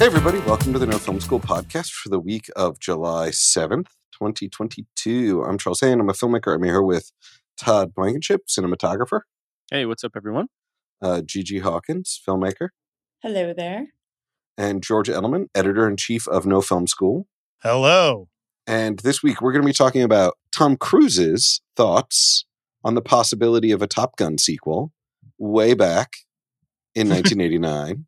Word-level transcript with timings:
Hey, 0.00 0.06
everybody, 0.06 0.38
welcome 0.40 0.72
to 0.72 0.78
the 0.78 0.86
No 0.86 0.96
Film 0.96 1.20
School 1.20 1.40
podcast 1.40 1.90
for 1.92 2.08
the 2.08 2.18
week 2.18 2.48
of 2.56 2.80
July 2.80 3.28
7th, 3.28 3.88
2022. 4.12 5.44
I'm 5.44 5.58
Charles 5.58 5.80
Haine. 5.80 6.00
I'm 6.00 6.08
a 6.08 6.14
filmmaker. 6.14 6.54
I'm 6.54 6.62
here 6.62 6.80
with 6.80 7.12
Todd 7.60 7.92
Blankenship, 7.94 8.42
cinematographer, 8.48 9.20
Hey, 9.70 9.84
what's 9.84 10.02
up, 10.02 10.12
everyone? 10.16 10.46
uh, 11.02 11.20
Gigi 11.20 11.58
Hawkins, 11.58 12.18
filmmaker, 12.26 12.68
Hello 13.22 13.52
there. 13.52 13.88
and 14.56 14.82
George 14.82 15.08
Edelman, 15.10 15.48
editor 15.54 15.86
in 15.86 15.98
chief 15.98 16.26
of 16.28 16.46
No 16.46 16.62
Film 16.62 16.86
School. 16.86 17.26
Hello. 17.62 18.28
And 18.66 19.00
this 19.00 19.22
week, 19.22 19.42
we're 19.42 19.52
going 19.52 19.62
to 19.62 19.68
be 19.68 19.74
talking 19.74 20.02
about 20.02 20.38
Tom 20.50 20.78
Cruise's 20.78 21.60
thoughts 21.76 22.46
on 22.82 22.94
the 22.94 23.02
possibility 23.02 23.70
of 23.70 23.82
a 23.82 23.86
Top 23.86 24.16
Gun 24.16 24.38
sequel 24.38 24.92
way 25.38 25.74
back 25.74 26.14
in 26.94 27.08
1989. 27.10 28.06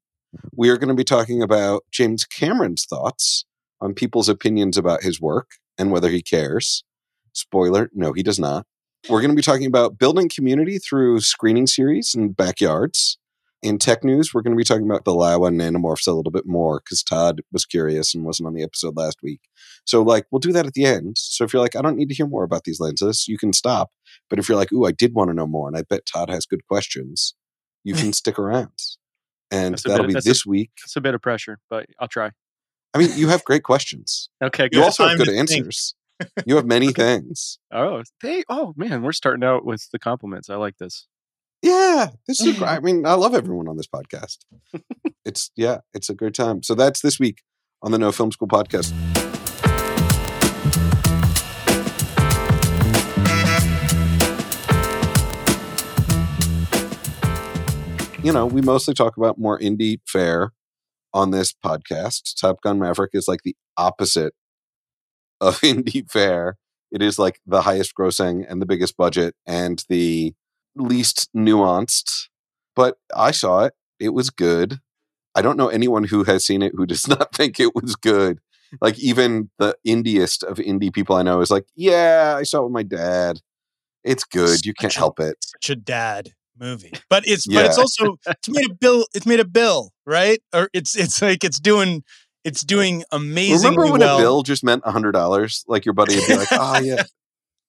We 0.57 0.69
are 0.69 0.77
going 0.77 0.89
to 0.89 0.95
be 0.95 1.05
talking 1.05 1.43
about 1.43 1.83
James 1.91 2.25
Cameron's 2.25 2.85
thoughts 2.85 3.45
on 3.81 3.95
people's 3.95 4.29
opinions 4.29 4.77
about 4.77 5.03
his 5.03 5.21
work 5.21 5.53
and 5.79 5.91
whether 5.91 6.09
he 6.09 6.23
cares. 6.23 6.85
Spoiler, 7.33 7.91
no, 7.93 8.13
he 8.13 8.23
does 8.23 8.39
not. 8.39 8.67
We're 9.09 9.21
going 9.21 9.31
to 9.31 9.37
be 9.37 9.43
talking 9.43 9.67
about 9.67 9.99
building 9.99 10.29
community 10.29 10.79
through 10.79 11.21
screening 11.21 11.67
series 11.67 12.15
and 12.15 12.37
backyards. 12.37 13.19
In 13.61 13.79
tech 13.79 14.03
news, 14.03 14.33
we're 14.33 14.43
going 14.43 14.57
to 14.57 14.61
be 14.61 14.65
talking 14.65 14.89
about 14.89 15.05
the 15.05 15.13
Laowa 15.13 15.51
nanomorphs 15.53 16.09
a 16.09 16.13
little 16.13 16.33
bit 16.33 16.47
more 16.47 16.81
because 16.85 17.03
Todd 17.03 17.43
was 17.53 17.65
curious 17.65 18.15
and 18.15 18.25
wasn't 18.25 18.49
on 18.49 18.55
the 18.55 18.63
episode 18.63 18.97
last 18.97 19.19
week. 19.23 19.41
So, 19.85 20.03
like, 20.03 20.27
we'll 20.31 20.41
do 20.41 20.53
that 20.53 20.67
at 20.67 20.75
the 20.75 20.85
end. 20.85 21.17
So, 21.17 21.45
if 21.45 21.53
you're 21.53 21.63
like, 21.63 21.77
I 21.77 21.83
don't 21.83 21.97
need 21.97 22.09
to 22.09 22.15
hear 22.15 22.27
more 22.27 22.43
about 22.43 22.65
these 22.65 22.81
lenses, 22.81 23.27
you 23.29 23.39
can 23.39 23.53
stop. 23.53 23.91
But 24.29 24.41
if 24.41 24.49
you're 24.49 24.59
like, 24.59 24.73
ooh, 24.73 24.85
I 24.85 24.91
did 24.91 25.15
want 25.15 25.31
to 25.31 25.35
know 25.35 25.47
more, 25.47 25.69
and 25.69 25.77
I 25.77 25.83
bet 25.83 26.07
Todd 26.07 26.29
has 26.29 26.45
good 26.45 26.67
questions, 26.67 27.35
you 27.85 27.95
can 28.03 28.13
stick 28.13 28.37
around. 28.37 28.73
And 29.53 29.77
that'll 29.79 29.99
bit- 30.05 30.09
be 30.09 30.13
that's 30.15 30.27
a- 30.27 30.31
this 30.31 30.45
week. 30.47 30.71
It's 30.83 30.97
a 30.97 31.01
bit 31.01 31.15
of 31.15 31.21
pressure, 31.23 31.59
but 31.71 31.87
I'll 32.01 32.09
try. 32.09 32.31
I 32.95 32.99
mean, 32.99 33.11
you 33.17 33.29
have 33.29 33.45
great 33.45 33.63
questions. 33.63 34.29
Okay, 34.43 34.69
You 34.73 34.83
also 34.83 35.07
have 35.07 35.19
good 35.19 35.29
answers. 35.29 35.95
You 36.47 36.57
have 36.57 36.67
many 36.67 36.93
things. 36.93 37.59
Oh, 37.73 38.03
they. 38.23 38.45
Oh 38.49 38.75
man, 38.77 39.03
we're 39.03 39.13
starting 39.13 39.45
out 39.45 39.65
with 39.65 39.89
the 39.93 39.99
compliments. 39.99 40.49
I 40.51 40.57
like 40.57 40.79
this. 40.79 41.07
Yeah, 41.63 42.09
this 42.27 42.41
is. 42.41 42.61
A, 42.61 42.67
I 42.67 42.81
mean, 42.87 43.07
I 43.07 43.15
love 43.15 43.35
everyone 43.35 43.69
on 43.69 43.77
this 43.77 43.87
podcast. 43.87 44.39
it's 45.25 45.51
yeah, 45.57 45.79
it's 45.95 46.09
a 46.11 46.15
great 46.15 46.35
time. 46.35 46.63
So 46.63 46.75
that's 46.75 47.01
this 47.01 47.19
week 47.21 47.43
on 47.83 47.93
the 47.93 47.99
No 47.99 48.11
Film 48.13 48.33
School 48.33 48.49
podcast. 48.49 48.93
You 58.23 58.33
know, 58.33 58.47
we 58.47 58.61
mostly 58.61 58.95
talk 58.95 59.17
about 59.17 59.37
more 59.37 59.59
indie 59.59 59.99
fare 60.07 60.53
on 61.13 61.33
this 61.33 61.53
podcast. 61.53 62.39
Top 62.41 62.61
Gun 62.63 62.79
Maverick 62.79 63.11
is 63.15 63.27
like 63.27 63.41
the 63.43 63.57
opposite 63.77 64.33
of 65.41 65.61
indie 65.63 66.09
fare. 66.09 66.57
It 66.93 67.03
is 67.03 67.19
like 67.19 67.41
the 67.47 67.63
highest 67.63 67.95
grossing 67.99 68.45
and 68.49 68.63
the 68.63 68.67
biggest 68.67 68.97
budget 68.97 69.35
and 69.45 69.85
the 69.89 70.35
least 70.77 71.31
nuanced, 71.37 72.29
but 72.77 72.99
I 73.17 73.33
saw 73.33 73.65
it. 73.65 73.75
It 73.99 74.11
was 74.11 74.31
good. 74.31 74.79
I 75.35 75.43
don't 75.43 75.57
know 75.57 75.69
anyone 75.69 76.05
who 76.05 76.23
has 76.23 76.47
seen 76.47 76.63
it 76.63 76.73
who 76.77 76.87
does 76.87 77.09
not 77.09 77.35
think 77.35 77.59
it 77.59 77.75
was 77.75 77.97
good. 77.97 78.39
Like 78.81 79.01
even 79.01 79.51
the 79.59 79.75
indiest 79.85 80.45
of 80.45 80.59
indie 80.59 80.93
people 80.93 81.17
I 81.17 81.23
know 81.25 81.41
is 81.41 81.51
like, 81.51 81.67
yeah, 81.75 82.37
I 82.39 82.45
saw 82.45 82.61
it 82.61 82.65
with 82.67 82.73
my 82.73 82.85
dad. 82.85 83.41
It's 84.05 84.23
good. 84.23 84.65
You 84.65 84.75
can't 84.75 84.95
a- 84.95 84.99
help 84.99 85.19
it. 85.19 85.39
Such 85.41 85.71
a 85.71 85.77
dad 85.77 86.35
movie. 86.59 86.93
But 87.11 87.25
it's 87.27 87.47
but 87.47 87.65
it's 87.67 87.79
also 87.79 88.17
it's 88.27 88.49
made 88.49 88.71
a 88.71 88.75
bill 88.75 89.07
it's 89.15 89.27
made 89.27 89.41
a 89.41 89.45
bill, 89.45 89.93
right? 90.07 90.41
Or 90.55 90.69
it's 90.73 90.97
it's 90.97 91.21
like 91.23 91.45
it's 91.45 91.59
doing 91.61 92.03
it's 92.45 92.63
doing 92.63 93.05
amazingly 93.13 93.77
Remember 93.77 93.93
when 93.93 94.01
well. 94.01 94.19
a 94.19 94.21
bill 94.21 94.43
just 94.43 94.65
meant 94.65 94.83
a 94.85 94.91
hundred 94.91 95.13
dollars? 95.13 95.65
Like 95.69 95.85
your 95.85 95.95
buddy 95.95 96.17
would 96.17 96.27
be 96.27 96.37
like, 96.37 96.49
oh 96.53 96.81
yeah. 96.81 97.03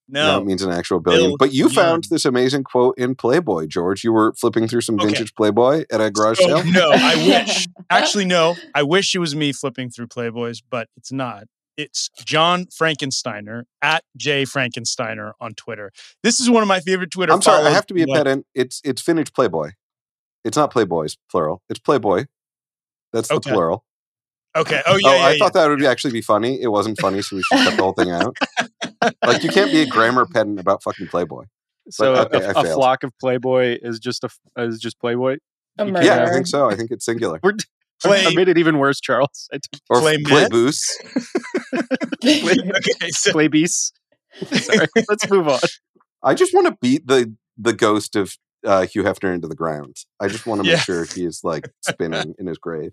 No, 0.10 0.34
no. 0.36 0.42
it 0.42 0.46
means 0.46 0.62
an 0.62 0.70
actual 0.72 1.00
billion. 1.00 1.30
Bill 1.32 1.38
but 1.38 1.54
you 1.54 1.70
found 1.70 2.06
this 2.10 2.26
amazing 2.26 2.66
quote 2.66 2.98
in 2.98 3.16
Playboy, 3.16 3.68
George. 3.68 4.04
You 4.04 4.12
were 4.12 4.34
flipping 4.34 4.68
through 4.68 4.82
some 4.82 4.96
Okay. 4.96 5.06
vintage 5.08 5.34
Playboy 5.34 5.86
at 5.90 6.02
a 6.02 6.12
garage 6.12 6.40
So, 6.40 6.48
sale. 6.62 6.72
no, 6.72 6.90
I 6.94 7.16
wish. 7.46 7.68
Actually, 7.90 8.26
no. 8.26 8.56
I 8.76 8.84
wish 8.84 9.16
it 9.16 9.20
was 9.20 9.34
me 9.34 9.54
flipping 9.54 9.90
through 9.90 10.08
Playboys, 10.08 10.62
but 10.70 10.90
it's 10.98 11.12
not. 11.14 11.46
It's 11.78 12.10
John 12.24 12.66
Frankensteiner 12.66 13.64
at 13.82 14.04
J 14.16 14.44
Frankensteiner 14.44 15.32
on 15.42 15.54
Twitter. 15.54 15.92
This 16.22 16.40
is 16.40 16.50
one 16.50 16.62
of 16.62 16.68
my 16.68 16.80
favorite 16.80 17.12
Twitter. 17.12 17.34
I'm 17.34 17.42
sorry, 17.42 17.66
I 17.66 17.72
have 17.72 17.88
to 17.88 17.94
be 17.94 18.04
a 18.04 18.08
pedant. 18.08 18.46
It's 18.54 18.82
it's 18.84 19.02
Finnish 19.02 19.32
Playboy. 19.34 19.72
It's 20.44 20.58
not 20.58 20.74
Playboys 20.74 21.18
plural. 21.32 21.62
It's 21.70 21.80
Playboy. 21.80 22.26
That's 23.12 23.30
the 23.30 23.36
Okay. 23.36 23.52
plural. 23.52 23.86
Okay. 24.56 24.82
Oh 24.88 24.98
yeah. 25.02 25.10
oh, 25.10 25.16
yeah, 25.16 25.24
I 25.26 25.32
yeah. 25.32 25.38
thought 25.40 25.54
that 25.54 25.68
would 25.68 25.84
actually 25.84 26.14
be 26.14 26.22
funny. 26.22 26.62
It 26.62 26.68
wasn't 26.68 27.00
funny, 27.00 27.22
so 27.24 27.36
we 27.38 27.42
should 27.44 27.58
cut 27.64 27.76
the 27.76 27.82
whole 27.84 27.94
thing 27.94 28.12
out. 28.12 28.38
Like 29.26 29.42
you 29.44 29.50
can't 29.50 29.72
be 29.72 29.82
a 29.82 29.88
grammar 29.88 30.26
pedant 30.32 30.60
about 30.60 30.84
fucking 30.84 31.08
Playboy. 31.08 31.46
So 31.90 32.14
okay, 32.16 32.38
a, 32.44 32.48
I 32.50 32.52
a 32.52 32.64
failed. 32.64 32.76
flock 32.76 33.04
of 33.04 33.12
Playboy 33.20 33.78
is 33.82 34.00
just 34.00 34.24
a 34.24 34.30
is 34.62 34.80
just 34.80 35.00
Playboy. 35.00 35.38
A 35.80 35.86
You 35.86 35.92
murder. 35.92 36.06
can't- 36.08 36.22
Yeah, 36.22 36.30
I 36.30 36.32
think 36.34 36.46
so. 36.48 36.70
I 36.70 36.76
think 36.76 36.92
it's 36.92 37.04
singular. 37.04 37.40
We're, 37.42 37.54
Play- 38.04 38.26
I 38.26 38.34
made 38.36 38.48
it 38.50 38.58
even 38.58 38.78
worse, 38.78 39.00
Charles. 39.00 39.50
I 39.54 39.58
took 39.58 39.82
Or 39.90 40.00
Play 40.02 40.22
play 40.24 40.42
Met? 40.44 40.52
boost. 40.52 41.04
okay. 42.26 43.10
So 43.10 43.32
play 43.32 43.48
beasts. 43.48 43.92
Sorry, 44.52 44.88
let's 45.10 45.30
move 45.30 45.48
on. 45.48 45.60
I 46.24 46.34
just 46.34 46.54
want 46.54 46.68
to 46.68 46.78
beat 46.82 47.08
the 47.08 47.34
the 47.58 47.74
ghost 47.74 48.16
of 48.16 48.36
uh, 48.66 48.86
Hugh 48.86 49.04
Hefner 49.04 49.34
into 49.34 49.48
the 49.48 49.56
ground. 49.56 49.96
I 50.20 50.28
just 50.28 50.46
want 50.46 50.64
to 50.64 50.68
make 50.68 50.80
sure 50.80 51.06
he 51.14 51.26
is 51.26 51.42
like 51.44 51.70
spinning 51.82 52.34
in 52.40 52.48
his 52.48 52.58
grave. 52.58 52.92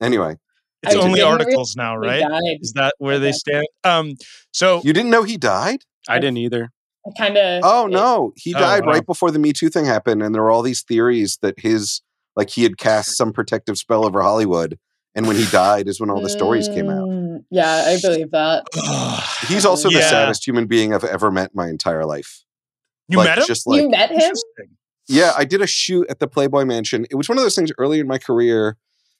Anyway, 0.00 0.36
it's 0.82 0.94
I 0.94 0.98
only 0.98 1.22
articles 1.22 1.74
now, 1.76 1.96
right? 1.96 2.24
Is 2.60 2.72
that 2.74 2.94
where 2.98 3.18
they 3.18 3.32
stand? 3.32 3.66
Um. 3.84 4.14
So 4.52 4.80
you 4.84 4.92
didn't 4.92 5.10
know 5.10 5.22
he 5.22 5.36
died? 5.36 5.80
I 6.08 6.18
didn't 6.18 6.38
either. 6.38 6.70
Kind 7.16 7.36
of. 7.36 7.62
Oh 7.64 7.86
no, 7.86 8.32
he 8.36 8.54
Oh, 8.54 8.58
died 8.58 8.84
wow. 8.84 8.92
right 8.92 9.06
before 9.06 9.30
the 9.30 9.38
Me 9.38 9.52
Too 9.52 9.70
thing 9.70 9.86
happened, 9.86 10.22
and 10.22 10.34
there 10.34 10.42
were 10.42 10.50
all 10.50 10.62
these 10.62 10.82
theories 10.82 11.38
that 11.42 11.58
his 11.58 12.02
like 12.38 12.48
he 12.50 12.62
had 12.62 12.78
cast 12.78 13.16
some 13.16 13.32
protective 13.32 13.76
spell 13.76 14.06
over 14.06 14.22
Hollywood, 14.22 14.78
and 15.14 15.26
when 15.26 15.36
he 15.36 15.44
died 15.46 15.88
is 15.88 16.00
when 16.00 16.08
all 16.08 16.22
the 16.22 16.30
stories 16.30 16.68
came 16.68 16.88
out. 16.88 17.08
Mm, 17.08 17.44
Yeah, 17.50 17.84
I 17.86 17.98
believe 18.00 18.30
that. 18.30 18.64
He's 19.48 19.66
also 19.70 19.90
the 19.90 20.00
saddest 20.08 20.46
human 20.46 20.66
being 20.66 20.94
I've 20.94 21.04
ever 21.04 21.30
met 21.30 21.50
in 21.50 21.56
my 21.56 21.68
entire 21.68 22.06
life. 22.06 22.44
you 23.08 23.18
Like, 23.18 23.26
met 23.28 23.38
him. 23.38 23.44
Just 23.46 23.66
like 23.66 23.82
you 23.82 23.90
met 23.90 24.10
him? 24.10 24.32
Yeah, 25.08 25.32
I 25.36 25.44
did 25.44 25.60
a 25.60 25.66
shoot 25.66 26.06
at 26.08 26.20
the 26.20 26.28
Playboy 26.28 26.64
Mansion. 26.64 27.06
It 27.10 27.16
was 27.16 27.28
one 27.28 27.36
of 27.38 27.44
those 27.44 27.54
things 27.56 27.72
early 27.78 27.98
in 27.98 28.06
my 28.06 28.18
career. 28.18 28.76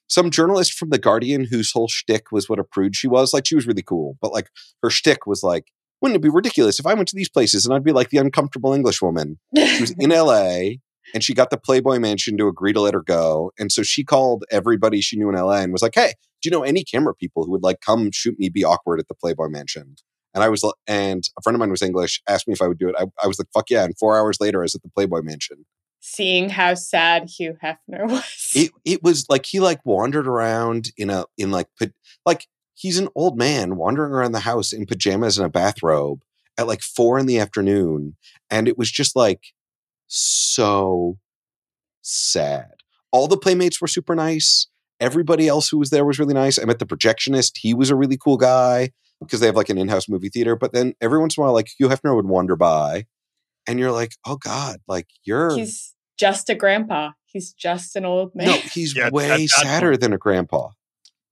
Some 0.07 0.31
journalist 0.31 0.73
from 0.73 0.89
The 0.89 0.97
Guardian, 0.97 1.45
whose 1.45 1.71
whole 1.71 1.87
shtick 1.87 2.31
was 2.31 2.47
what 2.49 2.57
a 2.59 2.63
prude 2.63 2.95
she 2.95 3.07
was. 3.07 3.33
Like 3.33 3.45
she 3.45 3.55
was 3.55 3.67
really 3.67 3.83
cool, 3.83 4.17
but 4.21 4.31
like 4.31 4.47
her 4.81 4.89
shtick 4.89 5.27
was 5.27 5.43
like, 5.43 5.65
wouldn't 6.01 6.15
it 6.15 6.21
be 6.23 6.29
ridiculous 6.29 6.79
if 6.79 6.85
I 6.85 6.93
went 6.93 7.09
to 7.09 7.15
these 7.15 7.29
places 7.29 7.65
and 7.65 7.75
I'd 7.75 7.83
be 7.83 7.91
like 7.91 8.09
the 8.09 8.17
uncomfortable 8.19 8.73
English 8.73 9.01
woman? 9.01 9.37
She 9.55 9.81
was 9.81 9.91
in 9.99 10.09
LA 10.11 10.77
and 11.13 11.23
she 11.23 11.33
got 11.33 11.49
the 11.49 11.57
Playboy 11.57 11.99
Mansion 11.99 12.37
to 12.37 12.47
agree 12.47 12.73
to 12.73 12.81
let 12.81 12.93
her 12.93 13.01
go. 13.01 13.51
And 13.57 13.71
so 13.71 13.83
she 13.83 14.03
called 14.03 14.43
everybody 14.51 15.01
she 15.01 15.17
knew 15.17 15.29
in 15.29 15.35
LA 15.35 15.57
and 15.57 15.71
was 15.71 15.81
like, 15.81 15.95
"Hey, 15.95 16.13
do 16.41 16.49
you 16.49 16.51
know 16.51 16.63
any 16.63 16.83
camera 16.83 17.13
people 17.13 17.43
who 17.43 17.51
would 17.51 17.63
like 17.63 17.81
come 17.81 18.11
shoot 18.11 18.37
me, 18.39 18.49
be 18.49 18.63
awkward 18.63 18.99
at 18.99 19.07
the 19.07 19.15
Playboy 19.15 19.49
Mansion?" 19.49 19.95
And 20.33 20.43
I 20.43 20.49
was, 20.49 20.63
and 20.87 21.23
a 21.37 21.41
friend 21.41 21.55
of 21.55 21.59
mine 21.59 21.71
was 21.71 21.81
English, 21.81 22.21
asked 22.27 22.47
me 22.47 22.53
if 22.53 22.61
I 22.61 22.67
would 22.67 22.77
do 22.77 22.89
it. 22.89 22.95
I, 22.97 23.05
I 23.23 23.27
was 23.27 23.39
like, 23.39 23.47
"Fuck 23.53 23.69
yeah!" 23.69 23.83
And 23.83 23.97
four 23.97 24.17
hours 24.17 24.37
later, 24.39 24.61
I 24.61 24.63
was 24.63 24.75
at 24.75 24.83
the 24.83 24.89
Playboy 24.89 25.21
Mansion. 25.21 25.65
Seeing 26.01 26.49
how 26.49 26.75
sad 26.75 27.29
Hugh 27.29 27.57
Hefner 27.63 28.07
was. 28.09 28.51
It 28.55 28.71
it 28.85 29.03
was 29.03 29.25
like 29.29 29.45
he 29.45 29.59
like 29.59 29.85
wandered 29.85 30.27
around 30.27 30.91
in 30.97 31.09
a 31.09 31.25
in 31.37 31.51
like 31.51 31.67
like 32.25 32.47
he's 32.73 32.97
an 32.97 33.09
old 33.15 33.37
man 33.37 33.75
wandering 33.75 34.13
around 34.13 34.31
the 34.31 34.39
house 34.39 34.71
in 34.71 34.85
pajamas 34.85 35.37
and 35.37 35.45
a 35.45 35.49
bathrobe 35.49 36.21
at 36.57 36.67
like 36.67 36.81
four 36.81 37.19
in 37.19 37.25
the 37.25 37.39
afternoon, 37.39 38.15
and 38.49 38.67
it 38.67 38.77
was 38.77 38.91
just 38.91 39.15
like 39.15 39.53
so 40.09 41.17
sad. 42.01 42.71
All 43.11 43.27
the 43.27 43.37
playmates 43.37 43.79
were 43.81 43.87
super 43.87 44.15
nice. 44.15 44.67
Everybody 44.99 45.47
else 45.47 45.69
who 45.69 45.77
was 45.77 45.89
there 45.91 46.03
was 46.05 46.19
really 46.19 46.33
nice. 46.33 46.59
I 46.59 46.65
met 46.65 46.79
the 46.79 46.85
projectionist. 46.85 47.53
He 47.57 47.73
was 47.73 47.89
a 47.89 47.95
really 47.95 48.17
cool 48.17 48.37
guy 48.37 48.89
because 49.21 49.39
they 49.39 49.45
have 49.45 49.55
like 49.55 49.69
an 49.69 49.77
in-house 49.77 50.09
movie 50.09 50.29
theater. 50.29 50.55
But 50.55 50.73
then 50.73 50.93
every 50.99 51.19
once 51.19 51.37
in 51.37 51.41
a 51.41 51.45
while, 51.45 51.53
like 51.53 51.69
Hugh 51.77 51.87
Hefner 51.87 52.15
would 52.15 52.25
wander 52.25 52.55
by, 52.57 53.05
and 53.65 53.79
you're 53.79 53.91
like, 53.93 54.11
oh 54.25 54.35
god, 54.35 54.79
like 54.87 55.07
you're 55.23 55.55
He's 55.55 55.95
just 56.17 56.49
a 56.49 56.55
grandpa. 56.55 57.11
He's 57.25 57.53
just 57.53 57.95
an 57.95 58.05
old 58.05 58.35
man. 58.35 58.47
no, 58.47 58.53
he's 58.57 58.95
Yeah, 58.95 59.09
way 59.11 59.27
that 59.27 59.49
sadder 59.49 59.95
than 59.95 60.11
a 60.13 60.17
grandpa. 60.17 60.69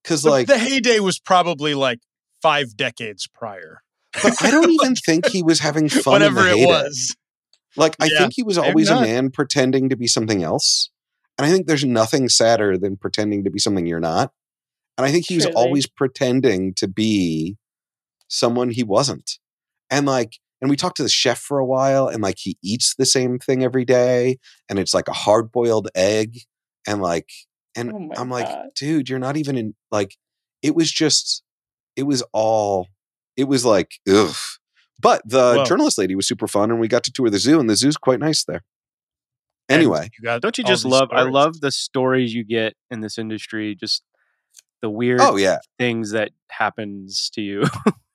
Because 0.03 0.23
like, 0.23 0.47
the 0.47 0.57
heyday 0.57 0.99
was 0.99 1.19
probably 1.19 1.73
like 1.73 1.99
five 2.41 2.77
decades 2.77 3.27
prior. 3.27 3.81
but 4.23 4.41
I 4.41 4.49
don't 4.51 4.69
even 4.71 4.95
think 5.05 5.27
he 5.27 5.43
was 5.43 5.59
having 5.59 5.89
fun. 5.89 6.21
in 6.21 6.33
the 6.33 6.39
Whatever 6.39 6.47
it 6.47 6.57
heyday. 6.59 6.65
was. 6.67 7.15
Like 7.77 7.95
I 7.99 8.09
Yeah, 8.11 8.17
think 8.19 8.33
he 8.35 8.43
was 8.43 8.57
always 8.57 8.89
a 8.89 8.95
man 8.95 9.29
pretending 9.31 9.89
to 9.89 9.95
be 9.95 10.07
something 10.07 10.43
else. 10.43 10.89
And 11.37 11.45
I 11.45 11.51
think 11.51 11.67
there's 11.67 11.85
nothing 11.85 12.29
sadder 12.29 12.77
than 12.77 12.97
pretending 12.97 13.43
to 13.43 13.51
be 13.51 13.59
something 13.59 13.85
you're 13.85 13.99
not. 13.99 14.31
And 14.97 15.05
I 15.05 15.11
think 15.11 15.25
he 15.27 15.35
was 15.35 15.45
Truly. 15.45 15.55
always 15.55 15.87
pretending 15.87 16.73
to 16.75 16.87
be 16.87 17.57
someone 18.27 18.71
he 18.71 18.83
wasn't. 18.83 19.37
And 19.89 20.05
like, 20.05 20.39
and 20.59 20.69
we 20.69 20.75
talked 20.75 20.97
to 20.97 21.03
the 21.03 21.09
chef 21.09 21.39
for 21.39 21.59
a 21.59 21.65
while, 21.65 22.07
and 22.07 22.21
like 22.23 22.37
he 22.39 22.57
eats 22.63 22.95
the 22.95 23.05
same 23.05 23.37
thing 23.39 23.63
every 23.63 23.85
day, 23.85 24.37
and 24.69 24.79
it's 24.79 24.93
like 24.93 25.07
a 25.07 25.13
hard 25.13 25.51
boiled 25.51 25.87
egg, 25.95 26.39
and 26.87 27.01
like, 27.01 27.29
and 27.75 27.93
Oh 27.93 28.09
I'm 28.17 28.29
like, 28.29 28.47
God. 28.47 28.69
dude, 28.75 29.07
you're 29.09 29.19
not 29.19 29.37
even 29.37 29.55
in. 29.57 29.75
Like, 29.91 30.15
it 30.63 30.75
was 30.75 30.91
just, 30.91 31.43
it 31.95 32.03
was 32.03 32.23
all, 32.33 32.87
it 33.37 33.43
was 33.47 33.65
like, 33.65 33.91
ugh. 34.09 34.35
But 34.99 35.21
the 35.25 35.55
Whoa. 35.57 35.65
journalist 35.65 35.97
lady 35.97 36.15
was 36.15 36.27
super 36.27 36.47
fun, 36.47 36.71
and 36.71 36.79
we 36.79 36.87
got 36.87 37.03
to 37.03 37.11
tour 37.11 37.29
the 37.29 37.39
zoo, 37.39 37.59
and 37.59 37.69
the 37.69 37.75
zoo's 37.75 37.97
quite 37.97 38.19
nice 38.19 38.43
there. 38.43 38.63
Anyway, 39.69 40.09
you 40.17 40.23
got 40.23 40.41
Don't 40.41 40.57
you 40.57 40.63
just 40.63 40.83
these 40.85 40.91
love? 40.91 41.09
I 41.11 41.23
love 41.23 41.59
the 41.59 41.71
stories 41.71 42.33
you 42.33 42.43
get 42.45 42.73
in 42.89 43.01
this 43.01 43.17
industry. 43.17 43.75
Just 43.75 44.01
the 44.81 44.89
weird 44.89 45.19
oh 45.21 45.35
yeah, 45.35 45.57
things 45.77 46.11
that 46.11 46.31
happens 46.49 47.29
to 47.33 47.41
you. 47.41 47.63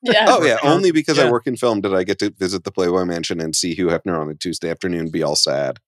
Yeah. 0.02 0.26
oh 0.29 0.43
yeah. 0.46 0.56
Only 0.62 0.93
because 0.93 1.19
I 1.19 1.31
work 1.31 1.46
in 1.46 1.56
film 1.56 1.81
did 1.82 1.94
I 1.94 2.05
get 2.05 2.19
to 2.20 2.31
visit 2.31 2.64
the 2.64 2.73
Playboy 2.73 3.05
Mansion 3.05 3.38
and 3.40 3.55
see 3.55 3.75
Hugh 3.75 3.88
Hefner 3.88 4.19
on 4.19 4.31
a 4.31 4.34
Tuesday 4.34 4.70
afternoon 4.70 5.11
be 5.11 5.23
all 5.23 5.37
sad. 5.37 5.79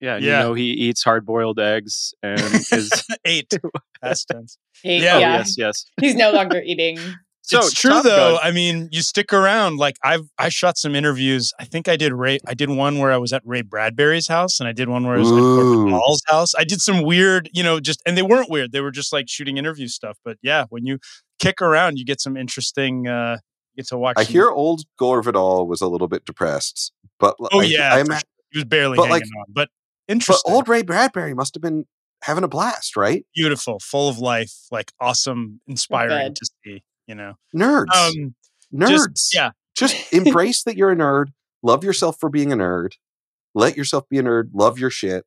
yeah, 0.00 0.16
Yeah. 0.16 0.18
you 0.18 0.30
know 0.48 0.54
he 0.54 0.70
eats 0.70 1.04
hard 1.04 1.26
boiled 1.26 1.60
eggs 1.60 2.14
and 2.22 2.40
is. 2.40 2.90
eight 3.26 3.52
past 4.02 4.26
tense. 4.32 4.56
He- 4.82 5.02
Yeah. 5.02 5.16
Oh, 5.16 5.18
yeah. 5.18 5.36
yes, 5.38 5.54
yes. 5.58 5.84
He's 6.00 6.14
no 6.14 6.32
longer 6.32 6.62
eating. 6.64 6.98
So 7.46 7.58
it's 7.58 7.74
true 7.74 8.00
though. 8.02 8.36
Gun- 8.36 8.40
I 8.42 8.50
mean, 8.52 8.88
you 8.90 9.02
stick 9.02 9.30
around. 9.32 9.76
Like 9.76 9.96
I've 10.02 10.30
I 10.38 10.48
shot 10.48 10.78
some 10.78 10.94
interviews. 10.94 11.52
I 11.60 11.64
think 11.66 11.88
I 11.88 11.96
did 11.96 12.12
Ray. 12.14 12.38
I 12.46 12.54
did 12.54 12.70
one 12.70 12.98
where 12.98 13.12
I 13.12 13.18
was 13.18 13.32
at 13.34 13.42
Ray 13.44 13.60
Bradbury's 13.60 14.28
house, 14.28 14.60
and 14.60 14.68
I 14.68 14.72
did 14.72 14.88
one 14.88 15.04
where 15.06 15.16
I 15.16 15.18
was 15.18 15.30
at 15.30 15.34
Ooh. 15.34 15.74
Courtney 15.76 15.92
Hall's 15.92 16.22
house. 16.26 16.54
I 16.56 16.64
did 16.64 16.80
some 16.80 17.02
weird, 17.02 17.50
you 17.52 17.62
know, 17.62 17.80
just 17.80 18.00
and 18.06 18.16
they 18.16 18.22
weren't 18.22 18.48
weird. 18.50 18.72
They 18.72 18.80
were 18.80 18.90
just 18.90 19.12
like 19.12 19.28
shooting 19.28 19.58
interview 19.58 19.88
stuff. 19.88 20.16
But 20.24 20.38
yeah, 20.42 20.64
when 20.70 20.86
you 20.86 20.98
kick 21.38 21.60
around, 21.60 21.98
you 21.98 22.04
get 22.06 22.20
some 22.20 22.36
interesting. 22.36 23.06
uh 23.08 23.38
you 23.74 23.82
Get 23.82 23.88
to 23.88 23.98
watch. 23.98 24.14
I 24.16 24.22
some- 24.24 24.32
hear 24.32 24.48
old 24.50 24.82
Gore 24.98 25.22
Vidal 25.22 25.66
was 25.66 25.80
a 25.82 25.88
little 25.88 26.08
bit 26.08 26.24
depressed, 26.24 26.92
but 27.20 27.36
Oh 27.52 27.60
I, 27.60 27.64
yeah, 27.64 27.92
I 27.94 27.98
for 27.98 28.06
ima- 28.06 28.14
sure. 28.14 28.22
he 28.52 28.58
was 28.60 28.64
barely 28.64 28.96
but, 28.96 29.02
hanging 29.08 29.12
like- 29.12 29.22
on, 29.40 29.44
but 29.52 29.68
interesting. 30.08 30.08
but 30.08 30.12
interesting. 30.12 30.54
old 30.54 30.68
Ray 30.68 30.82
Bradbury 30.82 31.34
must 31.34 31.54
have 31.56 31.62
been 31.62 31.84
having 32.22 32.42
a 32.44 32.48
blast, 32.48 32.96
right? 32.96 33.26
beautiful, 33.34 33.78
full 33.80 34.08
of 34.08 34.18
life, 34.18 34.54
like 34.70 34.92
awesome, 35.00 35.60
inspiring 35.66 36.32
to 36.34 36.46
see. 36.64 36.82
You 37.06 37.14
know, 37.14 37.34
Nerds, 37.54 37.94
um, 37.94 38.34
nerds. 38.72 38.88
just- 38.88 39.34
yeah, 39.34 39.50
just 39.76 40.12
embrace 40.12 40.62
that 40.64 40.76
you're 40.76 40.92
a 40.92 40.96
nerd. 40.96 41.26
Love 41.62 41.84
yourself 41.84 42.18
for 42.20 42.28
being 42.30 42.52
a 42.52 42.56
nerd. 42.56 42.92
Let 43.54 43.76
yourself 43.76 44.08
be 44.08 44.18
a 44.18 44.22
nerd. 44.22 44.50
Love 44.52 44.78
your 44.78 44.90
shit. 44.90 45.24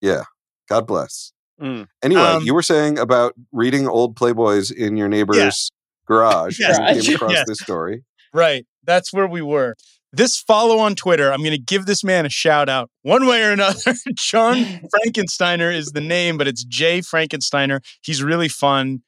Yeah. 0.00 0.24
God 0.68 0.86
bless. 0.86 1.32
Mm. 1.60 1.86
Anyway, 2.02 2.20
Um, 2.20 2.42
you 2.44 2.54
were 2.54 2.62
saying 2.62 2.98
about 2.98 3.34
reading 3.52 3.86
old 3.86 4.16
Playboys 4.16 4.72
in 4.72 4.96
your 4.96 5.08
neighbor's 5.08 5.70
garage. 6.06 6.58
Yes. 6.58 6.78
and 6.80 6.96
you 6.96 7.02
came 7.02 7.14
across 7.16 7.32
Yes. 7.32 7.44
this 7.46 7.58
story. 7.60 8.04
right. 8.32 8.66
That's 8.86 9.12
where 9.14 9.26
we 9.26 9.40
were. 9.40 9.76
This 10.12 10.36
follow 10.38 10.78
on 10.78 10.94
Twitter, 10.94 11.32
I'm 11.32 11.40
going 11.40 11.52
to 11.52 11.58
give 11.58 11.86
this 11.86 12.04
man 12.04 12.26
a 12.26 12.28
shout 12.28 12.68
out 12.68 12.90
one 13.02 13.26
way 13.26 13.42
or 13.42 13.50
another. 13.50 13.94
John 14.14 14.56
Frankensteiner 15.06 15.74
is 15.74 15.86
the 15.92 16.00
name, 16.02 16.36
but 16.36 16.46
it's 16.46 16.64
Jay 16.64 17.00
Frankensteiner. 17.00 17.80
He's 18.02 18.22
really 18.22 18.48
fun. 18.48 19.02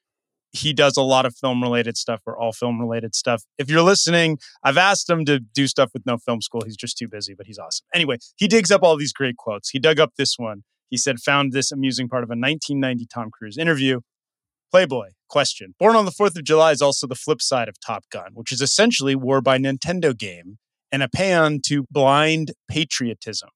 He 0.56 0.72
does 0.72 0.96
a 0.96 1.02
lot 1.02 1.26
of 1.26 1.36
film 1.36 1.62
related 1.62 1.96
stuff 1.96 2.20
or 2.26 2.36
all 2.36 2.52
film 2.52 2.80
related 2.80 3.14
stuff. 3.14 3.44
If 3.58 3.70
you're 3.70 3.82
listening, 3.82 4.38
I've 4.62 4.78
asked 4.78 5.08
him 5.08 5.24
to 5.26 5.38
do 5.38 5.66
stuff 5.66 5.90
with 5.92 6.06
no 6.06 6.16
film 6.18 6.40
school. 6.40 6.62
He's 6.64 6.76
just 6.76 6.96
too 6.96 7.08
busy, 7.08 7.34
but 7.34 7.46
he's 7.46 7.58
awesome. 7.58 7.86
Anyway, 7.94 8.18
he 8.36 8.48
digs 8.48 8.70
up 8.70 8.82
all 8.82 8.96
these 8.96 9.12
great 9.12 9.36
quotes. 9.36 9.70
He 9.70 9.78
dug 9.78 10.00
up 10.00 10.12
this 10.16 10.38
one. 10.38 10.64
He 10.88 10.96
said, 10.96 11.18
found 11.20 11.52
this 11.52 11.72
amusing 11.72 12.08
part 12.08 12.22
of 12.22 12.30
a 12.30 12.38
1990 12.38 13.06
Tom 13.12 13.30
Cruise 13.30 13.58
interview. 13.58 14.00
Playboy, 14.70 15.10
question. 15.28 15.74
Born 15.78 15.96
on 15.96 16.04
the 16.04 16.10
4th 16.10 16.36
of 16.36 16.44
July 16.44 16.72
is 16.72 16.82
also 16.82 17.06
the 17.06 17.14
flip 17.14 17.42
side 17.42 17.68
of 17.68 17.76
Top 17.80 18.04
Gun, 18.10 18.30
which 18.34 18.52
is 18.52 18.60
essentially 18.60 19.14
war 19.14 19.40
by 19.40 19.58
Nintendo 19.58 20.16
game 20.16 20.58
and 20.90 21.02
a 21.02 21.08
pan 21.08 21.60
to 21.66 21.84
blind 21.90 22.52
patriotism. 22.68 23.50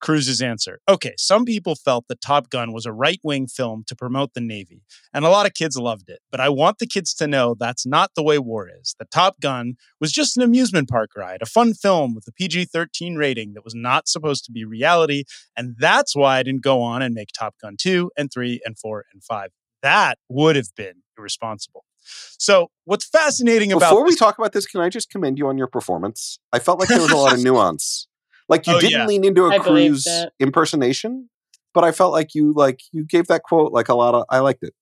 Cruise's 0.00 0.40
answer. 0.40 0.80
Okay, 0.88 1.14
some 1.16 1.44
people 1.44 1.74
felt 1.74 2.06
that 2.08 2.20
Top 2.20 2.50
Gun 2.50 2.72
was 2.72 2.86
a 2.86 2.92
right 2.92 3.20
wing 3.22 3.46
film 3.46 3.84
to 3.86 3.96
promote 3.96 4.34
the 4.34 4.40
Navy, 4.40 4.82
and 5.12 5.24
a 5.24 5.28
lot 5.28 5.46
of 5.46 5.54
kids 5.54 5.76
loved 5.76 6.08
it. 6.08 6.20
But 6.30 6.40
I 6.40 6.48
want 6.48 6.78
the 6.78 6.86
kids 6.86 7.14
to 7.14 7.26
know 7.26 7.54
that's 7.58 7.86
not 7.86 8.12
the 8.14 8.22
way 8.22 8.38
war 8.38 8.68
is. 8.68 8.94
The 8.98 9.06
Top 9.06 9.40
Gun 9.40 9.74
was 10.00 10.12
just 10.12 10.36
an 10.36 10.42
amusement 10.42 10.88
park 10.88 11.10
ride, 11.16 11.42
a 11.42 11.46
fun 11.46 11.74
film 11.74 12.14
with 12.14 12.26
a 12.28 12.32
PG 12.32 12.66
13 12.66 13.16
rating 13.16 13.54
that 13.54 13.64
was 13.64 13.74
not 13.74 14.08
supposed 14.08 14.44
to 14.44 14.52
be 14.52 14.64
reality. 14.64 15.24
And 15.56 15.74
that's 15.78 16.14
why 16.14 16.38
I 16.38 16.42
didn't 16.42 16.62
go 16.62 16.80
on 16.80 17.02
and 17.02 17.14
make 17.14 17.30
Top 17.32 17.54
Gun 17.60 17.76
2 17.78 18.12
and 18.16 18.32
3 18.32 18.60
and 18.64 18.78
4 18.78 19.04
and 19.12 19.22
5. 19.22 19.50
That 19.82 20.18
would 20.28 20.56
have 20.56 20.74
been 20.76 21.02
irresponsible. 21.16 21.84
So, 22.38 22.70
what's 22.84 23.06
fascinating 23.06 23.70
about 23.70 23.90
Before 23.90 24.04
we 24.04 24.14
talk 24.14 24.38
about 24.38 24.52
this, 24.52 24.66
can 24.66 24.80
I 24.80 24.88
just 24.88 25.10
commend 25.10 25.38
you 25.38 25.46
on 25.48 25.58
your 25.58 25.66
performance? 25.66 26.38
I 26.52 26.58
felt 26.58 26.80
like 26.80 26.88
there 26.88 27.00
was 27.00 27.10
a 27.10 27.16
lot 27.16 27.34
of 27.34 27.42
nuance. 27.44 28.07
Like 28.48 28.66
you 28.66 28.74
Oh, 28.74 28.80
didn't 28.80 28.92
yeah. 29.00 29.06
lean 29.06 29.24
into 29.24 29.44
a 29.44 29.54
I 29.54 29.58
believed 29.58 30.04
Cruise 30.04 30.26
impersonation, 30.38 31.28
but 31.74 31.84
I 31.84 31.92
felt 31.92 32.12
like 32.12 32.34
you 32.34 32.52
like 32.54 32.80
you 32.92 33.04
gave 33.04 33.26
that 33.28 33.42
quote 33.42 33.72
like 33.72 33.88
a 33.88 33.94
lot 33.94 34.14
of 34.14 34.24
I 34.30 34.38
liked 34.40 34.62
it. 34.62 34.74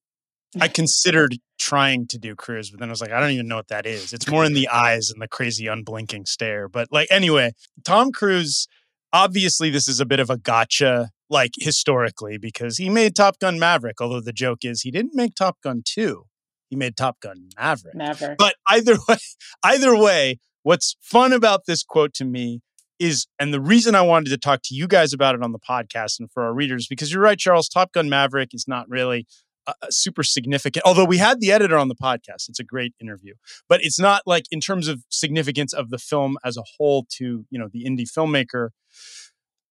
I 0.60 0.68
considered 0.68 1.36
trying 1.58 2.06
to 2.06 2.18
do 2.18 2.34
Cruise, 2.34 2.70
but 2.70 2.80
then 2.80 2.88
I 2.88 2.92
was 2.92 3.00
like, 3.02 3.10
I 3.10 3.20
don't 3.20 3.32
even 3.32 3.48
know 3.48 3.56
what 3.56 3.68
that 3.68 3.84
is. 3.84 4.12
It's 4.14 4.28
more 4.28 4.44
in 4.44 4.54
the 4.54 4.68
eyes 4.68 5.10
and 5.10 5.20
the 5.20 5.28
crazy 5.28 5.66
unblinking 5.66 6.24
stare. 6.26 6.68
But 6.68 6.88
like, 6.90 7.08
anyway, 7.10 7.52
Tom 7.84 8.10
Cruise, 8.12 8.66
obviously, 9.12 9.68
this 9.68 9.86
is 9.88 10.00
a 10.00 10.06
bit 10.06 10.18
of 10.20 10.30
a 10.30 10.38
gotcha, 10.38 11.10
like 11.28 11.50
historically, 11.58 12.38
because 12.38 12.78
he 12.78 12.88
made 12.88 13.14
Top 13.14 13.38
Gun 13.38 13.58
Maverick. 13.58 14.00
Although 14.00 14.20
the 14.22 14.32
joke 14.32 14.60
is 14.64 14.82
he 14.82 14.90
didn't 14.90 15.14
make 15.14 15.34
Top 15.34 15.58
Gun 15.62 15.82
2, 15.84 16.24
he 16.70 16.76
made 16.76 16.96
Top 16.96 17.20
Gun 17.20 17.48
Maverick. 17.58 17.94
Never. 17.96 18.34
But 18.38 18.54
either 18.70 18.96
way, 19.08 19.16
either 19.62 19.94
way, 19.96 20.38
what's 20.62 20.96
fun 21.02 21.34
about 21.34 21.62
this 21.66 21.82
quote 21.82 22.14
to 22.14 22.24
me 22.24 22.62
is, 22.98 23.26
and 23.38 23.52
the 23.52 23.60
reason 23.60 23.94
I 23.94 24.02
wanted 24.02 24.30
to 24.30 24.38
talk 24.38 24.62
to 24.64 24.74
you 24.74 24.86
guys 24.86 25.12
about 25.12 25.34
it 25.34 25.42
on 25.42 25.52
the 25.52 25.58
podcast 25.58 26.18
and 26.18 26.30
for 26.30 26.42
our 26.44 26.54
readers, 26.54 26.86
because 26.86 27.12
you're 27.12 27.22
right, 27.22 27.38
Charles, 27.38 27.68
Top 27.68 27.92
Gun 27.92 28.08
Maverick 28.08 28.50
is 28.52 28.66
not 28.66 28.88
really 28.88 29.26
uh, 29.66 29.72
super 29.90 30.22
significant. 30.22 30.84
Although 30.86 31.04
we 31.04 31.18
had 31.18 31.40
the 31.40 31.52
editor 31.52 31.76
on 31.76 31.88
the 31.88 31.94
podcast, 31.94 32.48
it's 32.48 32.60
a 32.60 32.64
great 32.64 32.94
interview, 33.00 33.34
but 33.68 33.80
it's 33.82 33.98
not 33.98 34.22
like 34.26 34.44
in 34.50 34.60
terms 34.60 34.88
of 34.88 35.02
significance 35.08 35.72
of 35.72 35.90
the 35.90 35.98
film 35.98 36.38
as 36.44 36.56
a 36.56 36.62
whole 36.76 37.06
to 37.16 37.44
you 37.50 37.58
know 37.58 37.68
the 37.72 37.84
indie 37.84 38.08
filmmaker. 38.08 38.70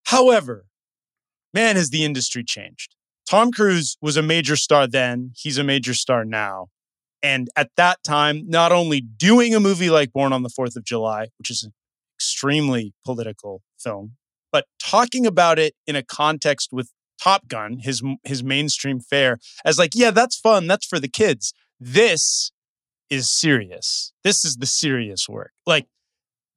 However, 0.05 0.65
man, 1.53 1.77
has 1.77 1.89
the 1.89 2.03
industry 2.03 2.43
changed. 2.43 2.95
Tom 3.27 3.51
Cruise 3.51 3.97
was 4.01 4.17
a 4.17 4.21
major 4.21 4.55
star 4.55 4.85
then; 4.87 5.31
he's 5.35 5.57
a 5.57 5.63
major 5.63 5.93
star 5.93 6.25
now. 6.25 6.67
And 7.23 7.49
at 7.55 7.71
that 7.77 8.03
time, 8.03 8.43
not 8.47 8.71
only 8.71 9.01
doing 9.01 9.55
a 9.55 9.59
movie 9.59 9.89
like 9.89 10.13
Born 10.13 10.31
on 10.31 10.43
the 10.43 10.49
Fourth 10.49 10.75
of 10.75 10.83
July, 10.83 11.29
which 11.39 11.49
is 11.49 11.67
extremely 12.45 12.93
political 13.03 13.61
film, 13.77 14.13
but 14.51 14.65
talking 14.79 15.25
about 15.25 15.59
it 15.59 15.73
in 15.87 15.95
a 15.95 16.03
context 16.03 16.69
with 16.71 16.91
Top 17.21 17.47
Gun, 17.47 17.79
his 17.79 18.01
his 18.23 18.43
mainstream 18.43 18.99
fare, 18.99 19.37
as 19.63 19.79
like, 19.79 19.91
yeah, 19.95 20.11
that's 20.11 20.37
fun, 20.37 20.67
that's 20.67 20.85
for 20.85 20.99
the 20.99 21.07
kids. 21.07 21.53
This 21.79 22.51
is 23.09 23.29
serious. 23.29 24.13
This 24.23 24.43
is 24.45 24.57
the 24.57 24.65
serious 24.65 25.27
work. 25.29 25.51
Like, 25.65 25.87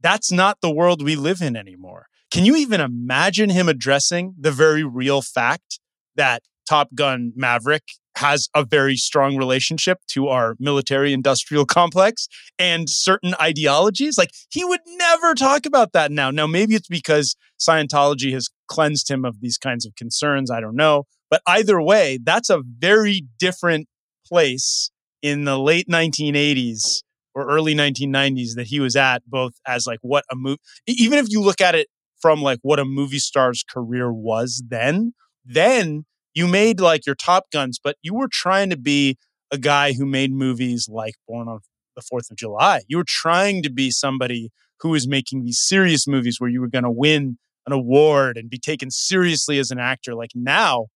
that's 0.00 0.33
not 0.33 0.59
the 0.61 0.71
world 0.71 1.02
we 1.02 1.16
live 1.16 1.40
in 1.40 1.57
anymore. 1.57 2.07
Can 2.30 2.45
you 2.45 2.57
even 2.57 2.80
imagine 2.80 3.50
him 3.50 3.68
addressing 3.68 4.35
the 4.38 4.52
very 4.52 4.85
real 4.85 5.23
fact 5.23 5.80
that 6.16 6.42
Top 6.68 6.95
Gun 6.95 7.33
Maverick 7.35 7.85
has 8.19 8.49
a 8.55 8.65
very 8.65 8.97
strong 8.97 9.37
relationship 9.37 9.99
to 10.09 10.29
our 10.29 10.55
military 10.59 11.13
industrial 11.13 11.65
complex 11.79 12.29
and 12.59 12.89
certain 12.89 13.35
ideologies? 13.41 14.19
Like, 14.19 14.31
he 14.51 14.65
would 14.65 14.81
never 14.87 15.35
talk 15.35 15.67
about 15.67 15.93
that 15.93 16.13
now. 16.13 16.31
Now, 16.31 16.47
maybe 16.47 16.75
it's 16.75 16.89
because 16.89 17.37
Scientology 17.61 18.33
has 18.33 18.49
cleansed 18.69 19.11
him 19.11 19.25
of 19.25 19.41
these 19.41 19.59
kinds 19.59 19.87
of 19.87 19.95
concerns. 19.97 20.51
I 20.51 20.61
don't 20.61 20.77
know. 20.77 21.05
But 21.31 21.43
either 21.47 21.81
way, 21.81 22.19
that's 22.23 22.51
a 22.51 22.63
very 22.79 23.27
different 23.39 23.89
place 24.27 24.91
in 25.23 25.45
the 25.45 25.59
late 25.59 25.89
1980s 25.89 27.03
or 27.35 27.49
early 27.49 27.75
1990s 27.75 28.55
that 28.57 28.67
he 28.69 28.81
was 28.81 28.97
at, 28.97 29.23
both 29.27 29.55
as 29.67 29.87
like 29.87 29.99
what 30.03 30.25
a 30.31 30.37
movie, 30.37 30.61
even 30.87 31.19
if 31.19 31.27
you 31.29 31.41
look 31.41 31.61
at 31.61 31.75
it 31.75 31.89
from 32.21 32.43
like 32.43 32.59
what 32.63 32.79
a 32.79 32.85
movie 32.85 33.19
star's 33.19 33.63
career 33.63 34.13
was 34.13 34.63
then, 34.69 35.13
then 35.45 36.05
you 36.38 36.47
made 36.47 36.78
like 36.78 37.04
your 37.04 37.16
Top 37.16 37.50
Guns, 37.50 37.80
but 37.83 37.97
you 38.00 38.14
were 38.14 38.28
trying 38.28 38.71
to 38.71 38.76
be 38.76 39.18
a 39.50 39.59
guy 39.59 39.92
who 39.92 40.07
made 40.07 40.33
movies 40.33 40.88
like 40.88 41.14
Born 41.26 41.49
on 41.49 41.61
the 41.97 42.02
Fourth 42.02 42.30
of 42.30 42.37
July. 42.37 42.83
You 42.87 42.99
were 42.99 43.04
trying 43.07 43.61
to 43.64 43.71
be 43.71 43.90
somebody 43.90 44.50
who 44.80 44.90
was 44.90 45.09
making 45.09 45.42
these 45.42 45.59
serious 45.59 46.07
movies 46.07 46.37
where 46.38 46.49
you 46.49 46.61
were 46.61 46.68
going 46.68 46.85
to 46.85 46.90
win 46.92 47.38
an 47.66 47.73
award 47.73 48.37
and 48.37 48.49
be 48.49 48.59
taken 48.59 48.88
seriously 48.88 49.59
as 49.59 49.73
an 49.73 49.80
actor. 49.80 50.14
Like 50.14 50.30
now, 50.33 50.87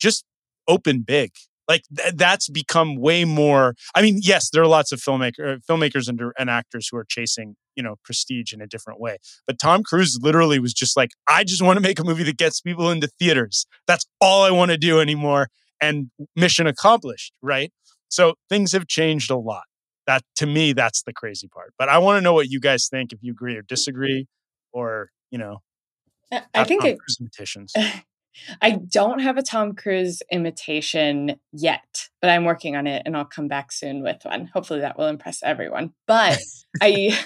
just 0.00 0.24
open 0.66 1.02
big. 1.02 1.32
Like 1.68 1.82
th- 1.94 2.14
that's 2.14 2.48
become 2.48 2.96
way 2.96 3.26
more. 3.26 3.74
I 3.94 4.00
mean, 4.00 4.20
yes, 4.22 4.48
there 4.50 4.62
are 4.62 4.66
lots 4.66 4.90
of 4.90 5.00
filmmaker, 5.00 5.56
uh, 5.56 5.58
filmmakers 5.70 6.08
and, 6.08 6.18
and 6.38 6.48
actors 6.48 6.88
who 6.90 6.96
are 6.96 7.06
chasing, 7.06 7.56
you 7.76 7.82
know, 7.82 7.96
prestige 8.04 8.52
in 8.52 8.60
a 8.60 8.66
different 8.66 9.00
way. 9.00 9.18
But 9.46 9.58
Tom 9.58 9.82
Cruise 9.82 10.18
literally 10.20 10.58
was 10.58 10.72
just 10.72 10.96
like, 10.96 11.10
I 11.28 11.44
just 11.44 11.62
want 11.62 11.76
to 11.76 11.80
make 11.82 11.98
a 11.98 12.04
movie 12.04 12.24
that 12.24 12.36
gets 12.36 12.60
people 12.60 12.90
into 12.90 13.08
theaters. 13.18 13.66
That's 13.86 14.04
all 14.20 14.44
I 14.44 14.50
want 14.50 14.70
to 14.70 14.78
do 14.78 15.00
anymore. 15.00 15.48
And 15.80 16.10
mission 16.36 16.66
accomplished, 16.66 17.32
right? 17.42 17.72
So 18.08 18.34
things 18.48 18.72
have 18.72 18.86
changed 18.86 19.30
a 19.30 19.36
lot. 19.36 19.64
That 20.06 20.22
to 20.36 20.46
me, 20.46 20.72
that's 20.72 21.02
the 21.02 21.12
crazy 21.12 21.48
part. 21.48 21.74
But 21.78 21.88
I 21.88 21.98
want 21.98 22.18
to 22.18 22.20
know 22.20 22.32
what 22.32 22.48
you 22.48 22.60
guys 22.60 22.88
think, 22.88 23.12
if 23.12 23.20
you 23.22 23.32
agree 23.32 23.56
or 23.56 23.62
disagree, 23.62 24.26
or 24.72 25.10
you 25.30 25.38
know, 25.38 25.58
I- 26.54 26.64
think 26.64 26.82
Tom 26.82 26.90
it, 26.90 26.98
petitions. 27.22 27.72
I 28.62 28.70
don't 28.70 29.20
have 29.20 29.36
a 29.36 29.42
Tom 29.42 29.74
Cruise 29.74 30.22
imitation 30.30 31.36
yet, 31.52 32.08
but 32.20 32.30
I'm 32.30 32.44
working 32.44 32.76
on 32.76 32.86
it 32.86 33.02
and 33.04 33.16
I'll 33.16 33.24
come 33.24 33.48
back 33.48 33.72
soon 33.72 34.02
with 34.02 34.24
one. 34.24 34.46
Hopefully 34.54 34.80
that 34.80 34.98
will 34.98 35.08
impress 35.08 35.42
everyone. 35.42 35.92
But 36.06 36.38
I 36.82 37.18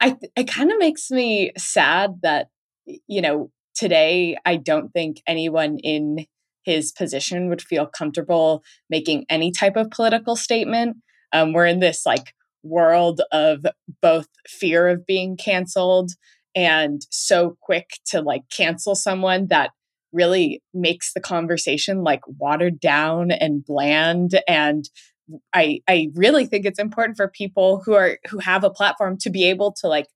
I 0.00 0.16
it 0.36 0.48
kind 0.48 0.70
of 0.72 0.78
makes 0.78 1.10
me 1.10 1.52
sad 1.56 2.20
that 2.22 2.48
you 2.86 3.20
know, 3.20 3.50
today 3.74 4.36
I 4.44 4.56
don't 4.56 4.90
think 4.92 5.22
anyone 5.26 5.78
in 5.78 6.26
his 6.64 6.92
position 6.92 7.48
would 7.48 7.62
feel 7.62 7.86
comfortable 7.86 8.62
making 8.88 9.26
any 9.28 9.52
type 9.52 9.76
of 9.76 9.90
political 9.90 10.36
statement. 10.36 10.96
Um, 11.32 11.52
we're 11.52 11.66
in 11.66 11.80
this 11.80 12.06
like 12.06 12.32
world 12.62 13.20
of 13.32 13.66
both 14.00 14.28
fear 14.48 14.88
of 14.88 15.06
being 15.06 15.36
canceled 15.36 16.12
and 16.54 17.02
so 17.10 17.56
quick 17.60 17.98
to 18.06 18.22
like 18.22 18.42
cancel 18.54 18.94
someone 18.94 19.48
that 19.48 19.70
really 20.12 20.62
makes 20.72 21.12
the 21.12 21.20
conversation 21.20 22.02
like 22.02 22.20
watered 22.26 22.80
down 22.80 23.30
and 23.32 23.64
bland 23.64 24.40
and 24.46 24.88
I 25.52 25.80
I 25.88 26.10
really 26.14 26.46
think 26.46 26.66
it's 26.66 26.78
important 26.78 27.16
for 27.16 27.28
people 27.28 27.82
who 27.84 27.94
are 27.94 28.18
who 28.28 28.38
have 28.38 28.64
a 28.64 28.70
platform 28.70 29.16
to 29.18 29.30
be 29.30 29.44
able 29.44 29.72
to 29.80 29.88
like 29.88 30.06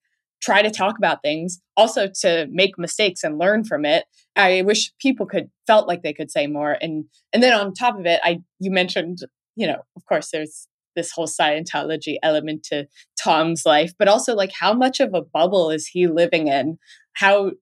try 0.41 0.63
to 0.63 0.71
talk 0.71 0.97
about 0.99 1.23
things 1.23 1.61
also 1.77 2.09
to 2.21 2.47
make 2.51 2.79
mistakes 2.79 3.25
and 3.25 3.39
learn 3.39 3.65
from 3.65 3.85
it. 3.85 4.05
I 4.37 4.63
wish 4.63 4.93
people 5.01 5.27
could 5.27 5.51
felt 5.67 5.89
like 5.89 6.03
they 6.03 6.13
could 6.13 6.31
say 6.31 6.47
more 6.47 6.77
and 6.81 7.05
and 7.33 7.43
then 7.43 7.53
on 7.53 7.75
top 7.75 7.99
of 7.99 8.07
it 8.07 8.21
i 8.23 8.41
you 8.61 8.71
mentioned 8.71 9.19
you 9.57 9.67
know 9.67 9.83
of 9.97 10.05
course 10.07 10.31
there's 10.31 10.69
this 10.97 11.13
whole 11.13 11.27
scientology 11.27 12.17
element 12.23 12.63
to 12.65 12.87
tom's 13.23 13.65
life 13.65 13.93
but 13.99 14.09
also 14.09 14.35
like 14.35 14.53
how 14.59 14.73
much 14.75 15.01
of 15.01 15.15
a 15.15 15.23
bubble 15.23 15.71
is 15.71 15.87
he 15.87 16.07
living 16.07 16.49
in? 16.49 16.79
How 17.15 17.53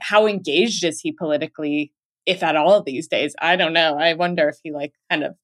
how 0.00 0.26
engaged 0.26 0.84
is 0.84 1.00
he 1.00 1.12
politically 1.12 1.92
if 2.26 2.42
at 2.42 2.56
all 2.56 2.82
these 2.82 3.08
days? 3.08 3.34
I 3.40 3.56
don't 3.56 3.72
know. 3.72 3.98
I 3.98 4.14
wonder 4.14 4.48
if 4.48 4.56
he 4.62 4.72
like 4.72 4.92
kind 5.10 5.24
of 5.24 5.34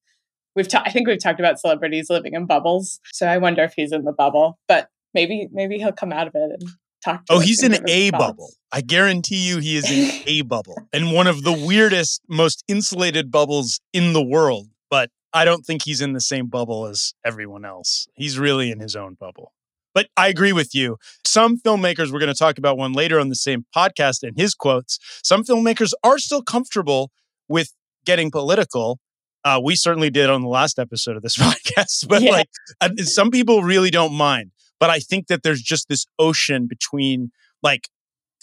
we've 0.57 0.69
ta- 0.69 0.83
i 0.87 0.91
think 0.91 1.07
we've 1.09 1.23
talked 1.23 1.41
about 1.41 1.59
celebrities 1.61 2.09
living 2.11 2.35
in 2.35 2.47
bubbles 2.47 3.01
so 3.13 3.27
i 3.27 3.37
wonder 3.39 3.63
if 3.63 3.73
he's 3.77 3.93
in 3.93 4.05
the 4.05 4.13
bubble 4.13 4.59
but 4.69 4.89
maybe 5.15 5.49
maybe 5.53 5.79
he'll 5.79 5.93
come 5.93 6.13
out 6.13 6.27
of 6.27 6.35
it 6.35 6.51
and 6.61 6.71
talk 7.05 7.25
to 7.27 7.35
Oh, 7.35 7.39
he's 7.39 7.63
in 7.63 7.75
a 7.89 8.11
thoughts. 8.11 8.25
bubble. 8.27 8.51
I 8.73 8.81
guarantee 8.81 9.37
you 9.49 9.59
he 9.59 9.77
is 9.77 9.89
in 9.91 10.23
a 10.27 10.43
bubble. 10.43 10.77
And 10.93 11.13
one 11.13 11.29
of 11.29 11.43
the 11.45 11.53
weirdest, 11.53 12.21
most 12.29 12.65
insulated 12.69 13.31
bubbles 13.31 13.81
in 13.93 14.13
the 14.15 14.23
world. 14.23 14.67
But 14.91 15.11
I 15.33 15.45
don't 15.45 15.65
think 15.65 15.85
he's 15.85 16.01
in 16.01 16.13
the 16.13 16.21
same 16.21 16.49
bubble 16.49 16.87
as 16.87 17.15
everyone 17.25 17.65
else. 17.65 18.09
He's 18.15 18.37
really 18.39 18.73
in 18.73 18.81
his 18.81 18.97
own 18.97 19.15
bubble. 19.15 19.53
But 19.95 20.09
I 20.17 20.27
agree 20.29 20.53
with 20.53 20.75
you. 20.75 20.97
Some 21.25 21.59
filmmakers, 21.61 22.13
we're 22.13 22.19
going 22.19 22.33
to 22.35 22.39
talk 22.39 22.59
about 22.59 22.77
one 22.77 22.93
later 22.93 23.21
on 23.21 23.29
the 23.29 23.37
same 23.37 23.65
podcast 23.75 24.23
and 24.25 24.37
his 24.37 24.55
quotes. 24.55 24.99
Some 25.23 25.45
filmmakers 25.45 25.93
are 26.03 26.19
still 26.19 26.43
comfortable 26.43 27.13
with 27.49 27.73
getting 28.05 28.31
political. 28.33 28.99
Uh, 29.45 29.61
we 29.63 29.77
certainly 29.77 30.11
did 30.11 30.29
on 30.31 30.43
the 30.43 30.49
last 30.49 30.79
episode 30.79 31.17
of 31.17 31.23
this 31.23 31.37
podcast, 31.39 32.09
but 32.09 32.23
Yeah. 32.23 32.31
like 32.33 32.49
uh, 32.81 32.91
some 32.99 33.31
people 33.31 33.63
really 33.63 33.91
don't 33.91 34.13
mind. 34.15 34.51
But 34.81 34.91
I 34.91 34.99
think 35.01 35.27
that 35.29 35.43
there's 35.43 35.63
just 35.63 35.89
this 35.89 36.07
ocean 36.19 36.67
between 36.69 37.31
like 37.63 37.89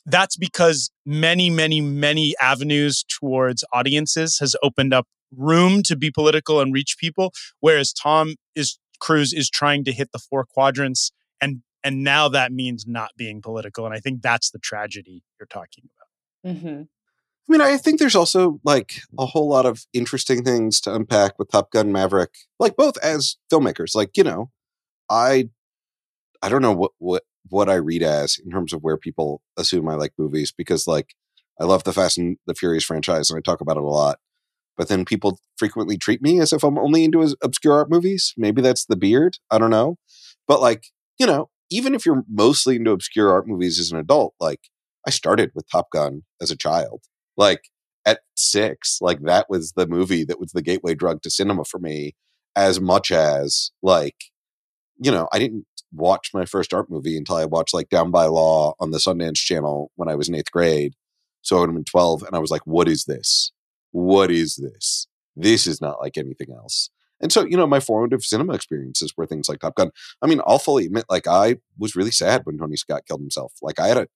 that's 0.05 0.37
because 0.37 0.91
many, 1.05 1.49
many, 1.49 1.81
many 1.81 2.35
avenues 2.39 3.03
towards 3.07 3.63
audiences 3.73 4.37
has 4.39 4.55
opened 4.61 4.93
up 4.93 5.07
room 5.35 5.81
to 5.83 5.95
be 5.95 6.11
political 6.11 6.61
and 6.61 6.73
reach 6.73 6.97
people. 6.99 7.33
Whereas 7.59 7.91
Tom 7.91 8.35
is 8.55 8.77
Cruise 8.99 9.33
is 9.33 9.49
trying 9.49 9.83
to 9.85 9.91
hit 9.91 10.11
the 10.13 10.19
four 10.19 10.45
quadrants 10.45 11.11
and 11.41 11.61
and 11.83 12.03
now 12.03 12.27
that 12.29 12.51
means 12.51 12.85
not 12.87 13.11
being 13.17 13.41
political. 13.41 13.85
And 13.85 13.93
I 13.93 13.99
think 13.99 14.21
that's 14.21 14.49
the 14.51 14.59
tragedy 14.59 15.23
you're 15.39 15.47
talking 15.47 15.83
about. 16.43 16.55
Mhm. 16.55 16.87
I 17.47 17.51
mean, 17.51 17.61
I 17.61 17.77
think 17.77 17.99
there's 17.99 18.15
also 18.15 18.59
like 18.63 19.01
a 19.19 19.25
whole 19.25 19.47
lot 19.47 19.67
of 19.67 19.85
interesting 19.93 20.43
things 20.43 20.81
to 20.81 20.95
unpack 20.95 21.37
with 21.37 21.51
Top 21.51 21.71
Gun 21.71 21.91
Maverick, 21.91 22.31
like 22.59 22.75
both 22.75 22.97
as 22.97 23.37
filmmakers. 23.51 23.93
Like, 23.95 24.17
you 24.17 24.23
know, 24.23 24.49
I 25.09 25.49
I 26.41 26.49
don't 26.49 26.61
know 26.61 26.73
what 26.73 26.91
what 26.97 27.23
what 27.49 27.69
I 27.69 27.75
read 27.75 28.01
as 28.03 28.39
in 28.43 28.51
terms 28.51 28.73
of 28.73 28.81
where 28.81 28.97
people 28.97 29.41
assume 29.57 29.87
I 29.87 29.95
like 29.95 30.13
movies 30.17 30.51
because 30.55 30.87
like 30.87 31.13
I 31.59 31.65
love 31.65 31.83
the 31.83 31.93
Fast 31.93 32.17
and 32.17 32.37
the 32.47 32.55
Furious 32.55 32.83
franchise 32.83 33.29
and 33.29 33.37
I 33.37 33.41
talk 33.41 33.61
about 33.61 33.77
it 33.77 33.83
a 33.83 33.87
lot. 33.87 34.19
But 34.77 34.89
then 34.89 35.05
people 35.05 35.39
frequently 35.57 35.97
treat 35.97 36.21
me 36.21 36.39
as 36.39 36.51
if 36.51 36.63
I'm 36.63 36.77
only 36.77 37.03
into 37.03 37.35
obscure 37.43 37.73
art 37.73 37.89
movies. 37.89 38.33
Maybe 38.37 38.61
that's 38.61 38.85
the 38.85 38.97
beard. 38.97 39.37
I 39.51 39.57
don't 39.57 39.69
know. 39.69 39.97
But 40.47 40.61
like, 40.61 40.87
you 41.19 41.25
know, 41.25 41.49
even 41.69 41.95
if 41.95 42.05
you're 42.05 42.23
mostly 42.29 42.75
into 42.75 42.91
obscure 42.91 43.31
art 43.31 43.47
movies 43.47 43.79
as 43.79 43.91
an 43.91 43.99
adult, 43.99 44.33
like 44.39 44.61
I 45.07 45.11
started 45.11 45.51
with 45.55 45.69
Top 45.71 45.91
Gun 45.91 46.23
as 46.41 46.51
a 46.51 46.57
child. 46.57 47.03
Like 47.37 47.69
at 48.05 48.19
six, 48.35 48.99
like 49.01 49.21
that 49.21 49.49
was 49.49 49.73
the 49.73 49.87
movie 49.87 50.23
that 50.25 50.39
was 50.39 50.51
the 50.51 50.61
gateway 50.61 50.95
drug 50.95 51.21
to 51.23 51.29
cinema 51.29 51.65
for 51.65 51.79
me, 51.79 52.13
as 52.55 52.79
much 52.79 53.11
as 53.11 53.71
like, 53.81 54.15
you 54.97 55.11
know, 55.11 55.27
I 55.33 55.39
didn't 55.39 55.65
watch 55.91 56.31
my 56.33 56.45
first 56.45 56.73
art 56.73 56.89
movie 56.89 57.17
until 57.17 57.35
I 57.35 57.45
watched 57.45 57.73
like 57.73 57.89
Down 57.89 58.11
by 58.11 58.25
Law 58.25 58.73
on 58.79 58.91
the 58.91 58.97
Sundance 58.97 59.37
Channel 59.37 59.91
when 59.95 60.09
I 60.09 60.15
was 60.15 60.29
in 60.29 60.35
eighth 60.35 60.51
grade. 60.51 60.93
So 61.41 61.57
I 61.57 61.59
would 61.59 61.69
have 61.69 61.75
been 61.75 61.83
12, 61.85 62.23
and 62.23 62.35
I 62.35 62.39
was 62.39 62.49
like, 62.49 62.65
what 62.65 62.87
is 62.87 63.05
this? 63.05 63.51
What 63.91 64.31
is 64.31 64.55
this? 64.55 65.07
This 65.35 65.67
is 65.67 65.79
not 65.79 66.01
like 66.01 66.17
anything 66.17 66.47
else. 66.51 66.89
And 67.21 67.31
so, 67.31 67.45
you 67.45 67.55
know, 67.55 67.67
my 67.67 67.79
formative 67.79 68.23
cinema 68.23 68.53
experiences 68.53 69.13
were 69.15 69.27
things 69.27 69.47
like 69.47 69.59
Top 69.59 69.75
Gun. 69.75 69.91
I 70.21 70.27
mean, 70.27 70.41
I'll 70.45 70.59
fully 70.59 70.85
admit, 70.85 71.05
like, 71.09 71.27
I 71.27 71.57
was 71.77 71.95
really 71.95 72.11
sad 72.11 72.41
when 72.45 72.57
Tony 72.57 72.75
Scott 72.75 73.03
killed 73.07 73.21
himself. 73.21 73.53
Like, 73.61 73.79
I 73.79 73.87
had 73.87 73.97
an 73.97 74.07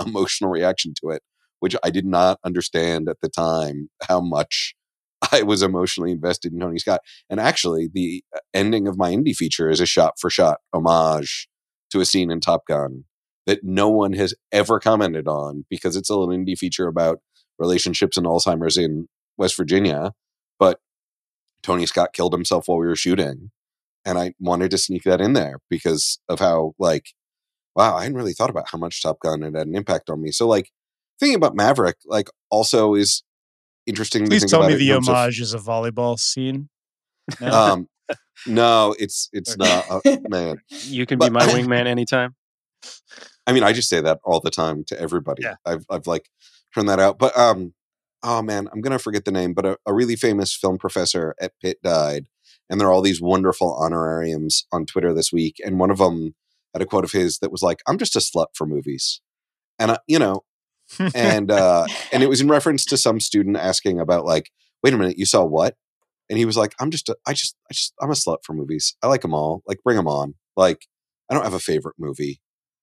emotional 0.06 0.50
reaction 0.50 0.92
to 1.00 1.10
it, 1.10 1.22
which 1.62 1.76
I 1.84 1.90
did 1.90 2.04
not 2.04 2.40
understand 2.44 3.08
at 3.08 3.20
the 3.22 3.28
time 3.28 3.88
how 4.08 4.20
much 4.20 4.74
I 5.32 5.42
was 5.42 5.62
emotionally 5.62 6.10
invested 6.10 6.52
in 6.52 6.58
Tony 6.58 6.80
Scott. 6.80 7.02
And 7.30 7.38
actually, 7.38 7.88
the 7.92 8.24
uh, 8.34 8.40
ending 8.52 8.88
of 8.88 8.98
my 8.98 9.12
indie 9.12 9.36
feature 9.36 9.70
is 9.70 9.80
a 9.80 9.86
shot 9.86 10.14
for 10.18 10.28
shot 10.28 10.58
homage 10.72 11.48
to 11.92 12.00
a 12.00 12.04
scene 12.04 12.32
in 12.32 12.40
Top 12.40 12.66
Gun 12.66 13.04
that 13.46 13.62
no 13.62 13.88
one 13.88 14.12
has 14.14 14.34
ever 14.50 14.80
commented 14.80 15.28
on 15.28 15.64
because 15.70 15.94
it's 15.94 16.10
a 16.10 16.16
little 16.16 16.34
indie 16.34 16.58
feature 16.58 16.88
about 16.88 17.20
relationships 17.60 18.16
and 18.16 18.26
Alzheimer's 18.26 18.76
in 18.76 19.06
West 19.36 19.56
Virginia. 19.56 20.10
But 20.58 20.80
Tony 21.62 21.86
Scott 21.86 22.12
killed 22.12 22.32
himself 22.32 22.64
while 22.66 22.78
we 22.78 22.86
were 22.88 22.96
shooting. 22.96 23.52
And 24.04 24.18
I 24.18 24.34
wanted 24.40 24.72
to 24.72 24.78
sneak 24.78 25.04
that 25.04 25.20
in 25.20 25.34
there 25.34 25.60
because 25.70 26.18
of 26.28 26.40
how, 26.40 26.72
like, 26.80 27.12
wow, 27.76 27.94
I 27.94 28.02
hadn't 28.02 28.16
really 28.16 28.32
thought 28.32 28.50
about 28.50 28.70
how 28.72 28.78
much 28.78 29.00
Top 29.00 29.20
Gun 29.20 29.42
had 29.42 29.54
had 29.54 29.68
an 29.68 29.76
impact 29.76 30.10
on 30.10 30.20
me. 30.20 30.32
So, 30.32 30.48
like, 30.48 30.70
thinking 31.22 31.36
about 31.36 31.54
Maverick, 31.54 31.96
like, 32.04 32.28
also 32.50 32.94
is 32.94 33.22
interesting 33.86 34.24
to 34.24 34.28
Please 34.30 34.40
think 34.42 34.50
tell 34.50 34.60
about 34.60 34.68
me 34.70 34.74
it 34.74 34.78
the 34.78 34.88
terms 34.88 35.08
of- 35.08 35.14
homage 35.14 35.40
is 35.40 35.54
a 35.54 35.58
volleyball 35.58 36.18
scene. 36.18 36.68
No? 37.40 37.48
um, 37.52 37.88
no, 38.46 38.94
it's 38.98 39.28
it's 39.32 39.56
not. 39.56 39.88
Uh, 39.88 40.00
man, 40.28 40.56
You 40.68 41.06
can 41.06 41.18
But- 41.18 41.28
be 41.28 41.32
my 41.32 41.46
wingman 41.46 41.86
anytime. 41.86 42.34
I 43.46 43.52
mean, 43.52 43.62
I 43.62 43.72
just 43.72 43.88
say 43.88 44.00
that 44.00 44.18
all 44.24 44.40
the 44.40 44.50
time 44.50 44.84
to 44.88 45.00
everybody. 45.00 45.42
Yeah. 45.44 45.54
I've 45.64 45.84
I've 45.88 46.06
like 46.06 46.28
turned 46.74 46.88
that 46.88 46.98
out. 46.98 47.18
But 47.18 47.36
um, 47.38 47.74
oh 48.24 48.42
man, 48.42 48.68
I'm 48.72 48.80
gonna 48.80 48.98
forget 48.98 49.24
the 49.24 49.30
name. 49.32 49.52
But 49.54 49.66
a, 49.66 49.78
a 49.86 49.92
really 49.94 50.16
famous 50.16 50.54
film 50.54 50.78
professor 50.78 51.34
at 51.40 51.52
Pitt 51.62 51.78
died, 51.82 52.26
and 52.68 52.80
there 52.80 52.88
are 52.88 52.92
all 52.92 53.02
these 53.02 53.20
wonderful 53.20 53.76
honorariums 53.76 54.66
on 54.72 54.86
Twitter 54.86 55.14
this 55.14 55.32
week. 55.32 55.56
And 55.64 55.78
one 55.78 55.90
of 55.90 55.98
them 55.98 56.34
had 56.74 56.82
a 56.82 56.86
quote 56.86 57.04
of 57.04 57.12
his 57.12 57.38
that 57.38 57.52
was 57.52 57.62
like, 57.62 57.80
"I'm 57.86 57.98
just 57.98 58.16
a 58.16 58.20
slut 58.20 58.48
for 58.54 58.66
movies," 58.66 59.20
and 59.78 59.92
I, 59.92 59.98
you 60.08 60.18
know, 60.18 60.42
and 61.14 61.50
uh, 61.50 61.86
and 62.12 62.22
it 62.22 62.28
was 62.28 62.40
in 62.40 62.48
reference 62.48 62.84
to 62.86 62.96
some 62.96 63.20
student 63.20 63.56
asking 63.56 64.00
about 64.00 64.24
like, 64.24 64.50
wait 64.82 64.94
a 64.94 64.98
minute, 64.98 65.18
you 65.18 65.26
saw 65.26 65.44
what? 65.44 65.76
And 66.30 66.38
he 66.38 66.44
was 66.44 66.56
like, 66.56 66.74
I'm 66.80 66.90
just, 66.90 67.08
a, 67.08 67.16
I 67.26 67.34
just, 67.34 67.56
I 67.70 67.74
just, 67.74 67.92
I'm 68.00 68.10
a 68.10 68.14
slut 68.14 68.38
for 68.44 68.54
movies. 68.54 68.96
I 69.02 69.08
like 69.08 69.22
them 69.22 69.34
all. 69.34 69.62
Like, 69.66 69.82
bring 69.82 69.96
them 69.96 70.08
on. 70.08 70.34
Like, 70.56 70.86
I 71.28 71.34
don't 71.34 71.44
have 71.44 71.52
a 71.52 71.58
favorite 71.58 71.96
movie. 71.98 72.40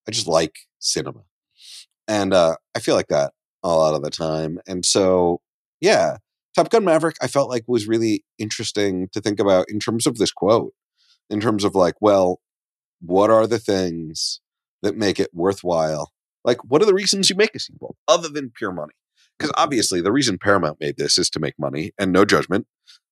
I 0.07 0.11
just 0.11 0.27
like 0.27 0.55
cinema, 0.79 1.21
and 2.07 2.33
uh, 2.33 2.55
I 2.75 2.79
feel 2.79 2.95
like 2.95 3.07
that 3.09 3.33
a 3.63 3.69
lot 3.69 3.93
of 3.93 4.01
the 4.01 4.09
time. 4.09 4.59
And 4.67 4.85
so, 4.85 5.41
yeah, 5.81 6.17
Top 6.55 6.69
Gun 6.69 6.83
Maverick, 6.85 7.17
I 7.21 7.27
felt 7.27 7.49
like 7.49 7.63
was 7.67 7.87
really 7.87 8.23
interesting 8.37 9.09
to 9.13 9.21
think 9.21 9.39
about 9.39 9.69
in 9.69 9.79
terms 9.79 10.07
of 10.07 10.17
this 10.17 10.31
quote, 10.31 10.73
in 11.29 11.39
terms 11.39 11.63
of 11.63 11.75
like, 11.75 11.95
well, 12.01 12.39
what 13.01 13.29
are 13.29 13.47
the 13.47 13.59
things 13.59 14.41
that 14.81 14.97
make 14.97 15.19
it 15.19 15.29
worthwhile? 15.33 16.11
Like, 16.43 16.63
what 16.63 16.81
are 16.81 16.85
the 16.85 16.93
reasons 16.93 17.29
you 17.29 17.35
make 17.35 17.55
a 17.55 17.59
sequel 17.59 17.95
other 18.07 18.29
than 18.29 18.51
pure 18.55 18.71
money? 18.71 18.93
Because 19.37 19.51
mm-hmm. 19.51 19.63
obviously, 19.63 20.01
the 20.01 20.11
reason 20.11 20.37
Paramount 20.37 20.79
made 20.79 20.97
this 20.97 21.17
is 21.17 21.29
to 21.31 21.39
make 21.39 21.55
money, 21.57 21.91
and 21.99 22.11
no 22.11 22.25
judgment. 22.25 22.67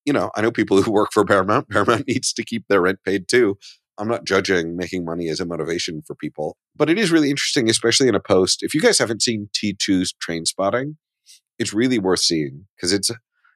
You 0.05 0.13
know, 0.13 0.31
I 0.35 0.41
know 0.41 0.51
people 0.51 0.81
who 0.81 0.91
work 0.99 1.09
for 1.11 1.25
Paramount. 1.25 1.69
Paramount 1.69 2.07
needs 2.07 2.33
to 2.33 2.43
keep 2.43 2.65
their 2.67 2.81
rent 2.81 2.99
paid 3.05 3.27
too. 3.27 3.57
I'm 3.99 4.07
not 4.07 4.25
judging 4.25 4.77
making 4.77 5.05
money 5.05 5.27
as 5.27 5.39
a 5.39 5.45
motivation 5.45 6.03
for 6.05 6.13
people, 6.15 6.55
but 6.75 6.89
it 6.89 6.99
is 6.99 7.11
really 7.11 7.31
interesting, 7.31 7.67
especially 7.69 8.07
in 8.07 8.15
a 8.15 8.19
post. 8.19 8.61
If 8.61 8.75
you 8.75 8.81
guys 8.81 8.99
haven't 8.99 9.23
seen 9.23 9.49
T2's 9.53 10.13
Trainspotting, 10.13 10.97
it's 11.57 11.73
really 11.73 11.97
worth 11.97 12.19
seeing 12.19 12.67
because 12.75 12.93
it's, 12.93 13.09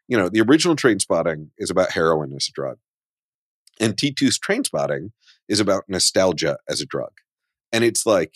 you 0.07 0.17
know, 0.17 0.29
the 0.29 0.41
original 0.41 0.75
Trainspotting 0.75 1.49
is 1.59 1.69
about 1.69 1.91
heroin 1.91 2.33
as 2.33 2.47
a 2.49 2.53
drug, 2.53 2.77
and 3.79 3.95
T2's 3.95 4.39
Trainspotting 4.39 5.11
is 5.47 5.59
about 5.59 5.83
nostalgia 5.87 6.57
as 6.67 6.81
a 6.81 6.85
drug. 6.87 7.11
And 7.71 7.83
it's 7.83 8.05
like, 8.05 8.33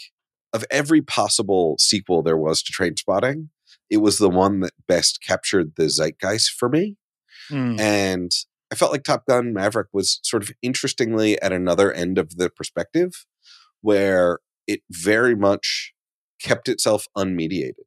of 0.55 0.63
every 0.71 1.01
possible 1.01 1.75
sequel 1.77 2.23
there 2.23 2.37
was 2.37 2.63
to 2.63 2.71
Trainspotting, 2.71 3.49
it 3.89 3.97
was 3.97 4.17
the 4.17 4.29
one 4.29 4.61
that 4.61 4.71
best 4.87 5.19
captured 5.21 5.73
the 5.75 5.89
zeitgeist 5.89 6.49
for 6.49 6.69
me. 6.69 6.95
Mm. 7.51 7.77
And 7.77 8.31
I 8.71 8.75
felt 8.75 8.93
like 8.93 9.03
Top 9.03 9.25
Gun 9.27 9.53
Maverick 9.53 9.89
was 9.91 10.21
sort 10.23 10.43
of 10.43 10.51
interestingly 10.61 11.39
at 11.41 11.51
another 11.51 11.91
end 11.91 12.17
of 12.17 12.37
the 12.37 12.49
perspective 12.49 13.25
where 13.81 14.39
it 14.65 14.79
very 14.89 15.35
much 15.35 15.93
kept 16.41 16.69
itself 16.69 17.05
unmediated. 17.17 17.83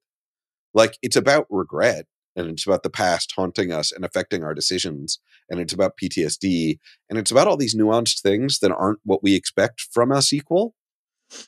Like 0.74 0.98
it's 1.00 1.16
about 1.16 1.46
regret 1.48 2.04
and 2.36 2.50
it's 2.50 2.66
about 2.66 2.82
the 2.82 2.90
past 2.90 3.32
haunting 3.34 3.72
us 3.72 3.90
and 3.90 4.04
affecting 4.04 4.44
our 4.44 4.52
decisions 4.54 5.18
and 5.48 5.58
it's 5.58 5.72
about 5.72 5.96
PTSD 5.96 6.78
and 7.08 7.18
it's 7.18 7.30
about 7.30 7.48
all 7.48 7.56
these 7.56 7.74
nuanced 7.74 8.20
things 8.20 8.58
that 8.58 8.70
aren't 8.70 9.00
what 9.04 9.22
we 9.22 9.34
expect 9.34 9.80
from 9.90 10.12
a 10.12 10.20
sequel. 10.20 10.74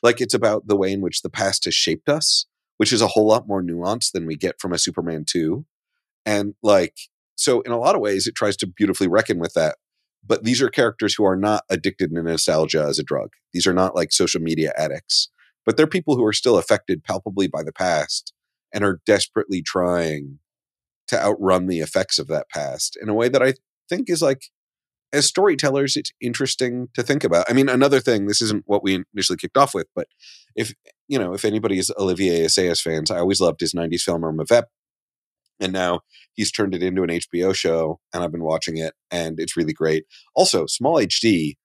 Like 0.03 0.21
it's 0.21 0.33
about 0.33 0.67
the 0.67 0.75
way 0.75 0.91
in 0.91 1.01
which 1.01 1.21
the 1.21 1.29
past 1.29 1.65
has 1.65 1.73
shaped 1.73 2.09
us, 2.09 2.45
which 2.77 2.93
is 2.93 3.01
a 3.01 3.07
whole 3.07 3.27
lot 3.27 3.47
more 3.47 3.61
nuanced 3.61 4.11
than 4.11 4.25
we 4.25 4.35
get 4.35 4.59
from 4.59 4.73
a 4.73 4.77
Superman 4.77 5.25
2. 5.27 5.65
And 6.25 6.53
like 6.61 6.95
so 7.35 7.61
in 7.61 7.71
a 7.71 7.79
lot 7.79 7.95
of 7.95 8.01
ways 8.01 8.27
it 8.27 8.35
tries 8.35 8.57
to 8.57 8.67
beautifully 8.67 9.07
reckon 9.07 9.39
with 9.39 9.53
that. 9.53 9.77
But 10.25 10.43
these 10.43 10.61
are 10.61 10.69
characters 10.69 11.15
who 11.15 11.25
are 11.25 11.35
not 11.35 11.63
addicted 11.69 12.13
to 12.13 12.21
nostalgia 12.21 12.83
as 12.83 12.99
a 12.99 13.03
drug. 13.03 13.31
These 13.53 13.65
are 13.65 13.73
not 13.73 13.95
like 13.95 14.11
social 14.11 14.41
media 14.41 14.71
addicts, 14.77 15.29
but 15.65 15.77
they're 15.77 15.87
people 15.87 16.15
who 16.15 16.25
are 16.25 16.33
still 16.33 16.57
affected 16.57 17.03
palpably 17.03 17.47
by 17.47 17.63
the 17.63 17.73
past 17.73 18.33
and 18.73 18.83
are 18.83 19.01
desperately 19.05 19.61
trying 19.61 20.37
to 21.07 21.21
outrun 21.21 21.67
the 21.67 21.79
effects 21.79 22.19
of 22.19 22.27
that 22.27 22.49
past 22.49 22.97
in 23.01 23.09
a 23.09 23.13
way 23.13 23.29
that 23.29 23.41
I 23.41 23.55
think 23.89 24.09
is 24.09 24.21
like 24.21 24.45
as 25.13 25.25
storytellers 25.25 25.95
it's 25.97 26.11
interesting 26.21 26.87
to 26.93 27.03
think 27.03 27.23
about. 27.23 27.45
I 27.49 27.53
mean 27.53 27.69
another 27.69 27.99
thing 27.99 28.27
this 28.27 28.41
isn't 28.41 28.63
what 28.65 28.83
we 28.83 29.03
initially 29.13 29.37
kicked 29.37 29.57
off 29.57 29.73
with 29.73 29.87
but 29.95 30.07
if 30.55 30.73
you 31.07 31.17
know 31.19 31.33
if 31.33 31.43
anybody 31.45 31.77
is 31.79 31.91
Olivier 31.99 32.45
Assayas 32.45 32.81
fans 32.81 33.11
I 33.11 33.19
always 33.19 33.41
loved 33.41 33.59
his 33.59 33.73
90s 33.73 34.01
film 34.01 34.23
Irma 34.23 34.45
Vep 34.45 34.69
and 35.59 35.73
now 35.73 36.01
he's 36.33 36.51
turned 36.51 36.73
it 36.73 36.81
into 36.83 37.03
an 37.03 37.09
HBO 37.09 37.53
show 37.55 37.99
and 38.13 38.23
I've 38.23 38.31
been 38.31 38.43
watching 38.43 38.77
it 38.77 38.93
and 39.11 39.39
it's 39.39 39.55
really 39.57 39.73
great. 39.73 40.05
Also 40.35 40.65
SmallHD 40.65 41.55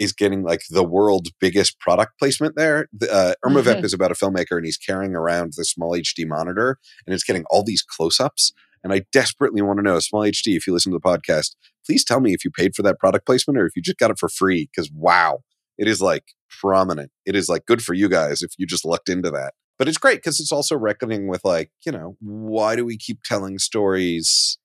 is 0.00 0.12
getting 0.12 0.42
like 0.42 0.62
the 0.70 0.82
world's 0.82 1.30
biggest 1.40 1.78
product 1.78 2.18
placement 2.18 2.56
there. 2.56 2.88
The, 2.92 3.12
Uh, 3.12 3.34
Irma 3.44 3.62
Vep 3.62 3.78
Mhm. 3.78 3.84
is 3.84 3.92
about 3.92 4.10
a 4.10 4.14
filmmaker 4.14 4.56
and 4.56 4.64
he's 4.64 4.76
carrying 4.76 5.14
around 5.14 5.52
the 5.56 5.62
SmallHD 5.64 6.26
monitor 6.26 6.78
and 7.06 7.14
it's 7.14 7.22
getting 7.22 7.44
all 7.48 7.62
these 7.62 7.82
close 7.82 8.18
ups. 8.18 8.52
And 8.82 8.92
I 8.92 9.02
desperately 9.12 9.62
want 9.62 9.78
to 9.78 9.82
know, 9.82 9.96
SmallHD, 9.98 10.56
if 10.56 10.66
you 10.66 10.72
listen 10.72 10.90
to 10.92 10.98
the 10.98 11.08
podcast, 11.08 11.54
please 11.84 12.04
tell 12.04 12.20
me 12.20 12.32
if 12.32 12.44
you 12.44 12.50
paid 12.50 12.74
for 12.74 12.82
that 12.82 12.98
product 12.98 13.26
placement 13.26 13.58
or 13.58 13.66
if 13.66 13.76
you 13.76 13.82
just 13.82 13.98
got 13.98 14.10
it 14.10 14.18
for 14.18 14.28
free. 14.28 14.68
Because 14.74 14.90
wow, 14.92 15.40
it 15.78 15.88
is 15.88 16.00
like 16.00 16.32
prominent. 16.60 17.10
It 17.26 17.36
is 17.36 17.48
like 17.48 17.66
good 17.66 17.82
for 17.82 17.94
you 17.94 18.08
guys 18.08 18.42
if 18.42 18.52
you 18.58 18.66
just 18.66 18.84
lucked 18.84 19.08
into 19.08 19.30
that. 19.30 19.54
But 19.78 19.88
it's 19.88 19.98
great 19.98 20.18
because 20.18 20.40
it's 20.40 20.52
also 20.52 20.76
reckoning 20.76 21.26
with 21.26 21.44
like, 21.44 21.70
you 21.84 21.92
know, 21.92 22.16
why 22.20 22.76
do 22.76 22.84
we 22.84 22.96
keep 22.96 23.22
telling 23.24 23.58
stories? 23.58 24.58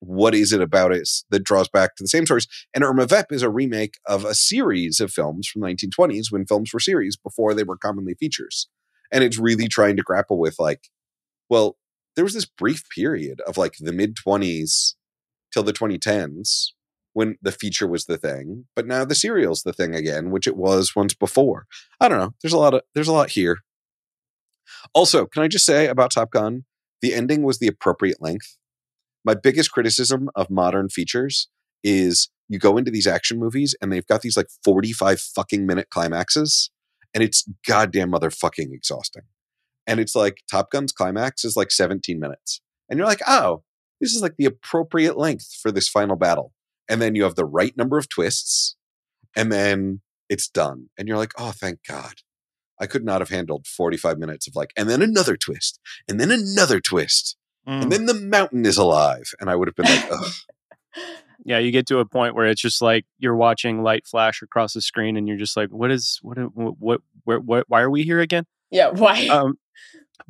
What 0.00 0.34
is 0.34 0.52
it 0.52 0.60
about 0.60 0.92
it 0.92 1.08
that 1.30 1.44
draws 1.44 1.68
back 1.68 1.96
to 1.96 2.04
the 2.04 2.08
same 2.08 2.26
stories? 2.26 2.46
And 2.74 2.84
Irma 2.84 3.06
Vep 3.06 3.32
is 3.32 3.42
a 3.42 3.50
remake 3.50 3.98
of 4.06 4.24
a 4.24 4.34
series 4.34 5.00
of 5.00 5.12
films 5.12 5.46
from 5.46 5.62
the 5.62 5.68
1920s 5.68 6.30
when 6.30 6.46
films 6.46 6.72
were 6.72 6.80
series 6.80 7.16
before 7.16 7.54
they 7.54 7.64
were 7.64 7.76
commonly 7.76 8.14
features. 8.14 8.68
And 9.12 9.24
it's 9.24 9.38
really 9.38 9.66
trying 9.66 9.96
to 9.96 10.02
grapple 10.02 10.38
with 10.38 10.56
like, 10.58 10.88
well, 11.48 11.76
there 12.16 12.24
was 12.24 12.34
this 12.34 12.46
brief 12.46 12.82
period 12.94 13.40
of 13.46 13.56
like 13.56 13.74
the 13.80 13.92
mid 13.92 14.16
20s 14.16 14.94
till 15.52 15.62
the 15.62 15.72
2010s 15.72 16.68
when 17.12 17.36
the 17.42 17.52
feature 17.52 17.88
was 17.88 18.04
the 18.04 18.16
thing, 18.16 18.66
but 18.76 18.86
now 18.86 19.04
the 19.04 19.14
serial's 19.14 19.62
the 19.62 19.72
thing 19.72 19.94
again, 19.94 20.30
which 20.30 20.46
it 20.46 20.56
was 20.56 20.94
once 20.94 21.14
before. 21.14 21.66
I 22.00 22.08
don't 22.08 22.18
know. 22.18 22.34
There's 22.42 22.52
a 22.52 22.58
lot 22.58 22.74
of 22.74 22.82
there's 22.94 23.08
a 23.08 23.12
lot 23.12 23.30
here. 23.30 23.58
Also, 24.94 25.26
can 25.26 25.42
I 25.42 25.48
just 25.48 25.66
say 25.66 25.88
about 25.88 26.12
Top 26.12 26.30
Gun, 26.30 26.64
the 27.02 27.14
ending 27.14 27.42
was 27.42 27.58
the 27.58 27.66
appropriate 27.66 28.20
length. 28.20 28.56
My 29.24 29.34
biggest 29.34 29.72
criticism 29.72 30.30
of 30.34 30.50
modern 30.50 30.88
features 30.88 31.48
is 31.82 32.30
you 32.48 32.58
go 32.58 32.76
into 32.76 32.90
these 32.90 33.06
action 33.06 33.38
movies 33.38 33.74
and 33.80 33.92
they've 33.92 34.06
got 34.06 34.22
these 34.22 34.36
like 34.36 34.48
45 34.64 35.20
fucking 35.20 35.66
minute 35.66 35.88
climaxes 35.90 36.70
and 37.14 37.22
it's 37.22 37.48
goddamn 37.66 38.12
motherfucking 38.12 38.72
exhausting. 38.72 39.22
And 39.86 39.98
it's 39.98 40.14
like 40.14 40.38
Top 40.50 40.70
Gun's 40.70 40.92
climax 40.92 41.44
is 41.44 41.56
like 41.56 41.70
17 41.70 42.18
minutes. 42.20 42.60
And 42.88 42.98
you're 42.98 43.06
like, 43.06 43.22
oh, 43.26 43.62
this 44.00 44.12
is 44.14 44.22
like 44.22 44.34
the 44.38 44.46
appropriate 44.46 45.16
length 45.18 45.58
for 45.62 45.70
this 45.70 45.88
final 45.88 46.16
battle. 46.16 46.52
And 46.88 47.00
then 47.00 47.14
you 47.14 47.22
have 47.24 47.34
the 47.36 47.44
right 47.44 47.76
number 47.76 47.98
of 47.98 48.08
twists 48.08 48.76
and 49.36 49.52
then 49.52 50.00
it's 50.28 50.48
done. 50.48 50.88
And 50.98 51.06
you're 51.06 51.18
like, 51.18 51.32
oh, 51.38 51.52
thank 51.52 51.80
God. 51.88 52.14
I 52.80 52.86
could 52.86 53.04
not 53.04 53.20
have 53.20 53.28
handled 53.28 53.66
45 53.66 54.18
minutes 54.18 54.48
of 54.48 54.56
like, 54.56 54.72
and 54.76 54.88
then 54.88 55.02
another 55.02 55.36
twist, 55.36 55.78
and 56.08 56.18
then 56.18 56.30
another 56.30 56.80
twist, 56.80 57.36
Mm. 57.68 57.82
and 57.82 57.92
then 57.92 58.06
the 58.06 58.14
mountain 58.14 58.64
is 58.64 58.78
alive. 58.78 59.34
And 59.38 59.50
I 59.50 59.54
would 59.54 59.68
have 59.68 59.76
been 59.76 59.84
like, 59.84 60.10
ugh. 60.10 60.32
Yeah, 61.44 61.58
you 61.58 61.70
get 61.70 61.86
to 61.86 61.98
a 61.98 62.04
point 62.06 62.34
where 62.34 62.46
it's 62.46 62.60
just 62.60 62.80
like 62.82 63.04
you're 63.18 63.36
watching 63.36 63.82
light 63.82 64.06
flash 64.06 64.40
across 64.42 64.72
the 64.74 64.80
screen, 64.82 65.16
and 65.16 65.26
you're 65.26 65.38
just 65.38 65.56
like, 65.56 65.68
"What 65.70 65.90
is 65.90 66.18
what? 66.22 66.36
What? 66.54 66.74
What? 66.78 67.00
Where, 67.24 67.40
what 67.40 67.64
why 67.68 67.80
are 67.80 67.88
we 67.90 68.02
here 68.02 68.20
again?" 68.20 68.44
yeah, 68.70 68.88
why? 68.94 69.26
Um, 69.28 69.54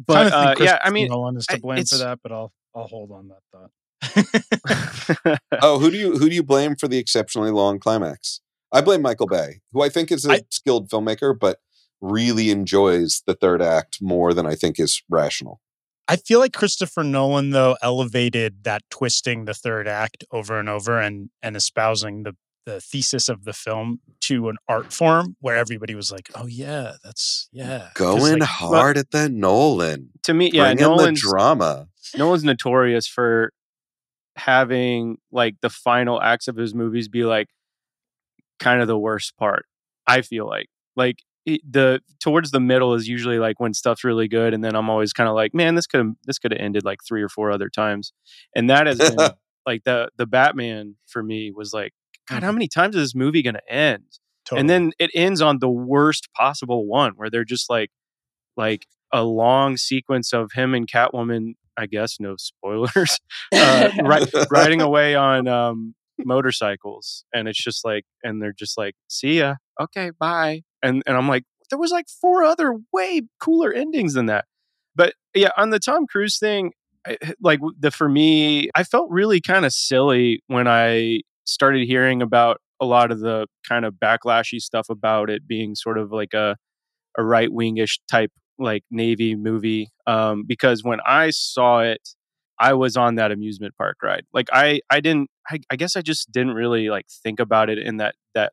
but 0.04 0.32
uh, 0.32 0.54
yeah, 0.60 0.78
I 0.84 0.90
mean, 0.90 1.08
no 1.08 1.18
one 1.20 1.36
is 1.36 1.46
to 1.46 1.54
I- 1.54 1.58
blame 1.58 1.84
for 1.84 1.98
that, 1.98 2.20
but 2.22 2.30
I'll 2.30 2.52
I'll 2.80 2.88
hold 2.88 3.10
on 3.12 3.28
that 3.28 3.42
thought. 3.52 5.38
oh, 5.62 5.78
who 5.78 5.90
do 5.90 5.96
you 5.96 6.16
who 6.16 6.28
do 6.28 6.34
you 6.34 6.42
blame 6.42 6.76
for 6.76 6.88
the 6.88 6.98
exceptionally 6.98 7.50
long 7.50 7.78
climax? 7.78 8.40
I 8.72 8.80
blame 8.80 9.02
Michael 9.02 9.26
Bay, 9.26 9.60
who 9.72 9.82
I 9.82 9.88
think 9.88 10.10
is 10.10 10.24
a 10.24 10.32
I- 10.32 10.42
skilled 10.50 10.88
filmmaker, 10.88 11.38
but 11.38 11.58
really 12.00 12.50
enjoys 12.50 13.22
the 13.26 13.34
third 13.34 13.60
act 13.60 13.98
more 14.00 14.32
than 14.32 14.46
I 14.46 14.54
think 14.54 14.80
is 14.80 15.02
rational. 15.10 15.60
I 16.08 16.16
feel 16.16 16.40
like 16.40 16.52
Christopher 16.52 17.04
Nolan 17.04 17.50
though 17.50 17.76
elevated 17.82 18.64
that 18.64 18.82
twisting 18.90 19.44
the 19.44 19.54
third 19.54 19.86
act 19.86 20.24
over 20.32 20.58
and 20.58 20.68
over 20.68 20.98
and 20.98 21.30
and 21.42 21.56
espousing 21.56 22.22
the 22.22 22.34
the 22.70 22.80
thesis 22.80 23.28
of 23.28 23.44
the 23.44 23.52
film 23.52 24.00
to 24.20 24.48
an 24.48 24.56
art 24.68 24.92
form 24.92 25.36
where 25.40 25.56
everybody 25.56 25.94
was 25.94 26.12
like, 26.12 26.30
"Oh 26.34 26.46
yeah, 26.46 26.94
that's 27.02 27.48
yeah." 27.52 27.88
Going 27.94 28.38
like, 28.38 28.48
hard 28.48 28.96
at 28.96 29.10
the 29.10 29.28
Nolan. 29.28 30.10
to 30.24 30.34
me, 30.34 30.50
yeah, 30.52 30.64
Bring 30.64 30.72
in 30.72 30.76
the 30.76 30.96
Nolan's 30.96 31.22
drama. 31.22 31.88
Nolan's 32.16 32.44
notorious 32.44 33.06
for 33.06 33.52
having 34.36 35.18
like 35.32 35.56
the 35.60 35.70
final 35.70 36.22
acts 36.22 36.48
of 36.48 36.56
his 36.56 36.74
movies 36.74 37.08
be 37.08 37.24
like 37.24 37.48
kind 38.58 38.80
of 38.80 38.86
the 38.86 38.98
worst 38.98 39.36
part. 39.36 39.66
I 40.06 40.22
feel 40.22 40.46
like 40.46 40.68
like 40.94 41.16
it, 41.46 41.60
the 41.68 42.00
towards 42.20 42.52
the 42.52 42.60
middle 42.60 42.94
is 42.94 43.08
usually 43.08 43.38
like 43.38 43.58
when 43.58 43.74
stuff's 43.74 44.04
really 44.04 44.28
good, 44.28 44.54
and 44.54 44.62
then 44.62 44.76
I'm 44.76 44.88
always 44.88 45.12
kind 45.12 45.28
of 45.28 45.34
like, 45.34 45.54
man, 45.54 45.74
this 45.74 45.86
could 45.86 45.98
have 45.98 46.12
this 46.24 46.38
could 46.38 46.52
have 46.52 46.60
ended 46.60 46.84
like 46.84 47.00
three 47.06 47.22
or 47.22 47.28
four 47.28 47.50
other 47.50 47.68
times, 47.68 48.12
and 48.54 48.70
that 48.70 48.86
has 48.86 48.98
been 48.98 49.16
like 49.66 49.82
the 49.84 50.10
the 50.16 50.26
Batman 50.26 50.94
for 51.06 51.22
me 51.22 51.50
was 51.50 51.72
like, 51.72 51.92
God, 52.30 52.42
how 52.42 52.52
many 52.52 52.68
times 52.68 52.96
is 52.96 53.02
this 53.02 53.14
movie 53.14 53.42
gonna 53.42 53.60
end? 53.68 54.04
totally. 54.46 54.60
and 54.60 54.70
then 54.70 54.92
it 54.98 55.10
ends 55.14 55.42
on 55.42 55.58
the 55.58 55.68
worst 55.68 56.28
possible 56.34 56.86
one 56.86 57.12
where 57.16 57.30
they're 57.30 57.44
just 57.44 57.68
like 57.68 57.90
like 58.56 58.86
a 59.12 59.22
long 59.22 59.76
sequence 59.76 60.32
of 60.32 60.52
him 60.52 60.74
and 60.74 60.88
catwoman 60.90 61.52
i 61.76 61.86
guess 61.86 62.16
no 62.18 62.36
spoilers 62.36 63.18
uh, 63.52 63.90
ri- 64.02 64.26
riding 64.50 64.80
away 64.80 65.14
on 65.14 65.46
um, 65.46 65.94
motorcycles. 66.24 67.24
And 67.32 67.48
it's 67.48 67.62
just 67.62 67.84
like 67.84 68.04
and 68.22 68.42
they're 68.42 68.52
just 68.52 68.76
like 68.76 68.94
see 69.08 69.38
ya. 69.38 69.56
Okay 69.80 70.10
bye. 70.18 70.62
And 70.82 71.02
and 71.06 71.16
i'm 71.16 71.28
like 71.28 71.44
there 71.70 71.78
was 71.78 71.92
like 71.92 72.06
four 72.08 72.44
other 72.44 72.76
way 72.92 73.22
cooler 73.40 73.72
endings 73.72 74.14
than 74.14 74.26
that. 74.26 74.44
But 74.94 75.14
yeah 75.34 75.50
on 75.56 75.70
the 75.70 75.78
tom 75.78 76.06
cruise 76.06 76.38
thing 76.38 76.72
I, 77.06 77.16
like 77.40 77.60
the 77.78 77.90
for 77.90 78.08
me 78.08 78.68
i 78.74 78.84
felt 78.84 79.10
really 79.10 79.40
kind 79.40 79.64
of 79.64 79.72
silly 79.72 80.42
when 80.48 80.68
i 80.68 81.20
started 81.50 81.86
hearing 81.86 82.22
about 82.22 82.60
a 82.80 82.86
lot 82.86 83.10
of 83.10 83.20
the 83.20 83.46
kind 83.68 83.84
of 83.84 83.94
backlashy 83.94 84.58
stuff 84.58 84.86
about 84.88 85.28
it 85.30 85.46
being 85.46 85.74
sort 85.74 85.98
of 85.98 86.12
like 86.12 86.34
a 86.34 86.56
a 87.18 87.24
right 87.24 87.50
wingish 87.50 87.98
type 88.10 88.30
like 88.58 88.84
navy 88.90 89.34
movie 89.34 89.88
um 90.06 90.44
because 90.46 90.84
when 90.84 91.00
i 91.06 91.30
saw 91.30 91.80
it 91.80 92.10
i 92.60 92.72
was 92.72 92.96
on 92.96 93.16
that 93.16 93.32
amusement 93.32 93.74
park 93.76 93.96
ride. 94.02 94.24
Like 94.32 94.48
i 94.52 94.80
i 94.90 95.00
didn't 95.00 95.30
I, 95.48 95.60
I 95.70 95.76
guess 95.76 95.96
i 95.96 96.02
just 96.02 96.30
didn't 96.30 96.54
really 96.54 96.88
like 96.90 97.06
think 97.22 97.40
about 97.40 97.70
it 97.70 97.78
in 97.78 97.96
that 97.98 98.14
that 98.34 98.52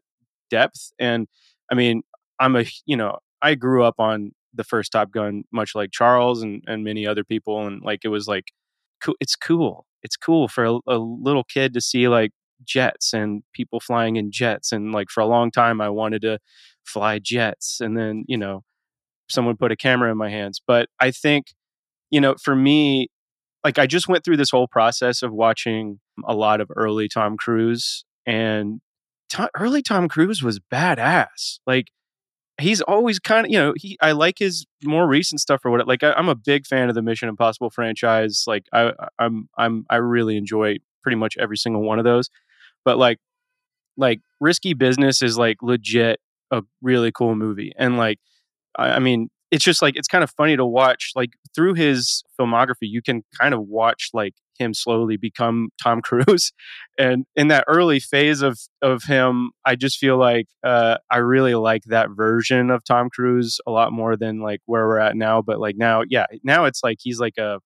depth. 0.50 0.92
And 1.00 1.28
i 1.72 1.76
mean 1.76 2.04
i'm 2.40 2.56
a 2.56 2.66
you 2.86 2.98
know 2.98 3.18
i 3.42 3.56
grew 3.56 3.84
up 3.84 3.96
on 4.00 4.32
the 4.54 4.64
first 4.64 4.92
top 4.92 5.12
gun 5.12 5.44
much 5.52 5.76
like 5.76 5.92
charles 5.92 6.42
and 6.42 6.64
and 6.68 6.84
many 6.84 7.06
other 7.06 7.24
people 7.24 7.68
and 7.68 7.82
like 7.84 8.00
it 8.04 8.10
was 8.10 8.28
like 8.28 8.46
it's 9.20 9.36
cool. 9.36 9.86
It's 10.04 10.16
cool 10.16 10.48
for 10.48 10.66
a, 10.66 10.80
a 10.88 10.98
little 10.98 11.44
kid 11.44 11.74
to 11.74 11.82
see 11.82 12.08
like 12.08 12.32
jets 12.66 13.14
and 13.14 13.44
people 13.54 13.80
flying 13.80 14.16
in 14.16 14.32
jets 14.32 14.72
and 14.72 14.92
like 14.92 15.10
for 15.10 15.22
a 15.22 15.26
long 15.26 15.52
time 15.52 15.82
i 15.82 15.90
wanted 15.90 16.22
to 16.22 16.40
fly 16.86 17.20
jets 17.20 17.80
and 17.82 17.98
then 17.98 18.24
you 18.28 18.38
know 18.38 18.64
someone 19.30 19.58
put 19.58 19.72
a 19.72 19.76
camera 19.76 20.12
in 20.12 20.18
my 20.18 20.30
hands 20.30 20.62
but 20.66 20.88
i 21.00 21.12
think 21.12 21.48
you 22.10 22.22
know 22.22 22.36
for 22.42 22.56
me 22.56 23.08
like 23.64 23.78
i 23.78 23.86
just 23.86 24.08
went 24.08 24.24
through 24.24 24.38
this 24.38 24.52
whole 24.52 24.68
process 24.68 25.22
of 25.22 25.34
watching 25.34 26.00
a 26.26 26.34
lot 26.34 26.62
of 26.62 26.70
early 26.76 27.08
tom 27.08 27.38
cruise 27.38 28.06
and 28.26 28.80
to- 29.30 29.50
early 29.58 29.82
tom 29.82 30.08
cruise 30.08 30.42
was 30.42 30.60
badass 30.72 31.60
like 31.68 31.88
he's 32.60 32.82
always 32.82 33.20
kind 33.20 33.46
of 33.46 33.52
you 33.52 33.58
know 33.58 33.74
he 33.76 33.98
I 34.02 34.12
like 34.14 34.40
his 34.40 34.66
more 34.84 35.08
recent 35.08 35.42
stuff 35.42 35.62
or 35.64 35.72
what 35.72 35.88
like 35.88 36.04
I, 36.04 36.18
am 36.18 36.30
a 36.30 36.36
big 36.36 36.66
fan 36.66 36.90
of 36.90 36.96
the 36.96 37.02
Mission 37.02 37.30
Impossible 37.30 37.70
franchise. 37.70 38.44
Like 38.48 38.66
I 38.74 38.94
I'm 39.20 39.50
I'm 39.58 39.86
I 39.90 39.98
really 39.98 40.38
enjoy 40.38 40.78
pretty 41.04 41.18
much 41.18 41.36
every 41.38 41.58
single 41.58 41.84
one 41.84 42.00
of 42.00 42.06
those. 42.06 42.30
But 42.88 42.98
like 42.98 43.18
like 43.98 44.22
Risky 44.40 44.74
Business 44.74 45.22
is 45.22 45.38
like 45.38 45.58
legit 45.62 46.22
a 46.52 46.64
really 46.82 47.12
cool 47.12 47.36
movie 47.36 47.74
and 47.78 47.98
like 47.98 48.18
I, 48.78 48.92
I 48.92 49.00
mean 49.00 49.28
it's 49.52 49.66
just 49.66 49.82
like 49.82 49.98
it's 49.98 50.08
kind 50.08 50.24
of 50.24 50.32
funny 50.32 50.56
to 50.56 50.66
watch 50.66 51.12
like 51.14 51.32
through 51.54 51.74
his 51.74 52.24
filmography 52.40 52.84
you 52.84 53.02
can 53.02 53.24
kind 53.38 53.54
of 53.54 53.68
watch 53.68 54.12
like 54.14 54.36
him 54.58 54.74
slowly 54.74 55.18
become 55.18 55.68
Tom 55.84 56.02
Cruise 56.08 56.54
and 56.98 57.26
in 57.36 57.50
that 57.50 57.66
early 57.68 58.00
phase 58.00 58.42
of 58.42 58.58
of 58.82 59.04
him 59.04 59.52
I 59.66 59.76
just 59.76 59.98
feel 59.98 60.16
like 60.18 60.48
uh 60.64 61.00
I 61.12 61.18
really 61.18 61.56
like 61.56 61.84
that 61.88 62.12
version 62.12 62.72
of 62.72 62.86
Tom 62.86 63.10
Cruise 63.10 63.60
a 63.68 63.72
lot 63.72 63.92
more 63.92 64.16
than 64.16 64.40
like 64.40 64.62
where 64.66 64.88
we're 64.88 65.00
at 65.00 65.18
now 65.18 65.42
but 65.42 65.60
like 65.60 65.76
now 65.76 66.04
yeah 66.08 66.28
now 66.42 66.64
it's 66.64 66.82
like 66.86 67.00
he's 67.02 67.20
like 67.20 67.38
a 67.38 67.60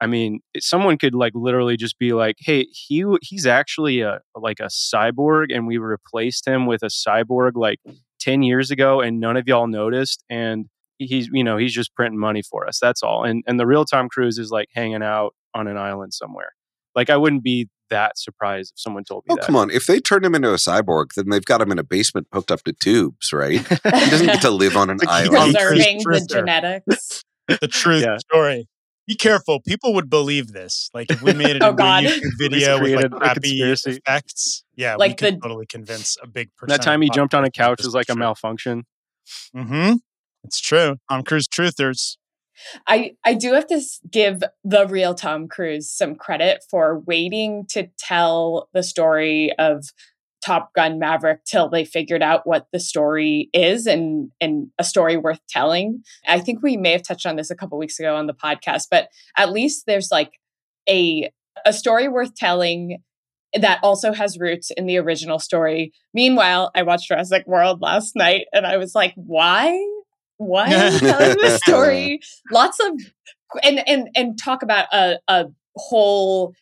I 0.00 0.06
mean, 0.06 0.40
someone 0.58 0.96
could 0.96 1.14
like 1.14 1.32
literally 1.34 1.76
just 1.76 1.98
be 1.98 2.12
like, 2.12 2.36
"Hey, 2.38 2.66
he 2.70 3.04
he's 3.22 3.46
actually 3.46 4.00
a 4.00 4.20
like 4.34 4.60
a 4.60 4.68
cyborg, 4.68 5.46
and 5.54 5.66
we 5.66 5.78
replaced 5.78 6.46
him 6.46 6.66
with 6.66 6.82
a 6.82 6.86
cyborg 6.86 7.52
like 7.54 7.80
ten 8.20 8.42
years 8.42 8.70
ago, 8.70 9.00
and 9.00 9.20
none 9.20 9.36
of 9.36 9.48
y'all 9.48 9.66
noticed." 9.66 10.24
And 10.30 10.66
he's 10.98 11.28
you 11.32 11.44
know 11.44 11.56
he's 11.56 11.72
just 11.72 11.94
printing 11.94 12.18
money 12.18 12.42
for 12.42 12.66
us 12.66 12.78
that's 12.80 13.02
all 13.02 13.24
and 13.24 13.42
and 13.46 13.58
the 13.58 13.66
real 13.66 13.84
tom 13.84 14.08
cruise 14.08 14.38
is 14.38 14.50
like 14.50 14.68
hanging 14.74 15.02
out 15.02 15.34
on 15.54 15.66
an 15.66 15.76
island 15.76 16.12
somewhere 16.12 16.54
like 16.94 17.08
i 17.08 17.16
wouldn't 17.16 17.42
be 17.42 17.68
that 17.90 18.18
surprised 18.18 18.72
if 18.74 18.80
someone 18.80 19.04
told 19.04 19.24
me 19.26 19.32
oh 19.32 19.36
that. 19.36 19.46
come 19.46 19.56
on 19.56 19.70
if 19.70 19.86
they 19.86 20.00
turned 20.00 20.24
him 20.24 20.34
into 20.34 20.50
a 20.50 20.56
cyborg 20.56 21.06
then 21.16 21.28
they've 21.30 21.44
got 21.44 21.60
him 21.60 21.72
in 21.72 21.78
a 21.78 21.84
basement 21.84 22.26
hooked 22.32 22.50
up 22.50 22.62
to 22.64 22.72
tubes 22.72 23.32
right 23.32 23.60
he 23.60 24.10
doesn't 24.10 24.26
get 24.26 24.42
to 24.42 24.50
live 24.50 24.76
on 24.76 24.90
an 24.90 24.98
island 25.08 25.54
preserving 25.54 25.98
the 25.98 26.26
genetics 26.28 27.24
the 27.48 27.68
truth 27.68 28.02
yeah. 28.02 28.16
story 28.18 28.68
be 29.08 29.16
careful. 29.16 29.60
People 29.60 29.94
would 29.94 30.10
believe 30.10 30.52
this. 30.52 30.90
Like 30.92 31.10
if 31.10 31.22
we 31.22 31.32
made 31.32 31.56
it 31.56 31.62
oh, 31.64 31.70
a 31.70 31.74
YouTube 31.74 32.30
video 32.38 32.80
with 32.80 32.94
like 32.94 33.10
crappy 33.10 33.62
effects, 33.62 34.62
yeah, 34.76 34.96
like 34.96 35.12
we 35.12 35.26
could 35.26 35.36
the, 35.36 35.40
totally 35.40 35.66
convince 35.66 36.16
a 36.22 36.28
big 36.28 36.54
person. 36.56 36.68
That 36.68 36.82
time 36.82 37.00
he 37.00 37.08
jumped 37.08 37.34
on 37.34 37.42
a 37.42 37.50
couch 37.50 37.80
was 37.82 37.94
like 37.94 38.10
a 38.10 38.14
malfunction. 38.14 38.84
Mm-hmm. 39.56 39.94
It's 40.44 40.60
true. 40.60 40.96
Tom 41.10 41.22
Cruise 41.24 41.48
truthers. 41.48 42.18
I 42.86 43.12
I 43.24 43.34
do 43.34 43.54
have 43.54 43.66
to 43.68 43.80
give 44.10 44.42
the 44.62 44.86
real 44.86 45.14
Tom 45.14 45.48
Cruise 45.48 45.90
some 45.90 46.14
credit 46.14 46.62
for 46.70 46.98
waiting 46.98 47.64
to 47.70 47.88
tell 47.98 48.68
the 48.74 48.82
story 48.82 49.52
of 49.58 49.86
Top 50.44 50.72
Gun 50.74 50.98
Maverick 50.98 51.44
till 51.44 51.68
they 51.68 51.84
figured 51.84 52.22
out 52.22 52.46
what 52.46 52.66
the 52.72 52.80
story 52.80 53.50
is 53.52 53.86
and 53.86 54.30
and 54.40 54.68
a 54.78 54.84
story 54.84 55.16
worth 55.16 55.40
telling. 55.48 56.02
I 56.26 56.40
think 56.40 56.62
we 56.62 56.76
may 56.76 56.92
have 56.92 57.02
touched 57.02 57.26
on 57.26 57.36
this 57.36 57.50
a 57.50 57.56
couple 57.56 57.78
weeks 57.78 57.98
ago 57.98 58.16
on 58.16 58.26
the 58.26 58.34
podcast, 58.34 58.84
but 58.90 59.08
at 59.36 59.52
least 59.52 59.84
there's 59.86 60.10
like 60.10 60.32
a 60.88 61.30
a 61.66 61.72
story 61.72 62.08
worth 62.08 62.34
telling 62.34 62.98
that 63.54 63.80
also 63.82 64.12
has 64.12 64.38
roots 64.38 64.70
in 64.76 64.86
the 64.86 64.98
original 64.98 65.38
story. 65.38 65.92
Meanwhile, 66.12 66.70
I 66.74 66.82
watched 66.82 67.08
Jurassic 67.08 67.46
World 67.46 67.80
last 67.80 68.14
night 68.14 68.46
and 68.52 68.66
I 68.66 68.76
was 68.76 68.94
like, 68.94 69.14
why 69.16 69.78
why 70.36 70.72
are 70.72 70.90
you 70.90 70.98
telling 70.98 71.36
this 71.38 71.60
story? 71.66 72.20
Lots 72.50 72.78
of 72.80 73.00
and 73.62 73.86
and 73.88 74.08
and 74.14 74.38
talk 74.38 74.62
about 74.62 74.86
a, 74.92 75.18
a 75.28 75.46
whole 75.76 76.54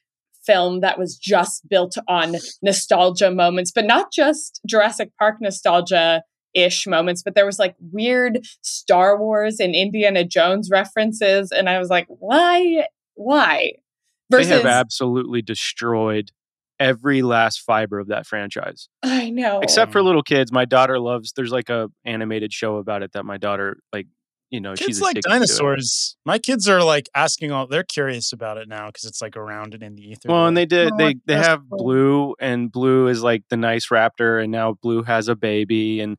film 0.46 0.80
that 0.80 0.98
was 0.98 1.16
just 1.16 1.68
built 1.68 1.96
on 2.08 2.36
nostalgia 2.62 3.30
moments, 3.30 3.72
but 3.74 3.84
not 3.84 4.12
just 4.12 4.60
Jurassic 4.66 5.10
Park 5.18 5.36
nostalgia 5.40 6.22
ish 6.54 6.86
moments, 6.86 7.22
but 7.22 7.34
there 7.34 7.46
was 7.46 7.58
like 7.58 7.74
weird 7.92 8.40
Star 8.62 9.18
Wars 9.18 9.60
and 9.60 9.74
Indiana 9.74 10.24
Jones 10.24 10.70
references. 10.70 11.52
And 11.52 11.68
I 11.68 11.78
was 11.78 11.90
like, 11.90 12.06
why? 12.08 12.86
Why? 13.14 13.72
Versus, 14.30 14.48
they 14.48 14.56
have 14.56 14.66
absolutely 14.66 15.42
destroyed 15.42 16.30
every 16.78 17.22
last 17.22 17.60
fiber 17.60 17.98
of 17.98 18.08
that 18.08 18.26
franchise. 18.26 18.88
I 19.02 19.30
know. 19.30 19.60
Except 19.60 19.92
for 19.92 20.02
little 20.02 20.22
kids. 20.22 20.52
My 20.52 20.64
daughter 20.64 20.98
loves 20.98 21.32
there's 21.32 21.52
like 21.52 21.68
a 21.68 21.88
animated 22.04 22.52
show 22.52 22.76
about 22.76 23.02
it 23.02 23.12
that 23.12 23.24
my 23.24 23.36
daughter 23.36 23.78
like 23.92 24.06
you 24.50 24.60
know, 24.60 24.74
kids 24.74 25.00
like 25.00 25.20
dinosaurs. 25.20 26.16
My 26.24 26.38
kids 26.38 26.68
are 26.68 26.82
like 26.82 27.08
asking 27.14 27.52
all 27.52 27.66
they're 27.66 27.84
curious 27.84 28.32
about 28.32 28.58
it 28.58 28.68
now 28.68 28.86
because 28.86 29.04
it's 29.04 29.20
like 29.20 29.36
around 29.36 29.74
and 29.74 29.82
in 29.82 29.96
the 29.96 30.02
ether. 30.02 30.28
Well, 30.28 30.46
and 30.46 30.56
they 30.56 30.66
did 30.66 30.92
oh, 30.92 30.96
they 30.96 31.16
they 31.26 31.36
have 31.36 31.62
cool. 31.68 31.78
Blue 31.78 32.34
and 32.38 32.70
Blue 32.70 33.08
is 33.08 33.22
like 33.22 33.42
the 33.48 33.56
nice 33.56 33.88
raptor 33.88 34.42
and 34.42 34.52
now 34.52 34.74
Blue 34.74 35.02
has 35.02 35.28
a 35.28 35.34
baby 35.34 36.00
and 36.00 36.16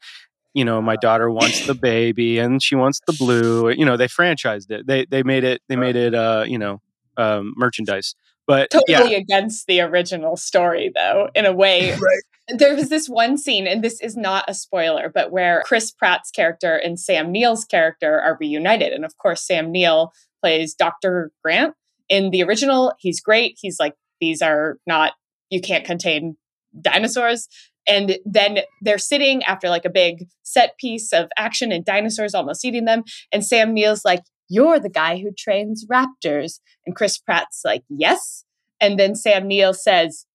you 0.53 0.65
know, 0.65 0.81
my 0.81 0.95
daughter 0.95 1.29
wants 1.29 1.67
the 1.67 1.75
baby 1.75 2.39
and 2.39 2.63
she 2.63 2.73
wants 2.73 2.99
the 3.05 3.13
blue. 3.13 3.69
You 3.69 3.85
know, 3.85 3.95
they 3.95 4.07
franchised 4.07 4.71
it. 4.71 4.87
They 4.87 5.05
they 5.05 5.21
made 5.21 5.43
it 5.43 5.61
they 5.69 5.75
made 5.75 5.95
it 5.95 6.15
uh, 6.15 6.45
you 6.47 6.57
know, 6.57 6.81
um, 7.15 7.53
merchandise. 7.55 8.15
But 8.47 8.71
totally 8.71 9.11
yeah. 9.11 9.17
against 9.17 9.67
the 9.67 9.81
original 9.81 10.35
story, 10.37 10.91
though, 10.95 11.29
in 11.35 11.45
a 11.45 11.53
way. 11.53 11.91
right. 11.91 12.23
There 12.49 12.75
was 12.75 12.89
this 12.89 13.07
one 13.07 13.37
scene, 13.37 13.67
and 13.67 13.83
this 13.83 14.01
is 14.01 14.15
not 14.15 14.45
a 14.47 14.53
spoiler, 14.53 15.09
but 15.13 15.31
where 15.31 15.63
Chris 15.65 15.91
Pratt's 15.91 16.31
character 16.31 16.75
and 16.75 16.99
Sam 16.99 17.31
Neill's 17.31 17.65
character 17.65 18.19
are 18.21 18.37
reunited. 18.39 18.93
And 18.93 19.03
of 19.03 19.17
course, 19.17 19.45
Sam 19.45 19.71
Neill 19.71 20.11
plays 20.41 20.73
Dr. 20.73 21.31
Grant. 21.43 21.73
In 22.07 22.31
the 22.31 22.43
original, 22.43 22.93
he's 22.99 23.19
great. 23.19 23.57
He's 23.59 23.79
like, 23.79 23.95
these 24.21 24.41
are 24.41 24.77
not, 24.87 25.13
you 25.49 25.59
can't 25.59 25.85
contain 25.85 26.37
dinosaurs. 26.79 27.49
And 27.85 28.17
then 28.25 28.59
they're 28.81 28.97
sitting 28.97 29.43
after 29.43 29.69
like 29.69 29.85
a 29.85 29.89
big 29.89 30.27
set 30.43 30.77
piece 30.77 31.13
of 31.13 31.29
action 31.37 31.71
and 31.71 31.85
dinosaurs 31.85 32.33
almost 32.35 32.65
eating 32.65 32.85
them. 32.85 33.03
And 33.31 33.45
Sam 33.45 33.73
Neill's 33.73 34.03
like, 34.03 34.23
you're 34.49 34.79
the 34.79 34.89
guy 34.89 35.17
who 35.17 35.31
trains 35.37 35.85
raptors. 35.91 36.59
And 36.85 36.95
Chris 36.95 37.17
Pratt's 37.17 37.61
like, 37.65 37.83
Yes. 37.89 38.43
And 38.79 38.99
then 38.99 39.15
Sam 39.15 39.47
Neill 39.47 39.73
says, 39.73 40.25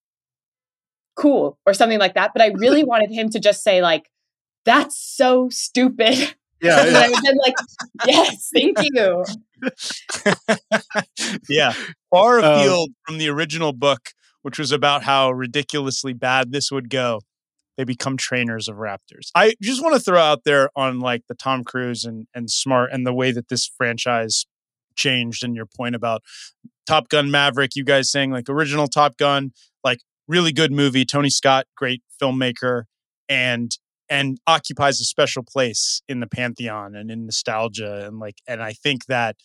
Cool, 1.14 1.58
or 1.66 1.74
something 1.74 1.98
like 1.98 2.14
that. 2.14 2.32
But 2.32 2.42
I 2.42 2.48
really 2.48 2.84
wanted 2.92 3.10
him 3.10 3.30
to 3.30 3.40
just 3.40 3.62
say, 3.62 3.82
like, 3.82 4.10
that's 4.64 4.98
so 4.98 5.48
stupid. 5.50 6.34
Yeah. 6.60 6.84
yeah. 6.86 7.04
and 7.04 7.14
then 7.22 7.36
like, 7.44 7.54
yes, 8.06 8.50
thank 8.54 8.78
you. 8.82 9.24
yeah. 11.48 11.74
Far 12.10 12.38
um, 12.38 12.44
afield 12.44 12.88
um, 12.90 12.94
from 13.06 13.18
the 13.18 13.28
original 13.28 13.72
book, 13.72 14.10
which 14.42 14.58
was 14.58 14.70
about 14.70 15.02
how 15.02 15.32
ridiculously 15.32 16.12
bad 16.12 16.52
this 16.52 16.70
would 16.70 16.88
go 16.88 17.20
they 17.76 17.84
become 17.84 18.16
trainers 18.16 18.68
of 18.68 18.76
raptors. 18.76 19.30
I 19.34 19.54
just 19.60 19.82
want 19.82 19.94
to 19.94 20.00
throw 20.00 20.20
out 20.20 20.44
there 20.44 20.70
on 20.76 21.00
like 21.00 21.22
the 21.28 21.34
Tom 21.34 21.64
Cruise 21.64 22.04
and 22.04 22.26
and 22.34 22.50
smart 22.50 22.90
and 22.92 23.06
the 23.06 23.14
way 23.14 23.32
that 23.32 23.48
this 23.48 23.66
franchise 23.66 24.46
changed 24.94 25.42
and 25.42 25.56
your 25.56 25.66
point 25.66 25.94
about 25.94 26.22
Top 26.86 27.08
Gun 27.08 27.30
Maverick, 27.30 27.74
you 27.74 27.84
guys 27.84 28.10
saying 28.10 28.30
like 28.30 28.48
original 28.48 28.88
Top 28.88 29.16
Gun, 29.16 29.52
like 29.52 29.71
really 30.28 30.52
good 30.52 30.72
movie, 30.72 31.04
Tony 31.04 31.30
Scott, 31.30 31.66
great 31.76 32.02
filmmaker 32.20 32.84
and 33.28 33.76
and 34.08 34.38
occupies 34.46 35.00
a 35.00 35.04
special 35.04 35.42
place 35.42 36.02
in 36.06 36.20
the 36.20 36.26
pantheon 36.26 36.94
and 36.94 37.10
in 37.10 37.24
nostalgia 37.24 38.06
and 38.06 38.18
like 38.18 38.36
and 38.46 38.62
I 38.62 38.72
think 38.72 39.06
that 39.06 39.36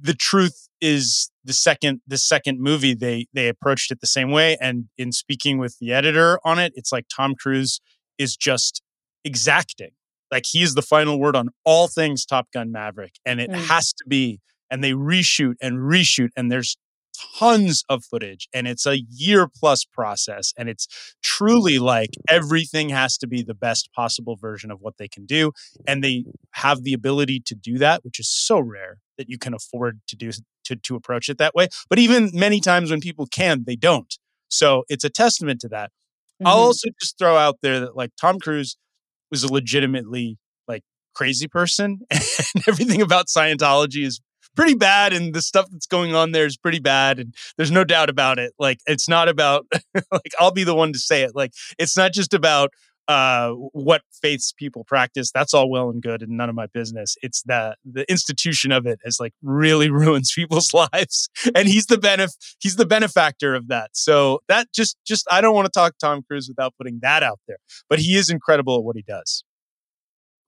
the 0.00 0.14
truth 0.14 0.68
is 0.80 1.30
the 1.44 1.52
second 1.52 2.00
the 2.06 2.16
second 2.16 2.60
movie 2.60 2.94
they 2.94 3.26
they 3.34 3.48
approached 3.48 3.90
it 3.90 4.00
the 4.00 4.06
same 4.06 4.30
way 4.30 4.56
and 4.60 4.86
in 4.96 5.12
speaking 5.12 5.58
with 5.58 5.78
the 5.78 5.92
editor 5.92 6.38
on 6.44 6.58
it 6.58 6.72
it's 6.74 6.92
like 6.92 7.06
tom 7.14 7.34
cruise 7.34 7.80
is 8.18 8.36
just 8.36 8.82
exacting 9.24 9.90
like 10.30 10.44
he's 10.46 10.74
the 10.74 10.82
final 10.82 11.18
word 11.18 11.36
on 11.36 11.50
all 11.64 11.88
things 11.88 12.24
top 12.24 12.48
gun 12.52 12.72
maverick 12.72 13.12
and 13.26 13.40
it 13.40 13.50
mm. 13.50 13.56
has 13.66 13.92
to 13.92 14.04
be 14.08 14.40
and 14.70 14.82
they 14.82 14.92
reshoot 14.92 15.54
and 15.60 15.78
reshoot 15.78 16.30
and 16.36 16.50
there's 16.50 16.76
tons 17.38 17.84
of 17.88 18.04
footage 18.04 18.48
and 18.54 18.66
it's 18.66 18.86
a 18.86 19.00
year 19.10 19.48
plus 19.48 19.84
process 19.84 20.52
and 20.56 20.68
it's 20.68 21.14
truly 21.22 21.78
like 21.78 22.10
everything 22.28 22.88
has 22.88 23.18
to 23.18 23.26
be 23.26 23.42
the 23.42 23.54
best 23.54 23.92
possible 23.92 24.36
version 24.36 24.70
of 24.70 24.80
what 24.80 24.96
they 24.98 25.08
can 25.08 25.26
do 25.26 25.52
and 25.86 26.02
they 26.02 26.24
have 26.52 26.82
the 26.82 26.92
ability 26.92 27.40
to 27.40 27.54
do 27.54 27.78
that 27.78 28.04
which 28.04 28.18
is 28.18 28.28
so 28.28 28.58
rare 28.58 28.98
that 29.18 29.28
you 29.28 29.38
can 29.38 29.54
afford 29.54 30.00
to 30.06 30.16
do 30.16 30.30
to, 30.64 30.76
to 30.76 30.96
approach 30.96 31.28
it 31.28 31.38
that 31.38 31.54
way 31.54 31.68
but 31.88 31.98
even 31.98 32.30
many 32.32 32.60
times 32.60 32.90
when 32.90 33.00
people 33.00 33.26
can 33.26 33.64
they 33.66 33.76
don't 33.76 34.18
so 34.48 34.84
it's 34.88 35.04
a 35.04 35.10
testament 35.10 35.60
to 35.60 35.68
that 35.68 35.90
mm-hmm. 36.40 36.46
i'll 36.46 36.58
also 36.58 36.88
just 37.00 37.18
throw 37.18 37.36
out 37.36 37.56
there 37.62 37.80
that 37.80 37.96
like 37.96 38.10
tom 38.20 38.38
cruise 38.38 38.76
was 39.30 39.42
a 39.42 39.52
legitimately 39.52 40.38
like 40.68 40.82
crazy 41.14 41.48
person 41.48 42.00
and 42.10 42.68
everything 42.68 43.02
about 43.02 43.26
scientology 43.26 44.04
is 44.04 44.20
pretty 44.56 44.74
bad 44.74 45.12
and 45.12 45.34
the 45.34 45.42
stuff 45.42 45.66
that's 45.70 45.86
going 45.86 46.14
on 46.14 46.32
there 46.32 46.46
is 46.46 46.56
pretty 46.56 46.80
bad 46.80 47.18
and 47.18 47.34
there's 47.56 47.70
no 47.70 47.84
doubt 47.84 48.10
about 48.10 48.38
it 48.38 48.52
like 48.58 48.78
it's 48.86 49.08
not 49.08 49.28
about 49.28 49.66
like 49.94 50.32
i'll 50.40 50.50
be 50.50 50.64
the 50.64 50.74
one 50.74 50.92
to 50.92 50.98
say 50.98 51.22
it 51.22 51.32
like 51.34 51.52
it's 51.78 51.96
not 51.96 52.12
just 52.12 52.34
about 52.34 52.70
uh 53.08 53.50
what 53.50 54.02
faiths 54.20 54.52
people 54.52 54.82
practice 54.84 55.30
that's 55.32 55.54
all 55.54 55.70
well 55.70 55.90
and 55.90 56.02
good 56.02 56.22
and 56.22 56.32
none 56.32 56.48
of 56.48 56.56
my 56.56 56.66
business 56.66 57.16
it's 57.22 57.42
the 57.42 57.76
the 57.84 58.08
institution 58.10 58.72
of 58.72 58.84
it 58.86 58.98
is 59.04 59.18
like 59.20 59.32
really 59.42 59.90
ruins 60.02 60.32
people's 60.34 60.74
lives 60.92 61.28
and 61.54 61.68
he's 61.68 61.86
the 61.86 61.96
benef 61.96 62.32
he's 62.58 62.76
the 62.76 62.86
benefactor 62.86 63.54
of 63.54 63.68
that 63.68 63.90
so 63.92 64.40
that 64.48 64.66
just 64.74 64.96
just 65.06 65.24
i 65.30 65.40
don't 65.40 65.54
want 65.54 65.66
to 65.66 65.70
talk 65.70 65.94
tom 65.98 66.22
cruise 66.26 66.48
without 66.48 66.74
putting 66.76 66.98
that 67.00 67.22
out 67.22 67.38
there 67.46 67.58
but 67.88 68.00
he 68.00 68.16
is 68.16 68.28
incredible 68.28 68.76
at 68.76 68.82
what 68.82 68.96
he 68.96 69.02
does 69.02 69.44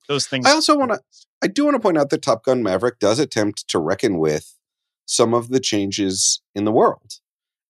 those 0.09 0.27
things. 0.27 0.47
I 0.47 0.53
also 0.53 0.77
want 0.77 0.93
to. 0.93 1.01
I 1.43 1.47
do 1.47 1.65
want 1.65 1.77
to 1.77 1.81
point 1.81 1.99
out 1.99 2.11
that 2.11 2.23
Top 2.23 2.45
Gun 2.45 2.63
Maverick 2.63 2.99
does 2.99 3.19
attempt 3.19 3.69
to 3.69 3.79
reckon 3.79 4.19
with 4.19 4.55
some 5.07 5.35
of 5.35 5.49
the 5.49 5.61
changes 5.61 6.43
in 6.55 6.65
the 6.65 6.73
world. 6.73 7.13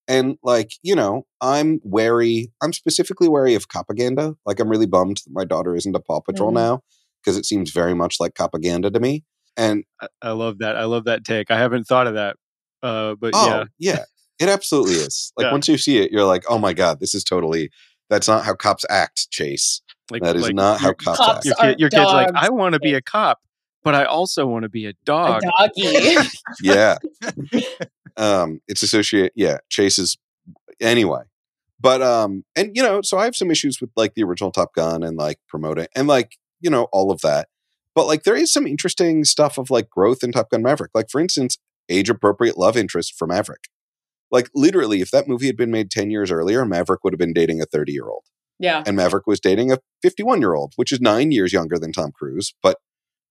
And 0.07 0.37
like, 0.41 0.71
you 0.81 0.95
know, 0.95 1.27
I'm 1.39 1.79
wary. 1.83 2.51
I'm 2.63 2.73
specifically 2.73 3.27
wary 3.29 3.53
of 3.53 3.69
propaganda. 3.69 4.35
Like, 4.45 4.59
I'm 4.59 4.69
really 4.69 4.87
bummed 4.87 5.17
that 5.17 5.31
my 5.31 5.45
daughter 5.45 5.75
isn't 5.75 5.95
a 5.95 5.99
Paw 5.99 6.21
Patrol 6.21 6.49
Mhm. 6.51 6.55
now 6.55 6.81
because 7.23 7.37
it 7.37 7.45
seems 7.45 7.69
very 7.71 7.93
much 7.93 8.19
like 8.19 8.33
propaganda 8.33 8.89
to 8.89 8.99
me. 8.99 9.23
And 9.55 9.83
I, 10.01 10.07
I 10.23 10.31
love 10.31 10.57
that. 10.59 10.75
I 10.75 10.85
love 10.85 11.03
that 11.05 11.23
take. 11.23 11.51
I 11.51 11.59
haven't 11.59 11.83
thought 11.83 12.07
of 12.07 12.15
that. 12.15 12.37
Uh, 12.81 13.13
but 13.21 13.35
oh, 13.35 13.45
yeah, 13.45 13.65
yeah, 13.77 14.03
it 14.39 14.49
absolutely 14.49 14.95
is. 14.95 15.31
Like 15.37 15.45
Yeah. 15.45 15.51
once 15.51 15.67
you 15.67 15.77
see 15.77 15.99
it, 15.99 16.11
you're 16.11 16.25
like, 16.25 16.43
oh 16.49 16.57
my 16.57 16.73
god, 16.73 16.99
this 16.99 17.13
is 17.13 17.23
totally. 17.23 17.69
That's 18.09 18.27
not 18.27 18.45
how 18.45 18.55
cops 18.55 18.85
act, 18.89 19.29
Chase. 19.29 19.81
Like 20.11 20.21
That 20.23 20.35
is 20.35 20.43
like 20.43 20.55
not 20.55 20.79
how 20.79 20.87
your, 20.87 20.93
cops, 20.95 21.17
Cops 21.17 21.37
act. 21.37 21.45
your, 21.45 21.55
are 21.59 21.69
kid, 21.71 21.79
your 21.79 21.89
kid's 21.89 22.05
like. 22.11 22.29
I 22.35 22.49
want 22.49 22.73
to 22.73 22.79
be 22.79 22.93
a 22.93 23.01
cop, 23.01 23.39
but 23.83 23.95
I 23.95 24.05
also 24.05 24.45
want 24.45 24.63
to 24.63 24.69
be 24.69 24.85
a 24.85 24.89
A 24.89 24.93
dog. 25.05 25.41
doggy. 25.57 26.17
yeah 26.61 26.97
um 28.17 28.61
it's 28.67 28.83
associate 28.83 29.31
yeah 29.35 29.57
chase 29.69 29.97
is 29.99 30.17
anyway 30.81 31.21
but 31.79 32.01
um 32.01 32.43
and 32.55 32.75
you 32.75 32.81
know 32.83 33.01
so 33.01 33.17
i 33.17 33.23
have 33.25 33.35
some 33.35 33.51
issues 33.51 33.79
with 33.79 33.89
like 33.95 34.13
the 34.15 34.23
original 34.23 34.51
top 34.51 34.73
gun 34.73 35.03
and 35.03 35.15
like 35.17 35.39
promoting 35.47 35.87
and 35.95 36.07
like 36.07 36.37
you 36.59 36.69
know 36.69 36.87
all 36.91 37.11
of 37.11 37.21
that 37.21 37.47
but 37.95 38.07
like 38.07 38.23
there 38.23 38.35
is 38.35 38.51
some 38.51 38.65
interesting 38.67 39.23
stuff 39.23 39.57
of 39.57 39.69
like 39.69 39.89
growth 39.89 40.23
in 40.23 40.31
top 40.31 40.49
gun 40.49 40.61
maverick 40.63 40.91
like 40.93 41.09
for 41.09 41.21
instance 41.21 41.57
age 41.89 42.09
appropriate 42.09 42.57
love 42.57 42.75
interest 42.75 43.13
for 43.17 43.27
maverick 43.27 43.65
like 44.31 44.49
literally 44.53 45.01
if 45.01 45.11
that 45.11 45.27
movie 45.27 45.47
had 45.47 45.57
been 45.57 45.71
made 45.71 45.89
10 45.91 46.09
years 46.11 46.31
earlier 46.31 46.65
maverick 46.65 47.03
would 47.03 47.13
have 47.13 47.19
been 47.19 47.33
dating 47.33 47.61
a 47.61 47.65
30 47.65 47.91
year 47.93 48.07
old 48.09 48.23
yeah. 48.59 48.83
and 48.85 48.95
Maverick 48.95 49.25
was 49.25 49.39
dating 49.39 49.71
a 49.71 49.79
51 50.01 50.41
year 50.41 50.53
old, 50.53 50.73
which 50.75 50.91
is 50.91 51.01
nine 51.01 51.31
years 51.31 51.53
younger 51.53 51.77
than 51.77 51.91
Tom 51.91 52.11
Cruise, 52.11 52.53
but 52.61 52.77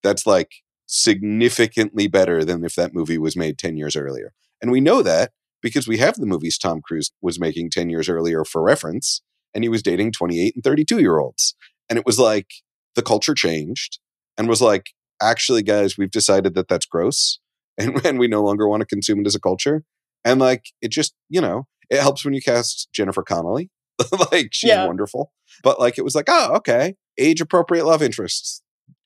that's 0.03 0.25
like 0.25 0.51
significantly 0.87 2.07
better 2.07 2.43
than 2.43 2.63
if 2.63 2.75
that 2.75 2.93
movie 2.93 3.17
was 3.17 3.37
made 3.37 3.57
10 3.57 3.77
years 3.77 3.95
earlier. 3.95 4.33
And 4.61 4.71
we 4.71 4.81
know 4.81 5.01
that 5.03 5.31
because 5.61 5.87
we 5.87 5.97
have 5.97 6.15
the 6.15 6.25
movies 6.25 6.57
Tom 6.57 6.81
Cruise 6.81 7.11
was 7.21 7.39
making 7.39 7.69
10 7.69 7.89
years 7.89 8.09
earlier 8.09 8.43
for 8.43 8.61
reference, 8.61 9.21
and 9.53 9.63
he 9.63 9.69
was 9.69 9.83
dating 9.83 10.11
28 10.11 10.55
and 10.55 10.63
32 10.63 10.99
year 10.99 11.19
olds. 11.19 11.55
And 11.89 11.97
it 11.97 12.05
was 12.05 12.19
like 12.19 12.47
the 12.95 13.01
culture 13.01 13.33
changed 13.33 13.99
and 14.37 14.47
was 14.47 14.61
like, 14.61 14.87
actually, 15.21 15.63
guys, 15.63 15.97
we've 15.97 16.11
decided 16.11 16.55
that 16.55 16.67
that's 16.67 16.85
gross 16.85 17.39
and, 17.77 18.03
and 18.05 18.19
we 18.19 18.27
no 18.27 18.43
longer 18.43 18.67
want 18.67 18.81
to 18.81 18.85
consume 18.85 19.19
it 19.19 19.27
as 19.27 19.35
a 19.35 19.39
culture. 19.39 19.83
And 20.25 20.39
like, 20.39 20.65
it 20.81 20.91
just, 20.91 21.13
you 21.29 21.41
know, 21.41 21.67
it 21.89 22.01
helps 22.01 22.23
when 22.23 22.33
you 22.33 22.41
cast 22.41 22.89
Jennifer 22.93 23.23
Connelly. 23.23 23.69
like, 24.31 24.49
she's 24.51 24.69
Yeah. 24.69 24.85
wonderful. 24.85 25.31
But 25.63 25.79
like, 25.79 25.97
it 25.97 26.03
was 26.03 26.15
like, 26.15 26.25
oh, 26.27 26.53
okay, 26.57 26.95
age 27.17 27.41
appropriate 27.41 27.85
love 27.85 28.01
interests. 28.01 28.61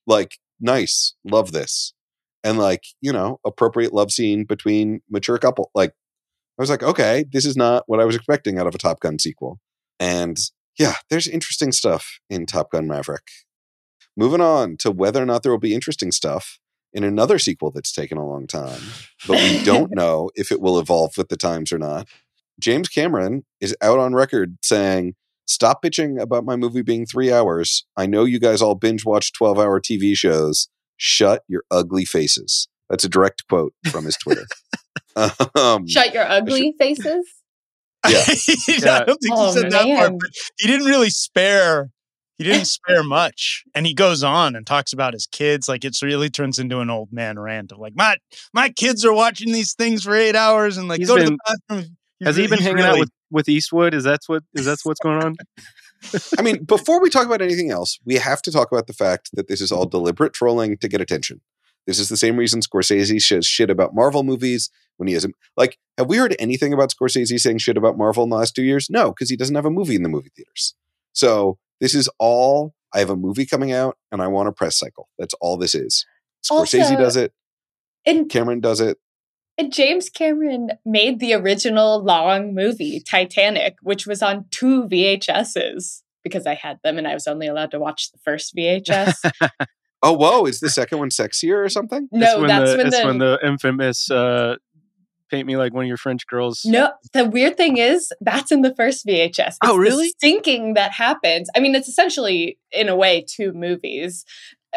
Like, 0.06 0.38
nice, 0.60 1.16
love 1.24 1.52
this. 1.52 1.94
And 2.44 2.58
like, 2.60 2.84
you 3.02 3.14
know, 3.14 3.40
appropriate 3.46 3.94
love 3.94 4.12
scene 4.12 4.44
between 4.44 5.02
mature 5.10 5.38
couple. 5.38 5.72
Like, 5.74 5.92
I 6.60 6.62
was 6.62 6.70
like, 6.70 6.84
okay, 6.84 7.26
this 7.32 7.46
is 7.46 7.56
not 7.56 7.84
what 7.88 8.00
I 8.00 8.06
was 8.06 8.16
expecting 8.16 8.60
out 8.60 8.68
of 8.68 8.76
a 8.76 8.78
Top 8.78 9.00
Gun 9.00 9.18
sequel. 9.18 9.60
And 10.00 10.38
yeah, 10.78 10.96
there's 11.10 11.28
interesting 11.28 11.72
stuff 11.72 12.20
in 12.30 12.46
Top 12.46 12.72
Gun 12.72 12.88
Maverick. 12.88 13.28
Moving 14.16 14.42
on 14.42 14.78
to 14.78 14.92
whether 14.92 15.22
or 15.22 15.26
not 15.26 15.42
there 15.42 15.52
will 15.52 15.60
be 15.60 15.74
interesting 15.74 16.12
stuff 16.12 16.60
in 16.92 17.04
another 17.04 17.40
sequel 17.40 17.72
that's 17.72 17.92
taken 17.92 18.18
a 18.20 18.28
long 18.28 18.46
time, 18.46 18.82
but 19.28 19.38
we 19.38 19.64
don't 19.64 19.92
know 19.96 20.30
if 20.36 20.52
it 20.52 20.62
will 20.62 20.78
evolve 20.78 21.18
with 21.18 21.30
the 21.30 21.38
times 21.38 21.72
or 21.72 21.80
not. 21.80 22.08
James 22.60 22.88
Cameron 22.88 23.46
is 23.60 23.76
out 23.82 24.00
on 24.00 24.14
record 24.14 24.58
saying, 24.62 25.16
Stop 25.46 25.84
bitching 25.84 26.22
about 26.22 26.46
my 26.46 26.56
movie 26.56 26.82
being 26.82 27.06
three 27.06 27.32
hours. 27.32 27.86
I 27.98 28.06
know 28.06 28.24
you 28.24 28.40
guys 28.40 28.62
all 28.62 28.76
binge 28.76 29.06
watch 29.06 29.34
12 29.34 29.60
hour 29.60 29.82
TV 29.82 30.16
shows. 30.16 30.70
Shut 30.96 31.44
your 31.50 31.64
ugly 31.70 32.06
faces. 32.06 32.70
That's 32.90 33.04
a 33.04 33.10
direct 33.10 33.48
quote 33.50 33.74
from 33.92 34.06
his 34.06 34.16
Twitter. 34.16 34.46
um, 35.56 35.88
Shut 35.88 36.14
your 36.14 36.26
ugly 36.28 36.74
faces. 36.80 37.26
Yeah. 38.06 38.18
I 38.18 39.04
don't 39.06 39.18
think 39.18 39.20
he 39.22 39.32
Oh, 39.34 39.52
said 39.52 39.72
that 39.72 39.86
part, 39.86 40.14
but 40.20 40.30
he 40.60 40.68
didn't 40.68 40.88
really 40.88 41.10
spare. 41.10 41.90
He 42.38 42.44
didn't 42.44 42.66
spare 42.66 43.04
much, 43.04 43.64
and 43.76 43.86
he 43.86 43.94
goes 43.94 44.24
on 44.24 44.56
and 44.56 44.66
talks 44.66 44.92
about 44.92 45.14
his 45.14 45.28
kids. 45.28 45.70
Like 45.70 45.86
it's 45.86 46.02
really 46.04 46.30
turns 46.30 46.58
into 46.60 46.80
an 46.80 46.90
old 46.90 47.14
man 47.14 47.38
rant 47.40 47.72
of 47.72 47.78
like 47.80 47.94
my 47.96 48.18
my 48.54 48.70
kids 48.70 49.06
are 49.06 49.14
watching 49.14 49.54
these 49.54 49.74
things 49.74 50.04
for 50.04 50.16
eight 50.16 50.36
hours 50.36 50.78
and 50.78 50.88
like 50.88 51.00
He's 51.00 51.08
go 51.08 51.18
to 51.18 51.24
the 51.24 51.38
bathroom. 51.70 51.96
He's 52.20 52.28
Has 52.28 52.36
he 52.36 52.48
been 52.48 52.60
he's 52.60 52.68
hanging 52.68 52.84
out 52.84 53.00
with 53.00 53.10
with 53.32 53.50
Eastwood? 53.50 53.94
Is 53.94 54.04
that 54.04 54.22
what 54.28 54.44
is 54.54 54.66
that 54.66 54.80
what's 54.84 55.00
going 55.00 55.24
on? 55.24 55.36
I 56.38 56.42
mean, 56.42 56.64
before 56.64 57.02
we 57.02 57.10
talk 57.10 57.26
about 57.26 57.42
anything 57.42 57.72
else, 57.72 58.00
we 58.06 58.16
have 58.16 58.42
to 58.44 58.52
talk 58.52 58.72
about 58.72 58.88
the 58.88 58.94
fact 58.94 59.30
that 59.34 59.48
this 59.48 59.62
is 59.62 59.72
all 59.72 59.86
deliberate 59.86 60.34
trolling 60.34 60.78
to 60.78 60.88
get 60.88 61.02
attention. 61.02 61.42
This 61.88 62.00
is 62.00 62.10
the 62.10 62.18
same 62.18 62.38
reason 62.38 62.62
Scorsese 62.62 63.22
says 63.22 63.46
shit 63.46 63.70
about 63.70 63.94
Marvel 63.94 64.24
movies 64.24 64.70
when 64.98 65.08
he 65.08 65.16
isn't. 65.16 65.36
Like, 65.58 65.78
have 65.98 66.08
we 66.08 66.18
heard 66.18 66.36
anything 66.40 66.74
about 66.74 66.94
Scorsese 66.94 67.40
saying 67.40 67.58
shit 67.58 67.78
about 67.78 67.98
Marvel 67.98 68.24
in 68.24 68.30
the 68.30 68.38
last 68.38 68.56
two 68.56 68.64
years? 68.64 68.90
No, 68.90 69.10
because 69.10 69.30
he 69.30 69.36
doesn't 69.36 69.56
have 69.56 69.66
a 69.66 69.70
movie 69.70 69.96
in 69.96 70.04
the 70.04 70.10
movie 70.10 70.32
theaters. 70.36 70.76
So 71.14 71.58
this 71.82 71.94
is 71.94 72.10
all. 72.20 72.74
I 72.94 73.00
have 73.00 73.10
a 73.10 73.16
movie 73.16 73.46
coming 73.46 73.72
out, 73.72 73.98
and 74.12 74.22
I 74.22 74.28
want 74.28 74.48
a 74.48 74.52
press 74.52 74.78
cycle. 74.78 75.10
That's 75.18 75.34
all 75.42 75.58
this 75.58 75.74
is. 75.76 76.06
Scorsese 76.46 76.82
Also- 76.82 76.98
does 76.98 77.16
it. 77.18 77.34
And, 78.06 78.30
Cameron 78.30 78.60
does 78.60 78.82
it. 78.82 78.98
And 79.58 79.72
James 79.74 80.10
Cameron 80.10 80.72
made 80.86 81.20
the 81.20 81.34
original 81.34 82.04
long 82.04 82.54
movie, 82.56 83.00
Titanic, 83.02 83.76
which 83.82 84.08
was 84.08 84.22
on 84.24 84.46
two 84.52 84.84
VHSs 84.86 86.02
because 86.24 86.46
I 86.48 86.56
had 86.56 86.80
them 86.84 86.98
and 86.98 87.08
I 87.08 87.14
was 87.14 87.28
only 87.28 87.48
allowed 87.48 87.72
to 87.72 87.80
watch 87.80 88.12
the 88.12 88.18
first 88.24 88.56
VHS. 88.56 89.30
Oh, 90.06 90.12
whoa! 90.12 90.44
Is 90.46 90.60
the 90.60 90.70
second 90.70 90.98
one 91.00 91.08
sexier 91.08 91.64
or 91.64 91.70
something? 91.70 92.10
no, 92.12 92.40
when 92.40 92.48
that's 92.50 92.72
the, 92.72 92.78
when 92.78 92.88
it's 92.88 93.00
the, 93.00 93.06
when 93.06 93.18
the 93.20 93.40
infamous 93.42 94.12
uh, 94.12 94.56
"Paint 95.32 95.48
Me 95.48 95.56
Like 95.56 95.74
One 95.74 95.86
of 95.86 95.88
Your 95.88 95.96
French 95.96 96.28
Girls." 96.28 96.64
No, 96.66 96.92
the 97.14 97.24
weird 97.24 97.56
thing 97.56 97.78
is 97.78 98.12
that's 98.20 98.52
in 98.52 98.64
the 98.64 98.76
first 98.76 99.06
VHS. 99.08 99.40
It's 99.40 99.58
Oh, 99.64 99.76
the 99.76 99.80
really? 99.80 100.14
syncing 100.22 100.76
that 100.76 100.92
happens. 100.92 101.50
I 101.56 101.62
mean, 101.62 101.74
it's 101.74 101.88
essentially, 101.88 102.60
in 102.74 102.90
a 102.90 102.98
way, 102.98 103.26
two 103.26 103.54
movies. 103.54 104.26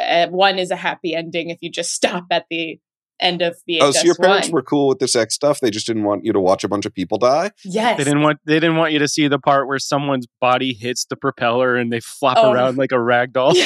Uh, 0.00 0.28
one 0.28 0.60
is 0.60 0.70
a 0.70 0.76
happy 0.76 1.12
ending 1.12 1.50
if 1.50 1.58
you 1.60 1.72
just 1.72 1.92
stop 2.00 2.26
at 2.30 2.46
the 2.48 2.78
end 3.20 3.40
of 3.42 3.54
VHS 3.68 3.78
oh, 3.80 3.90
so 3.92 4.04
your 4.04 4.14
parents 4.16 4.48
one. 4.48 4.54
were 4.54 4.62
cool 4.62 4.88
with 4.88 4.98
the 4.98 5.08
sex 5.08 5.34
stuff. 5.34 5.60
They 5.60 5.70
just 5.70 5.86
didn't 5.86 6.04
want 6.04 6.24
you 6.24 6.32
to 6.32 6.40
watch 6.40 6.64
a 6.64 6.68
bunch 6.68 6.84
of 6.86 6.92
people 6.94 7.18
die. 7.18 7.50
yes, 7.64 7.96
They 7.98 8.04
didn't 8.04 8.22
want 8.22 8.38
they 8.44 8.54
didn't 8.54 8.76
want 8.76 8.92
you 8.92 8.98
to 8.98 9.08
see 9.08 9.26
the 9.28 9.38
part 9.38 9.66
where 9.68 9.78
someone's 9.78 10.26
body 10.40 10.74
hits 10.74 11.04
the 11.06 11.16
propeller 11.16 11.76
and 11.76 11.92
they 11.92 12.00
flop 12.00 12.36
Oh. 12.40 12.52
around 12.52 12.76
like 12.78 12.92
a 12.92 13.00
rag 13.00 13.32
doll. 13.32 13.54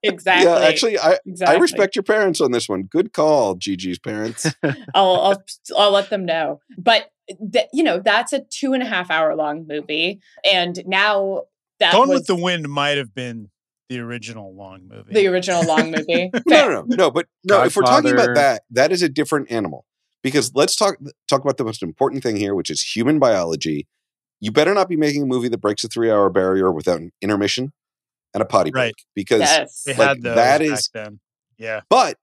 Yeah, 0.00 0.12
exactly. 0.12 0.46
Yeah, 0.50 0.58
actually, 0.60 0.98
I 0.98 1.18
exactly. 1.26 1.56
I 1.56 1.60
respect 1.60 1.96
your 1.96 2.04
parents 2.04 2.40
on 2.40 2.52
this 2.52 2.68
one. 2.68 2.84
Good 2.84 3.12
call, 3.12 3.56
Gigi's 3.56 3.98
parents. 3.98 4.46
I'll, 4.62 4.74
I'll 4.94 5.42
I'll 5.76 5.90
let 5.90 6.08
them 6.08 6.24
know. 6.24 6.60
But 6.78 7.10
th- 7.52 7.66
you 7.72 7.82
know, 7.82 7.98
that's 7.98 8.32
a 8.32 8.40
two 8.48 8.72
and 8.74 8.82
a 8.82 8.86
half 8.86 9.10
hour 9.10 9.34
long 9.34 9.66
movie, 9.68 10.20
and 10.44 10.80
now 10.86 11.42
that 11.80 11.92
Gone 11.92 12.08
was 12.08 12.20
with 12.20 12.26
the 12.28 12.36
Wind 12.36 12.68
might 12.68 12.96
have 12.96 13.12
been 13.14 13.50
the 13.88 14.00
original 14.00 14.54
long 14.54 14.88
movie. 14.88 15.12
the 15.14 15.26
original 15.28 15.64
long 15.64 15.90
movie. 15.96 16.30
no, 16.46 16.68
no, 16.68 16.82
no, 16.86 16.96
no. 16.96 17.10
But 17.10 17.26
no, 17.44 17.62
if 17.64 17.76
we're 17.76 17.82
talking 17.82 18.12
about 18.12 18.34
that, 18.34 18.62
that 18.70 18.92
is 18.92 19.02
a 19.02 19.08
different 19.08 19.50
animal. 19.50 19.84
Because 20.22 20.52
let's 20.54 20.74
talk 20.76 20.96
talk 21.28 21.42
about 21.42 21.56
the 21.58 21.64
most 21.64 21.82
important 21.82 22.22
thing 22.22 22.36
here, 22.36 22.54
which 22.54 22.70
is 22.70 22.82
human 22.82 23.18
biology. 23.18 23.86
You 24.40 24.50
better 24.52 24.74
not 24.74 24.88
be 24.88 24.96
making 24.96 25.22
a 25.22 25.26
movie 25.26 25.48
that 25.48 25.58
breaks 25.58 25.84
a 25.84 25.88
three 25.88 26.10
hour 26.10 26.28
barrier 26.30 26.70
without 26.72 27.00
an 27.00 27.12
intermission 27.22 27.72
and 28.34 28.42
a 28.42 28.44
potty 28.44 28.70
break. 28.70 28.82
Right. 28.82 28.94
Because, 29.14 29.40
Yes. 29.40 29.82
They 29.86 29.94
like, 29.94 30.08
had 30.08 30.22
those 30.22 30.34
that 30.36 30.58
back 30.60 30.68
is- 30.68 30.90
then. 30.92 31.20
Yeah. 31.56 31.80
but 31.88 32.18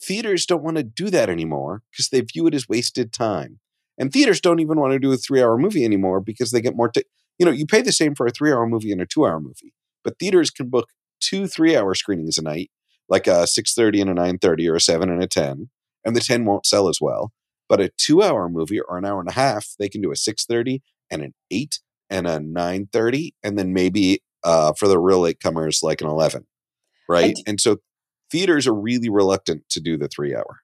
theaters 0.00 0.46
don't 0.46 0.62
want 0.62 0.76
to 0.78 0.82
do 0.82 1.10
that 1.10 1.28
anymore 1.28 1.82
because 1.90 2.08
they 2.08 2.20
view 2.20 2.46
it 2.46 2.54
as 2.54 2.68
wasted 2.68 3.12
time. 3.12 3.58
And 3.98 4.12
theaters 4.12 4.40
don't 4.40 4.60
even 4.60 4.78
want 4.78 4.92
to 4.92 4.98
do 4.98 5.12
a 5.12 5.16
three 5.16 5.42
hour 5.42 5.58
movie 5.58 5.84
anymore 5.84 6.20
because 6.20 6.52
they 6.52 6.60
get 6.60 6.76
more. 6.76 6.88
T- 6.88 7.02
you 7.38 7.44
know, 7.46 7.52
you 7.52 7.66
pay 7.66 7.82
the 7.82 7.92
same 7.92 8.14
for 8.14 8.26
a 8.26 8.30
three 8.30 8.52
hour 8.52 8.66
movie 8.66 8.92
and 8.92 9.00
a 9.00 9.06
two 9.06 9.26
hour 9.26 9.40
movie, 9.40 9.74
but 10.04 10.18
theaters 10.18 10.50
can 10.50 10.68
book 10.68 10.88
two 11.20 11.46
three 11.46 11.76
hour 11.76 11.94
screenings 11.94 12.38
a 12.38 12.42
night, 12.42 12.70
like 13.08 13.26
a 13.26 13.46
six 13.46 13.74
thirty 13.74 14.00
and 14.00 14.10
a 14.10 14.14
nine 14.14 14.38
thirty 14.38 14.68
or 14.68 14.76
a 14.76 14.80
seven 14.80 15.10
and 15.10 15.22
a 15.22 15.26
ten, 15.26 15.70
and 16.04 16.14
the 16.14 16.20
ten 16.20 16.44
won't 16.44 16.66
sell 16.66 16.88
as 16.88 16.98
well. 17.00 17.32
But 17.68 17.80
a 17.80 17.90
two 17.96 18.22
hour 18.22 18.48
movie 18.48 18.80
or 18.80 18.98
an 18.98 19.04
hour 19.04 19.20
and 19.20 19.28
a 19.28 19.34
half, 19.34 19.74
they 19.78 19.88
can 19.88 20.00
do 20.00 20.10
a 20.10 20.16
six 20.16 20.44
thirty 20.44 20.82
and 21.10 21.22
an 21.22 21.34
eight 21.50 21.80
and 22.10 22.26
a 22.26 22.40
nine 22.40 22.88
thirty, 22.92 23.34
and 23.42 23.58
then 23.58 23.72
maybe 23.72 24.22
uh, 24.44 24.72
for 24.72 24.88
the 24.88 24.98
real 24.98 25.22
latecomers 25.22 25.82
like 25.82 26.00
an 26.00 26.08
eleven, 26.08 26.46
right? 27.08 27.36
d- 27.36 27.44
and 27.46 27.60
so 27.60 27.78
theaters 28.30 28.66
are 28.66 28.74
really 28.74 29.08
reluctant 29.08 29.68
to 29.70 29.80
do 29.80 29.96
the 29.96 30.08
three 30.08 30.34
hour. 30.34 30.60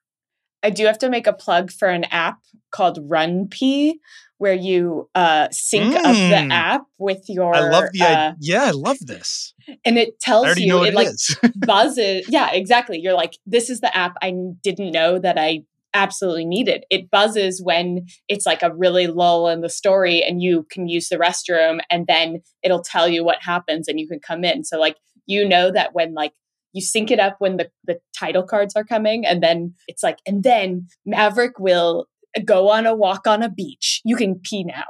I 0.62 0.70
do 0.70 0.86
have 0.86 0.98
to 0.98 1.10
make 1.10 1.26
a 1.26 1.32
plug 1.34 1.70
for 1.70 1.88
an 1.88 2.04
app 2.04 2.38
called 2.70 3.06
RunPee, 3.06 3.94
where 4.38 4.54
you 4.54 5.08
uh, 5.14 5.48
sync 5.50 5.94
up 5.94 6.02
the 6.02 6.08
Mm. 6.44 6.50
app 6.52 6.82
with 6.98 7.22
your. 7.28 7.54
I 7.54 7.60
love 7.60 7.84
the 7.92 8.04
uh. 8.04 8.32
Yeah, 8.40 8.64
I 8.64 8.70
love 8.70 8.98
this. 9.00 9.54
and 9.84 9.96
it 9.98 10.20
tells 10.20 10.56
you 10.58 10.82
it 10.84 10.88
it 10.88 10.94
like 10.94 11.08
buzzes. 11.56 12.26
Yeah, 12.28 12.50
exactly. 12.52 12.98
You're 12.98 13.14
like, 13.14 13.38
this 13.46 13.70
is 13.70 13.80
the 13.80 13.96
app 13.96 14.14
I 14.22 14.32
didn't 14.62 14.90
know 14.92 15.18
that 15.18 15.38
I 15.38 15.62
absolutely 15.94 16.44
needed. 16.44 16.84
It 16.90 17.08
buzzes 17.10 17.60
when 17.62 18.06
it's 18.28 18.46
like 18.46 18.62
a 18.62 18.74
really 18.74 19.06
lull 19.06 19.48
in 19.48 19.60
the 19.60 19.68
story 19.68 20.22
and 20.24 20.42
you 20.42 20.66
can 20.68 20.88
use 20.88 21.08
the 21.08 21.16
restroom 21.16 21.78
and 21.88 22.06
then 22.08 22.42
it'll 22.64 22.82
tell 22.82 23.08
you 23.08 23.22
what 23.24 23.38
happens 23.42 23.86
and 23.86 24.00
you 24.00 24.08
can 24.08 24.18
come 24.18 24.42
in. 24.44 24.64
So 24.64 24.78
like 24.78 24.96
you 25.26 25.48
know 25.48 25.70
that 25.70 25.94
when 25.94 26.12
like 26.12 26.32
you 26.72 26.82
sync 26.82 27.12
it 27.12 27.20
up 27.20 27.36
when 27.38 27.56
the, 27.56 27.70
the 27.86 28.00
title 28.18 28.42
cards 28.42 28.74
are 28.74 28.82
coming, 28.82 29.24
and 29.24 29.40
then 29.40 29.74
it's 29.86 30.02
like, 30.02 30.18
and 30.26 30.42
then 30.42 30.88
Maverick 31.06 31.60
will 31.60 32.06
go 32.44 32.70
on 32.70 32.86
a 32.86 32.94
walk 32.94 33.26
on 33.26 33.42
a 33.42 33.48
beach. 33.48 34.00
You 34.04 34.16
can 34.16 34.38
pee 34.38 34.64
now. 34.64 34.84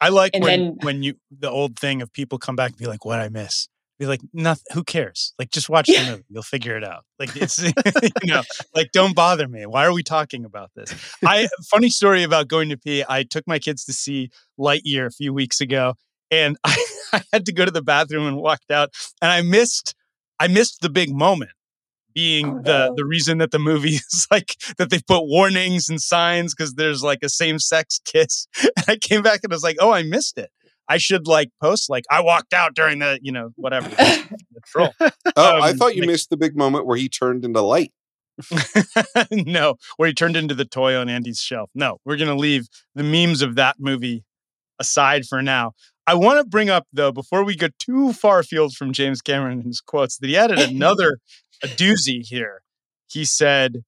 I 0.00 0.08
like 0.08 0.32
And 0.34 0.44
when 0.44 0.60
then- 0.60 0.76
when 0.82 1.02
you 1.02 1.14
the 1.30 1.50
old 1.50 1.78
thing 1.78 2.02
of 2.02 2.12
people 2.12 2.38
come 2.38 2.56
back 2.56 2.70
and 2.70 2.78
be 2.78 2.86
like, 2.86 3.04
"What 3.04 3.20
I 3.20 3.28
miss." 3.28 3.68
Be 3.96 4.06
like, 4.06 4.20
nothing. 4.32 4.64
Who 4.72 4.82
cares? 4.82 5.32
Like, 5.38 5.50
just 5.50 5.68
watch 5.68 5.86
the 5.86 6.04
movie. 6.10 6.24
You'll 6.28 6.42
figure 6.42 6.76
it 6.76 6.82
out. 6.82 7.04
Like, 7.20 7.36
it's 7.40 7.62
you 7.62 7.72
know, 8.24 8.42
like, 8.74 8.90
don't 8.92 9.14
bother 9.14 9.46
me. 9.46 9.66
Why 9.66 9.86
are 9.86 9.92
we 9.92 10.02
talking 10.02 10.44
about 10.44 10.72
this? 10.74 10.92
I 11.24 11.48
funny 11.70 11.90
story 11.90 12.24
about 12.24 12.48
going 12.48 12.70
to 12.70 12.76
pee. 12.76 13.04
I 13.08 13.22
took 13.22 13.46
my 13.46 13.60
kids 13.60 13.84
to 13.84 13.92
see 13.92 14.30
Lightyear 14.58 15.06
a 15.06 15.10
few 15.12 15.32
weeks 15.32 15.60
ago, 15.60 15.94
and 16.28 16.56
I, 16.64 16.84
I 17.12 17.22
had 17.32 17.46
to 17.46 17.52
go 17.52 17.64
to 17.64 17.70
the 17.70 17.82
bathroom 17.82 18.26
and 18.26 18.36
walked 18.36 18.72
out, 18.72 18.90
and 19.22 19.30
I 19.30 19.42
missed 19.42 19.94
I 20.40 20.48
missed 20.48 20.80
the 20.80 20.90
big 20.90 21.14
moment 21.14 21.52
being 22.14 22.48
Oh, 22.48 22.62
the 22.62 22.86
no. 22.88 22.94
the 22.96 23.04
reason 23.04 23.38
that 23.38 23.50
the 23.50 23.58
movie 23.58 23.88
is 23.96 24.26
like 24.30 24.54
that 24.78 24.90
they 24.90 25.00
put 25.06 25.24
warnings 25.26 25.88
and 25.88 26.00
signs 26.00 26.54
because 26.54 26.74
there's 26.74 27.02
like 27.02 27.20
a 27.22 27.28
same 27.28 27.58
sex 27.58 28.00
kiss. 28.04 28.46
And 28.62 28.84
I 28.88 28.96
came 28.96 29.22
back 29.22 29.40
and 29.42 29.52
I 29.52 29.56
was 29.56 29.62
like, 29.64 29.76
oh, 29.80 29.92
I 29.92 30.02
missed 30.02 30.38
it. 30.38 30.50
I 30.88 30.98
should 30.98 31.26
like 31.26 31.48
post 31.62 31.88
like 31.88 32.04
I 32.10 32.20
walked 32.20 32.52
out 32.52 32.74
during 32.74 32.98
the 32.98 33.18
you 33.22 33.32
know 33.32 33.50
whatever 33.56 33.88
the 33.88 34.60
troll. 34.66 34.92
Oh, 35.00 35.10
I 35.36 35.70
Um, 35.70 35.76
thought 35.78 35.94
you 35.94 36.02
like- 36.02 36.08
missed 36.10 36.30
the 36.30 36.36
big 36.36 36.56
moment 36.56 36.86
where 36.86 36.96
he 36.96 37.08
turned 37.08 37.44
into 37.44 37.60
light. 37.62 37.92
no, 39.30 39.76
where 39.96 40.08
he 40.08 40.14
turned 40.14 40.36
into 40.36 40.54
the 40.54 40.64
toy 40.64 40.96
on 40.96 41.08
Andy's 41.08 41.38
shelf. 41.40 41.70
No, 41.74 41.98
we're 42.04 42.16
gonna 42.16 42.34
leave 42.36 42.66
the 42.94 43.02
memes 43.02 43.42
of 43.42 43.54
that 43.56 43.76
movie 43.78 44.24
aside 44.78 45.24
for 45.26 45.42
now. 45.42 45.72
I 46.06 46.14
want 46.14 46.38
to 46.38 46.44
bring 46.44 46.68
up 46.68 46.86
though 46.92 47.12
before 47.12 47.44
we 47.44 47.56
go 47.56 47.68
too 47.78 48.12
far 48.12 48.40
afield 48.40 48.74
from 48.74 48.92
James 48.92 49.22
Cameron 49.22 49.58
and 49.60 49.66
his 49.68 49.80
quotes 49.80 50.18
that 50.18 50.26
he 50.28 50.36
added 50.36 50.58
another 50.58 51.18
a 51.64 51.68
doozy 51.68 52.20
here. 52.22 52.62
He 53.08 53.24
said, 53.24 53.82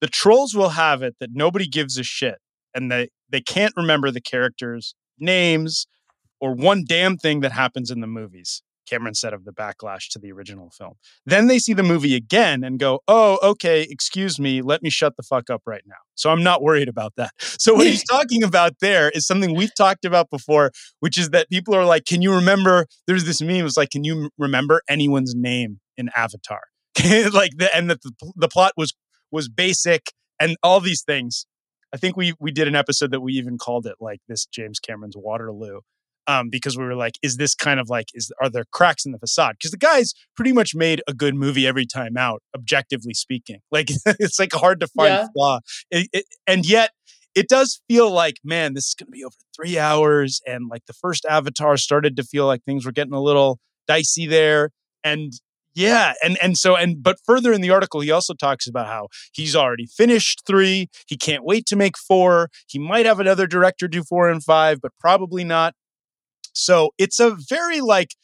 "The 0.00 0.08
trolls 0.08 0.54
will 0.54 0.70
have 0.70 1.02
it 1.02 1.16
that 1.20 1.30
nobody 1.32 1.66
gives 1.66 1.98
a 1.98 2.04
shit, 2.04 2.38
and 2.74 2.90
they 2.90 3.08
they 3.30 3.40
can't 3.40 3.74
remember 3.76 4.10
the 4.10 4.20
characters' 4.20 4.94
names 5.18 5.86
or 6.40 6.54
one 6.54 6.84
damn 6.86 7.16
thing 7.16 7.40
that 7.40 7.52
happens 7.52 7.90
in 7.90 8.00
the 8.00 8.06
movies." 8.06 8.62
Cameron 8.88 9.14
said 9.14 9.32
of 9.32 9.44
the 9.44 9.52
backlash 9.52 10.08
to 10.10 10.18
the 10.18 10.30
original 10.30 10.70
film. 10.70 10.94
Then 11.24 11.46
they 11.46 11.58
see 11.58 11.72
the 11.72 11.82
movie 11.82 12.14
again 12.14 12.62
and 12.62 12.78
go, 12.78 13.00
"Oh, 13.08 13.38
okay, 13.42 13.82
excuse 13.82 14.38
me, 14.38 14.60
let 14.62 14.82
me 14.82 14.90
shut 14.90 15.16
the 15.16 15.22
fuck 15.22 15.48
up 15.50 15.62
right 15.66 15.82
now." 15.86 15.96
So 16.14 16.30
I'm 16.30 16.42
not 16.42 16.62
worried 16.62 16.88
about 16.88 17.14
that. 17.16 17.30
So 17.58 17.74
what 17.74 17.86
he's 17.86 18.04
talking 18.10 18.42
about 18.42 18.80
there 18.80 19.08
is 19.10 19.26
something 19.26 19.54
we've 19.54 19.74
talked 19.74 20.04
about 20.04 20.28
before, 20.28 20.70
which 21.00 21.16
is 21.16 21.30
that 21.30 21.48
people 21.48 21.74
are 21.74 21.86
like, 21.86 22.04
"Can 22.04 22.20
you 22.22 22.34
remember?" 22.34 22.86
There's 23.06 23.24
this 23.24 23.40
meme. 23.40 23.64
It's 23.64 23.76
like, 23.76 23.90
"Can 23.90 24.04
you 24.04 24.30
remember 24.38 24.82
anyone's 24.88 25.34
name 25.34 25.80
in 25.96 26.10
Avatar?" 26.14 26.60
like 27.32 27.52
the 27.56 27.68
and 27.74 27.90
that 27.90 28.02
the, 28.02 28.12
the 28.36 28.48
plot 28.48 28.72
was 28.76 28.92
was 29.30 29.48
basic 29.48 30.12
and 30.40 30.56
all 30.62 30.80
these 30.80 31.02
things. 31.02 31.46
I 31.92 31.96
think 31.96 32.16
we 32.16 32.34
we 32.40 32.50
did 32.50 32.68
an 32.68 32.74
episode 32.76 33.10
that 33.12 33.20
we 33.20 33.34
even 33.34 33.58
called 33.58 33.86
it 33.86 33.96
like 34.00 34.20
this 34.28 34.46
James 34.46 34.78
Cameron's 34.80 35.16
Waterloo. 35.16 35.80
Um, 36.26 36.48
because 36.48 36.78
we 36.78 36.84
were 36.84 36.94
like, 36.94 37.16
is 37.22 37.36
this 37.36 37.54
kind 37.54 37.78
of 37.78 37.90
like, 37.90 38.06
is 38.14 38.32
are 38.40 38.48
there 38.48 38.64
cracks 38.72 39.04
in 39.04 39.12
the 39.12 39.18
facade? 39.18 39.56
Because 39.58 39.72
the 39.72 39.76
guy's 39.76 40.14
pretty 40.34 40.52
much 40.52 40.74
made 40.74 41.02
a 41.06 41.12
good 41.12 41.34
movie 41.34 41.66
every 41.66 41.84
time 41.84 42.16
out, 42.16 42.42
objectively 42.56 43.12
speaking. 43.12 43.58
Like 43.70 43.90
it's 44.06 44.38
like 44.38 44.54
hard 44.54 44.80
to 44.80 44.86
find 44.86 45.08
Yeah. 45.12 45.26
flaw, 45.34 45.60
It- 45.90 46.08
it- 46.14 46.24
and 46.46 46.64
yet 46.66 46.92
it 47.34 47.46
does 47.46 47.82
feel 47.90 48.10
like, 48.10 48.36
man, 48.42 48.72
this 48.72 48.86
is 48.86 48.94
going 48.94 49.08
to 49.08 49.10
be 49.12 49.22
over 49.22 49.34
three 49.54 49.76
hours. 49.78 50.40
And 50.46 50.68
like 50.70 50.86
the 50.86 50.94
first 50.94 51.26
Avatar 51.28 51.76
started 51.76 52.16
to 52.16 52.22
feel 52.22 52.46
like 52.46 52.62
things 52.64 52.86
were 52.86 52.92
getting 52.92 53.12
a 53.12 53.20
little 53.20 53.58
dicey 53.86 54.26
there, 54.26 54.70
and 55.04 55.30
yeah, 55.74 56.14
and 56.22 56.38
and 56.42 56.56
so 56.56 56.76
and 56.76 57.02
but 57.02 57.18
further 57.24 57.52
in 57.52 57.60
the 57.60 57.70
article, 57.70 58.00
he 58.00 58.10
also 58.10 58.34
talks 58.34 58.66
about 58.66 58.86
how 58.86 59.08
he's 59.32 59.56
already 59.56 59.86
finished 59.86 60.42
three. 60.46 60.88
He 61.06 61.16
can't 61.16 61.44
wait 61.44 61.66
to 61.66 61.76
make 61.76 61.98
four. 61.98 62.50
He 62.68 62.78
might 62.78 63.06
have 63.06 63.20
another 63.20 63.46
director 63.46 63.88
do 63.88 64.02
four 64.02 64.28
and 64.28 64.42
five, 64.42 64.80
but 64.80 64.92
probably 64.98 65.44
not. 65.44 65.74
So 66.52 66.90
it's 66.98 67.18
a 67.18 67.36
very 67.48 67.80
like 67.80 68.14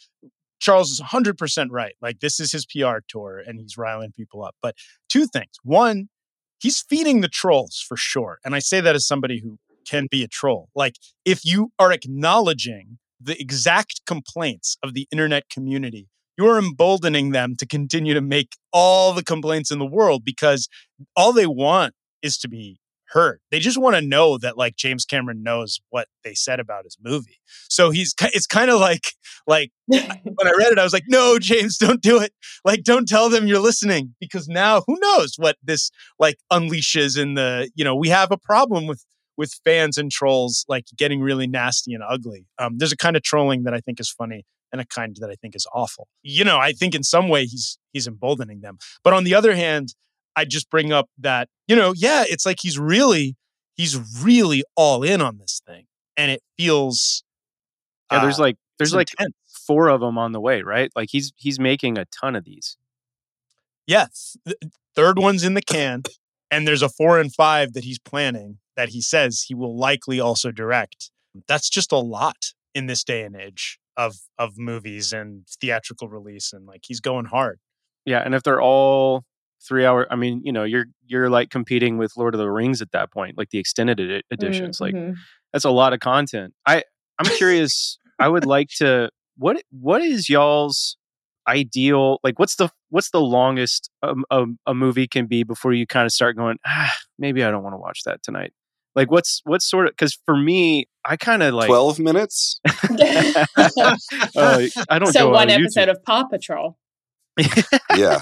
Charles 0.61 0.91
is 0.91 1.01
100% 1.01 1.69
right. 1.71 1.95
Like 2.01 2.21
this 2.21 2.39
is 2.39 2.53
his 2.53 2.67
PR 2.67 2.99
tour 3.09 3.43
and 3.45 3.59
he's 3.59 3.77
riling 3.77 4.13
people 4.13 4.45
up. 4.45 4.55
But 4.63 4.77
two 5.09 5.27
things. 5.27 5.53
One, 5.65 6.09
he's 6.61 6.81
feeding 6.81 7.23
the 7.23 7.29
trolls 7.29 7.85
for 7.87 7.97
sure. 7.97 8.39
And 8.45 8.55
I 8.55 8.61
say 8.61 8.81
that 8.81 8.95
as 8.95 9.07
somebody 9.07 9.41
who 9.41 9.59
can 9.89 10.07
be 10.11 10.23
a 10.23 10.29
troll. 10.29 10.69
Like 10.75 10.97
if 11.25 11.45
you 11.45 11.73
are 11.79 11.91
acknowledging 11.91 12.99
the 13.21 13.41
exact 13.41 14.03
complaints 14.07 14.77
of 14.83 14.95
the 14.95 15.09
internet 15.11 15.49
community, 15.49 16.09
you're 16.41 16.59
emboldening 16.59 17.33
them 17.33 17.55
to 17.55 17.67
continue 17.67 18.15
to 18.15 18.23
make 18.23 18.57
all 18.73 19.13
the 19.13 19.23
complaints 19.23 19.71
in 19.71 19.79
the 19.79 19.85
world 19.85 20.25
because 20.25 20.71
all 21.15 21.35
they 21.35 21.47
want 21.47 21.93
is 22.23 22.39
to 22.39 22.49
be 22.49 22.81
heard. 23.11 23.41
They 23.51 23.59
just 23.59 23.77
want 23.77 23.97
to 23.97 24.01
know 24.01 24.39
that 24.39 24.57
like 24.57 24.77
James 24.77 25.05
Cameron 25.05 25.43
knows 25.43 25.81
what 25.91 26.09
they 26.25 26.33
said 26.33 26.59
about 26.59 26.85
his 26.85 26.97
movie. 27.03 27.41
So 27.69 27.91
he's 27.91 28.15
it's 28.23 28.47
kind 28.47 28.71
of 28.71 28.81
like 28.81 29.13
like 29.47 29.71
when 29.87 30.01
I 30.01 30.53
read 30.57 30.73
it 30.73 30.79
I 30.79 30.83
was 30.83 30.95
like 30.95 31.05
no 31.09 31.39
James 31.39 31.77
don't 31.77 32.01
do 32.01 32.23
it. 32.23 32.33
Like 32.65 32.85
don't 32.85 33.07
tell 33.07 33.29
them 33.29 33.47
you're 33.47 33.59
listening 33.59 34.15
because 34.19 34.49
now 34.49 34.83
who 34.87 34.97
knows 34.99 35.35
what 35.37 35.57
this 35.63 35.91
like 36.19 36.37
unleashes 36.51 37.21
in 37.21 37.35
the 37.35 37.71
you 37.75 37.85
know 37.85 37.95
we 37.95 38.09
have 38.09 38.33
a 38.33 38.39
problem 38.39 38.87
with 38.87 39.05
with 39.37 39.53
fans 39.63 39.99
and 39.99 40.11
trolls 40.11 40.65
like 40.69 40.87
getting 40.97 41.21
really 41.21 41.47
nasty 41.47 41.93
and 41.93 42.03
ugly. 42.09 42.47
Um 42.59 42.79
there's 42.79 42.93
a 42.93 42.97
kind 42.97 43.17
of 43.17 43.23
trolling 43.23 43.65
that 43.65 43.75
I 43.75 43.81
think 43.81 44.01
is 44.01 44.11
funny 44.11 44.47
and 44.73 44.81
a 44.81 44.85
kind 44.87 45.17
that 45.21 45.31
I 45.31 45.35
think 45.37 45.55
is 45.57 45.67
awful. 45.75 46.09
You 46.23 46.45
know, 46.45 46.59
I 46.59 46.73
think 46.73 46.95
in 46.95 47.03
some 47.03 47.29
way 47.29 47.43
he's 47.47 47.79
he's 47.93 48.07
emboldening 48.07 48.61
them. 48.61 48.79
But 49.05 49.13
on 49.15 49.25
the 49.25 49.35
other 49.35 49.55
hand, 49.55 49.95
I 50.37 50.45
just 50.45 50.71
bring 50.71 50.93
up 50.93 51.09
that, 51.19 51.49
you 51.69 51.77
know, 51.77 51.93
yeah, 51.97 52.25
it's 52.29 52.47
like 52.47 52.59
he's 52.61 52.79
really 52.79 53.37
he's 53.77 53.99
really 54.23 54.63
all 54.77 55.03
in 55.03 55.21
on 55.23 55.39
this 55.39 55.61
thing 55.67 55.87
and 56.17 56.31
it 56.31 56.43
feels 56.59 57.25
Yeah, 58.13 58.21
there's 58.21 58.39
uh, 58.39 58.43
like 58.45 58.57
there's 58.79 58.95
like 58.95 59.11
intense. 59.19 59.35
four 59.67 59.89
of 59.89 60.01
them 60.01 60.19
on 60.19 60.33
the 60.33 60.41
way, 60.41 60.63
right? 60.63 60.91
Like 60.97 61.09
he's 61.11 61.33
he's 61.37 61.59
making 61.61 61.99
a 61.99 62.05
ton 62.07 62.37
of 62.37 62.45
these. 62.45 62.77
Yes. 63.87 64.37
th- 64.47 64.59
Third 64.95 65.19
one's 65.19 65.45
in 65.45 65.55
the 65.55 65.63
can. 65.63 66.03
And 66.51 66.67
there's 66.67 66.83
a 66.83 66.89
four 66.89 67.19
and 67.19 67.33
five 67.35 67.73
that 67.75 67.85
he's 67.85 67.99
planning 67.99 68.59
that 68.77 68.91
he 68.91 69.01
says 69.01 69.43
he 69.49 69.55
will 69.55 69.77
likely 69.77 70.21
also 70.21 70.51
direct. 70.53 71.11
That's 71.49 71.71
just 71.71 71.93
a 71.93 71.99
lot 71.99 72.53
in 72.75 72.87
this 72.87 73.05
day 73.05 73.23
and 73.25 73.37
age 73.37 73.80
of 73.97 74.15
of 74.39 74.59
movies 74.59 75.13
and 75.13 75.47
theatrical 75.61 76.09
release. 76.09 76.53
And 76.53 76.67
like 76.67 76.83
he's 76.87 77.01
going 77.01 77.27
hard. 77.27 77.59
Yeah, 78.07 78.21
and 78.25 78.35
if 78.35 78.43
they're 78.43 78.61
all 78.63 79.25
three 79.67 79.85
hour, 79.85 80.07
I 80.11 80.17
mean, 80.17 80.41
you 80.45 80.53
know, 80.53 80.65
you're 80.65 80.87
you're 81.07 81.29
like 81.31 81.51
competing 81.51 81.99
with 81.99 82.13
Lord 82.17 82.35
of 82.35 82.39
the 82.39 82.51
Rings 82.51 82.81
at 82.81 82.93
that 82.93 83.13
point, 83.13 83.37
like 83.37 83.51
the 83.51 83.59
extended 83.59 84.01
edi- 84.01 84.23
editions. 84.31 84.81
Like 84.81 84.95
Mhm. 84.95 85.17
that's 85.53 85.65
a 85.65 85.71
lot 85.71 85.93
of 85.93 86.01
content. 86.01 86.55
I 86.67 86.83
I'm 87.19 87.27
curious. 87.37 87.99
I 88.19 88.29
would 88.29 88.47
like 88.47 88.69
to. 88.79 89.11
What 89.37 89.63
what 89.71 90.03
is 90.03 90.29
y'all's 90.29 90.97
ideal? 91.49 92.19
Like, 92.23 92.39
what's 92.39 92.57
the 92.57 92.71
what's 92.91 93.11
the 93.11 93.21
longest 93.21 93.91
um, 94.03 94.25
a, 94.31 94.45
a 94.67 94.75
movie 94.75 95.07
can 95.07 95.27
be 95.27 95.43
before 95.45 95.73
you 95.73 95.87
kind 95.87 96.05
of 96.07 96.13
start 96.13 96.37
going? 96.37 96.59
Ah, 96.67 96.95
maybe 97.19 97.43
I 97.45 97.51
don't 97.51 97.63
want 97.63 97.75
to 97.75 97.79
watch 97.79 98.03
that 98.05 98.23
tonight. 98.23 98.53
Like, 98.95 99.11
what's 99.11 99.41
what's 99.45 99.69
sort 99.69 99.87
of 99.87 99.93
because 99.93 100.19
for 100.27 100.37
me, 100.37 100.89
I 101.05 101.17
kind 101.17 101.43
of 101.43 101.55
like. 101.55 101.69
12 101.69 101.99
minutes? 102.01 102.61
uh, 102.67 103.97
I 104.37 104.99
don't. 104.99 105.13
so 105.13 105.31
one 105.31 105.51
on 105.51 105.61
episode 105.63 105.89
of 105.89 106.03
Paw 106.05 106.25
Patrol. 106.25 106.77
Yeah. 107.97 108.21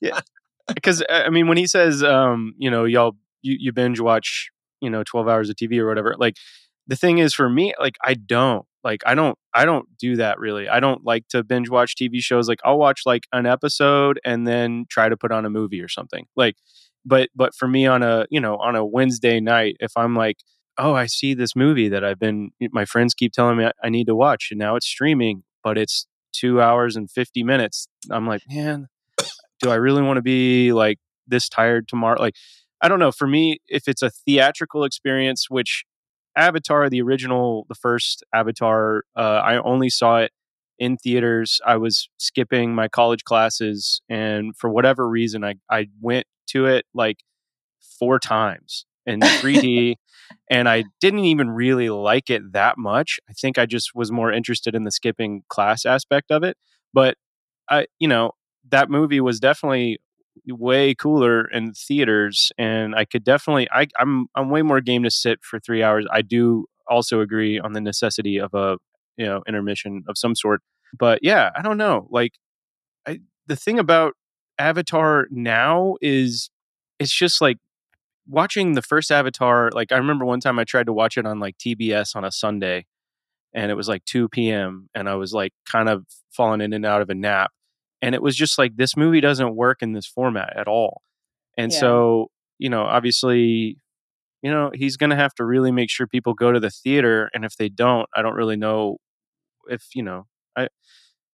because 0.74 1.02
I 1.08 1.30
mean, 1.30 1.48
when 1.48 1.58
he 1.58 1.66
says, 1.66 2.02
um, 2.02 2.54
you 2.58 2.70
know, 2.70 2.84
y'all 2.84 3.16
you, 3.42 3.56
you 3.58 3.72
binge 3.72 4.00
watch, 4.00 4.50
you 4.80 4.90
know, 4.90 5.02
twelve 5.04 5.28
hours 5.28 5.50
of 5.50 5.56
TV 5.56 5.78
or 5.78 5.88
whatever, 5.88 6.14
like 6.18 6.36
the 6.86 6.96
thing 6.96 7.18
is 7.18 7.34
for 7.34 7.48
me, 7.48 7.74
like 7.78 7.96
I 8.04 8.14
don't, 8.14 8.64
like 8.84 9.02
I 9.04 9.14
don't, 9.14 9.36
I 9.54 9.64
don't 9.64 9.86
do 9.98 10.16
that 10.16 10.38
really. 10.38 10.68
I 10.68 10.80
don't 10.80 11.04
like 11.04 11.28
to 11.28 11.42
binge 11.42 11.68
watch 11.68 11.96
TV 11.96 12.20
shows. 12.20 12.48
Like 12.48 12.60
I'll 12.64 12.78
watch 12.78 13.02
like 13.04 13.24
an 13.32 13.46
episode 13.46 14.20
and 14.24 14.46
then 14.46 14.86
try 14.88 15.08
to 15.08 15.16
put 15.16 15.32
on 15.32 15.44
a 15.44 15.50
movie 15.50 15.80
or 15.80 15.88
something. 15.88 16.26
Like, 16.36 16.56
but 17.04 17.28
but 17.34 17.54
for 17.54 17.68
me 17.68 17.86
on 17.86 18.02
a 18.02 18.26
you 18.30 18.40
know 18.40 18.56
on 18.56 18.76
a 18.76 18.84
Wednesday 18.84 19.40
night, 19.40 19.76
if 19.80 19.92
I'm 19.96 20.14
like, 20.14 20.38
oh, 20.78 20.94
I 20.94 21.06
see 21.06 21.34
this 21.34 21.56
movie 21.56 21.88
that 21.88 22.04
I've 22.04 22.18
been, 22.18 22.50
my 22.70 22.84
friends 22.84 23.14
keep 23.14 23.32
telling 23.32 23.58
me 23.58 23.68
I, 23.82 23.88
need 23.88 24.06
to 24.06 24.14
watch, 24.14 24.48
and 24.50 24.58
now 24.58 24.76
it's 24.76 24.86
streaming, 24.86 25.42
but 25.64 25.76
it's 25.76 26.06
two 26.32 26.60
hours 26.60 26.96
and 26.96 27.10
fifty 27.10 27.42
minutes. 27.42 27.88
I'm 28.10 28.26
like, 28.26 28.42
man 28.48 28.88
do 29.60 29.70
I 29.70 29.74
really 29.74 30.02
want 30.02 30.16
to 30.16 30.22
be 30.22 30.72
like 30.72 30.98
this 31.26 31.48
tired 31.48 31.88
tomorrow? 31.88 32.20
Like, 32.20 32.34
I 32.80 32.88
don't 32.88 32.98
know. 32.98 33.12
For 33.12 33.26
me, 33.26 33.58
if 33.68 33.88
it's 33.88 34.02
a 34.02 34.10
theatrical 34.10 34.84
experience, 34.84 35.46
which 35.48 35.84
Avatar, 36.36 36.88
the 36.88 37.02
original, 37.02 37.66
the 37.68 37.74
first 37.74 38.24
Avatar, 38.32 39.02
uh, 39.16 39.40
I 39.44 39.58
only 39.58 39.90
saw 39.90 40.18
it 40.18 40.32
in 40.78 40.96
theaters. 40.96 41.60
I 41.66 41.76
was 41.76 42.08
skipping 42.18 42.74
my 42.74 42.88
college 42.88 43.24
classes, 43.24 44.00
and 44.08 44.56
for 44.56 44.70
whatever 44.70 45.08
reason, 45.08 45.44
I 45.44 45.54
I 45.70 45.88
went 46.00 46.26
to 46.48 46.66
it 46.66 46.84
like 46.94 47.18
four 47.98 48.18
times 48.18 48.84
in 49.06 49.20
3D, 49.40 49.96
and 50.50 50.68
I 50.68 50.84
didn't 51.00 51.24
even 51.24 51.50
really 51.50 51.90
like 51.90 52.30
it 52.30 52.52
that 52.52 52.78
much. 52.78 53.18
I 53.28 53.32
think 53.32 53.58
I 53.58 53.66
just 53.66 53.90
was 53.94 54.12
more 54.12 54.32
interested 54.32 54.74
in 54.74 54.84
the 54.84 54.92
skipping 54.92 55.42
class 55.48 55.86
aspect 55.86 56.30
of 56.30 56.42
it. 56.42 56.56
But 56.92 57.16
I, 57.70 57.86
you 57.98 58.08
know, 58.08 58.32
that 58.70 58.90
movie 58.90 59.20
was 59.20 59.40
definitely 59.40 59.98
way 60.46 60.94
cooler 60.94 61.46
in 61.50 61.72
theaters 61.72 62.52
and 62.58 62.94
I 62.94 63.04
could 63.04 63.24
definitely 63.24 63.68
I 63.72 63.88
I'm 63.98 64.28
I'm 64.36 64.50
way 64.50 64.62
more 64.62 64.80
game 64.80 65.02
to 65.02 65.10
sit 65.10 65.40
for 65.42 65.58
3 65.58 65.82
hours. 65.82 66.06
I 66.12 66.22
do 66.22 66.66
also 66.88 67.20
agree 67.20 67.58
on 67.58 67.72
the 67.72 67.80
necessity 67.80 68.38
of 68.38 68.54
a 68.54 68.78
you 69.16 69.26
know 69.26 69.42
intermission 69.48 70.04
of 70.08 70.16
some 70.16 70.34
sort. 70.34 70.62
But 70.98 71.20
yeah, 71.22 71.50
I 71.56 71.62
don't 71.62 71.76
know. 71.76 72.08
Like 72.10 72.32
I 73.06 73.20
the 73.46 73.56
thing 73.56 73.78
about 73.78 74.14
Avatar 74.58 75.26
now 75.30 75.96
is 76.00 76.50
it's 76.98 77.12
just 77.12 77.40
like 77.40 77.58
watching 78.28 78.74
the 78.74 78.82
first 78.82 79.10
Avatar. 79.12 79.70
Like 79.72 79.92
I 79.92 79.96
remember 79.98 80.24
one 80.24 80.40
time 80.40 80.58
I 80.58 80.64
tried 80.64 80.86
to 80.86 80.92
watch 80.92 81.16
it 81.18 81.26
on 81.26 81.40
like 81.40 81.56
TBS 81.58 82.16
on 82.16 82.24
a 82.24 82.32
Sunday, 82.32 82.86
and 83.54 83.70
it 83.70 83.74
was 83.74 83.88
like 83.88 84.04
2 84.04 84.50
p.m. 84.50 84.88
and 84.94 85.08
I 85.08 85.14
was 85.16 85.32
like 85.32 85.52
kind 85.70 85.88
of 85.88 86.06
falling 86.30 86.60
in 86.60 86.72
and 86.72 86.86
out 86.86 87.02
of 87.02 87.10
a 87.10 87.14
nap, 87.14 87.52
and 88.02 88.14
it 88.14 88.22
was 88.22 88.36
just 88.36 88.58
like 88.58 88.76
this 88.76 88.96
movie 88.96 89.20
doesn't 89.20 89.56
work 89.56 89.82
in 89.82 89.92
this 89.92 90.06
format 90.06 90.56
at 90.56 90.68
all. 90.68 91.02
And 91.58 91.72
Yeah. 91.72 91.78
so 91.80 92.30
you 92.58 92.70
know, 92.70 92.84
obviously, 92.84 93.78
you 94.42 94.50
know 94.50 94.70
he's 94.74 94.96
going 94.96 95.10
to 95.10 95.16
have 95.16 95.34
to 95.36 95.44
really 95.44 95.72
make 95.72 95.90
sure 95.90 96.06
people 96.06 96.34
go 96.34 96.52
to 96.52 96.60
the 96.60 96.70
theater, 96.70 97.30
and 97.34 97.44
if 97.44 97.56
they 97.56 97.68
don't, 97.68 98.08
I 98.16 98.22
don't 98.22 98.34
really 98.34 98.56
know 98.56 98.98
if 99.68 99.84
you 99.94 100.02
know 100.02 100.26
I 100.56 100.68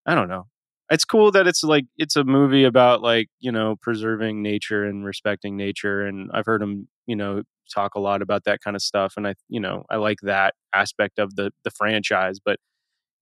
I 0.06 0.14
don't 0.14 0.28
know 0.28 0.46
it's 0.90 1.04
cool 1.04 1.30
that 1.32 1.46
it's 1.46 1.64
like 1.64 1.86
it's 1.96 2.16
a 2.16 2.24
movie 2.24 2.64
about 2.64 3.02
like 3.02 3.28
you 3.40 3.50
know 3.50 3.76
preserving 3.80 4.42
nature 4.42 4.84
and 4.84 5.04
respecting 5.04 5.56
nature 5.56 6.06
and 6.06 6.30
i've 6.34 6.46
heard 6.46 6.62
him 6.62 6.88
you 7.06 7.16
know 7.16 7.42
talk 7.72 7.94
a 7.94 8.00
lot 8.00 8.22
about 8.22 8.44
that 8.44 8.60
kind 8.60 8.76
of 8.76 8.82
stuff 8.82 9.14
and 9.16 9.26
i 9.26 9.34
you 9.48 9.60
know 9.60 9.84
i 9.90 9.96
like 9.96 10.18
that 10.22 10.54
aspect 10.74 11.18
of 11.18 11.34
the 11.36 11.50
the 11.64 11.70
franchise 11.70 12.38
but 12.44 12.58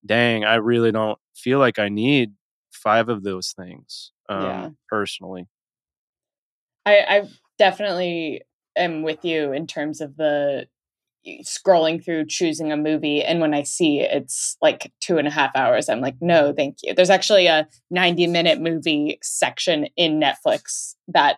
dang 0.05 0.43
i 0.45 0.55
really 0.55 0.91
don't 0.91 1.19
feel 1.35 1.59
like 1.59 1.79
i 1.79 1.89
need 1.89 2.33
five 2.71 3.09
of 3.09 3.23
those 3.23 3.53
things 3.57 4.11
um 4.29 4.43
Yeah. 4.43 4.69
personally 4.89 5.47
I, 6.85 6.97
I 7.07 7.29
definitely 7.57 8.41
am 8.75 9.03
with 9.03 9.23
you 9.23 9.53
in 9.53 9.67
terms 9.67 10.01
of 10.01 10.17
the 10.17 10.67
scrolling 11.43 12.03
through 12.03 12.25
choosing 12.25 12.71
a 12.71 12.77
movie 12.77 13.23
and 13.23 13.39
when 13.39 13.53
i 13.53 13.63
see 13.63 14.01
it's 14.01 14.57
like 14.61 14.91
two 14.99 15.17
and 15.17 15.27
a 15.27 15.31
half 15.31 15.55
hours 15.55 15.87
i'm 15.87 16.01
like 16.01 16.15
no 16.19 16.53
thank 16.53 16.77
you. 16.83 16.93
There's 16.93 17.09
actually 17.09 17.47
a 17.47 17.67
90 17.91 18.27
minute 18.27 18.59
movie 18.59 19.19
section 19.21 19.87
in 19.95 20.19
netflix 20.19 20.95
that 21.07 21.37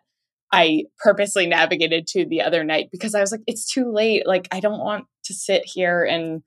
i 0.52 0.84
purposely 0.98 1.46
navigated 1.46 2.08
to 2.08 2.26
the 2.26 2.42
other 2.42 2.64
night 2.64 2.90
because 2.92 3.14
i 3.14 3.22
was 3.22 3.32
like 3.32 3.42
it's 3.48 3.72
too 3.72 3.92
late. 3.92 4.26
Like 4.26 4.48
i 4.52 4.60
don't 4.60 4.80
want 4.80 5.06
to 5.26 5.34
sit 5.34 5.64
here 5.66 6.04
and 6.04 6.42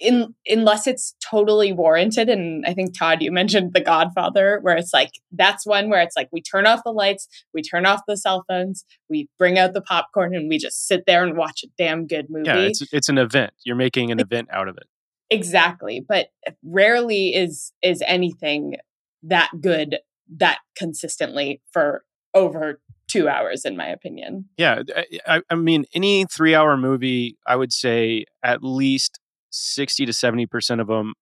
in 0.00 0.34
unless 0.46 0.86
it's 0.86 1.14
totally 1.20 1.72
warranted 1.72 2.28
and 2.28 2.64
i 2.66 2.72
think 2.72 2.96
todd 2.96 3.20
you 3.20 3.32
mentioned 3.32 3.72
the 3.72 3.80
godfather 3.80 4.58
where 4.62 4.76
it's 4.76 4.92
like 4.92 5.10
that's 5.32 5.66
one 5.66 5.88
where 5.88 6.00
it's 6.00 6.16
like 6.16 6.28
we 6.32 6.40
turn 6.40 6.66
off 6.66 6.80
the 6.84 6.92
lights 6.92 7.26
we 7.52 7.62
turn 7.62 7.84
off 7.84 8.02
the 8.06 8.16
cell 8.16 8.44
phones 8.48 8.84
we 9.08 9.28
bring 9.38 9.58
out 9.58 9.72
the 9.72 9.80
popcorn 9.80 10.34
and 10.34 10.48
we 10.48 10.58
just 10.58 10.86
sit 10.86 11.04
there 11.06 11.24
and 11.24 11.36
watch 11.36 11.62
a 11.64 11.68
damn 11.76 12.06
good 12.06 12.26
movie. 12.28 12.46
yeah 12.46 12.56
it's 12.56 12.82
it's 12.92 13.08
an 13.08 13.18
event. 13.18 13.52
You're 13.64 13.76
making 13.76 14.10
an 14.10 14.20
event 14.20 14.48
out 14.52 14.68
of 14.68 14.76
it. 14.76 14.84
Exactly 15.30 16.04
but 16.06 16.28
rarely 16.62 17.34
is 17.34 17.72
is 17.82 18.02
anything 18.06 18.76
that 19.22 19.50
good 19.60 19.98
that 20.36 20.58
consistently 20.76 21.60
for 21.72 22.04
over 22.34 22.80
two 23.08 23.28
hours 23.28 23.64
in 23.64 23.76
my 23.76 23.88
opinion. 23.88 24.44
Yeah, 24.56 24.82
I, 25.26 25.40
I 25.50 25.54
mean, 25.54 25.86
any 25.94 26.26
three-hour 26.26 26.76
movie, 26.76 27.38
I 27.46 27.56
would 27.56 27.72
say 27.72 28.26
at 28.44 28.62
least 28.62 29.18
sixty 29.50 30.06
to 30.06 30.12
seventy 30.12 30.46
percent 30.46 30.80
of 30.80 30.88
them, 30.88 31.14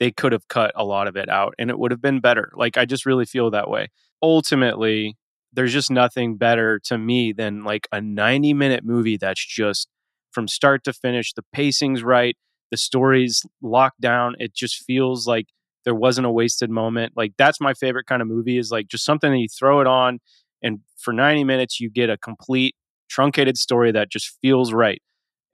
they 0.00 0.10
could 0.10 0.32
have 0.32 0.48
cut 0.48 0.72
a 0.76 0.84
lot 0.84 1.08
of 1.08 1.16
it 1.16 1.28
out, 1.28 1.54
and 1.58 1.70
it 1.70 1.78
would 1.78 1.90
have 1.90 2.02
been 2.02 2.20
better. 2.20 2.52
Like, 2.56 2.76
I 2.76 2.84
just 2.84 3.06
really 3.06 3.24
feel 3.26 3.50
that 3.50 3.70
way. 3.70 3.88
Ultimately, 4.22 5.16
there's 5.52 5.72
just 5.72 5.90
nothing 5.90 6.36
better 6.36 6.80
to 6.86 6.98
me 6.98 7.32
than 7.32 7.64
like 7.64 7.88
a 7.92 8.00
ninety-minute 8.00 8.84
movie 8.84 9.16
that's 9.16 9.44
just 9.44 9.88
from 10.32 10.48
start 10.48 10.84
to 10.84 10.92
finish. 10.92 11.32
The 11.32 11.44
pacing's 11.52 12.02
right, 12.02 12.36
the 12.70 12.76
story's 12.76 13.42
locked 13.62 14.00
down. 14.00 14.34
It 14.38 14.54
just 14.54 14.84
feels 14.84 15.26
like 15.26 15.46
there 15.84 15.94
wasn't 15.94 16.26
a 16.26 16.30
wasted 16.30 16.70
moment. 16.70 17.12
Like 17.16 17.32
that's 17.38 17.60
my 17.60 17.74
favorite 17.74 18.06
kind 18.06 18.22
of 18.22 18.28
movie. 18.28 18.58
Is 18.58 18.70
like 18.70 18.88
just 18.88 19.04
something 19.04 19.30
that 19.30 19.38
you 19.38 19.48
throw 19.48 19.80
it 19.80 19.86
on 19.86 20.18
and 20.62 20.80
for 20.96 21.12
90 21.12 21.44
minutes 21.44 21.80
you 21.80 21.90
get 21.90 22.10
a 22.10 22.16
complete 22.18 22.74
truncated 23.08 23.56
story 23.58 23.92
that 23.92 24.10
just 24.10 24.36
feels 24.42 24.72
right 24.72 25.00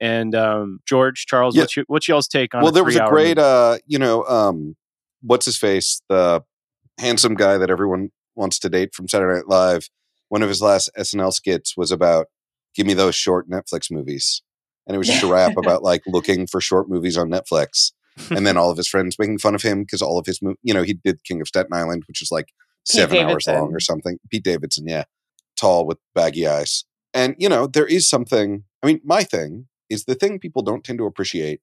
and 0.01 0.35
um, 0.35 0.79
george 0.85 1.25
charles 1.27 1.55
Yeah. 1.55 1.61
what's, 1.63 1.75
your, 1.77 1.85
what's 1.87 2.07
y'all's 2.09 2.27
take 2.27 2.53
on 2.53 2.61
well 2.63 2.71
there 2.73 2.83
was 2.83 2.97
a 2.97 3.07
great 3.07 3.37
uh 3.37 3.77
you 3.85 3.97
know 3.99 4.25
um 4.25 4.75
what's 5.21 5.45
his 5.45 5.57
face 5.57 6.01
the 6.09 6.43
handsome 6.99 7.35
guy 7.35 7.57
that 7.57 7.69
everyone 7.69 8.09
wants 8.35 8.59
to 8.59 8.69
date 8.69 8.93
from 8.93 9.07
saturday 9.07 9.35
night 9.37 9.47
live 9.47 9.89
one 10.29 10.41
of 10.41 10.49
his 10.49 10.61
last 10.61 10.89
snl 10.97 11.31
skits 11.31 11.77
was 11.77 11.91
about 11.91 12.27
give 12.75 12.87
me 12.87 12.93
those 12.93 13.15
short 13.15 13.49
netflix 13.49 13.91
movies. 13.91 14.41
And 14.87 14.95
it 14.95 14.97
was 14.97 15.07
just 15.07 15.23
a 15.23 15.27
rap 15.27 15.57
about 15.57 15.83
like 15.83 16.01
looking 16.07 16.47
for 16.47 16.59
short 16.61 16.89
movies 16.89 17.17
on 17.17 17.29
netflix. 17.29 17.91
And 18.29 18.47
then 18.47 18.57
all 18.57 18.69
of 18.71 18.77
his 18.77 18.87
friends 18.87 19.17
making 19.19 19.37
fun 19.39 19.55
of 19.55 19.61
him 19.61 19.81
because 19.83 20.01
all 20.01 20.17
of 20.17 20.25
his 20.25 20.41
mo- 20.41 20.55
you 20.63 20.73
know 20.73 20.83
he 20.83 20.93
did 20.93 21.23
king 21.23 21.41
of 21.41 21.47
staten 21.47 21.73
island 21.73 22.03
which 22.07 22.21
is 22.21 22.31
like 22.31 22.45
Pete 22.47 22.95
seven 22.95 23.17
hours 23.17 23.45
long 23.47 23.73
or 23.73 23.79
something. 23.79 24.17
Pete 24.29 24.43
davidson 24.43 24.87
yeah. 24.87 25.03
Tall 25.57 25.85
with 25.85 25.97
baggy 26.15 26.47
eyes. 26.47 26.85
And 27.13 27.35
you 27.37 27.49
know 27.49 27.67
there 27.67 27.85
is 27.85 28.07
something 28.09 28.63
i 28.81 28.87
mean 28.87 29.01
my 29.03 29.23
thing 29.23 29.67
is 29.91 30.05
the 30.05 30.15
thing 30.15 30.39
people 30.39 30.63
don't 30.63 30.83
tend 30.85 30.99
to 30.99 31.05
appreciate 31.05 31.61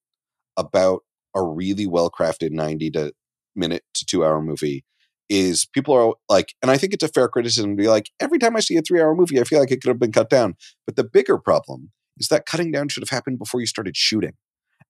about 0.57 1.03
a 1.35 1.43
really 1.43 1.87
well 1.87 2.11
crafted 2.11 2.53
90 2.53 2.91
to 2.93 3.13
minute 3.57 3.85
to 3.95 4.05
two 4.07 4.25
hour 4.25 4.41
movie 4.43 4.85
is 5.29 5.67
people 5.75 5.95
are 5.95 6.15
like 6.29 6.55
and 6.63 6.71
i 6.71 6.77
think 6.79 6.95
it's 6.95 7.05
a 7.05 7.09
fair 7.09 7.29
criticism 7.29 7.77
to 7.77 7.83
be 7.83 7.89
like 7.89 8.11
every 8.21 8.39
time 8.39 8.57
i 8.57 8.61
see 8.61 8.77
a 8.77 8.83
three 8.83 9.01
hour 9.01 9.15
movie 9.15 9.41
i 9.41 9.45
feel 9.45 9.61
like 9.61 9.71
it 9.71 9.81
could 9.81 9.89
have 9.89 9.99
been 9.99 10.13
cut 10.13 10.31
down 10.31 10.55
but 10.87 10.97
the 10.97 11.05
bigger 11.05 11.39
problem 11.39 11.91
is 12.19 12.29
that 12.29 12.47
cutting 12.47 12.73
down 12.73 12.89
should 12.89 13.03
have 13.03 13.11
happened 13.11 13.39
before 13.39 13.61
you 13.61 13.67
started 13.67 13.97
shooting 13.97 14.33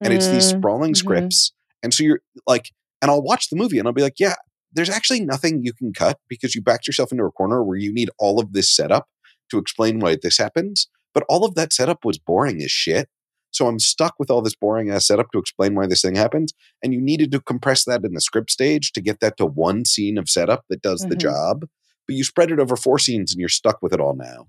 and 0.04 0.12
it's 0.14 0.28
these 0.28 0.46
Mm, 0.46 0.50
sprawling 0.50 0.92
mhm. 0.92 0.96
scripts 0.96 1.52
and 1.82 1.94
so 1.94 2.04
you're 2.04 2.20
like 2.46 2.70
and 3.02 3.10
i'll 3.10 3.22
watch 3.22 3.50
the 3.50 3.56
movie 3.56 3.78
and 3.78 3.88
i'll 3.88 3.94
be 3.94 4.02
like 4.02 4.18
yeah 4.20 4.34
there's 4.72 4.90
actually 4.90 5.20
nothing 5.24 5.62
you 5.64 5.72
can 5.72 5.92
cut 5.92 6.18
because 6.28 6.54
you 6.54 6.62
backed 6.62 6.86
yourself 6.86 7.10
into 7.12 7.24
a 7.24 7.32
corner 7.32 7.62
where 7.64 7.78
you 7.78 7.92
need 7.92 8.10
all 8.18 8.38
of 8.40 8.52
this 8.52 8.70
setup 8.74 9.08
to 9.50 9.58
explain 9.58 9.98
why 10.00 10.16
this 10.20 10.38
happens 10.38 10.88
but 11.14 11.24
all 11.28 11.44
of 11.44 11.54
that 11.54 11.72
setup 11.72 12.04
was 12.04 12.18
boring 12.18 12.62
as 12.62 12.70
shit 12.70 13.08
so 13.50 13.66
i'm 13.66 13.78
stuck 13.78 14.14
with 14.18 14.30
all 14.30 14.42
this 14.42 14.54
boring 14.54 14.90
ass 14.90 15.06
setup 15.06 15.30
to 15.32 15.38
explain 15.38 15.74
why 15.74 15.86
this 15.86 16.02
thing 16.02 16.14
happens 16.14 16.52
and 16.82 16.92
you 16.92 17.00
needed 17.00 17.30
to 17.32 17.40
compress 17.40 17.84
that 17.84 18.04
in 18.04 18.14
the 18.14 18.20
script 18.20 18.50
stage 18.50 18.92
to 18.92 19.00
get 19.00 19.20
that 19.20 19.36
to 19.36 19.46
one 19.46 19.84
scene 19.84 20.18
of 20.18 20.28
setup 20.28 20.64
that 20.68 20.82
does 20.82 21.04
the 21.08 21.14
Mhm. 21.16 21.20
job 21.20 21.64
but 22.06 22.16
you 22.16 22.24
spread 22.24 22.50
it 22.50 22.58
over 22.58 22.74
four 22.76 22.98
scenes 22.98 23.32
and 23.32 23.40
you're 23.40 23.50
stuck 23.50 23.82
with 23.82 23.92
it 23.92 24.00
all 24.00 24.16
now. 24.16 24.46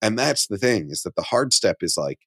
And 0.00 0.18
that's 0.18 0.46
the 0.46 0.56
thing 0.56 0.88
is 0.90 1.02
that 1.02 1.14
the 1.14 1.22
hard 1.22 1.52
step 1.52 1.76
is 1.82 1.96
like 1.98 2.20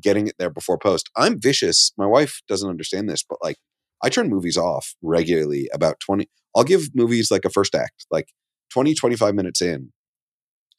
getting 0.00 0.26
it 0.26 0.34
there 0.38 0.50
before 0.50 0.76
post. 0.78 1.08
I'm 1.16 1.40
vicious. 1.40 1.92
My 1.96 2.06
wife 2.06 2.40
doesn't 2.48 2.68
understand 2.68 3.08
this 3.08 3.22
but 3.22 3.38
like 3.42 3.56
i 4.02 4.08
turn 4.08 4.28
movies 4.28 4.56
off 4.56 4.94
regularly 5.02 5.68
about 5.72 6.00
20 6.00 6.28
i'll 6.56 6.64
give 6.64 6.88
movies 6.94 7.30
like 7.30 7.44
a 7.44 7.50
first 7.50 7.74
act 7.74 8.04
like 8.10 8.28
20 8.70 8.94
25 8.94 9.34
minutes 9.34 9.62
in 9.62 9.92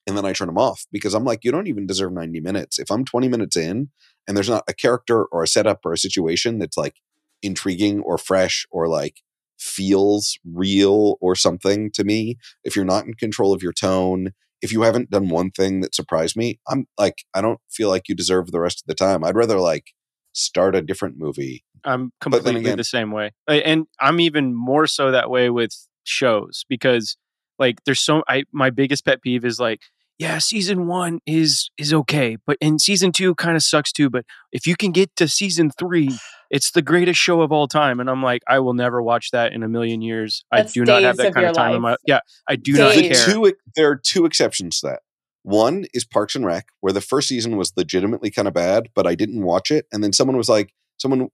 and 0.07 0.17
then 0.17 0.25
i 0.25 0.33
turn 0.33 0.47
them 0.47 0.57
off 0.57 0.85
because 0.91 1.13
i'm 1.13 1.23
like 1.23 1.43
you 1.43 1.51
don't 1.51 1.67
even 1.67 1.85
deserve 1.87 2.11
90 2.11 2.39
minutes. 2.41 2.79
If 2.79 2.91
i'm 2.91 3.05
20 3.05 3.27
minutes 3.27 3.55
in 3.55 3.89
and 4.27 4.37
there's 4.37 4.49
not 4.49 4.63
a 4.67 4.73
character 4.73 5.25
or 5.25 5.43
a 5.43 5.47
setup 5.47 5.79
or 5.85 5.93
a 5.93 5.97
situation 5.97 6.59
that's 6.59 6.77
like 6.77 6.95
intriguing 7.41 7.99
or 8.01 8.17
fresh 8.17 8.65
or 8.71 8.87
like 8.87 9.21
feels 9.59 10.37
real 10.53 11.17
or 11.21 11.35
something 11.35 11.89
to 11.91 12.03
me 12.03 12.37
if 12.63 12.75
you're 12.75 12.85
not 12.85 13.05
in 13.05 13.13
control 13.13 13.53
of 13.53 13.61
your 13.63 13.73
tone 13.73 14.31
if 14.61 14.71
you 14.71 14.81
haven't 14.81 15.09
done 15.09 15.29
one 15.29 15.51
thing 15.51 15.81
that 15.81 15.95
surprised 15.95 16.35
me 16.35 16.59
i'm 16.67 16.85
like 16.97 17.23
i 17.33 17.41
don't 17.41 17.59
feel 17.69 17.89
like 17.89 18.09
you 18.09 18.15
deserve 18.15 18.51
the 18.51 18.59
rest 18.59 18.81
of 18.81 18.87
the 18.87 18.95
time. 18.95 19.23
I'd 19.23 19.35
rather 19.35 19.59
like 19.59 19.91
start 20.33 20.75
a 20.75 20.81
different 20.81 21.15
movie. 21.17 21.63
I'm 21.85 22.11
completely 22.19 22.55
again- 22.61 22.77
the 22.77 22.83
same 22.83 23.11
way. 23.11 23.31
And 23.47 23.85
i'm 23.99 24.19
even 24.19 24.55
more 24.55 24.87
so 24.87 25.11
that 25.11 25.29
way 25.29 25.49
with 25.49 25.71
shows 26.05 26.65
because 26.67 27.15
like 27.59 27.79
there's 27.85 27.99
so 27.99 28.23
i 28.27 28.43
my 28.51 28.69
biggest 28.69 29.05
pet 29.05 29.21
peeve 29.21 29.45
is 29.45 29.59
like 29.59 29.79
yeah 30.19 30.37
season 30.37 30.87
one 30.87 31.19
is 31.25 31.69
is 31.77 31.93
okay 31.93 32.37
but 32.45 32.57
in 32.61 32.79
season 32.79 33.11
two 33.11 33.33
kind 33.35 33.55
of 33.55 33.63
sucks 33.63 33.91
too 33.91 34.09
but 34.09 34.25
if 34.51 34.67
you 34.67 34.75
can 34.75 34.91
get 34.91 35.13
to 35.15 35.27
season 35.27 35.71
three 35.71 36.09
it's 36.49 36.71
the 36.71 36.81
greatest 36.81 37.19
show 37.19 37.41
of 37.41 37.51
all 37.51 37.67
time 37.67 37.99
and 37.99 38.09
i'm 38.09 38.21
like 38.21 38.41
i 38.47 38.59
will 38.59 38.73
never 38.73 39.01
watch 39.01 39.31
that 39.31 39.53
in 39.53 39.63
a 39.63 39.67
million 39.67 40.01
years 40.01 40.45
i 40.51 40.61
do 40.61 40.85
not 40.85 41.01
have 41.03 41.17
days 41.17 41.17
that 41.17 41.27
of 41.27 41.33
kind 41.33 41.45
of 41.45 41.49
your 41.49 41.53
time 41.53 41.75
in 41.75 41.81
my 41.81 41.91
life. 41.91 41.99
yeah 42.05 42.19
i 42.47 42.55
do 42.55 42.73
Days. 42.73 42.79
not 42.79 42.95
the 42.95 43.09
care 43.09 43.25
two 43.25 43.53
there 43.75 43.89
are 43.89 43.95
two 43.95 44.25
exceptions 44.25 44.79
to 44.79 44.87
that 44.87 44.99
one 45.41 45.85
is 45.93 46.05
parks 46.05 46.35
and 46.35 46.45
rec 46.45 46.67
where 46.79 46.93
the 46.93 47.01
first 47.01 47.27
season 47.27 47.57
was 47.57 47.73
legitimately 47.75 48.31
kind 48.31 48.47
of 48.47 48.53
bad 48.53 48.89
but 48.95 49.07
i 49.07 49.15
didn't 49.15 49.43
watch 49.43 49.71
it 49.71 49.85
and 49.91 50.03
then 50.03 50.13
someone 50.13 50.37
was 50.37 50.47
like 50.47 50.73
someone 50.97 51.27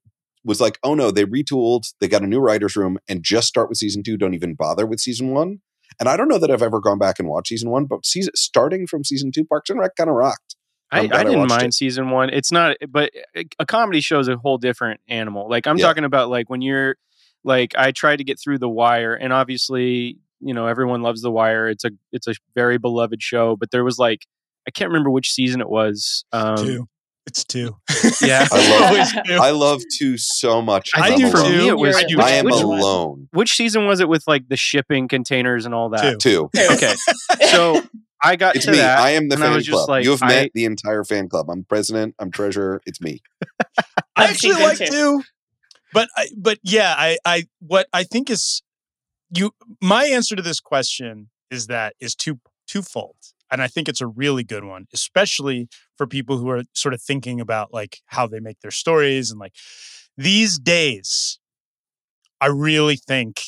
was 0.44 0.60
like 0.60 0.78
oh 0.82 0.94
no 0.94 1.10
they 1.10 1.24
retooled 1.24 1.92
they 2.00 2.08
got 2.08 2.22
a 2.22 2.26
new 2.26 2.40
writers 2.40 2.74
room 2.74 2.98
and 3.08 3.22
just 3.22 3.46
start 3.46 3.68
with 3.68 3.78
season 3.78 4.02
two 4.02 4.16
don't 4.16 4.34
even 4.34 4.54
bother 4.54 4.86
with 4.86 5.00
season 5.00 5.30
one 5.30 5.60
and 6.00 6.08
i 6.08 6.16
don't 6.16 6.28
know 6.28 6.38
that 6.38 6.50
i've 6.50 6.62
ever 6.62 6.80
gone 6.80 6.98
back 6.98 7.18
and 7.20 7.28
watched 7.28 7.48
season 7.48 7.70
one 7.70 7.84
but 7.84 8.04
season 8.04 8.32
starting 8.34 8.86
from 8.86 9.04
season 9.04 9.30
two 9.30 9.44
parks 9.44 9.70
and 9.70 9.78
rec 9.78 9.94
kind 9.96 10.10
of 10.10 10.16
rocked 10.16 10.56
I, 10.92 10.98
I'm 11.00 11.04
I 11.04 11.06
glad 11.06 11.20
I 11.20 11.24
didn't 11.24 11.38
watched 11.38 11.48
mind 11.50 11.68
it. 11.68 11.74
season 11.74 12.10
one. 12.10 12.30
It's 12.30 12.50
not, 12.50 12.76
but 12.88 13.12
a 13.60 13.64
comedy 13.64 14.00
show 14.00 14.18
is 14.18 14.26
a 14.26 14.36
whole 14.36 14.58
different 14.58 15.00
animal. 15.06 15.48
Like 15.48 15.68
I'm 15.68 15.78
Yeah. 15.78 15.86
talking 15.86 16.02
about, 16.02 16.30
like 16.30 16.50
when 16.50 16.62
you're, 16.62 16.96
like 17.44 17.76
I 17.78 17.92
tried 17.92 18.16
to 18.16 18.24
get 18.24 18.40
through 18.40 18.58
The 18.58 18.68
Wire, 18.68 19.14
and 19.14 19.32
obviously 19.32 20.18
you 20.40 20.52
know 20.52 20.66
everyone 20.66 21.02
loves 21.02 21.22
The 21.22 21.30
Wire. 21.30 21.68
It's 21.68 21.84
a 21.84 21.92
it's 22.10 22.26
a 22.26 22.34
very 22.56 22.76
beloved 22.78 23.22
show, 23.22 23.54
but 23.54 23.70
there 23.70 23.84
was 23.84 24.00
like 24.00 24.26
I 24.66 24.72
can't 24.72 24.88
remember 24.90 25.10
which 25.10 25.30
season 25.32 25.60
it 25.60 25.68
was. 25.70 26.24
Um, 26.32 26.56
two. 26.56 26.88
It's 27.26 27.44
two. 27.44 27.76
Yeah. 28.22 28.46
I 28.50 28.70
love- 28.70 28.82
Always 28.92 29.12
two. 29.26 29.34
I 29.34 29.50
love 29.50 29.82
two 29.98 30.16
so 30.18 30.60
much. 30.62 30.90
I 30.94 31.00
I 31.00 31.12
I'm 31.12 31.18
do 31.18 31.30
for 31.30 31.38
alone. 31.38 31.58
me 31.58 31.68
it 31.68 31.76
was 31.78 31.94
You're- 31.94 32.04
I 32.04 32.08
do 32.08 32.16
which, 32.16 32.26
I 32.26 32.30
am 32.32 32.44
which, 32.46 32.54
Which 32.54 32.62
alone. 32.64 33.28
which 33.32 33.54
season 33.56 33.86
was 33.86 34.00
it 34.00 34.08
with 34.08 34.24
like 34.26 34.48
the 34.48 34.56
shipping 34.56 35.06
containers 35.08 35.64
and 35.66 35.74
all 35.74 35.90
that? 35.90 36.18
Two. 36.20 36.50
Two. 36.54 36.66
Okay, 36.72 36.94
so 37.50 37.82
I 38.22 38.36
got 38.36 38.56
It's 38.56 38.64
to 38.66 38.72
me. 38.72 38.78
that. 38.78 38.98
I 38.98 39.10
am 39.10 39.28
the 39.28 39.36
fan 39.36 39.54
was 39.54 39.64
just 39.64 39.76
club. 39.76 39.88
like, 39.88 40.04
you 40.04 40.10
have 40.10 40.22
I- 40.22 40.28
met 40.28 40.50
the 40.54 40.64
entire 40.64 41.04
fan 41.04 41.28
club. 41.28 41.48
I'm 41.50 41.64
president. 41.64 42.14
I'm 42.18 42.30
treasurer. 42.30 42.80
It's 42.86 43.00
me. 43.00 43.20
I 44.16 44.24
Of 44.24 44.30
actually 44.30 44.54
like 44.54 44.78
two. 44.78 44.86
two, 44.86 45.22
but 45.92 46.08
I, 46.16 46.26
but 46.36 46.58
yeah, 46.62 46.94
I, 46.96 47.18
I, 47.24 47.44
what 47.60 47.86
I 47.92 48.02
think 48.04 48.28
is 48.30 48.62
you. 49.34 49.52
My 49.80 50.04
answer 50.06 50.36
to 50.36 50.42
this 50.42 50.60
question 50.60 51.30
is 51.50 51.66
that 51.68 51.94
is 52.00 52.14
two 52.14 52.40
twofold, 52.68 53.16
and 53.50 53.62
I 53.62 53.68
think 53.68 53.88
it's 53.88 54.00
a 54.00 54.06
really 54.06 54.44
good 54.44 54.64
one, 54.64 54.86
especially 54.92 55.68
for 56.00 56.06
people 56.06 56.38
who 56.38 56.48
are 56.48 56.62
sort 56.72 56.94
of 56.94 57.02
thinking 57.02 57.42
about 57.42 57.74
like 57.74 57.98
how 58.06 58.26
they 58.26 58.40
make 58.40 58.58
their 58.60 58.70
stories 58.70 59.30
and 59.30 59.38
like 59.38 59.54
these 60.16 60.58
days. 60.58 61.38
I 62.40 62.46
really 62.46 62.96
think 62.96 63.42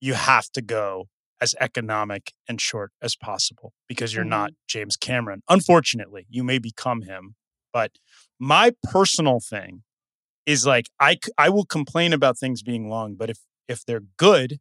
you 0.00 0.14
have 0.14 0.50
to 0.54 0.62
go 0.62 1.06
as 1.40 1.54
economic 1.60 2.32
and 2.48 2.60
short 2.60 2.90
as 3.00 3.14
possible 3.14 3.72
because 3.86 4.12
you're 4.12 4.24
not 4.24 4.50
mm-hmm. 4.50 4.66
James 4.66 4.96
Cameron. 4.96 5.44
Unfortunately, 5.48 6.26
you 6.28 6.42
may 6.42 6.58
become 6.58 7.02
him, 7.02 7.36
but 7.72 7.92
my 8.40 8.72
personal 8.82 9.38
thing 9.38 9.84
is 10.46 10.66
like 10.66 10.86
I 10.98 11.18
I 11.38 11.50
will 11.50 11.66
complain 11.66 12.12
about 12.12 12.36
things 12.36 12.64
being 12.64 12.88
long, 12.88 13.14
but 13.14 13.30
if 13.30 13.38
if 13.68 13.86
they're 13.86 14.02
good, 14.16 14.58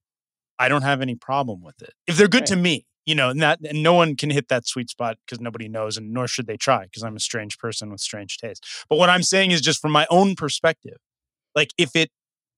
I 0.60 0.70
don't 0.70 0.84
have 0.84 1.02
any 1.02 1.16
problem 1.16 1.64
with 1.64 1.82
it. 1.82 1.96
If 2.06 2.18
they're 2.18 2.28
good 2.28 2.46
to 2.46 2.56
me, 2.56 2.86
you 3.10 3.16
know, 3.16 3.30
and 3.30 3.42
that 3.42 3.60
and 3.68 3.82
no 3.82 3.96
one 3.96 4.16
can 4.16 4.30
hit 4.30 4.50
that 4.50 4.68
sweet 4.68 4.88
spot 4.88 5.18
because 5.26 5.42
nobody 5.42 5.68
knows, 5.68 5.98
and 5.98 6.14
nor 6.14 6.28
should 6.28 6.46
they 6.46 6.58
try 6.58 6.84
because 6.84 7.02
I'm 7.02 7.16
a 7.16 7.20
strange 7.20 7.58
person 7.58 7.90
with 7.90 8.02
strange 8.02 8.38
taste. 8.38 8.64
But 8.88 9.00
what 9.00 9.10
I'm 9.10 9.24
saying 9.24 9.50
is 9.50 9.62
just 9.62 9.82
from 9.82 9.92
my 9.92 10.06
own 10.12 10.36
perspective, 10.36 10.98
like 11.56 11.70
if 11.76 11.96
it 11.96 12.12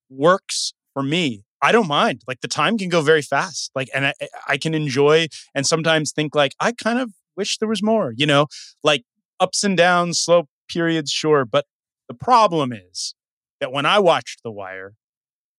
works 0.10 0.74
for 0.94 1.04
me, 1.04 1.46
I 1.62 1.72
don't 1.72 1.88
mind. 1.88 2.24
Like 2.28 2.42
the 2.42 2.50
time 2.50 2.78
can 2.78 2.90
go 2.90 3.00
very 3.00 3.22
fast. 3.22 3.72
Like, 3.76 3.88
and 3.96 4.08
I, 4.08 4.14
I 4.46 4.58
can 4.58 4.74
enjoy 4.74 5.28
and 5.56 5.66
sometimes 5.66 6.12
think 6.12 6.36
like 6.36 6.54
I 6.60 6.74
kind 6.74 7.00
of 7.00 7.14
wish 7.38 7.58
there 7.60 7.70
was 7.70 7.82
more. 7.82 8.14
You 8.14 8.26
know, 8.26 8.48
like 8.84 9.06
ups 9.40 9.64
and 9.64 9.78
downs, 9.78 10.20
slow 10.20 10.50
periods, 10.68 11.12
sure. 11.12 11.46
But 11.46 11.64
the 12.10 12.14
problem 12.14 12.74
is 12.74 13.16
that 13.62 13.72
when 13.72 13.86
I 13.86 14.00
watched 14.00 14.44
The 14.44 14.52
Wire, 14.52 14.96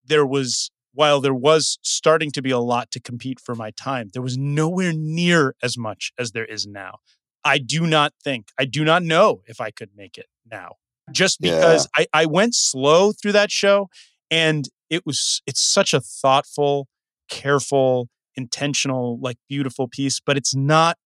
there 0.05 0.26
was 0.26 0.70
while 0.95 1.20
there 1.20 1.34
was 1.34 1.78
starting 1.82 2.30
to 2.32 2.43
be 2.43 2.51
a 2.51 2.59
lot 2.59 2.90
to 2.93 3.01
compete 3.01 3.40
for 3.40 3.55
my 3.55 3.70
time, 3.70 4.11
there 4.12 4.22
was 4.22 4.36
nowhere 4.36 4.93
near 4.95 5.55
as 5.62 5.78
much 5.78 6.12
as 6.18 6.32
there 6.32 6.45
is 6.45 6.66
now. 6.66 6.99
I 7.45 7.59
do 7.59 7.86
not 7.86 8.12
think, 8.22 8.49
I 8.59 8.64
do 8.66 8.84
not 8.84 9.03
know 9.03 9.43
if 9.47 9.61
I 9.61 9.70
could 9.70 9.90
make 9.97 10.16
it 10.18 10.26
now. 10.51 10.76
Just 11.11 11.38
Yeah. 11.40 11.55
because 11.55 11.88
I, 11.97 12.07
I 12.12 12.26
went 12.26 12.55
slow 12.55 13.12
through 13.12 13.32
that 13.32 13.51
show 13.51 13.88
and 14.30 14.68
it 14.90 15.05
was 15.07 15.43
it's 15.47 15.61
such 15.61 15.93
a 15.95 16.01
thoughtful, 16.01 16.86
careful, 17.28 18.09
intentional, 18.36 19.18
like 19.20 19.38
beautiful 19.49 19.88
piece, 19.88 20.20
but 20.20 20.36
it's 20.36 20.55
not 20.55 20.99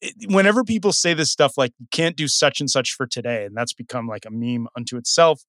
it- 0.00 0.14
whenever 0.30 0.64
people 0.64 0.92
say 0.92 1.14
this 1.14 1.30
stuff 1.30 1.56
like 1.56 1.72
you 1.78 1.86
can't 1.90 2.16
do 2.16 2.28
such 2.28 2.60
and 2.60 2.68
such 2.68 2.90
for 2.92 3.06
today 3.06 3.44
and 3.44 3.56
that's 3.56 3.72
become 3.72 4.06
like 4.06 4.24
a 4.26 4.30
meme 4.30 4.66
unto 4.76 4.96
itself 4.96 5.42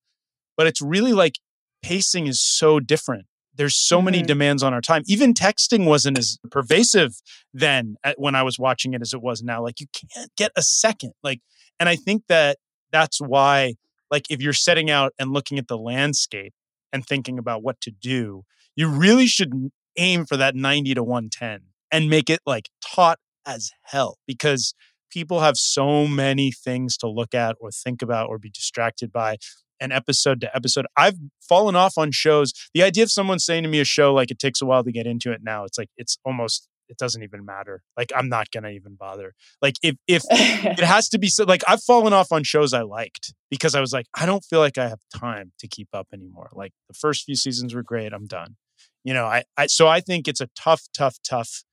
but 0.56 0.66
it's 0.66 0.80
really 0.80 1.12
like 1.12 1.38
pacing 1.82 2.26
is 2.26 2.40
so 2.40 2.80
different 2.80 3.26
there's 3.56 3.76
so 3.76 4.00
many 4.02 4.22
Mhm. 4.22 4.26
demands 4.26 4.62
on 4.62 4.72
our 4.74 4.80
time. 4.80 5.02
Even 5.06 5.34
texting 5.34 5.84
wasn't 5.86 6.18
as 6.18 6.38
pervasive 6.50 7.12
then 7.54 7.96
at, 8.04 8.18
when 8.20 8.34
i 8.34 8.42
was 8.42 8.58
watching 8.58 8.94
it 8.94 9.00
as 9.02 9.12
it 9.14 9.22
was 9.22 9.42
now. 9.42 9.62
Like 9.62 9.80
you 9.80 9.86
can't 9.92 10.30
get 10.36 10.52
a 10.56 10.62
second. 10.62 11.12
Like 11.22 11.40
and 11.80 11.88
i 11.88 11.96
think 11.96 12.22
that 12.28 12.58
that's 12.92 13.20
why 13.20 13.74
like 14.10 14.24
if 14.30 14.40
you're 14.40 14.52
setting 14.52 14.90
out 14.90 15.12
and 15.18 15.32
looking 15.32 15.58
at 15.58 15.68
the 15.68 15.76
landscape 15.78 16.54
and 16.92 17.04
thinking 17.04 17.38
about 17.38 17.62
what 17.62 17.80
to 17.82 17.90
do 17.90 18.42
you 18.76 18.88
really 18.88 19.26
should 19.26 19.70
aim 19.98 20.24
for 20.26 20.36
that 20.36 20.54
90 20.54 20.94
to 20.94 21.02
110 21.02 21.60
and 21.90 22.08
make 22.10 22.28
it 22.30 22.40
like 22.46 22.68
taut 22.84 23.18
as 23.46 23.70
hell 23.82 24.18
because 24.26 24.74
people 25.10 25.40
have 25.40 25.56
so 25.56 26.06
many 26.06 26.50
things 26.52 26.96
to 26.98 27.08
look 27.08 27.34
at 27.34 27.56
or 27.60 27.70
think 27.70 28.02
about 28.02 28.28
or 28.28 28.38
be 28.38 28.50
distracted 28.50 29.10
by 29.12 29.36
and 29.80 29.92
episode 29.92 30.40
to 30.40 30.54
episode 30.56 30.86
i've 30.96 31.16
fallen 31.40 31.76
off 31.76 31.94
on 31.96 32.10
shows 32.10 32.52
the 32.74 32.82
idea 32.82 33.02
of 33.02 33.10
someone 33.10 33.38
saying 33.38 33.62
to 33.62 33.68
me 33.68 33.80
a 33.80 33.84
show 33.84 34.12
like 34.14 34.30
it 34.30 34.38
takes 34.38 34.60
a 34.60 34.66
while 34.66 34.84
to 34.84 34.92
get 34.92 35.06
into 35.06 35.32
it 35.32 35.40
now 35.42 35.64
it's 35.64 35.78
like 35.78 35.88
it's 35.96 36.18
almost 36.24 36.68
it 36.88 36.96
doesn't 36.98 37.22
even 37.22 37.44
matter 37.44 37.82
like 37.96 38.12
i'm 38.14 38.28
not 38.28 38.50
gonna 38.52 38.70
even 38.70 38.94
bother 38.94 39.34
like 39.60 39.74
if 39.82 39.96
if 40.06 40.22
it 40.30 40.84
has 40.84 41.08
to 41.08 41.18
be 41.18 41.28
so 41.28 41.44
like 41.44 41.62
I've 41.68 41.82
fallen 41.82 42.12
off 42.12 42.32
on 42.32 42.42
shows 42.44 42.72
I 42.72 42.82
liked 42.82 43.34
because 43.50 43.74
I 43.74 43.80
was 43.80 43.92
like, 43.92 44.06
I 44.14 44.26
don't 44.26 44.44
feel 44.44 44.60
like 44.60 44.78
I 44.78 44.88
have 44.88 45.00
time 45.14 45.52
to 45.58 45.68
keep 45.68 45.88
up 45.92 46.08
anymore. 46.12 46.48
Like 46.52 46.72
the 46.88 46.94
first 46.94 47.24
few 47.24 47.34
seasons 47.34 47.74
were 47.74 47.82
great. 47.82 48.12
I'm 48.12 48.26
done. 48.26 48.56
You 49.04 49.14
know, 49.14 49.26
I, 49.26 49.44
I 49.56 49.66
so 49.66 49.86
I 49.86 50.00
think 50.00 50.28
it's 50.28 50.40
a 50.40 50.48
tough, 50.56 50.82
tough, 50.96 51.16
tough 51.28 51.64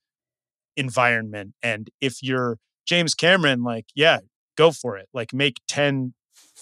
environment. 0.75 1.53
And 1.61 1.89
if 2.01 2.21
you're 2.21 2.57
James 2.85 3.15
Cameron, 3.15 3.63
like, 3.63 3.85
yeah, 3.95 4.19
go 4.57 4.71
for 4.71 4.97
it. 4.97 5.07
Like 5.13 5.33
make 5.33 5.61
10 5.67 6.13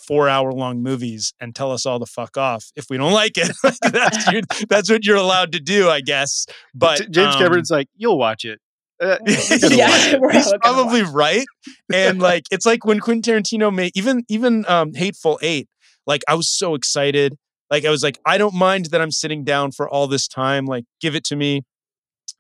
four 0.08 0.28
hour 0.30 0.52
long 0.52 0.82
movies 0.82 1.34
and 1.39 1.56
tell 1.56 1.72
us 1.72 1.86
all 1.86 1.99
to 1.99 2.06
fuck 2.06 2.38
off 2.38 2.72
if 2.76 2.86
we 2.89 2.97
don't 2.97 3.14
like 3.24 3.38
it. 3.38 3.52
that's, 3.82 4.32
your, 4.32 4.41
that's 4.70 4.89
what 4.89 5.06
you're 5.06 5.18
allowed 5.18 5.52
to 5.54 5.60
do, 5.60 5.89
I 5.89 6.02
guess. 6.02 6.45
But 6.74 7.12
James 7.12 7.36
um, 7.36 7.41
Cameron's 7.41 7.72
like, 7.72 7.88
you'll 7.95 8.18
watch 8.18 8.45
it. 8.45 8.60
Uh, 9.02 9.18
Yeah, 9.26 10.18
watch 10.18 10.34
it." 10.34 10.34
he's 10.34 10.54
probably 10.62 11.02
right. 11.04 11.45
And 11.91 12.20
like 12.20 12.43
it's 12.52 12.66
like 12.66 12.86
when 12.86 12.99
Quentin 12.99 13.41
Tarantino 13.41 13.74
made 13.74 13.91
even 13.95 14.24
even 14.30 14.66
um 14.68 14.93
Hateful 14.93 15.39
Eight, 15.41 15.68
like 16.06 16.22
I 16.28 16.36
was 16.36 16.49
so 16.49 16.76
excited. 16.76 17.36
Like 17.72 17.86
I 17.86 17.89
was 17.89 18.04
like, 18.04 18.20
I 18.26 18.38
don't 18.38 18.54
mind 18.54 18.86
that 18.88 19.02
I'm 19.02 19.12
sitting 19.12 19.43
down 19.43 19.72
for 19.72 19.89
all 19.89 20.06
this 20.08 20.28
time. 20.28 20.66
Like, 20.66 20.84
give 20.99 21.16
it 21.16 21.24
to 21.26 21.36
me 21.36 21.64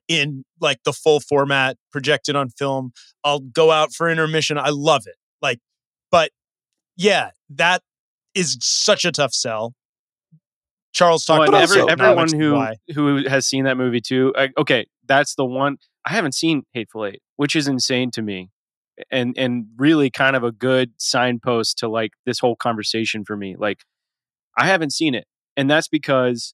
in 0.07 0.43
like 0.59 0.77
the 0.83 0.93
full 0.93 1.21
format 1.21 1.77
projected 1.91 2.35
on 2.35 2.49
film. 2.49 2.91
I'll 3.23 3.39
go 3.39 3.71
out 3.71 3.93
for 3.93 4.09
intermission. 4.09 4.57
I 4.57 4.69
love 4.69 5.03
it. 5.07 5.15
Like, 5.41 5.59
but 6.11 6.31
yeah, 7.01 7.31
that 7.49 7.81
is 8.35 8.57
such 8.61 9.05
a 9.05 9.11
tough 9.11 9.33
sell. 9.33 9.73
Charles 10.93 11.25
Well, 11.27 11.39
talked 11.39 11.47
and 11.49 11.55
about 11.55 11.63
every, 11.63 11.91
everyone 11.91 12.33
who 12.33 12.53
why. 12.53 12.75
who 12.93 13.27
has 13.27 13.47
seen 13.47 13.63
that 13.63 13.77
movie 13.77 14.01
too. 14.01 14.33
I, 14.37 14.49
okay, 14.57 14.85
that's 15.05 15.35
the 15.35 15.45
one. 15.45 15.77
I 16.05 16.11
haven't 16.11 16.35
seen 16.35 16.63
Hateful 16.73 17.05
Eight, 17.05 17.21
which 17.37 17.55
is 17.55 17.67
insane 17.67 18.11
to 18.11 18.21
me, 18.21 18.49
and 19.09 19.33
and 19.37 19.65
really 19.77 20.09
kind 20.09 20.35
of 20.35 20.43
a 20.43 20.51
good 20.51 20.91
signpost 20.97 21.77
to 21.79 21.87
like 21.87 22.11
this 22.25 22.39
whole 22.39 22.55
conversation 22.55 23.23
for 23.25 23.35
me. 23.35 23.55
Like, 23.57 23.79
I 24.57 24.67
haven't 24.67 24.91
seen 24.91 25.15
it, 25.15 25.25
and 25.57 25.69
that's 25.69 25.87
because 25.87 26.53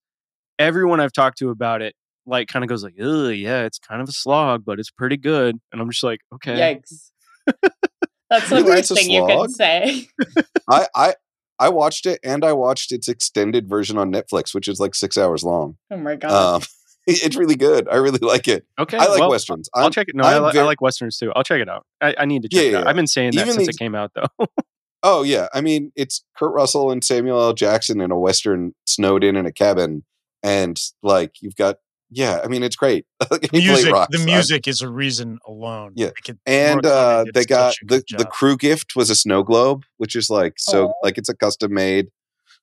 everyone 0.59 0.99
I've 0.99 1.13
talked 1.13 1.39
to 1.39 1.49
about 1.49 1.81
it 1.81 1.95
like 2.25 2.47
kind 2.47 2.63
of 2.63 2.69
goes 2.69 2.83
like, 2.83 2.95
"Oh 3.01 3.29
yeah, 3.29 3.63
it's 3.63 3.79
kind 3.79 4.01
of 4.01 4.07
a 4.07 4.13
slog, 4.13 4.63
but 4.65 4.79
it's 4.79 4.91
pretty 4.91 5.17
good," 5.17 5.57
and 5.71 5.81
I'm 5.81 5.89
just 5.89 6.03
like, 6.03 6.21
okay, 6.35 6.79
Yikes. 6.79 7.11
That's 8.29 8.49
the 8.49 8.63
worst 8.63 8.79
it's 8.79 8.91
a 8.91 8.95
thing 8.95 9.09
you 9.09 9.25
slog? 9.25 9.47
can 9.47 9.53
say. 9.53 10.07
I, 10.69 10.87
I 10.95 11.15
I 11.59 11.69
watched 11.69 12.05
it 12.05 12.19
and 12.23 12.43
I 12.45 12.53
watched 12.53 12.91
its 12.91 13.07
extended 13.07 13.67
version 13.67 13.97
on 13.97 14.11
Netflix, 14.11 14.53
which 14.53 14.67
is 14.67 14.79
like 14.79 14.93
six 14.95 15.17
hours 15.17 15.43
long. 15.43 15.77
Oh 15.89 15.97
my 15.97 16.15
god. 16.15 16.55
Um, 16.55 16.61
it's 17.07 17.35
really 17.35 17.55
good. 17.55 17.87
I 17.89 17.95
really 17.95 18.19
like 18.21 18.47
it. 18.47 18.65
okay. 18.77 18.97
I 18.97 19.05
like 19.07 19.19
well, 19.21 19.29
westerns. 19.29 19.69
I'll 19.73 19.83
I'm- 19.83 19.91
check 19.91 20.07
it. 20.09 20.15
No, 20.15 20.23
I, 20.23 20.35
I'm 20.37 20.43
li- 20.53 20.59
I 20.59 20.63
like 20.63 20.81
westerns 20.81 21.17
too. 21.17 21.31
I'll 21.35 21.43
check 21.43 21.61
it 21.61 21.69
out. 21.69 21.85
I, 22.01 22.15
I 22.19 22.25
need 22.25 22.41
to 22.43 22.49
check 22.49 22.61
Yeah, 22.61 22.69
it 22.69 22.75
out. 22.75 22.83
yeah, 22.83 22.89
I've 22.89 22.95
been 22.95 23.07
saying 23.07 23.31
that 23.35 23.41
Even 23.41 23.53
since 23.53 23.67
the- 23.67 23.71
it 23.71 23.77
came 23.79 23.95
out, 23.95 24.11
though. 24.13 24.45
Oh 25.03 25.21
yeah, 25.21 25.47
I 25.53 25.61
mean 25.61 25.91
it's 25.95 26.25
Kurt 26.35 26.51
Russell 26.51 26.89
and 26.91 27.03
Samuel 27.03 27.39
L. 27.39 27.53
Jackson 27.53 28.01
in 28.01 28.09
a 28.09 28.17
western 28.19 28.73
snowed 28.87 29.23
in 29.23 29.35
in 29.35 29.45
a 29.45 29.51
cabin, 29.51 30.03
and 30.41 30.77
like 31.03 31.35
you've 31.39 31.55
got 31.55 31.77
yeah, 32.09 32.39
I 32.43 32.47
mean 32.47 32.63
it's 32.63 32.75
great. 32.75 33.05
Music, 33.53 33.91
rocks. 33.91 34.15
the 34.15 34.21
I- 34.23 34.25
music 34.25 34.67
is 34.67 34.81
a 34.81 34.89
reason 34.89 35.39
alone. 35.45 35.93
Yeah. 35.95 36.11
And 36.45 36.85
uh, 36.85 37.25
they 37.33 37.45
got 37.45 37.75
the 37.85 38.03
the 38.17 38.25
crew 38.25 38.57
gift 38.57 38.95
was 38.95 39.09
a 39.09 39.15
snow 39.15 39.43
globe, 39.43 39.83
which 39.97 40.15
is 40.15 40.29
like 40.29 40.53
so 40.57 40.87
Aw. 40.89 40.93
like 41.03 41.17
it's 41.17 41.29
a 41.29 41.35
custom 41.35 41.73
made 41.73 42.07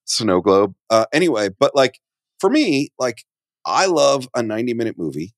snow 0.04 0.40
globe. 0.40 0.74
Uh, 0.90 1.06
anyway, 1.12 1.48
but 1.48 1.74
like 1.74 2.00
for 2.40 2.50
me, 2.50 2.90
like 2.98 3.24
I 3.66 3.86
love 3.86 4.28
a 4.34 4.42
ninety 4.42 4.74
minute 4.74 4.96
movie. 4.98 5.34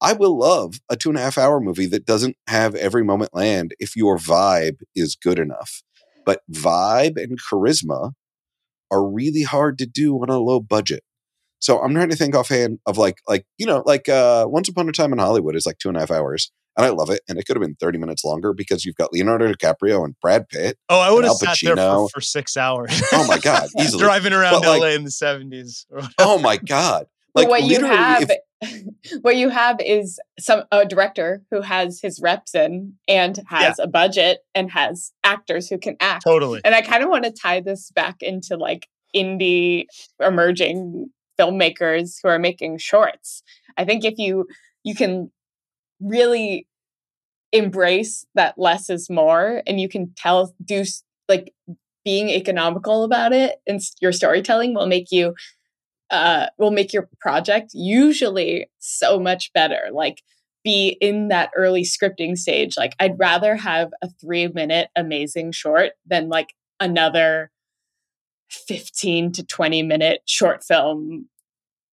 I 0.00 0.14
will 0.14 0.38
love 0.38 0.76
a 0.88 0.96
two 0.96 1.10
and 1.10 1.18
a 1.18 1.20
half 1.20 1.36
hour 1.36 1.60
movie 1.60 1.86
that 1.86 2.06
doesn't 2.06 2.36
have 2.46 2.74
every 2.74 3.04
moment 3.04 3.34
land 3.34 3.74
if 3.78 3.96
your 3.96 4.16
vibe 4.16 4.78
is 4.94 5.14
good 5.14 5.38
enough. 5.38 5.82
But 6.24 6.40
vibe 6.50 7.22
and 7.22 7.38
charisma 7.38 8.12
are 8.90 9.06
really 9.06 9.42
hard 9.42 9.78
to 9.78 9.86
do 9.86 10.16
on 10.16 10.30
a 10.30 10.38
low 10.38 10.60
budget. 10.60 11.02
So 11.60 11.80
I'm 11.80 11.94
trying 11.94 12.10
to 12.10 12.16
think 12.16 12.34
offhand 12.34 12.78
of 12.86 12.98
like 12.98 13.18
like 13.28 13.46
you 13.58 13.66
know 13.66 13.82
like 13.86 14.08
uh 14.08 14.46
Once 14.48 14.68
Upon 14.68 14.88
a 14.88 14.92
Time 14.92 15.12
in 15.12 15.18
Hollywood 15.18 15.54
is 15.54 15.66
like 15.66 15.78
two 15.78 15.88
and 15.88 15.96
a 15.96 16.00
half 16.00 16.10
hours, 16.10 16.50
and 16.76 16.86
I 16.86 16.90
love 16.90 17.10
it. 17.10 17.20
And 17.28 17.38
it 17.38 17.44
could 17.46 17.56
have 17.56 17.62
been 17.62 17.76
30 17.76 17.98
minutes 17.98 18.24
longer 18.24 18.52
because 18.52 18.84
you've 18.84 18.96
got 18.96 19.12
Leonardo 19.12 19.52
DiCaprio 19.52 20.04
and 20.04 20.14
Brad 20.20 20.48
Pitt. 20.48 20.78
Oh, 20.88 20.98
I 21.00 21.10
would 21.10 21.24
have 21.24 21.34
sat 21.34 21.58
there 21.62 21.76
for, 21.76 22.08
for 22.08 22.20
six 22.20 22.56
hours. 22.56 22.90
Oh 23.12 23.26
my 23.26 23.38
God, 23.38 23.68
easily. 23.78 24.02
Driving 24.02 24.32
around 24.32 24.60
But, 24.62 24.68
like- 24.68 24.80
LA 24.80 24.88
in 24.88 25.04
the 25.04 25.10
70s. 25.10 25.84
Oh 26.18 26.38
my 26.38 26.56
god! 26.56 27.06
but 27.34 27.42
Like 27.42 27.50
what 27.50 27.62
you 27.64 27.84
have 27.84 28.30
if- 28.30 28.38
what 29.22 29.36
you 29.36 29.48
have 29.48 29.76
is 29.80 30.20
some 30.38 30.64
a 30.70 30.84
director 30.84 31.42
who 31.50 31.62
has 31.62 32.00
his 32.00 32.20
reps 32.20 32.54
in 32.54 32.94
and 33.08 33.38
has 33.46 33.76
yeah. 33.78 33.84
a 33.84 33.86
budget 33.86 34.40
and 34.54 34.70
has 34.70 35.12
actors 35.24 35.68
who 35.68 35.78
can 35.78 35.96
act. 36.00 36.24
Totally. 36.24 36.60
And 36.64 36.74
I 36.74 36.82
kind 36.82 37.02
of 37.02 37.08
want 37.08 37.24
to 37.24 37.30
tie 37.30 37.60
this 37.60 37.90
back 37.90 38.16
into 38.20 38.56
like 38.56 38.88
indie 39.14 39.86
emerging 40.20 41.10
filmmakers 41.40 42.16
who 42.22 42.28
are 42.28 42.38
making 42.38 42.78
shorts. 42.78 43.42
I 43.76 43.84
think 43.84 44.04
if 44.04 44.18
you 44.18 44.46
you 44.84 44.94
can 44.94 45.30
really 46.00 46.66
embrace 47.52 48.26
that 48.34 48.54
less 48.58 48.90
is 48.90 49.10
more 49.10 49.62
and 49.66 49.80
you 49.80 49.88
can 49.88 50.12
tell 50.16 50.54
do 50.64 50.84
like 51.28 51.52
being 52.04 52.30
economical 52.30 53.04
about 53.04 53.32
it 53.32 53.56
and 53.66 53.80
your 54.00 54.12
storytelling 54.12 54.74
will 54.74 54.86
make 54.86 55.10
you 55.10 55.34
uh 56.10 56.46
will 56.58 56.70
make 56.70 56.92
your 56.92 57.08
project 57.20 57.70
usually 57.74 58.68
so 58.78 59.18
much 59.18 59.52
better 59.52 59.88
like 59.92 60.22
be 60.62 60.96
in 61.00 61.28
that 61.28 61.50
early 61.56 61.82
scripting 61.82 62.36
stage 62.36 62.76
like 62.76 62.94
i'd 63.00 63.18
rather 63.18 63.56
have 63.56 63.90
a 64.02 64.08
3 64.20 64.48
minute 64.48 64.88
amazing 64.96 65.50
short 65.50 65.92
than 66.06 66.28
like 66.28 66.54
another 66.78 67.50
15 68.50 69.32
to 69.32 69.44
20 69.44 69.82
minute 69.82 70.20
short 70.26 70.64
film 70.64 71.28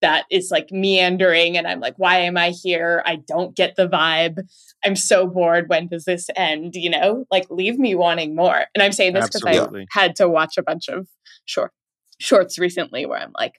that 0.01 0.25
is 0.29 0.51
like 0.51 0.71
meandering 0.71 1.57
and 1.57 1.67
I'm 1.67 1.79
like, 1.79 1.95
why 1.97 2.19
am 2.19 2.37
I 2.37 2.49
here? 2.49 3.01
I 3.05 3.17
don't 3.27 3.55
get 3.55 3.75
the 3.75 3.87
vibe. 3.87 4.47
I'm 4.85 4.95
so 4.95 5.27
bored. 5.27 5.69
When 5.69 5.87
does 5.87 6.05
this 6.05 6.29
end? 6.35 6.75
You 6.75 6.89
know, 6.89 7.25
like 7.31 7.49
leave 7.49 7.79
me 7.79 7.95
wanting 7.95 8.35
more. 8.35 8.65
And 8.75 8.83
I'm 8.83 8.91
saying 8.91 9.13
this 9.13 9.27
because 9.27 9.43
I 9.45 9.85
had 9.91 10.15
to 10.17 10.29
watch 10.29 10.57
a 10.57 10.63
bunch 10.63 10.87
of 10.87 11.07
short 11.45 11.71
shorts 12.19 12.57
recently 12.57 13.05
where 13.05 13.19
I'm 13.19 13.33
like, 13.37 13.55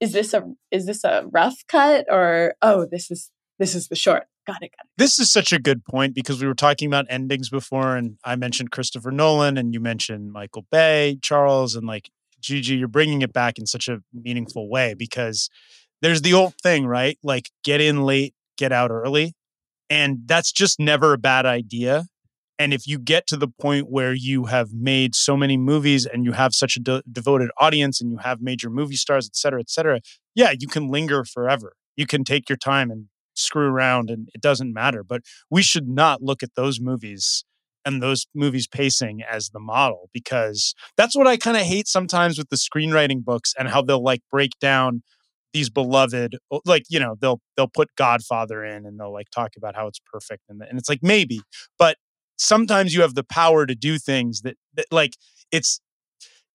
is 0.00 0.12
this 0.12 0.34
a 0.34 0.42
is 0.70 0.86
this 0.86 1.04
a 1.04 1.24
rough 1.30 1.62
cut 1.68 2.06
or 2.10 2.54
oh 2.62 2.86
this 2.90 3.10
is 3.10 3.30
this 3.58 3.74
is 3.74 3.88
the 3.88 3.96
short. 3.96 4.24
Got 4.44 4.62
it, 4.62 4.72
got 4.76 4.86
it. 4.86 4.90
This 4.98 5.20
is 5.20 5.30
such 5.30 5.52
a 5.52 5.58
good 5.60 5.84
point 5.84 6.16
because 6.16 6.40
we 6.40 6.48
were 6.48 6.54
talking 6.54 6.88
about 6.88 7.06
endings 7.08 7.48
before, 7.48 7.96
and 7.96 8.18
I 8.24 8.34
mentioned 8.34 8.72
Christopher 8.72 9.12
Nolan, 9.12 9.56
and 9.56 9.72
you 9.72 9.78
mentioned 9.78 10.32
Michael 10.32 10.66
Bay, 10.72 11.18
Charles, 11.22 11.76
and 11.76 11.86
like 11.86 12.10
Gigi. 12.40 12.74
You're 12.74 12.88
bringing 12.88 13.22
it 13.22 13.32
back 13.32 13.56
in 13.58 13.66
such 13.66 13.88
a 13.88 14.00
meaningful 14.12 14.68
way 14.68 14.94
because 14.94 15.48
there's 16.02 16.22
the 16.22 16.34
old 16.34 16.54
thing, 16.62 16.86
right? 16.86 17.18
Like 17.22 17.50
get 17.64 17.80
in 17.80 18.02
late, 18.02 18.34
get 18.58 18.72
out 18.72 18.90
early. 18.90 19.34
And 19.88 20.20
that's 20.26 20.52
just 20.52 20.78
never 20.78 21.14
a 21.14 21.18
bad 21.18 21.46
idea. 21.46 22.06
And 22.58 22.74
if 22.74 22.86
you 22.86 22.98
get 22.98 23.26
to 23.28 23.36
the 23.36 23.48
point 23.48 23.90
where 23.90 24.12
you 24.12 24.44
have 24.44 24.72
made 24.72 25.14
so 25.14 25.36
many 25.36 25.56
movies 25.56 26.06
and 26.06 26.24
you 26.24 26.32
have 26.32 26.54
such 26.54 26.76
a 26.76 26.80
de- 26.80 27.02
devoted 27.10 27.50
audience 27.58 28.00
and 28.00 28.10
you 28.10 28.18
have 28.18 28.40
major 28.40 28.70
movie 28.70 28.96
stars, 28.96 29.26
et 29.26 29.36
cetera, 29.36 29.60
et 29.60 29.70
cetera, 29.70 30.00
yeah, 30.34 30.52
you 30.58 30.68
can 30.68 30.88
linger 30.88 31.24
forever. 31.24 31.74
You 31.96 32.06
can 32.06 32.24
take 32.24 32.48
your 32.48 32.58
time 32.58 32.90
and 32.90 33.06
screw 33.34 33.66
around 33.66 34.10
and 34.10 34.28
it 34.34 34.40
doesn't 34.40 34.72
matter. 34.72 35.02
But 35.02 35.22
we 35.50 35.62
should 35.62 35.88
not 35.88 36.22
look 36.22 36.42
at 36.42 36.54
those 36.54 36.80
movies 36.80 37.44
and 37.84 38.02
those 38.02 38.26
movies 38.34 38.68
pacing 38.68 39.22
as 39.28 39.50
the 39.50 39.60
model 39.60 40.08
because 40.12 40.74
that's 40.96 41.16
what 41.16 41.26
I 41.26 41.36
kind 41.36 41.56
of 41.56 41.64
hate 41.64 41.88
sometimes 41.88 42.38
with 42.38 42.48
the 42.48 42.56
screenwriting 42.56 43.24
books 43.24 43.54
and 43.58 43.68
how 43.68 43.82
they'll 43.82 44.02
like 44.02 44.22
break 44.30 44.52
down 44.60 45.02
these 45.52 45.70
beloved 45.70 46.36
like 46.64 46.84
you 46.88 46.98
know 46.98 47.16
they'll 47.20 47.40
they'll 47.56 47.68
put 47.68 47.88
godfather 47.96 48.64
in 48.64 48.86
and 48.86 48.98
they'll 48.98 49.12
like 49.12 49.30
talk 49.30 49.52
about 49.56 49.74
how 49.74 49.86
it's 49.86 50.00
perfect 50.12 50.42
and, 50.48 50.62
and 50.62 50.78
it's 50.78 50.88
like 50.88 51.00
maybe 51.02 51.40
but 51.78 51.96
sometimes 52.36 52.94
you 52.94 53.02
have 53.02 53.14
the 53.14 53.24
power 53.24 53.66
to 53.66 53.74
do 53.74 53.98
things 53.98 54.42
that, 54.42 54.56
that 54.74 54.86
like 54.90 55.16
it's 55.50 55.80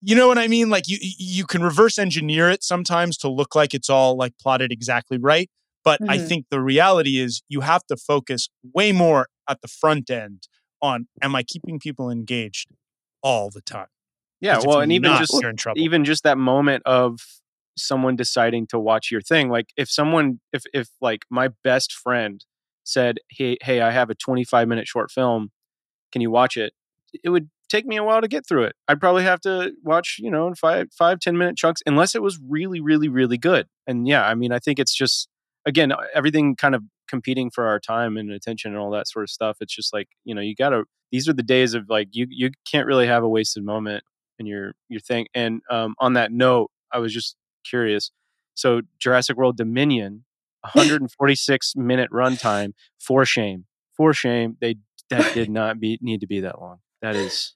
you 0.01 0.15
know 0.15 0.27
what 0.27 0.37
i 0.37 0.47
mean? 0.47 0.69
Like 0.69 0.87
you 0.87 0.97
you 1.01 1.45
can 1.45 1.63
reverse 1.63 1.97
engineer 1.97 2.49
it 2.49 2.63
sometimes 2.63 3.17
to 3.17 3.29
look 3.29 3.55
like 3.55 3.73
it's 3.73 3.89
all 3.89 4.15
like 4.15 4.33
plotted 4.39 4.71
exactly 4.71 5.17
right 5.17 5.49
but 5.83 5.99
mm-hmm. 6.01 6.11
i 6.11 6.17
think 6.17 6.45
the 6.51 6.61
reality 6.61 7.19
is 7.19 7.41
you 7.49 7.61
have 7.61 7.85
to 7.87 7.95
focus 7.95 8.49
way 8.73 8.91
more 8.91 9.27
at 9.49 9.61
the 9.61 9.67
front 9.67 10.09
end 10.09 10.47
on 10.81 11.07
am 11.21 11.35
i 11.35 11.43
keeping 11.43 11.79
people 11.79 12.09
engaged 12.09 12.69
all 13.23 13.49
the 13.49 13.61
time? 13.61 13.87
Yeah 14.39 14.59
well 14.63 14.81
and 14.81 14.91
even 14.91 15.17
just 15.17 15.43
even 15.75 16.05
just 16.05 16.23
that 16.23 16.37
moment 16.37 16.83
of 16.85 17.19
someone 17.77 18.15
deciding 18.15 18.67
to 18.67 18.79
watch 18.79 19.11
your 19.11 19.21
thing 19.21 19.49
like 19.49 19.69
if 19.77 19.89
someone 19.89 20.39
if 20.53 20.63
if 20.73 20.89
like 21.01 21.25
my 21.29 21.49
best 21.63 21.93
friend 21.93 22.45
said 22.83 23.17
hey 23.29 23.57
hey 23.61 23.81
i 23.81 23.91
have 23.91 24.09
a 24.09 24.15
25 24.15 24.67
minute 24.67 24.87
short 24.87 25.11
film. 25.11 25.51
Can 26.13 26.21
you 26.21 26.31
watch 26.31 26.55
it? 26.55 26.73
It 27.23 27.29
would 27.29 27.49
take 27.69 27.85
me 27.85 27.97
a 27.97 28.03
while 28.03 28.21
to 28.21 28.29
get 28.29 28.47
through 28.47 28.63
it. 28.63 28.75
I'd 28.87 29.01
probably 29.01 29.23
have 29.23 29.41
to 29.41 29.73
watch 29.83 30.17
you 30.19 30.31
know 30.31 30.53
five 30.55 30.87
five 30.97 31.19
ten 31.19 31.37
minute 31.37 31.57
chunks 31.57 31.81
unless 31.85 32.15
it 32.15 32.21
was 32.21 32.39
really 32.47 32.79
really 32.79 33.09
really 33.09 33.37
good. 33.37 33.67
And 33.85 34.07
yeah 34.07 34.25
i 34.25 34.35
mean 34.35 34.51
i 34.51 34.59
think 34.59 34.79
it's 34.79 34.95
just 34.95 35.27
again 35.65 35.91
everything 36.13 36.55
kind 36.55 36.75
of 36.75 36.83
competing 37.09 37.49
for 37.49 37.67
our 37.67 37.79
time 37.79 38.17
and 38.17 38.31
attention 38.31 38.71
and 38.71 38.79
all 38.79 38.91
that 38.91 39.07
sort 39.07 39.23
of 39.23 39.29
stuff 39.29 39.57
it's 39.61 39.73
just 39.73 39.93
like 39.93 40.09
you 40.25 40.35
know 40.35 40.41
you 40.41 40.53
gotta 40.53 40.83
these 41.11 41.29
are 41.29 41.33
the 41.33 41.43
days 41.43 41.73
of 41.73 41.85
like 41.89 42.09
you 42.11 42.27
you 42.29 42.51
can't 42.69 42.85
really 42.85 43.07
have 43.07 43.23
a 43.23 43.29
wasted 43.29 43.63
moment 43.63 44.03
in 44.39 44.45
your 44.45 44.73
your 44.89 44.99
thing. 44.99 45.27
And 45.33 45.61
um, 45.69 45.95
on 45.99 46.13
that 46.13 46.31
note 46.31 46.71
i 46.91 46.99
was 46.99 47.13
just 47.13 47.35
curious. 47.69 48.11
So 48.55 48.81
Jurassic 48.99 49.37
World 49.37 49.57
Dominion, 49.57 50.23
146 50.61 51.73
minute 51.75 52.09
runtime. 52.11 52.73
For 52.99 53.25
shame, 53.25 53.65
for 53.95 54.13
shame. 54.13 54.57
They 54.59 54.75
that 55.09 55.33
did 55.33 55.49
not 55.49 55.79
be 55.79 55.97
need 56.01 56.21
to 56.21 56.27
be 56.27 56.39
that 56.41 56.59
long. 56.61 56.79
That 57.01 57.15
is. 57.15 57.53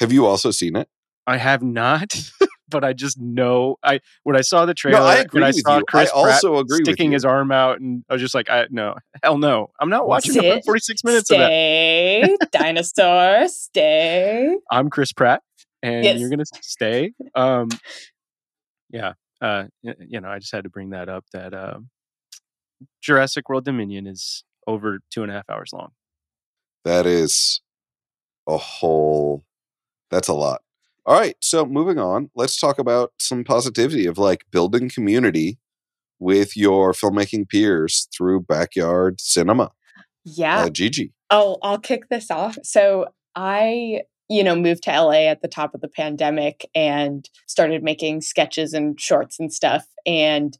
Have 0.00 0.12
you 0.12 0.26
also 0.26 0.50
seen 0.50 0.76
it? 0.76 0.88
I 1.26 1.36
have 1.36 1.62
not, 1.62 2.14
but 2.68 2.82
I 2.84 2.92
just 2.92 3.18
know 3.20 3.76
I 3.82 4.00
when 4.24 4.34
I 4.36 4.40
saw 4.40 4.66
the 4.66 4.74
trailer 4.74 4.98
no, 5.00 5.04
I 5.06 5.16
agree 5.18 5.38
and 5.38 5.44
I 5.46 5.50
saw 5.52 5.78
you. 5.78 5.84
Chris 5.88 6.10
I 6.10 6.12
also 6.12 6.52
Pratt 6.54 6.60
agree 6.64 6.84
sticking 6.84 7.12
his 7.12 7.24
arm 7.24 7.52
out, 7.52 7.80
and 7.80 8.04
I 8.08 8.14
was 8.14 8.20
just 8.22 8.34
like, 8.34 8.50
I 8.50 8.66
no, 8.70 8.94
hell 9.22 9.38
no, 9.38 9.70
I'm 9.80 9.88
not 9.88 10.08
watching 10.08 10.32
Sit, 10.32 10.42
146 10.42 11.04
minutes 11.04 11.26
stay, 11.26 12.22
of 12.32 12.38
that. 12.40 12.50
dinosaur, 12.50 13.46
stay. 13.48 14.56
I'm 14.70 14.90
Chris 14.90 15.12
Pratt, 15.12 15.42
and 15.82 16.04
Yes. 16.04 16.18
you're 16.20 16.30
gonna 16.30 16.44
stay. 16.60 17.12
Um, 17.36 17.68
yeah, 18.92 19.14
uh, 19.40 19.64
you 19.82 20.20
know, 20.20 20.28
I 20.28 20.38
just 20.38 20.52
had 20.52 20.64
to 20.64 20.70
bring 20.70 20.90
that 20.90 21.08
up. 21.08 21.24
That 21.32 21.54
uh, 21.54 21.78
Jurassic 23.02 23.48
World 23.48 23.64
Dominion 23.64 24.06
is 24.06 24.44
over 24.66 25.00
two 25.10 25.22
and 25.22 25.30
a 25.30 25.34
half 25.34 25.50
hours 25.50 25.70
long. 25.72 25.90
That 26.84 27.06
is 27.06 27.60
a 28.48 28.56
whole. 28.56 29.44
That's 30.10 30.28
a 30.28 30.34
lot. 30.34 30.62
All 31.04 31.18
right. 31.18 31.36
So 31.40 31.64
moving 31.64 31.98
on, 31.98 32.30
let's 32.36 32.60
talk 32.60 32.78
about 32.78 33.12
some 33.18 33.42
positivity 33.42 34.06
of 34.06 34.18
like 34.18 34.44
building 34.52 34.88
community 34.88 35.58
with 36.20 36.56
your 36.56 36.92
filmmaking 36.92 37.48
peers 37.48 38.06
through 38.16 38.42
backyard 38.42 39.20
cinema. 39.20 39.72
Yeah. 40.24 40.60
Uh, 40.60 40.70
Gigi. 40.70 41.12
Oh, 41.30 41.58
I'll 41.62 41.78
kick 41.78 42.08
this 42.08 42.30
off. 42.30 42.56
So 42.62 43.06
I, 43.34 44.02
you 44.32 44.42
know, 44.42 44.56
moved 44.56 44.84
to 44.84 44.90
LA 44.90 45.28
at 45.28 45.42
the 45.42 45.48
top 45.48 45.74
of 45.74 45.82
the 45.82 45.88
pandemic 45.88 46.66
and 46.74 47.28
started 47.46 47.82
making 47.82 48.22
sketches 48.22 48.72
and 48.72 48.98
shorts 48.98 49.38
and 49.38 49.52
stuff. 49.52 49.84
And 50.06 50.56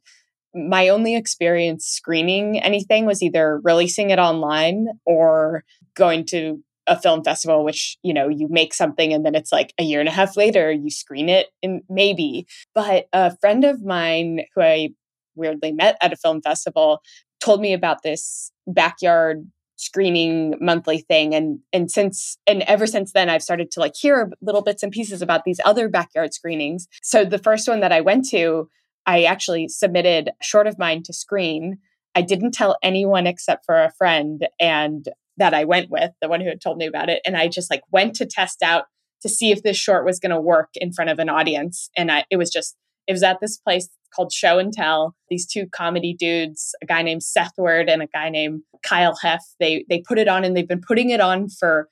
my 0.53 0.89
only 0.89 1.15
experience 1.15 1.87
screening 1.87 2.59
anything 2.59 3.07
was 3.07 3.23
either 3.23 3.59
releasing 3.63 4.11
it 4.11 4.19
online 4.19 4.89
or 5.05 5.63
going 5.95 6.23
to 6.27 6.63
a 6.85 6.99
film 6.99 7.23
festival, 7.23 7.63
which, 7.63 7.97
you 8.03 8.13
know, 8.13 8.29
you 8.29 8.47
make 8.47 8.75
something 8.75 9.11
and 9.11 9.25
then 9.25 9.33
it's 9.33 9.51
like 9.51 9.73
a 9.79 9.83
year 9.83 9.99
and 9.99 10.09
a 10.09 10.11
half 10.11 10.37
later, 10.37 10.71
you 10.71 10.91
screen 10.91 11.27
it 11.27 11.47
and 11.63 11.81
maybe. 11.89 12.45
But 12.75 13.07
a 13.11 13.35
friend 13.37 13.63
of 13.63 13.83
mine 13.83 14.41
who 14.53 14.61
I 14.61 14.89
weirdly 15.35 15.71
met 15.71 15.97
at 15.99 16.13
a 16.13 16.17
film 16.17 16.43
festival 16.43 17.01
told 17.39 17.59
me 17.59 17.73
about 17.73 18.03
this 18.03 18.51
backyard 18.67 19.47
screening 19.75 20.55
monthly 20.61 20.99
thing 20.99 21.33
and 21.33 21.59
and 21.71 21.89
since 21.89 22.37
and 22.47 22.61
ever 22.63 22.85
since 22.85 23.11
then 23.11 23.29
I've 23.29 23.41
started 23.41 23.71
to 23.71 23.79
like 23.79 23.95
hear 23.95 24.31
little 24.41 24.61
bits 24.61 24.83
and 24.83 24.91
pieces 24.91 25.21
about 25.21 25.43
these 25.45 25.59
other 25.65 25.89
backyard 25.89 26.33
screenings. 26.33 26.87
So 27.01 27.25
the 27.25 27.39
first 27.39 27.67
one 27.67 27.79
that 27.79 27.91
I 27.91 28.01
went 28.01 28.29
to, 28.29 28.69
I 29.05 29.23
actually 29.23 29.67
submitted 29.67 30.31
short 30.41 30.67
of 30.67 30.77
mine 30.77 31.03
to 31.03 31.13
screen. 31.13 31.79
I 32.15 32.21
didn't 32.21 32.51
tell 32.51 32.77
anyone 32.83 33.25
except 33.25 33.65
for 33.65 33.81
a 33.81 33.91
friend 33.97 34.47
and 34.59 35.07
that 35.37 35.55
I 35.55 35.63
went 35.63 35.89
with, 35.89 36.11
the 36.21 36.29
one 36.29 36.41
who 36.41 36.47
had 36.47 36.61
told 36.61 36.77
me 36.77 36.85
about 36.85 37.09
it, 37.09 37.21
and 37.25 37.35
I 37.35 37.47
just 37.47 37.71
like 37.71 37.81
went 37.91 38.15
to 38.17 38.25
test 38.27 38.61
out 38.61 38.85
to 39.23 39.29
see 39.29 39.51
if 39.51 39.63
this 39.63 39.77
short 39.77 40.05
was 40.05 40.19
going 40.19 40.29
to 40.29 40.39
work 40.39 40.69
in 40.75 40.93
front 40.93 41.09
of 41.09 41.17
an 41.17 41.29
audience 41.29 41.89
and 41.97 42.11
I 42.11 42.25
it 42.29 42.37
was 42.37 42.51
just 42.51 42.75
it 43.07 43.11
was 43.11 43.23
at 43.23 43.39
this 43.41 43.57
place 43.57 43.89
called 44.15 44.31
Show 44.31 44.59
and 44.59 44.71
Tell. 44.71 45.15
These 45.29 45.47
two 45.47 45.67
comedy 45.71 46.13
dudes, 46.13 46.75
a 46.81 46.85
guy 46.85 47.01
named 47.01 47.23
Seth 47.23 47.53
Ward 47.57 47.89
and 47.89 48.01
a 48.01 48.07
guy 48.07 48.29
named 48.29 48.61
Kyle 48.83 49.17
Heff, 49.23 49.41
they 49.59 49.85
they 49.89 49.99
put 49.99 50.19
it 50.19 50.27
on 50.27 50.43
and 50.43 50.55
they've 50.55 50.67
been 50.67 50.81
putting 50.81 51.09
it 51.09 51.19
on 51.19 51.49
for 51.49 51.89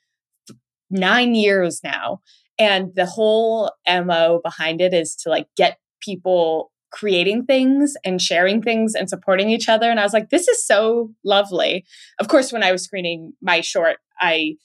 nine 0.90 1.36
years 1.36 1.82
now. 1.84 2.22
And 2.60 2.94
the 2.96 3.06
whole 3.06 3.72
MO 3.88 4.40
behind 4.44 4.82
it 4.82 4.94
is 4.94 5.16
to 5.18 5.30
like 5.30 5.48
get 5.58 5.80
people 6.02 6.72
creating 6.92 7.46
things 7.46 7.96
and 8.04 8.22
sharing 8.22 8.62
things 8.62 8.94
and 8.94 9.10
supporting 9.10 9.50
each 9.50 9.70
other. 9.70 9.90
And 9.90 10.00
I 10.00 10.04
was 10.04 10.14
like, 10.14 10.30
this 10.30 10.48
is 10.48 10.66
so 10.66 11.12
lovely. 11.24 11.86
Of 12.20 12.28
course, 12.28 12.52
when 12.52 12.64
I 12.64 12.72
was 12.72 12.84
screening 12.84 13.34
my 13.42 13.62
short, 13.62 13.98
I 14.20 14.56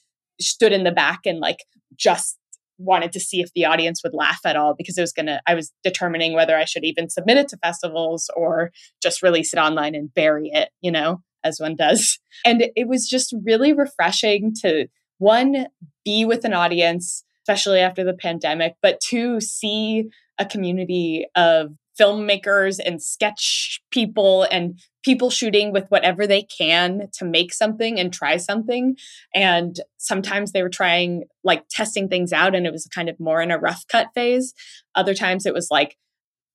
stood 0.40 0.72
in 0.72 0.84
the 0.84 0.90
back 0.90 1.20
and 1.24 1.38
like 1.38 1.64
just 1.97 2.36
wanted 2.78 3.12
to 3.12 3.20
see 3.20 3.40
if 3.40 3.52
the 3.54 3.64
audience 3.64 4.02
would 4.02 4.14
laugh 4.14 4.40
at 4.44 4.56
all 4.56 4.74
because 4.74 4.98
it 4.98 5.02
was 5.02 5.12
going 5.12 5.26
to, 5.26 5.40
I 5.46 5.54
was 5.54 5.72
determining 5.82 6.34
whether 6.34 6.56
I 6.56 6.64
should 6.64 6.84
even 6.84 7.08
submit 7.08 7.38
it 7.38 7.48
to 7.48 7.58
festivals 7.58 8.30
or 8.36 8.70
just 9.02 9.22
release 9.22 9.52
it 9.52 9.58
online 9.58 9.94
and 9.94 10.12
bury 10.12 10.50
it, 10.52 10.70
you 10.80 10.90
know, 10.90 11.22
as 11.44 11.58
one 11.60 11.76
does. 11.76 12.18
And 12.44 12.64
it 12.76 12.86
was 12.86 13.08
just 13.08 13.34
really 13.44 13.72
refreshing 13.72 14.52
to 14.60 14.88
one, 15.18 15.68
be 16.04 16.26
with 16.26 16.44
an 16.44 16.52
audience, 16.52 17.24
especially 17.42 17.80
after 17.80 18.04
the 18.04 18.12
pandemic, 18.12 18.74
but 18.82 19.00
two, 19.00 19.40
see 19.40 20.10
a 20.38 20.44
community 20.44 21.26
of 21.34 21.70
filmmakers 21.99 22.78
and 22.84 23.03
sketch 23.03 23.80
people 23.90 24.44
and 24.44 24.78
people 25.05 25.30
shooting 25.30 25.72
with 25.72 25.86
whatever 25.88 26.26
they 26.26 26.42
can 26.42 27.09
to 27.12 27.24
make 27.24 27.55
something 27.55 27.99
and 27.99 28.12
try 28.12 28.36
something. 28.36 28.97
And 29.34 29.80
sometimes 29.97 30.53
they 30.53 30.62
were 30.62 30.68
trying, 30.68 31.24
like, 31.44 31.68
testing 31.68 32.09
things 32.09 32.32
out, 32.32 32.55
and 32.55 32.66
it 32.66 32.72
was 32.72 32.86
kind 32.86 33.09
of 33.09 33.20
more 33.20 33.40
in 33.40 33.51
a 33.51 33.59
rough 33.59 33.84
cut 33.88 34.09
phase. 34.14 34.53
Other 34.94 35.14
times 35.14 35.47
it 35.47 35.55
was 35.55 35.68
like, 35.70 35.97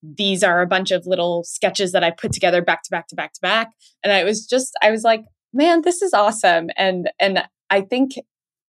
these 0.04 0.44
are 0.44 0.62
a 0.62 0.68
bunch 0.68 0.92
of 0.92 1.06
little 1.06 1.44
sketches 1.44 1.92
that 1.92 2.04
I 2.04 2.12
put 2.12 2.34
together 2.34 2.62
back 2.62 2.84
to 2.84 2.90
back 2.92 3.08
to 3.10 3.16
back 3.16 3.34
to 3.34 3.42
back. 3.42 3.72
And 4.04 4.12
I 4.12 4.24
was 4.24 4.48
just, 4.48 4.74
I 4.82 4.92
was 4.92 5.04
like, 5.04 5.24
man, 5.54 5.82
this 5.84 6.02
is 6.02 6.14
awesome. 6.14 6.70
And 6.76 7.12
and 7.20 7.44
I 7.70 7.82
think 7.82 8.14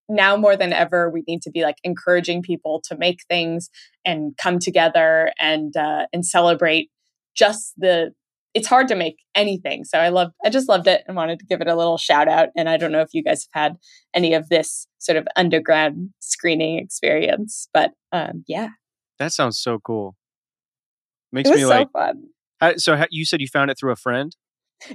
now 0.08 0.36
more 0.36 0.56
than 0.56 0.72
ever 0.72 1.08
we 1.10 1.22
need 1.28 1.42
to 1.42 1.50
be 1.50 1.62
like 1.62 1.76
encouraging 1.84 2.42
people 2.42 2.80
to 2.84 2.96
make 2.96 3.20
things 3.28 3.70
and 4.04 4.36
come 4.36 4.58
together 4.58 5.32
and 5.40 5.76
uh, 5.76 6.06
and 6.12 6.26
celebrate 6.26 6.90
just 7.34 7.72
the 7.78 8.12
it's 8.54 8.66
hard 8.66 8.86
to 8.88 8.94
make 8.94 9.16
anything 9.34 9.84
so 9.84 9.98
i 9.98 10.08
love 10.10 10.30
i 10.44 10.50
just 10.50 10.68
loved 10.68 10.86
it 10.86 11.02
and 11.06 11.16
wanted 11.16 11.38
to 11.38 11.46
give 11.46 11.60
it 11.62 11.68
a 11.68 11.74
little 11.74 11.96
shout 11.96 12.28
out 12.28 12.48
and 12.56 12.68
i 12.68 12.76
don't 12.76 12.92
know 12.92 13.00
if 13.00 13.08
you 13.14 13.22
guys 13.22 13.46
have 13.52 13.62
had 13.62 13.76
any 14.12 14.34
of 14.34 14.48
this 14.50 14.86
sort 14.98 15.16
of 15.16 15.26
underground 15.36 16.10
screening 16.20 16.78
experience 16.78 17.68
but 17.72 17.92
um, 18.12 18.44
yeah 18.46 18.68
That 19.18 19.32
sounds 19.32 19.58
so 19.58 19.78
cool. 19.78 20.16
Makes 21.32 21.48
me 21.50 21.60
so 21.62 21.68
like. 21.68 21.90
fun 21.92 22.24
how- 22.60 22.76
so 22.76 22.96
how, 22.96 23.06
you 23.10 23.24
said 23.24 23.40
you 23.40 23.48
found 23.48 23.70
it 23.70 23.78
through 23.78 23.92
a 23.92 23.96
friend? 23.96 24.36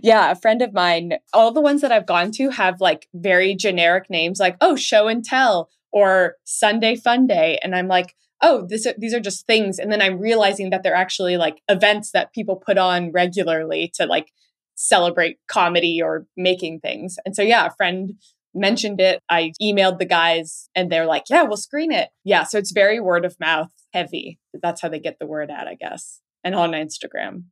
Yeah, 0.01 0.31
a 0.31 0.35
friend 0.35 0.61
of 0.61 0.73
mine, 0.73 1.13
all 1.33 1.51
the 1.51 1.61
ones 1.61 1.81
that 1.81 1.91
I've 1.91 2.05
gone 2.05 2.31
to 2.33 2.49
have 2.49 2.81
like 2.81 3.07
very 3.13 3.55
generic 3.55 4.09
names 4.09 4.39
like, 4.39 4.57
oh, 4.61 4.75
show 4.75 5.07
and 5.07 5.23
tell 5.23 5.69
or 5.91 6.35
Sunday 6.43 6.95
fun 6.95 7.27
day. 7.27 7.59
And 7.63 7.75
I'm 7.75 7.87
like, 7.87 8.15
oh, 8.41 8.65
this 8.67 8.87
these 8.97 9.13
are 9.13 9.19
just 9.19 9.47
things. 9.47 9.79
And 9.79 9.91
then 9.91 10.01
I'm 10.01 10.19
realizing 10.19 10.69
that 10.69 10.83
they're 10.83 10.95
actually 10.95 11.37
like 11.37 11.61
events 11.67 12.11
that 12.11 12.33
people 12.33 12.55
put 12.55 12.77
on 12.77 13.11
regularly 13.11 13.91
to 13.95 14.05
like 14.05 14.31
celebrate 14.75 15.37
comedy 15.47 16.01
or 16.01 16.27
making 16.35 16.79
things. 16.79 17.17
And 17.25 17.35
so, 17.35 17.41
yeah, 17.41 17.65
a 17.65 17.71
friend 17.71 18.13
mentioned 18.53 19.01
it. 19.01 19.21
I 19.29 19.51
emailed 19.61 19.99
the 19.99 20.05
guys 20.05 20.69
and 20.75 20.91
they're 20.91 21.05
like, 21.05 21.25
yeah, 21.29 21.43
we'll 21.43 21.57
screen 21.57 21.91
it. 21.91 22.09
Yeah. 22.23 22.43
So 22.43 22.57
it's 22.57 22.71
very 22.71 22.99
word 22.99 23.25
of 23.25 23.39
mouth 23.39 23.69
heavy. 23.93 24.39
That's 24.61 24.81
how 24.81 24.89
they 24.89 24.99
get 24.99 25.19
the 25.19 25.27
word 25.27 25.49
out, 25.49 25.67
I 25.67 25.75
guess, 25.75 26.21
and 26.43 26.55
on 26.55 26.71
Instagram. 26.71 27.45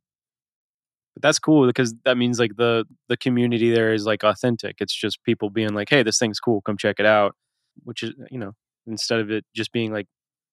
But 1.16 1.22
that's 1.22 1.38
cool 1.38 1.66
because 1.66 1.94
that 2.04 2.18
means 2.18 2.38
like 2.38 2.56
the 2.56 2.84
the 3.08 3.16
community 3.16 3.70
there 3.70 3.94
is 3.94 4.04
like 4.04 4.22
authentic. 4.22 4.76
It's 4.80 4.94
just 4.94 5.24
people 5.24 5.48
being 5.48 5.72
like, 5.72 5.88
"Hey, 5.88 6.02
this 6.02 6.18
thing's 6.18 6.38
cool. 6.38 6.60
Come 6.60 6.76
check 6.76 6.96
it 6.98 7.06
out." 7.06 7.34
Which 7.84 8.02
is, 8.02 8.12
you 8.30 8.38
know, 8.38 8.52
instead 8.86 9.20
of 9.20 9.30
it 9.30 9.44
just 9.54 9.72
being 9.72 9.92
like 9.92 10.08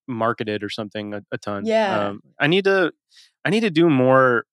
marketed 0.07 0.63
or 0.63 0.69
something 0.69 1.13
a, 1.13 1.21
a 1.33 1.37
ton. 1.37 1.65
Yeah. 1.65 2.07
Um, 2.07 2.21
I 2.39 2.47
need 2.47 2.63
to 2.63 2.93
I 3.43 3.49
need 3.49 3.61
to 3.61 3.69
do 3.69 3.89
more 3.89 4.45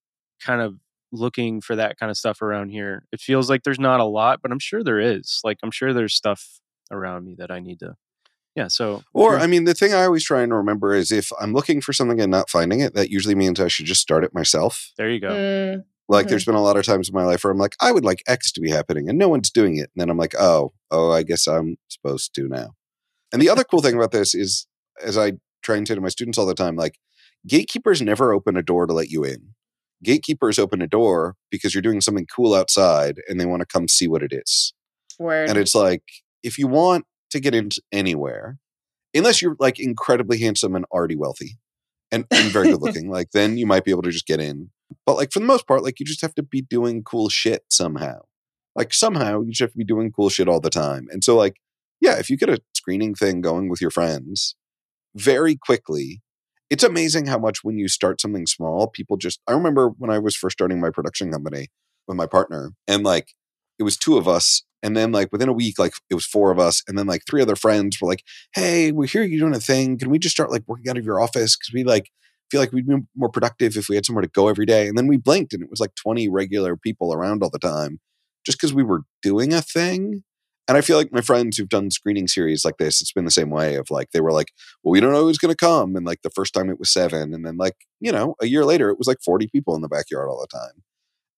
kind 0.45 0.61
of 0.61 0.75
looking 1.13 1.61
for 1.61 1.77
that 1.77 1.99
kind 1.99 2.11
of 2.11 2.17
stuff 2.17 2.43
around 2.43 2.71
here. 2.71 3.05
It 3.13 3.21
feels 3.21 3.51
like 3.51 3.63
there's 3.63 3.81
not 3.81 4.01
a 4.01 4.05
lot, 4.05 4.41
but 4.43 4.53
I'm 4.53 4.59
sure 4.59 4.83
there 4.83 5.01
is. 5.01 5.41
Like 5.45 5.59
I'm 5.63 5.71
sure 5.71 5.93
there's 5.93 6.15
stuff 6.15 6.61
around 6.91 7.25
me 7.25 7.37
that 7.39 7.51
I 7.51 7.61
need 7.61 7.79
to 7.81 7.95
Yeah, 8.57 8.69
so 8.69 9.03
Or. 9.13 9.39
I 9.39 9.47
mean, 9.47 9.65
the 9.65 9.75
thing 9.75 9.95
I 9.95 10.05
always 10.05 10.25
try 10.25 10.43
and 10.43 10.53
remember 10.53 10.95
is 10.95 11.13
if 11.13 11.31
I'm 11.41 11.53
looking 11.53 11.81
for 11.81 11.93
something 11.93 12.21
and 12.21 12.31
not 12.31 12.51
finding 12.51 12.81
it, 12.81 12.95
that 12.95 13.11
usually 13.11 13.35
means 13.35 13.61
I 13.61 13.69
should 13.69 13.87
just 13.87 14.01
start 14.01 14.25
it 14.25 14.35
myself. 14.35 14.93
there 14.97 15.11
you 15.11 15.21
go. 15.21 15.31
Mm, 15.31 15.85
Like, 16.11 16.27
Mhm. 16.27 16.31
there's 16.31 16.45
been 16.45 16.55
a 16.57 16.63
lot 16.63 16.77
of 16.77 16.85
times 16.85 17.09
in 17.09 17.15
my 17.15 17.25
life 17.25 17.45
where 17.45 17.53
I'm 17.53 17.59
like, 17.59 17.77
I 17.81 17.93
would 17.93 18.05
like 18.05 18.23
X 18.27 18.51
to 18.53 18.61
be 18.61 18.71
happening, 18.71 19.09
and 19.09 19.17
no 19.19 19.29
one's 19.29 19.51
doing 19.51 19.77
it. 19.77 19.91
And 19.95 20.01
then 20.01 20.11
I'm 20.11 20.19
like, 20.19 20.35
oh, 20.39 20.73
oh, 20.91 21.11
I 21.13 21.23
guess 21.23 21.47
I'm 21.47 21.77
supposed 21.89 22.35
to 22.35 22.49
now. 22.49 22.75
And 23.33 23.41
the 23.41 23.49
other 23.49 23.63
cool 23.65 23.81
thing 23.81 23.95
about 23.95 24.11
this 24.13 24.35
is, 24.35 24.67
as 25.03 25.17
I 25.17 25.35
try 25.63 25.77
and 25.77 25.87
say 25.87 25.95
to 25.95 26.01
my 26.01 26.09
students 26.09 26.37
all 26.37 26.47
the 26.47 26.55
time, 26.55 26.75
like, 26.77 26.99
gatekeepers 27.47 28.03
never 28.03 28.33
open 28.33 28.57
a 28.57 28.63
door 28.63 28.87
to 28.87 28.93
let 28.93 29.09
you 29.09 29.23
in. 29.25 29.55
Gatekeepers 30.03 30.59
open 30.59 30.83
a 30.83 30.87
door 30.89 31.37
because 31.51 31.75
you're 31.75 31.83
doing 31.83 32.01
something 32.01 32.27
cool 32.27 32.55
outside 32.55 33.21
and 33.29 33.39
they 33.41 33.47
want 33.47 33.61
to 33.61 33.67
come 33.67 33.87
see 33.87 34.09
what 34.09 34.23
it 34.23 34.33
is. 34.33 34.73
word. 35.19 35.49
And 35.51 35.59
it's 35.59 35.75
like, 35.75 36.03
if 36.43 36.59
you 36.59 36.67
want 36.67 37.05
to 37.31 37.39
get 37.41 37.55
into 37.55 37.81
anywhere, 37.93 38.59
unless 39.15 39.43
you're 39.43 39.55
like 39.61 39.79
incredibly 39.79 40.39
handsome 40.41 40.75
and 40.75 40.87
already 40.91 41.15
wealthy 41.17 41.59
and, 42.11 42.25
and 42.31 42.51
very 42.51 42.69
good 42.71 42.81
looking, 42.83 43.11
like 43.11 43.31
then 43.33 43.59
you 43.59 43.67
might 43.67 43.85
be 43.85 43.91
able 43.91 44.03
to 44.03 44.11
just 44.11 44.27
get 44.27 44.41
in. 44.41 44.71
But 45.07 45.17
like 45.17 45.33
for 45.33 45.41
the 45.41 45.47
most 45.47 45.67
part, 45.67 45.83
like 45.83 46.01
you 46.01 46.07
just 46.07 46.23
have 46.23 46.35
to 46.35 46.43
be 46.43 46.63
doing 46.63 47.03
cool 47.03 47.29
shit 47.29 47.65
somehow. 47.71 48.21
Like 48.75 48.93
somehow 48.95 49.41
you 49.41 49.51
just 49.51 49.61
have 49.61 49.73
to 49.73 49.79
be 49.79 49.85
doing 49.85 50.13
cool 50.13 50.29
shit 50.29 50.49
all 50.49 50.61
the 50.61 50.71
time. 50.71 51.07
And 51.11 51.25
so 51.25 51.37
like, 51.37 51.57
yeah, 52.01 52.19
if 52.19 52.31
you 52.31 52.37
get 52.37 52.49
a 52.49 52.61
screening 52.75 53.15
thing 53.15 53.41
going 53.41 53.69
with 53.69 53.81
your 53.81 53.91
friends 53.91 54.55
very 55.15 55.57
quickly, 55.57 56.23
it's 56.71 56.85
amazing 56.85 57.27
how 57.27 57.39
much 57.39 57.59
when 57.63 57.79
you 57.79 57.89
start 57.89 58.21
something 58.21 58.47
small, 58.47 58.87
people 58.87 59.17
just 59.17 59.41
I 59.49 59.53
remember 59.53 59.89
when 59.99 60.11
I 60.11 60.19
was 60.19 60.37
first 60.37 60.55
starting 60.55 60.81
my 60.81 60.91
production 60.91 61.33
company 61.33 61.69
with 62.07 62.17
my 62.17 62.27
partner, 62.27 62.73
and 62.87 63.03
like 63.03 63.35
it 63.79 63.83
was 63.83 63.97
two 63.97 64.17
of 64.17 64.29
us 64.29 64.63
and 64.83 64.97
then 64.97 65.13
like 65.13 65.33
within 65.33 65.49
a 65.49 65.53
week 65.53 65.79
like 65.79 65.93
it 66.09 66.15
was 66.15 66.27
four 66.27 66.51
of 66.51 66.59
us 66.59 66.83
and 66.87 66.99
then 66.99 67.07
like 67.07 67.23
three 67.29 67.43
other 67.43 67.57
friends 67.57 67.99
were 68.01 68.09
like 68.09 68.23
hey 68.55 68.93
we 68.93 69.07
hear 69.07 69.23
you 69.23 69.39
doing 69.39 69.55
a 69.55 69.61
thing 69.61 69.99
can 69.99 70.11
we 70.11 70.19
just 70.19 70.35
start 70.35 70.51
like 70.51 70.63
working 70.67 70.89
out 70.89 70.99
of 70.99 71.05
your 71.05 71.21
office 71.21 71.57
because 71.57 71.73
we 71.73 71.85
like 71.85 72.11
feel 72.51 72.61
like 72.61 72.73
we'd 72.73 72.87
be 72.87 72.97
more 73.17 73.31
productive 73.31 73.77
if 73.77 73.89
we 73.89 73.95
had 73.95 74.05
somewhere 74.05 74.23
to 74.23 74.29
go 74.29 74.49
every 74.49 74.67
day 74.67 74.89
and 74.89 74.99
then 74.99 75.07
we 75.07 75.17
blinked 75.17 75.53
and 75.53 75.63
it 75.63 75.71
was 75.71 75.81
like 75.81 75.95
20 75.95 76.29
regular 76.29 76.77
people 76.77 77.13
around 77.13 77.43
all 77.43 77.51
the 77.51 77.59
time 77.59 78.01
just 78.45 78.59
because 78.59 78.75
we 78.75 78.83
were 78.83 79.03
doing 79.23 79.53
a 79.53 79.63
thing 79.63 80.23
and 80.69 80.77
i 80.77 80.81
feel 80.81 80.97
like 80.97 81.13
my 81.13 81.21
friends 81.21 81.57
who've 81.57 81.69
done 81.69 81.91
screening 81.91 82.27
series 82.27 82.65
like 82.65 82.77
this 82.79 83.01
it's 83.01 83.13
been 83.13 83.25
the 83.25 83.31
same 83.31 83.51
way 83.51 83.77
of 83.77 83.87
like 83.91 84.11
they 84.13 84.21
were 84.21 84.33
like 84.33 84.53
well 84.83 84.93
we 84.93 85.01
don't 85.01 85.13
know 85.13 85.25
who's 85.25 85.39
going 85.39 85.53
to 85.53 85.57
come 85.57 85.97
and 85.97 86.07
like 86.07 86.23
the 86.23 86.31
first 86.31 86.53
time 86.53 86.69
it 86.69 86.79
was 86.79 86.93
seven 86.93 87.33
and 87.33 87.47
then 87.47 87.57
like 87.57 87.77
you 88.01 88.13
know 88.13 88.35
a 88.41 88.47
year 88.47 88.65
later 88.65 88.91
it 88.91 88.99
was 88.99 89.07
like 89.07 89.19
40 89.25 89.49
people 89.49 89.75
in 89.75 89.83
the 89.83 89.89
backyard 89.89 90.29
all 90.29 90.41
the 90.41 90.59
time 90.59 90.83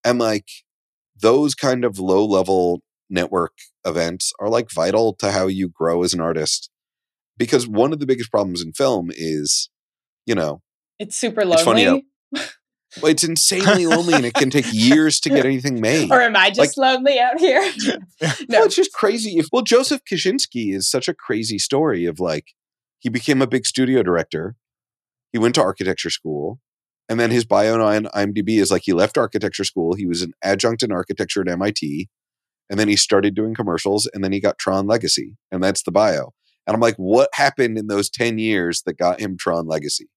and 0.04 0.18
like 0.18 0.48
those 1.20 1.54
kind 1.54 1.84
of 1.84 1.98
low 1.98 2.24
level 2.24 2.82
network 3.10 3.52
events 3.84 4.32
are 4.40 4.48
like 4.48 4.70
vital 4.70 5.12
to 5.14 5.30
how 5.30 5.46
you 5.46 5.68
grow 5.68 6.02
as 6.02 6.14
an 6.14 6.20
artist 6.20 6.70
because 7.36 7.66
one 7.66 7.92
of 7.92 7.98
the 7.98 8.06
biggest 8.06 8.30
problems 8.30 8.62
in 8.62 8.72
film 8.72 9.10
is 9.12 9.68
you 10.26 10.34
know 10.34 10.62
it's 11.02 11.16
super 11.16 11.42
It's 11.42 11.62
funny 11.62 11.86
lonely. 11.86 12.06
well, 13.00 13.10
it's 13.10 13.24
insanely 13.24 13.86
lonely 13.86 14.14
and 14.14 14.24
it 14.24 14.34
can 14.34 14.50
take 14.50 14.66
years 14.72 15.20
to 15.20 15.28
get 15.30 15.44
anything 15.44 15.80
made 15.80 16.10
or 16.10 16.20
am 16.20 16.36
I 16.36 16.50
just 16.50 16.76
lonely 16.78 17.18
out 17.18 17.38
here? 17.38 17.60
well, 18.20 18.34
no. 18.48 18.62
it's 18.64 18.76
just 18.76 18.92
crazy 18.92 19.38
if 19.38 19.46
well 19.52 19.62
joseph 19.62 20.02
kosinski 20.10 20.74
is 20.74 20.88
such 20.90 21.08
a 21.08 21.14
crazy 21.14 21.58
story 21.58 22.04
of 22.04 22.20
like 22.20 22.46
he 22.98 23.08
became 23.08 23.42
a 23.42 23.46
big 23.46 23.66
studio 23.66 24.02
director 24.02 24.56
he 25.32 25.38
went 25.38 25.54
to 25.56 25.62
architecture 25.62 26.10
school 26.10 26.60
and 27.08 27.18
then 27.18 27.30
his 27.30 27.44
bio 27.44 27.80
on 27.82 28.04
imdb 28.04 28.50
is 28.60 28.70
like 28.70 28.82
he 28.84 28.92
left 28.92 29.18
architecture 29.18 29.64
school 29.64 29.94
he 29.94 30.06
was 30.06 30.22
an 30.22 30.32
adjunct 30.42 30.82
in 30.82 30.92
architecture 30.92 31.40
at 31.48 31.58
mit 31.58 32.08
and 32.70 32.78
then 32.78 32.88
he 32.88 32.96
started 32.96 33.34
doing 33.34 33.54
commercials 33.54 34.08
and 34.14 34.22
then 34.22 34.32
he 34.32 34.40
got 34.40 34.58
tron 34.58 34.86
legacy 34.86 35.36
and 35.50 35.62
that's 35.62 35.82
the 35.82 35.90
bio 35.92 36.32
and 36.66 36.74
i'm 36.74 36.80
like 36.80 36.96
what 36.96 37.28
happened 37.34 37.76
in 37.78 37.86
those 37.86 38.08
10 38.10 38.38
years 38.38 38.82
that 38.86 38.98
got 38.98 39.20
him 39.20 39.36
tron 39.36 39.66
legacy 39.66 40.08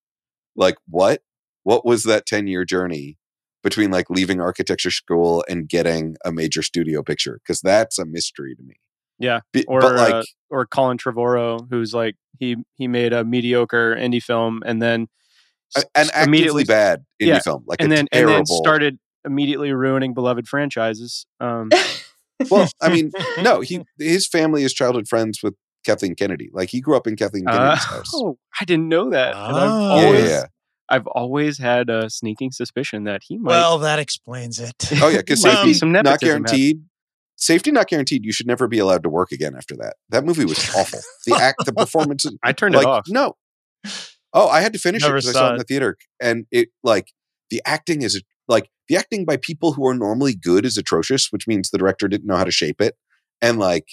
like 0.55 0.75
what 0.89 1.21
what 1.63 1.85
was 1.85 2.03
that 2.03 2.25
10 2.25 2.47
year 2.47 2.63
journey 2.65 3.17
between 3.63 3.89
like 3.91 4.09
leaving 4.09 4.39
architecture 4.39 4.91
school 4.91 5.43
and 5.49 5.67
getting 5.67 6.15
a 6.23 6.31
major 6.31 6.61
studio 6.61 7.01
picture 7.01 7.39
because 7.43 7.61
that's 7.61 7.97
a 7.97 8.05
mystery 8.05 8.55
to 8.55 8.61
me 8.63 8.75
Yeah. 9.19 9.39
Be- 9.53 9.65
Or 9.67 9.81
but 9.81 9.95
like 9.95 10.13
uh, 10.15 10.23
or 10.49 10.65
Colin 10.65 10.97
Trevorrow, 10.97 11.65
who's 11.69 11.93
like 11.93 12.15
he 12.37 12.57
he 12.75 12.87
made 12.87 13.13
a 13.13 13.23
mediocre 13.23 13.95
indie 13.95 14.21
film 14.21 14.61
and 14.65 14.81
then 14.81 15.07
a- 15.75 15.79
s- 15.79 15.85
an 15.95 16.09
s- 16.61 16.67
bad 16.67 16.99
indie 17.21 17.27
yeah, 17.27 17.39
film 17.39 17.63
like 17.65 17.81
and 17.81 17.91
then 17.91 18.07
terrible 18.11 18.35
and 18.35 18.39
then 18.39 18.45
started 18.45 18.99
immediately 19.25 19.71
ruining 19.73 20.13
beloved 20.13 20.47
franchises. 20.47 21.25
Um, 21.39 21.69
well 22.51 22.67
i 22.81 22.89
mean 22.89 23.11
no 23.41 23.61
he 23.61 23.81
his 23.97 24.27
family 24.27 24.63
is 24.63 24.73
childhood 24.73 25.07
friends 25.07 25.41
with 25.41 25.55
kathleen 25.85 26.15
kennedy 26.15 26.49
like 26.53 26.69
he 26.69 26.81
grew 26.81 26.95
up 26.97 27.07
in 27.07 27.15
kathleen 27.15 27.47
uh, 27.47 27.51
kennedy's 27.51 27.83
house 27.85 28.11
oh, 28.15 28.37
I 28.59 28.65
didn't 28.65 28.87
know 28.89 29.09
that. 29.11 29.35
And 29.35 29.55
I've 29.57 29.69
Oh. 29.71 29.95
yeah, 29.95 30.01
yeah, 30.01 30.07
always. 30.07 30.43
I've 30.87 31.07
always 31.07 31.57
had 31.57 31.89
a 31.89 32.09
sneaking 32.09 32.51
suspicion 32.51 33.05
that 33.05 33.21
he 33.27 33.37
might. 33.39 33.49
Well, 33.49 33.79
that 33.79 33.97
explains 33.99 34.59
it. 34.59 34.75
oh 35.01 35.09
yeah 35.09 35.17
because 35.17 35.41
safety 35.41 35.73
some 35.73 35.91
not 35.91 36.05
nepotism 36.05 36.43
happening. 36.43 36.43
guaranteed 36.43 36.81
safety 37.37 37.71
not 37.71 37.87
guaranteed 37.87 38.23
you 38.23 38.31
should 38.31 38.47
never 38.47 38.67
be 38.67 38.79
allowed 38.79 39.03
to 39.03 39.09
work 39.09 39.31
again 39.31 39.55
after 39.57 39.75
that 39.75 39.95
that 40.09 40.23
movie 40.23 40.45
was 40.45 40.57
awful 40.75 40.99
the 41.25 41.35
act 41.41 41.65
the 41.65 41.73
performance 41.73 42.25
I 42.43 42.53
turned 42.53 42.75
like 42.75 42.83
it 42.83 42.89
off. 42.89 43.03
no 43.09 43.35
oh 44.33 44.47
i 44.47 44.61
had 44.61 44.71
to 44.73 44.79
finish 44.79 45.01
Never 45.01 45.17
it 45.17 45.23
because 45.23 45.29
i 45.31 45.33
saw 45.33 45.39
saw 45.39 45.49
it 45.49 45.51
in 45.53 45.57
the 45.57 45.63
theater 45.65 45.97
and 46.21 46.45
it 46.51 46.69
like 46.83 47.11
the 47.49 47.61
acting 47.65 48.03
is 48.03 48.21
like 48.47 48.69
the 48.87 48.95
acting 48.95 49.25
by 49.25 49.35
people 49.35 49.73
who 49.73 49.85
are 49.85 49.93
normally 49.93 50.33
good 50.33 50.65
is 50.65 50.77
atrocious 50.77 51.27
which 51.31 51.45
means 51.45 51.71
the 51.71 51.77
director 51.77 52.07
didn't 52.07 52.25
know 52.25 52.37
how 52.37 52.45
to 52.45 52.51
shape 52.51 52.79
it 52.79 52.95
and 53.41 53.59
like 53.59 53.85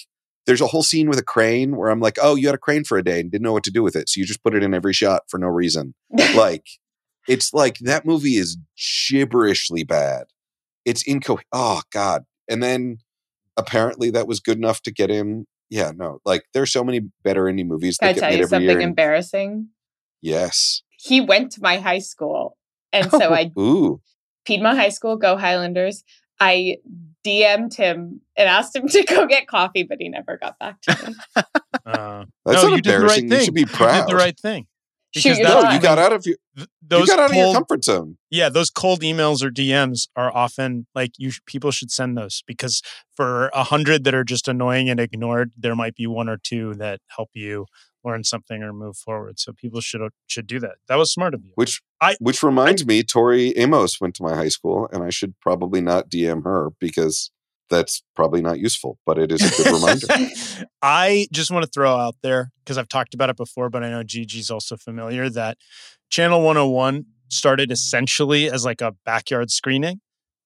there's 0.45 0.61
a 0.61 0.67
whole 0.67 0.83
scene 0.83 1.09
with 1.09 1.19
a 1.19 1.23
crane 1.23 1.75
where 1.75 1.89
I'm 1.89 1.99
like, 1.99 2.17
oh, 2.21 2.35
you 2.35 2.47
had 2.47 2.55
a 2.55 2.59
crane 2.59 2.83
for 2.83 2.97
a 2.97 3.03
day 3.03 3.19
and 3.21 3.31
didn't 3.31 3.43
know 3.43 3.53
what 3.53 3.63
to 3.63 3.71
do 3.71 3.83
with 3.83 3.95
it, 3.95 4.09
so 4.09 4.19
you 4.19 4.25
just 4.25 4.43
put 4.43 4.53
it 4.55 4.63
in 4.63 4.73
every 4.73 4.93
shot 4.93 5.23
for 5.29 5.37
no 5.37 5.47
reason. 5.47 5.93
like, 6.35 6.65
it's 7.27 7.53
like 7.53 7.77
that 7.79 8.05
movie 8.05 8.35
is 8.35 8.57
gibberishly 8.77 9.87
bad. 9.87 10.25
It's 10.85 11.03
inco. 11.07 11.39
Oh 11.51 11.81
God! 11.91 12.23
And 12.49 12.61
then 12.61 12.97
apparently 13.57 14.09
that 14.11 14.27
was 14.27 14.39
good 14.39 14.57
enough 14.57 14.81
to 14.83 14.91
get 14.91 15.09
him. 15.09 15.45
Yeah, 15.69 15.91
no, 15.95 16.19
like 16.25 16.43
there's 16.53 16.71
so 16.71 16.83
many 16.83 17.01
better 17.23 17.43
indie 17.45 17.65
movies 17.65 17.97
Can 17.97 18.09
I 18.09 18.13
tell 18.13 18.35
you 18.35 18.45
something 18.45 18.69
and- 18.69 18.81
embarrassing? 18.81 19.69
yes. 20.21 20.81
He 21.05 21.19
went 21.19 21.51
to 21.53 21.61
my 21.61 21.77
high 21.79 21.99
school. 21.99 22.57
And 22.93 23.11
so 23.11 23.33
I 23.33 23.51
Ooh. 23.59 23.99
Piedmont 24.45 24.77
High 24.77 24.89
School, 24.89 25.17
go 25.17 25.35
Highlanders. 25.35 26.03
I 26.39 26.77
DM'd 27.25 27.75
him 27.75 28.21
and 28.35 28.49
asked 28.49 28.75
him 28.75 28.87
to 28.89 29.03
go 29.03 29.25
get 29.25 29.47
coffee, 29.47 29.83
but 29.83 29.97
he 29.99 30.09
never 30.09 30.37
got 30.37 30.57
back 30.59 30.81
to 30.81 31.07
me. 31.09 31.15
Uh, 31.85 32.23
That's 32.45 32.63
no, 32.63 32.69
not 32.69 32.75
you 32.77 32.81
did 32.81 32.93
the 33.01 33.05
right 33.05 33.17
embarrassing. 33.23 33.29
thing. 33.29 33.39
You 33.39 33.45
should 33.45 33.53
be 33.55 33.59
You 33.61 33.65
proud. 33.67 34.07
did 34.07 34.13
the 34.13 34.15
right 34.17 34.39
thing. 34.39 34.67
Because 35.13 35.37
your 35.37 35.47
that- 35.47 35.63
No, 35.65 35.71
you 35.71 35.79
got 35.81 35.99
out 35.99 36.13
of 36.13 36.25
your 36.25 36.37
th- 36.55 36.67
you 36.81 36.87
those 36.87 37.07
got 37.09 37.19
out 37.19 37.29
of 37.31 37.35
your 37.35 37.45
cold- 37.45 37.55
comfort 37.55 37.83
zone. 37.83 38.17
yeah 38.31 38.47
those 38.49 38.69
cold 38.69 39.01
emails 39.01 39.43
or 39.43 39.49
dms 39.49 40.07
are 40.15 40.33
often 40.35 40.85
like 40.95 41.11
you 41.17 41.29
sh- 41.31 41.39
people 41.45 41.71
should 41.71 41.91
send 41.91 42.15
those 42.17 42.41
because 42.47 42.81
for 43.15 43.47
a 43.49 43.63
hundred 43.63 44.03
that 44.05 44.13
are 44.15 44.23
just 44.23 44.47
annoying 44.47 44.89
and 44.89 44.99
ignored 44.99 45.51
there 45.57 45.75
might 45.75 45.95
be 45.95 46.07
one 46.07 46.29
or 46.29 46.37
two 46.37 46.73
that 46.75 46.99
help 47.15 47.29
you 47.33 47.65
learn 48.03 48.23
something 48.23 48.61
or 48.63 48.71
move 48.73 48.95
forward 48.97 49.39
so 49.39 49.51
people 49.51 49.81
should 49.81 50.01
should 50.27 50.47
do 50.47 50.59
that 50.59 50.75
that 50.87 50.95
was 50.97 51.11
smart 51.11 51.33
of 51.33 51.43
you 51.43 51.51
Which 51.55 51.81
I- 52.03 52.15
which 52.19 52.43
reminds 52.43 52.85
me, 52.85 53.03
Tori 53.03 53.55
Amos 53.57 53.99
went 54.01 54.15
to 54.15 54.23
my 54.23 54.35
high 54.35 54.49
school, 54.49 54.89
and 54.91 55.03
I 55.03 55.09
should 55.09 55.33
probably 55.39 55.81
not 55.81 56.09
DM 56.09 56.43
her 56.43 56.69
because 56.79 57.31
that's 57.69 58.03
probably 58.15 58.41
not 58.41 58.59
useful. 58.59 58.99
But 59.05 59.17
it 59.17 59.31
is 59.31 59.41
a 59.41 59.63
good 59.63 59.73
reminder. 59.73 60.07
I 60.81 61.27
just 61.31 61.49
want 61.49 61.63
to 61.65 61.71
throw 61.71 61.95
out 61.95 62.15
there 62.21 62.51
because 62.63 62.77
I've 62.77 62.89
talked 62.89 63.13
about 63.13 63.29
it 63.29 63.37
before, 63.37 63.69
but 63.69 63.83
I 63.83 63.89
know 63.89 64.03
Gigi's 64.03 64.49
also 64.51 64.77
familiar 64.77 65.29
that 65.29 65.57
Channel 66.09 66.41
101 66.41 67.05
started 67.29 67.71
essentially 67.71 68.49
as 68.51 68.63
like 68.65 68.81
a 68.81 68.93
backyard 69.05 69.49
screening. 69.49 70.01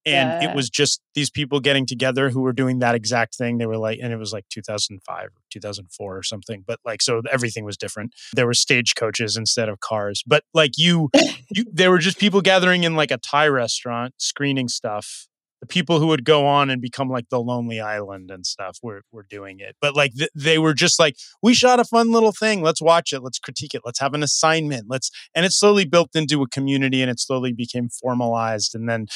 And 0.07 0.41
Yeah. 0.41 0.49
it 0.49 0.55
was 0.55 0.69
just 0.69 1.01
these 1.15 1.29
people 1.29 1.59
getting 1.59 1.85
together 1.85 2.29
who 2.29 2.41
were 2.41 2.53
doing 2.53 2.79
that 2.79 2.95
exact 2.95 3.35
thing. 3.35 3.57
They 3.57 3.65
were 3.65 3.77
like, 3.77 3.99
and 4.01 4.13
it 4.13 4.17
was 4.17 4.31
like 4.33 4.45
2005 4.49 5.25
or 5.25 5.31
2004 5.51 6.17
or 6.17 6.23
something. 6.23 6.63
But 6.65 6.79
like, 6.85 7.01
so 7.01 7.21
everything 7.31 7.65
was 7.65 7.77
different. 7.77 8.13
There 8.33 8.45
were 8.47 8.53
stagecoaches 8.53 9.35
instead 9.37 9.69
of 9.69 9.79
cars. 9.81 10.23
But 10.25 10.43
like 10.53 10.71
you, 10.77 11.09
you, 11.51 11.65
there 11.71 11.91
were 11.91 11.99
just 11.99 12.19
people 12.19 12.41
gathering 12.41 12.83
in 12.85 12.95
like 12.95 13.11
a 13.11 13.17
Thai 13.17 13.47
restaurant 13.49 14.13
screening 14.17 14.67
stuff 14.69 15.27
the 15.59 15.65
people 15.65 15.99
who 15.99 16.05
would 16.05 16.23
go 16.23 16.45
on 16.45 16.69
and 16.69 16.83
become 16.83 17.09
like 17.09 17.29
the 17.29 17.39
lonely 17.39 17.79
island 17.79 18.29
and 18.29 18.45
stuff 18.45 18.77
were, 18.83 19.01
were 19.11 19.25
doing 19.27 19.59
it 19.59 19.75
but 19.81 19.95
like 19.95 20.13
th- 20.13 20.29
they 20.35 20.59
were 20.59 20.73
just 20.75 20.99
like 20.99 21.15
we 21.41 21.55
shot 21.55 21.79
a 21.79 21.83
fun 21.83 22.11
little 22.11 22.31
thing 22.31 22.61
let's 22.61 22.79
watch 22.79 23.11
it 23.11 23.21
let's 23.21 23.39
critique 23.39 23.73
it 23.73 23.81
let's 23.83 23.99
have 23.99 24.13
an 24.13 24.21
assignment 24.21 24.85
let's 24.87 25.09
and 25.33 25.45
it 25.47 25.51
slowly 25.51 25.83
built 25.83 26.15
into 26.15 26.43
a 26.43 26.47
community 26.47 27.01
and 27.01 27.09
it 27.09 27.19
slowly 27.19 27.51
became 27.53 27.89
formalized 27.89 28.75
and 28.75 28.87
then 28.87 29.07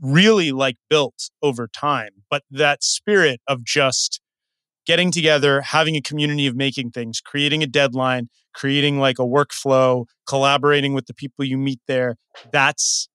really 0.00 0.52
like 0.52 0.76
built 0.88 1.30
over 1.42 1.68
time 1.68 2.10
but 2.30 2.42
that 2.50 2.82
spirit 2.82 3.40
of 3.48 3.64
just 3.64 4.20
getting 4.86 5.10
together 5.10 5.60
having 5.60 5.96
a 5.96 6.00
community 6.00 6.46
of 6.46 6.54
making 6.56 6.90
things 6.90 7.20
creating 7.20 7.62
a 7.62 7.66
deadline 7.66 8.28
creating 8.54 8.98
like 8.98 9.18
a 9.18 9.22
workflow 9.22 10.04
collaborating 10.26 10.94
with 10.94 11.06
the 11.06 11.14
people 11.14 11.44
you 11.44 11.58
meet 11.58 11.80
there 11.86 12.16
that's 12.52 13.08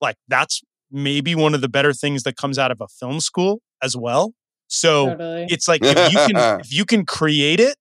like 0.00 0.16
that's 0.28 0.62
maybe 0.90 1.34
one 1.34 1.54
of 1.54 1.60
the 1.60 1.68
better 1.68 1.92
things 1.92 2.22
that 2.22 2.36
comes 2.36 2.58
out 2.58 2.70
of 2.70 2.80
a 2.80 2.88
film 2.88 3.20
school 3.20 3.60
as 3.82 3.96
well. 3.96 4.32
So 4.68 5.10
totally. 5.10 5.46
it's 5.48 5.68
like 5.68 5.80
if 5.82 6.12
you 6.12 6.18
can 6.18 6.60
if 6.60 6.72
you 6.72 6.84
can 6.84 7.06
create 7.06 7.60
it 7.60 7.76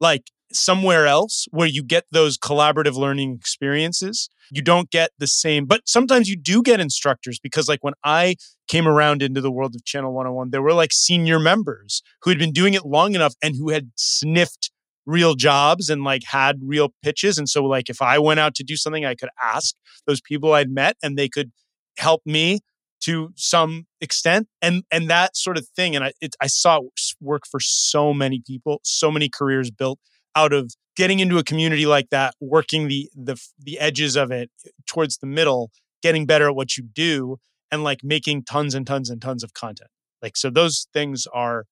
like 0.00 0.22
somewhere 0.54 1.06
else 1.06 1.46
where 1.50 1.66
you 1.66 1.82
get 1.82 2.04
those 2.10 2.38
collaborative 2.38 2.94
learning 2.94 3.34
experiences, 3.34 4.28
you 4.50 4.62
don't 4.62 4.90
get 4.90 5.10
the 5.18 5.26
same. 5.26 5.66
But 5.66 5.82
sometimes 5.86 6.28
you 6.28 6.36
do 6.36 6.62
get 6.62 6.80
instructors 6.80 7.38
because 7.38 7.68
like 7.68 7.82
when 7.82 7.94
I 8.04 8.36
came 8.68 8.86
around 8.86 9.22
into 9.22 9.40
the 9.40 9.50
world 9.50 9.74
of 9.74 9.84
Channel 9.84 10.12
101, 10.12 10.50
there 10.50 10.62
were 10.62 10.72
like 10.72 10.92
senior 10.92 11.38
members 11.38 12.02
who 12.22 12.30
had 12.30 12.38
been 12.38 12.52
doing 12.52 12.74
it 12.74 12.86
long 12.86 13.14
enough 13.14 13.34
and 13.42 13.56
who 13.56 13.70
had 13.70 13.90
sniffed 13.96 14.70
real 15.06 15.34
jobs 15.34 15.90
and 15.90 16.02
like 16.02 16.22
had 16.24 16.60
real 16.62 16.94
pitches 17.02 17.36
and 17.36 17.46
so 17.46 17.62
like 17.62 17.90
if 17.90 18.00
I 18.00 18.18
went 18.18 18.40
out 18.40 18.54
to 18.54 18.64
do 18.64 18.74
something 18.74 19.04
I 19.04 19.14
could 19.14 19.28
ask 19.42 19.74
those 20.06 20.22
people 20.22 20.54
I'd 20.54 20.70
met 20.70 20.96
and 21.02 21.18
they 21.18 21.28
could 21.28 21.52
help 21.98 22.22
me 22.24 22.60
to 23.04 23.30
some 23.36 23.86
extent 24.00 24.48
and 24.62 24.82
and 24.90 25.10
that 25.10 25.36
sort 25.36 25.58
of 25.58 25.68
thing 25.76 25.94
and 25.94 26.04
i 26.04 26.12
it, 26.20 26.34
i 26.40 26.46
saw 26.46 26.78
it 26.78 26.84
work 27.20 27.42
for 27.50 27.60
so 27.60 28.14
many 28.14 28.42
people 28.46 28.80
so 28.82 29.10
many 29.10 29.28
careers 29.28 29.70
built 29.70 29.98
out 30.36 30.52
of 30.52 30.74
getting 30.96 31.20
into 31.20 31.38
a 31.38 31.44
community 31.44 31.86
like 31.86 32.10
that 32.10 32.34
working 32.40 32.88
the 32.88 33.08
the 33.14 33.40
the 33.58 33.78
edges 33.78 34.16
of 34.16 34.30
it 34.30 34.50
eh, 34.66 34.70
towards 34.86 35.18
the 35.18 35.26
middle 35.26 35.70
getting 36.02 36.26
better 36.26 36.48
at 36.48 36.54
what 36.54 36.76
you 36.76 36.84
do 36.84 37.38
and 37.70 37.82
like 37.82 38.04
making 38.04 38.42
tons 38.44 38.74
and 38.74 38.86
tons 38.86 39.10
and 39.10 39.20
tons 39.20 39.42
of 39.42 39.54
content 39.54 39.90
like 40.22 40.36
so 40.36 40.50
those 40.50 40.86
things 40.92 41.26
are 41.32 41.64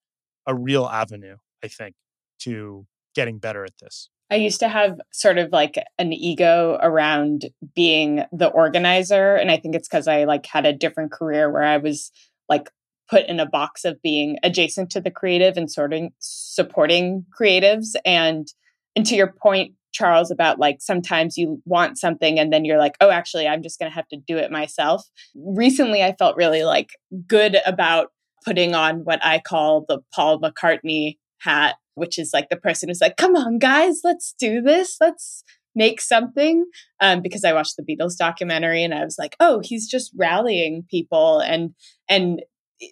a 0.46 0.54
real 0.54 0.86
avenue 0.86 1.36
i 1.62 1.68
think 1.68 1.94
to 2.38 2.86
getting 3.14 3.38
better 3.38 3.64
at 3.64 3.74
this 3.80 4.08
I 4.30 4.36
used 4.36 4.60
to 4.60 4.68
have 4.68 4.98
sort 5.12 5.36
of 5.36 5.52
like 5.52 5.76
an 5.98 6.14
ego 6.14 6.78
around 6.80 7.50
being 7.74 8.24
the 8.32 8.46
organizer. 8.46 9.34
And 9.34 9.50
I 9.50 9.58
think 9.58 9.74
it's 9.74 9.86
because 9.86 10.08
I 10.08 10.24
like 10.24 10.46
had 10.46 10.64
a 10.64 10.72
different 10.72 11.12
career 11.12 11.50
where 11.50 11.62
I 11.62 11.76
was 11.76 12.10
like 12.48 12.70
put 13.12 13.26
in 13.26 13.38
a 13.38 13.46
box 13.46 13.84
of 13.84 14.00
being 14.00 14.38
adjacent 14.42 14.88
to 14.90 15.00
the 15.00 15.10
creative 15.10 15.58
and 15.58 15.70
sorting 15.70 16.12
supporting 16.18 17.26
creatives. 17.38 17.88
And 18.06 18.48
and 18.96 19.04
to 19.04 19.14
your 19.14 19.34
point, 19.42 19.74
Charles, 19.92 20.30
about 20.30 20.58
like 20.58 20.78
sometimes 20.80 21.36
you 21.36 21.60
want 21.66 21.98
something 21.98 22.38
and 22.38 22.50
then 22.50 22.64
you're 22.64 22.78
like, 22.78 22.96
oh, 23.02 23.10
actually, 23.10 23.46
I'm 23.46 23.62
just 23.62 23.78
gonna 23.78 23.90
have 23.90 24.08
to 24.08 24.16
do 24.16 24.38
it 24.38 24.50
myself. 24.50 25.04
Recently 25.34 26.02
I 26.02 26.16
felt 26.18 26.36
really 26.36 26.64
like 26.64 26.88
good 27.26 27.58
about 27.66 28.08
putting 28.46 28.74
on 28.74 29.04
what 29.04 29.20
I 29.22 29.40
call 29.40 29.84
the 29.86 29.98
Paul 30.14 30.40
McCartney 30.40 31.18
hat 31.40 31.76
which 31.94 32.18
is 32.18 32.30
like 32.32 32.48
the 32.48 32.56
person 32.56 32.88
who's 32.88 33.02
like, 33.02 33.18
come 33.18 33.36
on, 33.36 33.58
guys, 33.58 34.00
let's 34.02 34.34
do 34.38 34.62
this. 34.62 34.96
Let's 34.98 35.44
make 35.74 36.00
something. 36.00 36.64
Um, 37.00 37.20
because 37.20 37.44
I 37.44 37.52
watched 37.52 37.76
the 37.76 37.82
Beatles 37.82 38.16
documentary 38.16 38.82
and 38.82 38.94
I 38.94 39.04
was 39.04 39.16
like, 39.18 39.36
oh, 39.40 39.60
he's 39.62 39.86
just 39.86 40.10
rallying 40.16 40.84
people. 40.90 41.40
And, 41.40 41.74
and 42.08 42.40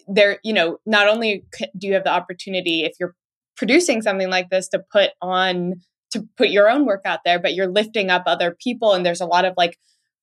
there, 0.07 0.39
you 0.43 0.53
know, 0.53 0.77
not 0.85 1.07
only 1.07 1.45
do 1.77 1.87
you 1.87 1.93
have 1.93 2.03
the 2.03 2.11
opportunity 2.11 2.83
if 2.83 2.93
you're 2.99 3.15
producing 3.57 4.01
something 4.01 4.29
like 4.29 4.49
this 4.49 4.67
to 4.69 4.83
put 4.91 5.11
on, 5.21 5.75
to 6.11 6.27
put 6.37 6.49
your 6.49 6.69
own 6.69 6.85
work 6.85 7.01
out 7.05 7.19
there, 7.25 7.39
but 7.39 7.53
you're 7.53 7.71
lifting 7.71 8.09
up 8.09 8.23
other 8.25 8.55
people. 8.59 8.93
And 8.93 9.05
there's 9.05 9.21
a 9.21 9.25
lot 9.25 9.45
of 9.45 9.53
like 9.57 9.77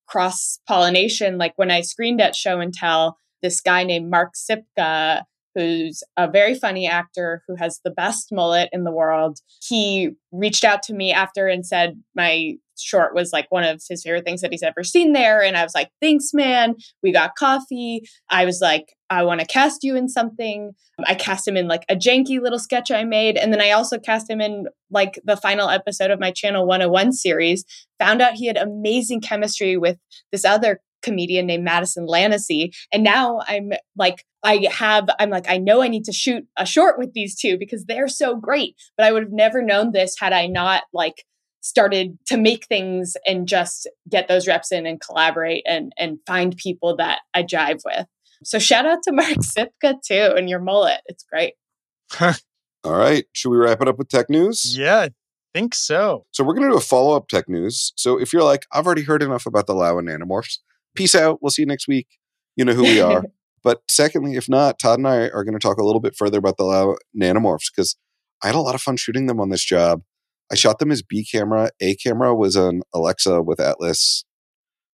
cross 0.06 0.58
pollination. 0.66 1.38
Like 1.38 1.52
when 1.56 1.70
I 1.70 1.82
screened 1.82 2.20
at 2.20 2.36
Show 2.36 2.60
and 2.60 2.72
Tell, 2.72 3.18
this 3.42 3.60
guy 3.60 3.84
named 3.84 4.10
Mark 4.10 4.34
Sipka 4.34 5.22
who's 5.58 6.04
a 6.16 6.30
very 6.30 6.54
funny 6.54 6.86
actor 6.86 7.42
who 7.48 7.56
has 7.56 7.80
the 7.82 7.90
best 7.90 8.28
mullet 8.30 8.68
in 8.72 8.84
the 8.84 8.92
world. 8.92 9.40
He 9.60 10.10
reached 10.30 10.64
out 10.64 10.82
to 10.84 10.94
me 10.94 11.12
after 11.12 11.48
and 11.48 11.66
said 11.66 12.00
my 12.14 12.54
short 12.80 13.14
was 13.14 13.32
like 13.32 13.50
one 13.50 13.64
of 13.64 13.82
his 13.88 14.02
favorite 14.02 14.24
things 14.24 14.40
that 14.40 14.52
he's 14.52 14.62
ever 14.62 14.84
seen 14.84 15.12
there. 15.12 15.42
And 15.42 15.56
I 15.56 15.62
was 15.62 15.74
like, 15.74 15.90
thanks, 16.00 16.32
man. 16.32 16.74
We 17.02 17.12
got 17.12 17.36
coffee. 17.36 18.02
I 18.30 18.44
was 18.44 18.60
like, 18.60 18.94
I 19.10 19.22
want 19.22 19.40
to 19.40 19.46
cast 19.46 19.84
you 19.84 19.96
in 19.96 20.08
something. 20.08 20.72
I 21.06 21.14
cast 21.14 21.48
him 21.48 21.56
in 21.56 21.68
like 21.68 21.84
a 21.88 21.96
janky 21.96 22.40
little 22.40 22.58
sketch 22.58 22.90
I 22.90 23.04
made. 23.04 23.36
And 23.36 23.52
then 23.52 23.60
I 23.60 23.70
also 23.70 23.98
cast 23.98 24.30
him 24.30 24.40
in 24.40 24.66
like 24.90 25.20
the 25.24 25.36
final 25.36 25.68
episode 25.68 26.10
of 26.10 26.20
my 26.20 26.30
Channel 26.30 26.66
101 26.66 27.12
series. 27.12 27.64
Found 27.98 28.20
out 28.20 28.34
he 28.34 28.46
had 28.46 28.56
amazing 28.56 29.20
chemistry 29.20 29.76
with 29.76 29.98
this 30.30 30.44
other 30.44 30.80
comedian 31.02 31.46
named 31.46 31.64
Madison 31.64 32.06
Lannacy. 32.06 32.72
And 32.92 33.02
now 33.02 33.40
I'm 33.46 33.72
like, 33.96 34.24
I 34.42 34.68
have, 34.70 35.08
I'm 35.18 35.30
like, 35.30 35.48
I 35.48 35.58
know 35.58 35.82
I 35.82 35.88
need 35.88 36.04
to 36.04 36.12
shoot 36.12 36.44
a 36.56 36.66
short 36.66 36.98
with 36.98 37.12
these 37.12 37.36
two 37.36 37.58
because 37.58 37.84
they're 37.84 38.08
so 38.08 38.36
great. 38.36 38.76
But 38.96 39.06
I 39.06 39.12
would 39.12 39.22
have 39.24 39.32
never 39.32 39.62
known 39.62 39.92
this 39.92 40.16
had 40.18 40.32
I 40.32 40.46
not 40.46 40.84
like 40.92 41.24
started 41.60 42.18
to 42.26 42.36
make 42.36 42.66
things 42.66 43.16
and 43.26 43.48
just 43.48 43.88
get 44.08 44.28
those 44.28 44.46
reps 44.46 44.72
in 44.72 44.86
and 44.86 45.00
collaborate 45.00 45.64
and 45.66 45.92
and 45.98 46.18
find 46.26 46.56
people 46.56 46.96
that 46.96 47.20
I 47.34 47.42
jive 47.42 47.80
with. 47.84 48.06
So 48.44 48.58
shout 48.58 48.86
out 48.86 48.98
to 49.04 49.12
Mark 49.12 49.38
Sipka 49.38 49.94
too 50.04 50.34
and 50.36 50.48
your 50.48 50.60
mullet. 50.60 51.00
It's 51.06 51.24
great. 51.24 51.54
All 52.20 52.96
right. 52.96 53.24
Should 53.32 53.50
we 53.50 53.56
wrap 53.56 53.82
it 53.82 53.88
up 53.88 53.98
with 53.98 54.08
tech 54.08 54.30
news? 54.30 54.76
yeah 54.78 55.00
i 55.00 55.10
think 55.54 55.74
so 55.74 56.24
So 56.32 56.44
we're 56.44 56.54
going 56.54 56.68
to 56.68 56.74
do 56.74 56.78
a 56.78 56.80
follow 56.80 57.16
up 57.16 57.28
tech 57.28 57.48
news. 57.48 57.92
So 57.96 58.20
if 58.20 58.32
you're 58.32 58.44
like, 58.44 58.66
I've 58.72 58.86
already 58.86 59.02
heard 59.02 59.22
enough 59.22 59.46
about 59.46 59.66
the 59.66 59.74
Laowa 59.74 60.02
Nanomorphs, 60.02 60.58
peace 60.94 61.14
out. 61.14 61.42
We'll 61.42 61.50
see 61.50 61.62
you 61.62 61.66
next 61.66 61.88
week. 61.88 62.06
You 62.54 62.64
know 62.64 62.74
who 62.74 62.82
we 62.82 63.00
are. 63.00 63.24
but 63.64 63.82
secondly, 63.88 64.34
if 64.34 64.48
not, 64.48 64.78
Todd 64.78 64.98
and 64.98 65.08
I 65.08 65.28
are 65.28 65.44
going 65.44 65.54
to 65.54 65.58
talk 65.58 65.78
a 65.78 65.84
little 65.84 66.00
bit 66.00 66.14
further 66.16 66.38
about 66.38 66.58
the 66.58 66.64
Laowa 66.64 66.96
Nanomorphs 67.18 67.70
because 67.74 67.96
I 68.42 68.46
had 68.48 68.56
a 68.56 68.60
lot 68.60 68.74
of 68.74 68.82
fun 68.82 68.96
shooting 68.96 69.26
them 69.26 69.40
on 69.40 69.48
this 69.48 69.64
job. 69.64 70.02
I 70.50 70.54
shot 70.54 70.78
them 70.78 70.90
as 70.90 71.02
B 71.02 71.24
camera. 71.24 71.70
A 71.80 71.94
camera 71.96 72.34
was 72.34 72.56
an 72.56 72.82
Alexa 72.94 73.42
with 73.42 73.60
Atlas 73.60 74.24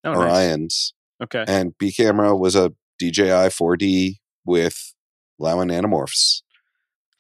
Oh, 0.05 0.13
nice. 0.13 0.31
Orions, 0.31 0.93
Okay. 1.23 1.45
and 1.49 1.77
B 1.79 1.91
camera 1.93 2.37
was 2.37 2.55
a 2.55 2.73
DJI 2.99 3.49
4D 3.51 4.17
with 4.45 4.95
Laowa 5.41 5.65
Nanomorphs. 5.71 6.43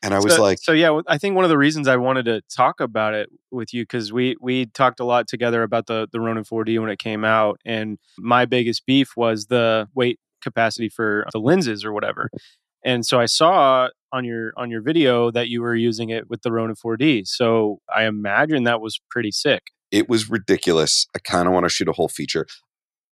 And 0.02 0.12
I 0.12 0.18
was 0.18 0.34
so, 0.34 0.42
like, 0.42 0.58
so 0.60 0.72
yeah, 0.72 1.00
I 1.08 1.16
think 1.16 1.34
one 1.34 1.46
of 1.46 1.48
the 1.48 1.56
reasons 1.56 1.88
I 1.88 1.96
wanted 1.96 2.26
to 2.26 2.42
talk 2.54 2.80
about 2.80 3.14
it 3.14 3.30
with 3.50 3.72
you 3.72 3.84
because 3.84 4.12
we 4.12 4.36
we 4.38 4.66
talked 4.66 5.00
a 5.00 5.04
lot 5.04 5.26
together 5.26 5.62
about 5.62 5.86
the 5.86 6.06
the 6.12 6.20
Ronin 6.20 6.44
4D 6.44 6.78
when 6.78 6.90
it 6.90 6.98
came 6.98 7.24
out, 7.24 7.58
and 7.64 7.98
my 8.18 8.44
biggest 8.44 8.84
beef 8.84 9.12
was 9.16 9.46
the 9.46 9.88
weight 9.94 10.20
capacity 10.42 10.90
for 10.90 11.24
the 11.32 11.38
lenses 11.40 11.86
or 11.86 11.92
whatever. 11.94 12.28
And 12.84 13.04
so 13.06 13.18
I 13.18 13.26
saw 13.26 13.88
on 14.12 14.24
your 14.24 14.52
on 14.56 14.70
your 14.70 14.82
video 14.82 15.30
that 15.30 15.48
you 15.48 15.62
were 15.62 15.74
using 15.74 16.10
it 16.10 16.28
with 16.30 16.42
the 16.42 16.52
Ronin 16.52 16.76
4D. 16.76 17.26
So 17.26 17.80
I 17.94 18.04
imagine 18.04 18.64
that 18.64 18.80
was 18.80 19.00
pretty 19.10 19.30
sick. 19.32 19.62
it 19.90 20.08
was 20.08 20.28
ridiculous. 20.30 21.06
I 21.14 21.18
kind 21.20 21.46
of 21.46 21.54
want 21.54 21.64
to 21.64 21.70
shoot 21.70 21.88
a 21.88 21.92
whole 21.92 22.08
feature. 22.08 22.46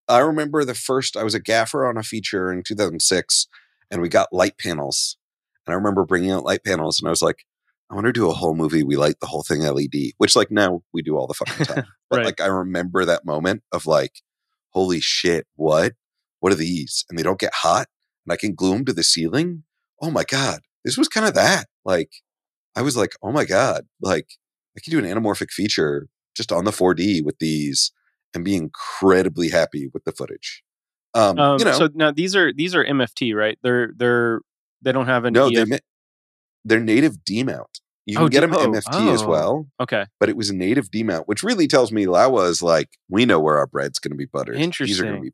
I 0.08 0.18
remember 0.18 0.64
the 0.64 0.74
first, 0.74 1.16
I 1.16 1.22
was 1.22 1.34
a 1.34 1.40
gaffer 1.40 1.86
on 1.86 1.96
a 1.96 2.02
feature 2.02 2.52
in 2.52 2.62
2006, 2.64 3.46
and 3.90 4.02
we 4.02 4.08
got 4.08 4.32
light 4.32 4.58
panels. 4.58 5.16
And 5.66 5.72
I 5.72 5.76
remember 5.76 6.04
bringing 6.04 6.32
out 6.32 6.44
light 6.44 6.64
panels, 6.64 6.98
and 7.00 7.06
I 7.06 7.10
was 7.10 7.22
like, 7.22 7.44
I 7.88 7.94
want 7.94 8.06
to 8.06 8.12
do 8.12 8.28
a 8.28 8.32
whole 8.32 8.54
movie. 8.56 8.82
We 8.82 8.96
light 8.96 9.20
the 9.20 9.26
whole 9.28 9.44
thing 9.44 9.60
LED, 9.60 10.12
which, 10.18 10.34
like, 10.34 10.50
now 10.50 10.82
we 10.92 11.02
do 11.02 11.16
all 11.16 11.26
the 11.28 11.34
fucking 11.34 11.64
time. 11.66 11.84
But, 12.10 12.16
Right. 12.18 12.24
like, 12.26 12.40
I 12.40 12.46
remember 12.46 13.04
that 13.04 13.24
moment 13.24 13.62
of, 13.72 13.86
like, 13.86 14.20
holy 14.70 14.98
shit, 15.00 15.46
what? 15.54 15.92
What 16.40 16.52
are 16.52 16.56
these? 16.56 17.04
And 17.08 17.16
they 17.18 17.22
don't 17.22 17.38
get 17.40 17.54
hot, 17.54 17.86
and 18.26 18.32
I 18.32 18.36
can 18.36 18.54
glue 18.54 18.72
them 18.72 18.84
to 18.86 18.92
the 18.92 19.02
ceiling. 19.02 19.64
Oh 20.00 20.10
my 20.10 20.24
God. 20.24 20.60
This 20.84 20.96
was 20.98 21.08
kind 21.08 21.26
of 21.26 21.34
that. 21.34 21.66
Like, 21.84 22.10
I 22.76 22.82
was 22.82 22.96
like, 22.96 23.12
oh 23.22 23.32
my 23.32 23.44
God, 23.44 23.86
like, 24.00 24.26
I 24.76 24.80
can 24.80 24.90
do 24.90 24.98
an 24.98 25.04
anamorphic 25.04 25.50
feature 25.50 26.08
just 26.34 26.50
on 26.50 26.64
the 26.64 26.70
4D 26.70 27.24
with 27.24 27.38
these 27.38 27.92
and 28.34 28.44
be 28.44 28.56
incredibly 28.56 29.50
happy 29.50 29.90
with 29.92 30.04
the 30.04 30.12
footage. 30.12 30.62
Um, 31.14 31.38
Um, 31.38 31.58
you 31.58 31.64
know, 31.66 31.72
so 31.72 31.88
now 31.94 32.10
these 32.10 32.34
are 32.34 32.52
these 32.54 32.74
are 32.74 32.82
MFT, 32.84 33.34
right? 33.34 33.58
They're 33.62 33.92
they're 33.96 34.40
they 34.80 34.92
don't 34.92 35.06
have 35.06 35.26
any. 35.26 35.34
no, 35.38 35.48
EF. 35.48 35.52
they, 35.54 35.64
ma- 35.66 35.76
they're 36.64 36.80
native 36.80 37.22
D 37.24 37.42
mount. 37.44 37.80
You 38.06 38.16
can 38.16 38.24
Oh, 38.24 38.28
get 38.28 38.40
D- 38.40 38.46
them 38.46 38.54
oh, 38.56 38.66
MFT 38.68 39.12
as 39.12 39.22
oh. 39.22 39.26
well, 39.28 39.68
okay, 39.78 40.06
but 40.18 40.30
it 40.30 40.36
was 40.36 40.48
a 40.48 40.54
native 40.56 40.90
D 40.90 41.02
mount, 41.02 41.28
which 41.28 41.42
really 41.42 41.68
tells 41.68 41.92
me 41.92 42.06
Laowa 42.06 42.48
is 42.48 42.62
like, 42.62 42.88
we 43.10 43.26
know 43.26 43.38
where 43.38 43.58
our 43.58 43.66
bread's 43.66 43.98
going 43.98 44.10
to 44.12 44.16
be 44.16 44.24
buttered. 44.24 44.56
These 44.56 44.62
are 44.62 44.62
going 44.64 44.86
to 44.86 45.18
Interesting. 45.18 45.22
be 45.22 45.32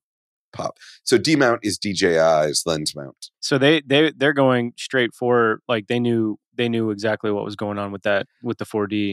pop. 0.53 0.79
So 1.05 1.19
D 1.19 1.37
mount 1.37 1.61
is 1.63 1.79
DJI's 1.79 2.65
lens 2.67 2.95
mount. 2.95 3.31
so 3.41 3.59
they 3.59 3.81
they 3.81 4.13
they're 4.17 4.33
going 4.33 4.73
straight 4.77 5.15
for 5.15 5.61
like 5.69 5.87
they 5.87 6.01
knew 6.01 6.39
they 6.55 6.69
knew 6.69 6.91
exactly 6.91 7.31
what 7.31 7.45
was 7.45 7.57
going 7.57 7.79
on 7.79 7.93
with 7.93 8.03
that 8.03 8.27
with 8.43 8.59
the 8.59 8.67
4D. 8.67 9.13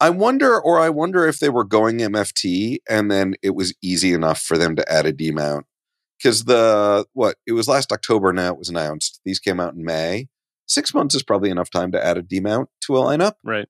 I 0.00 0.10
wonder, 0.10 0.60
or 0.60 0.80
I 0.80 0.88
wonder 0.88 1.28
if 1.28 1.38
they 1.38 1.48
were 1.48 1.62
going 1.64 1.98
MFT 1.98 2.78
and 2.88 3.08
then 3.08 3.34
it 3.40 3.54
was 3.54 3.72
easy 3.82 4.12
enough 4.12 4.40
for 4.40 4.58
them 4.58 4.74
to 4.74 4.92
add 4.92 5.06
a 5.06 5.12
D 5.12 5.30
mount. 5.30 5.66
Because 6.18 6.44
the, 6.44 7.04
what, 7.12 7.36
it 7.46 7.52
was 7.52 7.68
last 7.68 7.92
October 7.92 8.32
now 8.32 8.52
it 8.52 8.58
was 8.58 8.68
announced. 8.68 9.20
These 9.24 9.38
came 9.38 9.60
out 9.60 9.74
in 9.74 9.84
May. 9.84 10.28
Six 10.66 10.92
months 10.94 11.14
is 11.14 11.22
probably 11.22 11.50
enough 11.50 11.70
time 11.70 11.92
to 11.92 12.04
add 12.04 12.16
a 12.16 12.22
D 12.22 12.40
mount 12.40 12.68
to 12.82 12.96
a 12.96 13.00
lineup, 13.00 13.34
Right. 13.44 13.68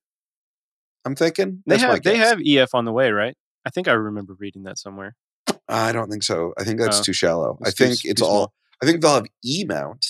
I'm 1.05 1.15
thinking. 1.15 1.61
They 1.65 1.77
That's 1.77 1.83
have 1.83 2.03
they 2.03 2.17
have 2.17 2.39
EF 2.45 2.73
on 2.73 2.85
the 2.85 2.93
way, 2.93 3.11
right? 3.11 3.35
I 3.65 3.69
think 3.69 3.87
I 3.87 3.93
remember 3.93 4.35
reading 4.39 4.63
that 4.63 4.77
somewhere. 4.77 5.15
I 5.69 5.91
don't 5.91 6.09
think 6.09 6.23
so. 6.23 6.53
I 6.57 6.63
think 6.63 6.79
that's 6.79 6.99
Oh. 6.99 7.03
too 7.03 7.13
shallow. 7.13 7.57
I 7.63 7.69
too 7.69 7.71
think 7.85 7.91
s- 7.93 8.05
it's 8.05 8.21
too 8.21 8.25
all, 8.27 8.31
small. 8.35 8.53
I 8.81 8.85
think 8.85 9.01
they'll 9.01 9.13
have 9.15 9.25
E 9.45 9.63
mount 9.67 10.05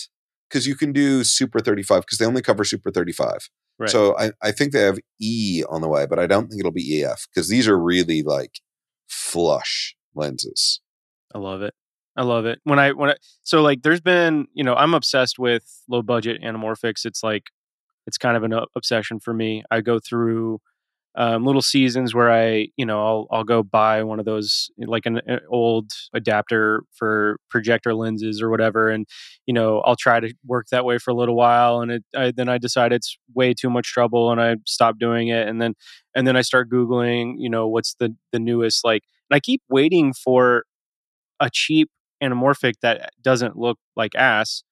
because 0.50 0.66
you 0.68 0.76
can 0.76 0.92
do 0.92 1.24
Super 1.24 1.60
35 1.60 2.02
because 2.02 2.18
they 2.18 2.26
only 2.26 2.42
cover 2.42 2.64
Super 2.64 2.90
35. 2.92 3.50
Right. 3.80 3.90
So 3.90 4.18
I, 4.18 4.32
I 4.42 4.52
think 4.52 4.72
they 4.72 4.82
have 4.82 5.00
E 5.20 5.64
on 5.70 5.82
the 5.82 5.88
way, 5.88 6.06
but 6.06 6.20
I 6.20 6.28
don't 6.28 6.48
think 6.48 6.60
it'll 6.60 6.72
be 6.72 7.04
EF 7.04 7.28
because 7.34 7.50
these 7.50 7.68
are 7.68 7.78
really 7.80 8.22
like 8.24 8.60
flush 9.08 9.96
lenses. 10.16 10.82
I 11.34 11.40
love 11.40 11.62
it. 11.62 11.74
I 12.16 12.22
love 12.24 12.46
it. 12.46 12.60
When 12.64 12.78
I 12.78 12.92
when 12.92 13.10
I 13.10 13.16
so 13.44 13.62
like 13.62 13.82
there's 13.82 14.02
been, 14.02 14.48
you 14.54 14.64
know, 14.64 14.76
I'm 14.76 14.94
obsessed 14.94 15.40
with 15.40 15.64
low 15.90 16.02
budget 16.04 16.42
anamorphics. 16.44 17.06
It's 17.06 17.24
like 17.24 17.46
it's 18.06 18.18
kind 18.18 18.38
of 18.38 18.44
an 18.44 18.54
obsession 18.76 19.20
for 19.20 19.34
me. 19.34 19.64
I 19.72 19.82
go 19.82 20.00
through 20.00 20.60
um, 21.16 21.46
little 21.46 21.62
seasons 21.62 22.16
where 22.16 22.32
I, 22.32 22.70
you 22.78 22.86
know, 22.86 23.06
I'll 23.06 23.28
I'll 23.32 23.44
go 23.44 23.64
buy 23.64 24.04
one 24.04 24.20
of 24.20 24.26
those 24.26 24.70
like 24.80 25.06
an, 25.06 25.22
an 25.28 25.40
old 25.50 25.92
adapter 26.14 26.84
for 26.94 27.38
projector 27.50 27.94
lenses 27.94 28.42
or 28.42 28.50
whatever, 28.50 28.90
and 28.90 29.06
you 29.46 29.54
know 29.54 29.80
I'll 29.82 29.96
try 29.96 30.20
to 30.20 30.34
work 30.46 30.68
that 30.72 30.86
way 30.86 30.98
for 30.98 31.12
a 31.12 31.16
little 31.16 31.36
while, 31.36 31.82
and 31.82 31.92
it, 31.92 32.04
I, 32.16 32.32
then 32.32 32.50
I 32.50 32.58
decide 32.58 32.94
it's 32.94 33.18
way 33.36 33.54
too 33.54 33.70
much 33.70 33.88
trouble, 33.94 34.32
and 34.32 34.42
I 34.42 34.56
stop 34.66 34.98
doing 35.00 35.28
it, 35.30 35.48
and 35.48 35.62
then 35.62 35.74
and 36.16 36.26
then 36.28 36.36
I 36.36 36.42
start 36.42 36.70
googling, 36.70 37.36
you 37.38 37.50
know, 37.50 37.68
what's 37.68 37.96
the 38.00 38.16
the 38.32 38.40
newest 38.40 38.84
like, 38.84 39.04
and 39.30 39.36
I 39.38 39.40
keep 39.40 39.62
waiting 39.70 40.14
for 40.14 40.64
a 41.40 41.50
cheap 41.52 41.90
anamorphic 42.24 42.76
that 42.82 43.12
doesn't 43.22 43.58
look 43.58 43.78
like 43.96 44.16
ass. 44.16 44.64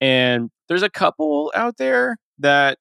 And 0.00 0.50
there's 0.68 0.82
a 0.82 0.90
couple 0.90 1.52
out 1.54 1.76
there 1.78 2.18
that 2.38 2.78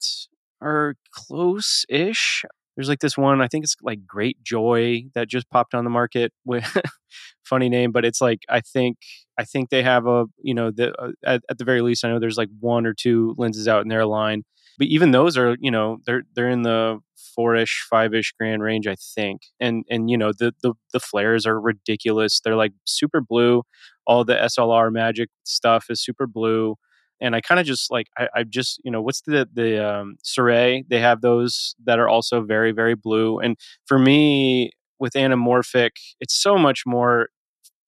are 0.61 0.95
close 1.13 1.85
ish. 1.89 2.45
There's 2.75 2.89
like 2.89 2.99
this 2.99 3.17
one, 3.17 3.41
I 3.41 3.47
think 3.47 3.63
it's 3.63 3.75
like 3.83 4.05
Great 4.07 4.41
Joy 4.43 5.03
that 5.13 5.29
just 5.29 5.49
popped 5.49 5.75
on 5.75 5.83
the 5.83 5.89
market 5.89 6.33
with 6.45 6.65
funny 7.45 7.69
name, 7.69 7.91
but 7.91 8.05
it's 8.05 8.21
like 8.21 8.39
I 8.49 8.61
think 8.61 8.97
I 9.37 9.43
think 9.43 9.69
they 9.69 9.83
have 9.83 10.07
a 10.07 10.25
you 10.41 10.53
know 10.53 10.71
the 10.71 10.93
uh, 10.99 11.11
at, 11.25 11.41
at 11.49 11.57
the 11.57 11.65
very 11.65 11.81
least 11.81 12.03
I 12.03 12.09
know 12.09 12.19
there's 12.19 12.37
like 12.37 12.49
one 12.59 12.85
or 12.85 12.93
two 12.93 13.35
lenses 13.37 13.67
out 13.67 13.83
in 13.83 13.89
their 13.89 14.05
line, 14.05 14.43
but 14.77 14.87
even 14.87 15.11
those 15.11 15.37
are 15.37 15.55
you 15.59 15.71
know 15.71 15.97
they're 16.05 16.23
they're 16.35 16.49
in 16.49 16.63
the 16.63 16.99
four 17.35 17.55
ish 17.55 17.85
five 17.89 18.13
ish 18.13 18.33
grand 18.39 18.63
range 18.63 18.87
I 18.87 18.95
think, 19.15 19.41
and 19.59 19.83
and 19.89 20.09
you 20.09 20.17
know 20.17 20.31
the 20.37 20.53
the 20.63 20.73
the 20.93 20.99
flares 20.99 21.45
are 21.45 21.59
ridiculous. 21.59 22.41
They're 22.43 22.55
like 22.55 22.73
super 22.85 23.21
blue. 23.21 23.63
All 24.07 24.23
the 24.25 24.35
SLR 24.35 24.91
magic 24.91 25.29
stuff 25.45 25.85
is 25.89 26.03
super 26.03 26.27
blue 26.27 26.75
and 27.23 27.35
I 27.35 27.41
kind 27.41 27.59
of 27.59 27.65
just 27.65 27.89
like 27.91 28.07
I, 28.17 28.27
I 28.35 28.43
just 28.43 28.79
you 28.83 28.91
know 28.91 29.01
what's 29.01 29.21
the 29.21 29.49
the 29.51 29.83
um, 29.83 30.17
Sirui 30.23 30.85
they 30.89 30.99
have 30.99 31.21
those 31.21 31.75
that 31.85 31.99
are 31.99 32.09
also 32.09 32.43
very 32.43 32.71
very 32.71 32.95
blue 32.95 33.39
and 33.39 33.57
for 33.87 33.97
me 33.97 34.71
with 34.99 35.13
anamorphic 35.13 35.91
it's 36.19 36.35
so 36.35 36.57
much 36.57 36.83
more 36.85 37.29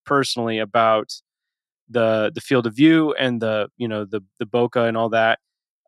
personally 0.05 0.59
about 0.59 1.11
the 1.89 2.31
the 2.33 2.41
field 2.41 2.65
of 2.65 2.75
view 2.75 3.13
and 3.13 3.41
the 3.41 3.69
you 3.77 3.87
know 3.87 4.05
the 4.05 4.21
the 4.39 4.45
bokeh 4.45 4.87
and 4.87 4.97
all 4.97 5.09
that 5.09 5.39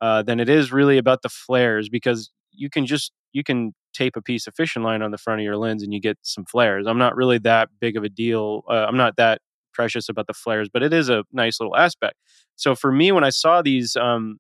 uh, 0.01 0.21
than 0.21 0.39
it 0.39 0.49
is 0.49 0.71
really 0.71 0.97
about 0.97 1.21
the 1.23 1.29
flares 1.29 1.89
because 1.89 2.31
you 2.51 2.69
can 2.69 2.85
just 2.85 3.11
you 3.33 3.43
can 3.43 3.73
tape 3.93 4.15
a 4.15 4.21
piece 4.21 4.45
of 4.45 4.53
fishing 4.55 4.83
line 4.83 5.01
on 5.01 5.11
the 5.11 5.17
front 5.17 5.39
of 5.41 5.43
your 5.43 5.57
lens 5.57 5.81
and 5.81 5.91
you 5.93 5.99
get 5.99 6.17
some 6.21 6.45
flares. 6.45 6.85
I'm 6.85 6.99
not 6.99 7.15
really 7.15 7.39
that 7.39 7.69
big 7.79 7.97
of 7.97 8.03
a 8.03 8.09
deal. 8.09 8.63
Uh, 8.69 8.85
I'm 8.87 8.97
not 8.97 9.15
that 9.17 9.41
precious 9.77 10.09
about 10.09 10.27
the 10.27 10.33
flares, 10.33 10.69
but 10.73 10.83
it 10.83 10.93
is 10.93 11.07
a 11.09 11.23
nice 11.31 11.59
little 11.59 11.75
aspect. 11.75 12.15
So 12.55 12.75
for 12.75 12.91
me, 12.91 13.11
when 13.11 13.23
I 13.23 13.29
saw 13.29 13.61
these, 13.61 13.95
um, 13.95 14.39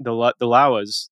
the 0.00 0.12
the 0.40 0.46
Laowas, 0.46 1.08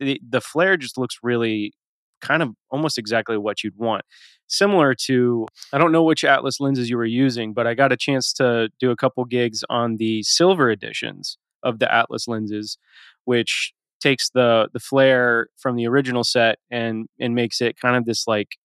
the, 0.00 0.20
the 0.28 0.40
flare 0.40 0.76
just 0.76 0.98
looks 0.98 1.16
really 1.22 1.72
kind 2.20 2.42
of 2.42 2.50
almost 2.70 2.98
exactly 2.98 3.38
what 3.38 3.62
you'd 3.62 3.76
want. 3.76 4.02
Similar 4.48 4.94
to, 5.06 5.46
I 5.72 5.78
don't 5.78 5.92
know 5.92 6.02
which 6.02 6.24
Atlas 6.24 6.58
lenses 6.58 6.90
you 6.90 6.96
were 6.96 7.04
using, 7.04 7.52
but 7.52 7.66
I 7.66 7.74
got 7.74 7.92
a 7.92 7.96
chance 7.96 8.32
to 8.34 8.68
do 8.80 8.90
a 8.90 8.96
couple 8.96 9.24
gigs 9.24 9.62
on 9.70 9.98
the 9.98 10.22
silver 10.24 10.68
editions 10.70 11.38
of 11.62 11.78
the 11.78 11.92
Atlas 11.92 12.26
lenses, 12.26 12.78
which 13.24 13.72
takes 14.00 14.30
the 14.30 14.68
the 14.72 14.80
flare 14.80 15.48
from 15.56 15.76
the 15.76 15.86
original 15.86 16.24
set 16.24 16.58
and 16.70 17.06
and 17.20 17.34
makes 17.34 17.60
it 17.60 17.80
kind 17.80 17.96
of 17.96 18.04
this 18.04 18.26
like 18.26 18.56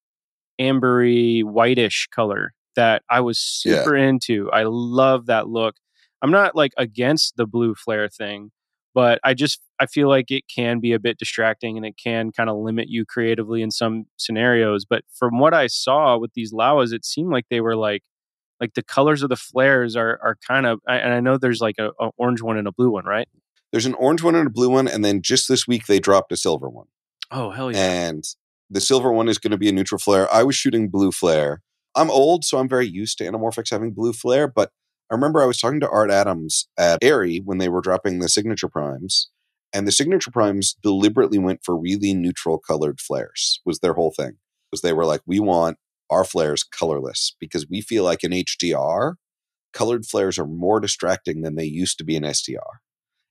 ambery 0.59 1.43
whitish 1.43 2.07
color 2.13 2.53
that 2.76 3.03
I 3.09 3.19
was 3.21 3.61
Yeah. 3.65 3.84
super 3.84 3.95
into. 3.95 4.49
I 4.51 4.63
love 4.65 5.26
that 5.28 5.47
look. 5.47 5.76
I'm 6.21 6.32
not 6.32 6.55
like 6.55 6.71
against 6.78 7.36
the 7.38 7.45
blue 7.45 7.76
flare 7.76 8.07
thing, 8.09 8.51
but 8.93 9.19
I 9.24 9.34
just 9.34 9.59
I 9.80 9.86
feel 9.88 10.07
like 10.07 10.32
it 10.32 10.43
can 10.53 10.80
be 10.80 10.93
a 10.93 10.99
bit 10.99 11.17
distracting 11.17 11.76
and 11.78 11.86
it 11.86 11.95
can 12.01 12.32
kind 12.32 12.49
of 12.49 12.57
limit 12.57 12.88
you 12.88 13.05
creatively 13.05 13.61
in 13.61 13.71
some 13.71 14.05
scenarios. 14.17 14.86
But 14.86 15.03
from 15.13 15.39
what 15.39 15.53
I 15.53 15.67
saw 15.67 16.17
with 16.17 16.32
these 16.34 16.53
Laowas, 16.53 16.93
it 16.93 17.03
seemed 17.05 17.32
like 17.32 17.45
they 17.49 17.59
were 17.61 17.76
like 17.76 18.03
like 18.61 18.76
the 18.76 18.84
colors 18.84 19.24
of 19.24 19.30
the 19.30 19.36
flares 19.36 19.95
are 19.97 20.19
are 20.24 20.38
kind 20.47 20.65
of 20.65 20.80
and 20.88 21.13
I 21.13 21.19
know 21.19 21.38
there's 21.38 21.59
like 21.59 21.76
a, 21.80 21.89
a 21.99 22.11
orange 22.17 22.41
one 22.41 22.57
and 22.57 22.67
a 22.67 22.71
blue 22.71 22.91
one, 22.91 23.05
right? 23.05 23.28
There's 23.71 23.86
an 23.88 23.95
orange 23.95 24.21
one 24.24 24.36
and 24.36 24.47
a 24.47 24.51
blue 24.51 24.69
one, 24.69 24.88
and 24.88 25.03
then 25.03 25.21
just 25.21 25.49
this 25.49 25.67
week 25.67 25.88
they 25.88 25.99
dropped 25.99 26.32
a 26.32 26.38
silver 26.38 26.69
one. 26.69 26.86
Oh 27.32 27.49
hell 27.49 27.71
yeah! 27.71 27.80
And 28.07 28.24
the 28.69 28.80
silver 28.80 29.11
one 29.11 29.28
is 29.28 29.39
going 29.39 29.51
to 29.51 29.57
be 29.57 29.67
a 29.67 29.71
neutral 29.74 29.99
flare. 29.99 30.32
I 30.32 30.43
was 30.43 30.55
shooting 30.55 30.88
blue 30.89 31.11
flare. 31.11 31.61
I'm 31.95 32.09
old, 32.09 32.43
so 32.43 32.57
I'm 32.57 32.69
very 32.69 32.87
used 32.87 33.17
to 33.19 33.25
anamorphics 33.25 33.69
having 33.71 33.91
blue 33.91 34.13
flare, 34.13 34.47
but 34.47 34.71
I 35.11 35.15
remember 35.15 35.41
I 35.41 35.45
was 35.45 35.59
talking 35.59 35.79
to 35.81 35.89
Art 35.89 36.09
Adams 36.09 36.67
at 36.77 37.01
ARRI 37.03 37.41
when 37.43 37.59
they 37.59 37.69
were 37.69 37.81
dropping 37.81 38.19
the 38.19 38.29
signature 38.29 38.69
primes, 38.69 39.29
and 39.71 39.87
the 39.87 39.91
signature 39.91 40.31
primes 40.31 40.75
deliberately 40.81 41.37
went 41.37 41.61
for 41.63 41.77
really 41.77 42.13
neutral 42.13 42.57
colored 42.57 42.99
flares. 42.99 43.61
Was 43.65 43.79
their 43.79 43.93
whole 43.93 44.11
thing. 44.11 44.37
Was 44.71 44.81
they 44.81 44.93
were 44.93 45.05
like, 45.05 45.21
we 45.25 45.39
want 45.39 45.77
our 46.09 46.23
flares 46.23 46.63
colorless 46.63 47.35
because 47.39 47.67
we 47.69 47.81
feel 47.81 48.03
like 48.03 48.23
in 48.23 48.31
HDR, 48.31 49.15
colored 49.73 50.05
flares 50.05 50.39
are 50.39 50.45
more 50.45 50.79
distracting 50.79 51.41
than 51.41 51.55
they 51.55 51.65
used 51.65 51.97
to 51.97 52.03
be 52.03 52.15
in 52.15 52.23
SDR. 52.23 52.79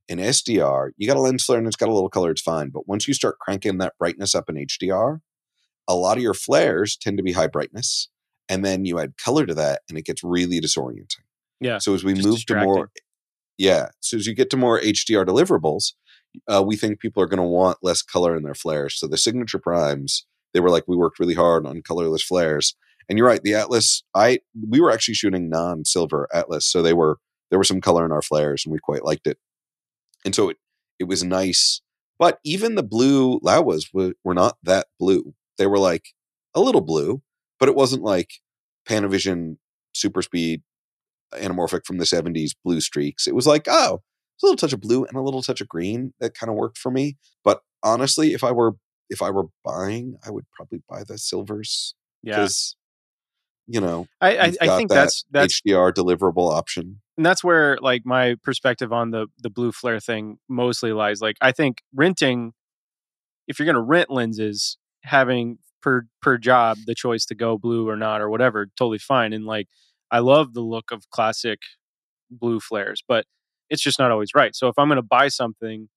In 0.08 0.18
SDR, 0.18 0.90
you 0.96 1.06
got 1.06 1.16
a 1.16 1.20
lens 1.20 1.44
flare 1.44 1.58
and 1.58 1.66
it's 1.66 1.76
got 1.76 1.88
a 1.88 1.94
little 1.94 2.10
color, 2.10 2.30
it's 2.30 2.42
fine. 2.42 2.70
But 2.70 2.88
once 2.88 3.08
you 3.08 3.14
start 3.14 3.38
cranking 3.40 3.78
that 3.78 3.94
brightness 3.98 4.34
up 4.34 4.48
in 4.48 4.56
HDR, 4.56 5.20
a 5.88 5.94
lot 5.94 6.16
of 6.16 6.22
your 6.22 6.34
flares 6.34 6.96
tend 6.96 7.16
to 7.16 7.22
be 7.22 7.32
high 7.32 7.46
brightness. 7.46 8.08
And 8.48 8.64
then 8.64 8.84
you 8.84 8.98
add 8.98 9.16
color 9.16 9.46
to 9.46 9.54
that 9.54 9.82
and 9.88 9.96
it 9.96 10.04
gets 10.04 10.22
really 10.22 10.60
disorienting. 10.60 11.22
Yeah, 11.60 11.78
So 11.78 11.94
as 11.94 12.02
we 12.02 12.14
move 12.14 12.44
to 12.46 12.56
more, 12.56 12.90
yeah. 13.56 13.88
So 14.00 14.16
as 14.16 14.26
you 14.26 14.34
get 14.34 14.50
to 14.50 14.56
more 14.56 14.80
HDR 14.80 15.24
deliverables, 15.24 15.92
uh, 16.48 16.62
we 16.66 16.76
think 16.76 16.98
people 16.98 17.22
are 17.22 17.26
going 17.26 17.38
to 17.38 17.44
want 17.44 17.78
less 17.82 18.02
color 18.02 18.36
in 18.36 18.42
their 18.42 18.54
flares. 18.54 18.98
So 18.98 19.06
the 19.06 19.18
signature 19.18 19.58
primes, 19.58 20.26
they 20.54 20.60
were 20.60 20.70
like, 20.70 20.84
we 20.88 20.96
worked 20.96 21.20
really 21.20 21.34
hard 21.34 21.66
on 21.66 21.82
colorless 21.82 22.22
flares. 22.22 22.74
And 23.08 23.18
you're 23.18 23.28
right, 23.28 23.42
the 23.42 23.54
Atlas, 23.54 24.02
I 24.14 24.40
we 24.68 24.80
were 24.80 24.90
actually 24.90 25.14
shooting 25.14 25.48
non-silver 25.48 26.28
Atlas, 26.32 26.66
so 26.66 26.82
they 26.82 26.92
were 26.92 27.18
there 27.50 27.58
was 27.58 27.68
some 27.68 27.80
color 27.80 28.04
in 28.04 28.12
our 28.12 28.22
flares, 28.22 28.64
and 28.64 28.72
we 28.72 28.78
quite 28.78 29.04
liked 29.04 29.26
it. 29.26 29.38
And 30.24 30.34
so 30.34 30.48
it 30.48 30.56
it 30.98 31.04
was 31.04 31.22
nice. 31.24 31.80
But 32.18 32.38
even 32.44 32.76
the 32.76 32.84
blue 32.84 33.40
Laowas 33.40 33.86
were, 33.92 34.14
were 34.22 34.34
not 34.34 34.56
that 34.62 34.86
blue. 35.00 35.34
They 35.58 35.66
were 35.66 35.78
like 35.78 36.10
a 36.54 36.60
little 36.60 36.80
blue, 36.80 37.22
but 37.62 37.68
it 37.68 37.76
wasn't 37.76 38.02
like 38.02 38.40
Panavision 38.88 39.56
super 39.94 40.20
speed 40.20 40.62
anamorphic 41.32 41.86
from 41.86 41.98
the 41.98 42.04
70s 42.04 42.56
blue 42.64 42.80
streaks. 42.80 43.28
It 43.28 43.36
was 43.36 43.46
like, 43.46 43.66
oh, 43.68 44.00
a 44.00 44.44
little 44.44 44.56
touch 44.56 44.72
of 44.72 44.80
blue 44.80 45.04
and 45.04 45.14
a 45.16 45.20
little 45.20 45.42
touch 45.42 45.60
of 45.60 45.68
green 45.68 46.12
that 46.18 46.34
kind 46.34 46.50
of 46.50 46.56
worked 46.56 46.76
for 46.76 46.90
me. 46.90 47.18
But 47.44 47.60
honestly, 47.84 48.34
if 48.34 48.42
I 48.42 48.50
were 48.50 48.72
if 49.10 49.22
I 49.22 49.30
were 49.30 49.44
buying, 49.64 50.16
I 50.26 50.32
would 50.32 50.46
probably 50.50 50.82
buy 50.88 51.04
the 51.06 51.16
silvers 51.18 51.94
Yeah, 52.24 52.40
because 52.40 52.74
you 53.68 53.80
know 53.80 54.08
I 54.20 54.38
I, 54.38 54.52
I 54.60 54.76
think 54.76 54.88
that 54.88 54.96
that's 54.96 55.24
that's 55.30 55.60
HDR 55.60 55.92
deliverable 55.92 56.50
option. 56.50 57.00
and 57.16 57.24
that's 57.24 57.44
where 57.44 57.78
like 57.80 58.02
my 58.04 58.34
perspective 58.42 58.92
on 58.92 59.12
the 59.12 59.28
the 59.38 59.50
blue 59.50 59.70
flare 59.70 60.00
thing 60.00 60.38
mostly 60.48 60.92
lies. 60.92 61.20
Like 61.20 61.36
I 61.40 61.52
think 61.52 61.76
renting, 61.94 62.54
if 63.46 63.60
you're 63.60 63.66
going 63.66 63.76
to 63.76 63.82
rent 63.82 64.10
lenses, 64.10 64.78
having 65.04 65.58
per 65.82 66.06
per 66.20 66.38
job 66.38 66.78
the 66.86 66.94
choice 66.94 67.26
to 67.26 67.34
go 67.34 67.58
blue 67.58 67.88
or 67.88 67.96
not 67.96 68.20
or 68.20 68.30
whatever, 68.30 68.66
totally 68.76 68.98
fine. 68.98 69.32
And 69.32 69.44
like 69.44 69.68
I 70.10 70.20
love 70.20 70.54
the 70.54 70.60
look 70.62 70.90
of 70.92 71.08
classic 71.10 71.58
blue 72.30 72.60
flares, 72.60 73.02
but 73.06 73.24
it's 73.70 73.82
just 73.82 73.98
not 73.98 74.10
always 74.10 74.30
right. 74.34 74.54
So 74.54 74.68
if 74.68 74.74
I'm 74.78 74.88
going 74.88 74.96
to 74.96 75.02
buy 75.02 75.28
something, 75.28 75.88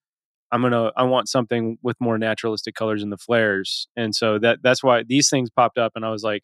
I'm 0.52 0.62
gonna 0.62 0.92
I 0.96 1.04
want 1.04 1.28
something 1.28 1.78
with 1.82 1.98
more 2.00 2.18
naturalistic 2.18 2.76
colors 2.76 3.04
in 3.04 3.10
the 3.10 3.18
flares, 3.18 3.88
and 3.96 4.16
so 4.16 4.40
that 4.40 4.60
that's 4.64 4.84
why 4.84 5.04
these 5.04 5.30
things 5.30 5.50
popped 5.50 5.78
up, 5.78 5.94
and 5.96 6.06
I 6.06 6.12
was 6.12 6.24
like, 6.24 6.44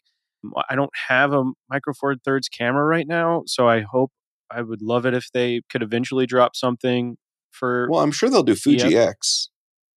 I 0.68 0.74
don't 0.74 0.90
have 1.08 1.32
a 1.32 1.44
micro 1.70 1.94
four 1.94 2.16
thirds 2.16 2.48
camera 2.48 2.84
right 2.84 3.06
now, 3.06 3.44
so 3.46 3.68
I 3.68 3.80
hope 3.80 4.10
I 4.50 4.60
would 4.60 4.82
love 4.82 5.06
it 5.06 5.14
if 5.14 5.28
they 5.32 5.62
could 5.70 5.82
eventually 5.82 6.26
drop 6.26 6.56
something 6.56 7.16
for. 7.52 7.88
Well, 7.90 8.00
I'm 8.00 8.12
sure 8.12 8.28
they'll 8.28 8.42
do 8.42 8.54
Fuji 8.54 8.94
Yep. 8.94 9.08
X. 9.08 9.48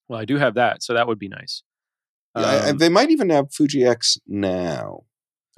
Well, 0.08 0.20
I 0.20 0.26
do 0.26 0.38
have 0.38 0.54
that, 0.54 0.84
so 0.84 0.93
that 0.93 1.08
would 1.08 1.20
be 1.20 1.28
nice. 1.28 1.64
Yeah, 2.36 2.41
I- 2.45 2.69
Um, 2.69 2.77
they 2.77 2.89
might 2.89 3.09
even 3.11 3.29
have 3.29 3.53
Fuji 3.53 3.86
X 3.86 4.17
now, 4.27 5.03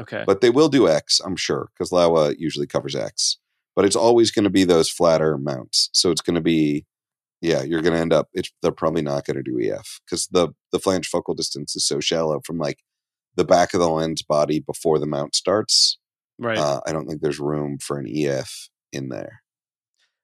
okay, 0.01 0.23
but 0.25 0.41
they 0.41 0.49
will 0.49 0.69
do 0.69 0.87
X, 0.87 1.19
I'm 1.23 1.35
sure, 1.35 1.69
because 1.73 1.89
Laowa 1.91 2.35
usually 2.37 2.67
covers 2.67 2.95
X. 2.95 3.37
But 3.75 3.85
it's 3.85 3.95
always 3.95 4.31
going 4.31 4.43
to 4.45 4.49
be 4.49 4.63
those 4.63 4.89
flatter 4.89 5.37
mounts, 5.37 5.89
so 5.93 6.09
it's 6.11 6.21
going 6.21 6.35
to 6.35 6.41
be, 6.41 6.85
yeah, 7.41 7.61
you're 7.61 7.81
going 7.81 7.93
to 7.93 7.99
end 7.99 8.11
up. 8.13 8.27
It's 8.33 8.51
they're 8.61 8.71
probably 8.71 9.03
not 9.03 9.25
going 9.25 9.37
to 9.37 9.43
do 9.43 9.59
EF 9.59 9.99
because 10.05 10.27
the 10.27 10.49
the 10.71 10.79
flange 10.79 11.07
focal 11.07 11.33
distance 11.35 11.75
is 11.75 11.85
so 11.85 11.99
shallow 11.99 12.41
from 12.43 12.57
like 12.57 12.79
the 13.35 13.45
back 13.45 13.73
of 13.75 13.79
the 13.79 13.87
lens 13.89 14.23
body 14.23 14.59
before 14.59 14.97
the 14.97 15.05
mount 15.05 15.35
starts. 15.35 15.99
right. 16.39 16.57
Uh, 16.57 16.81
I 16.87 16.91
don't 16.91 17.07
think 17.07 17.21
there's 17.21 17.39
room 17.39 17.77
for 17.79 17.99
an 17.99 18.07
EF 18.07 18.69
in 18.91 19.09
there. 19.09 19.41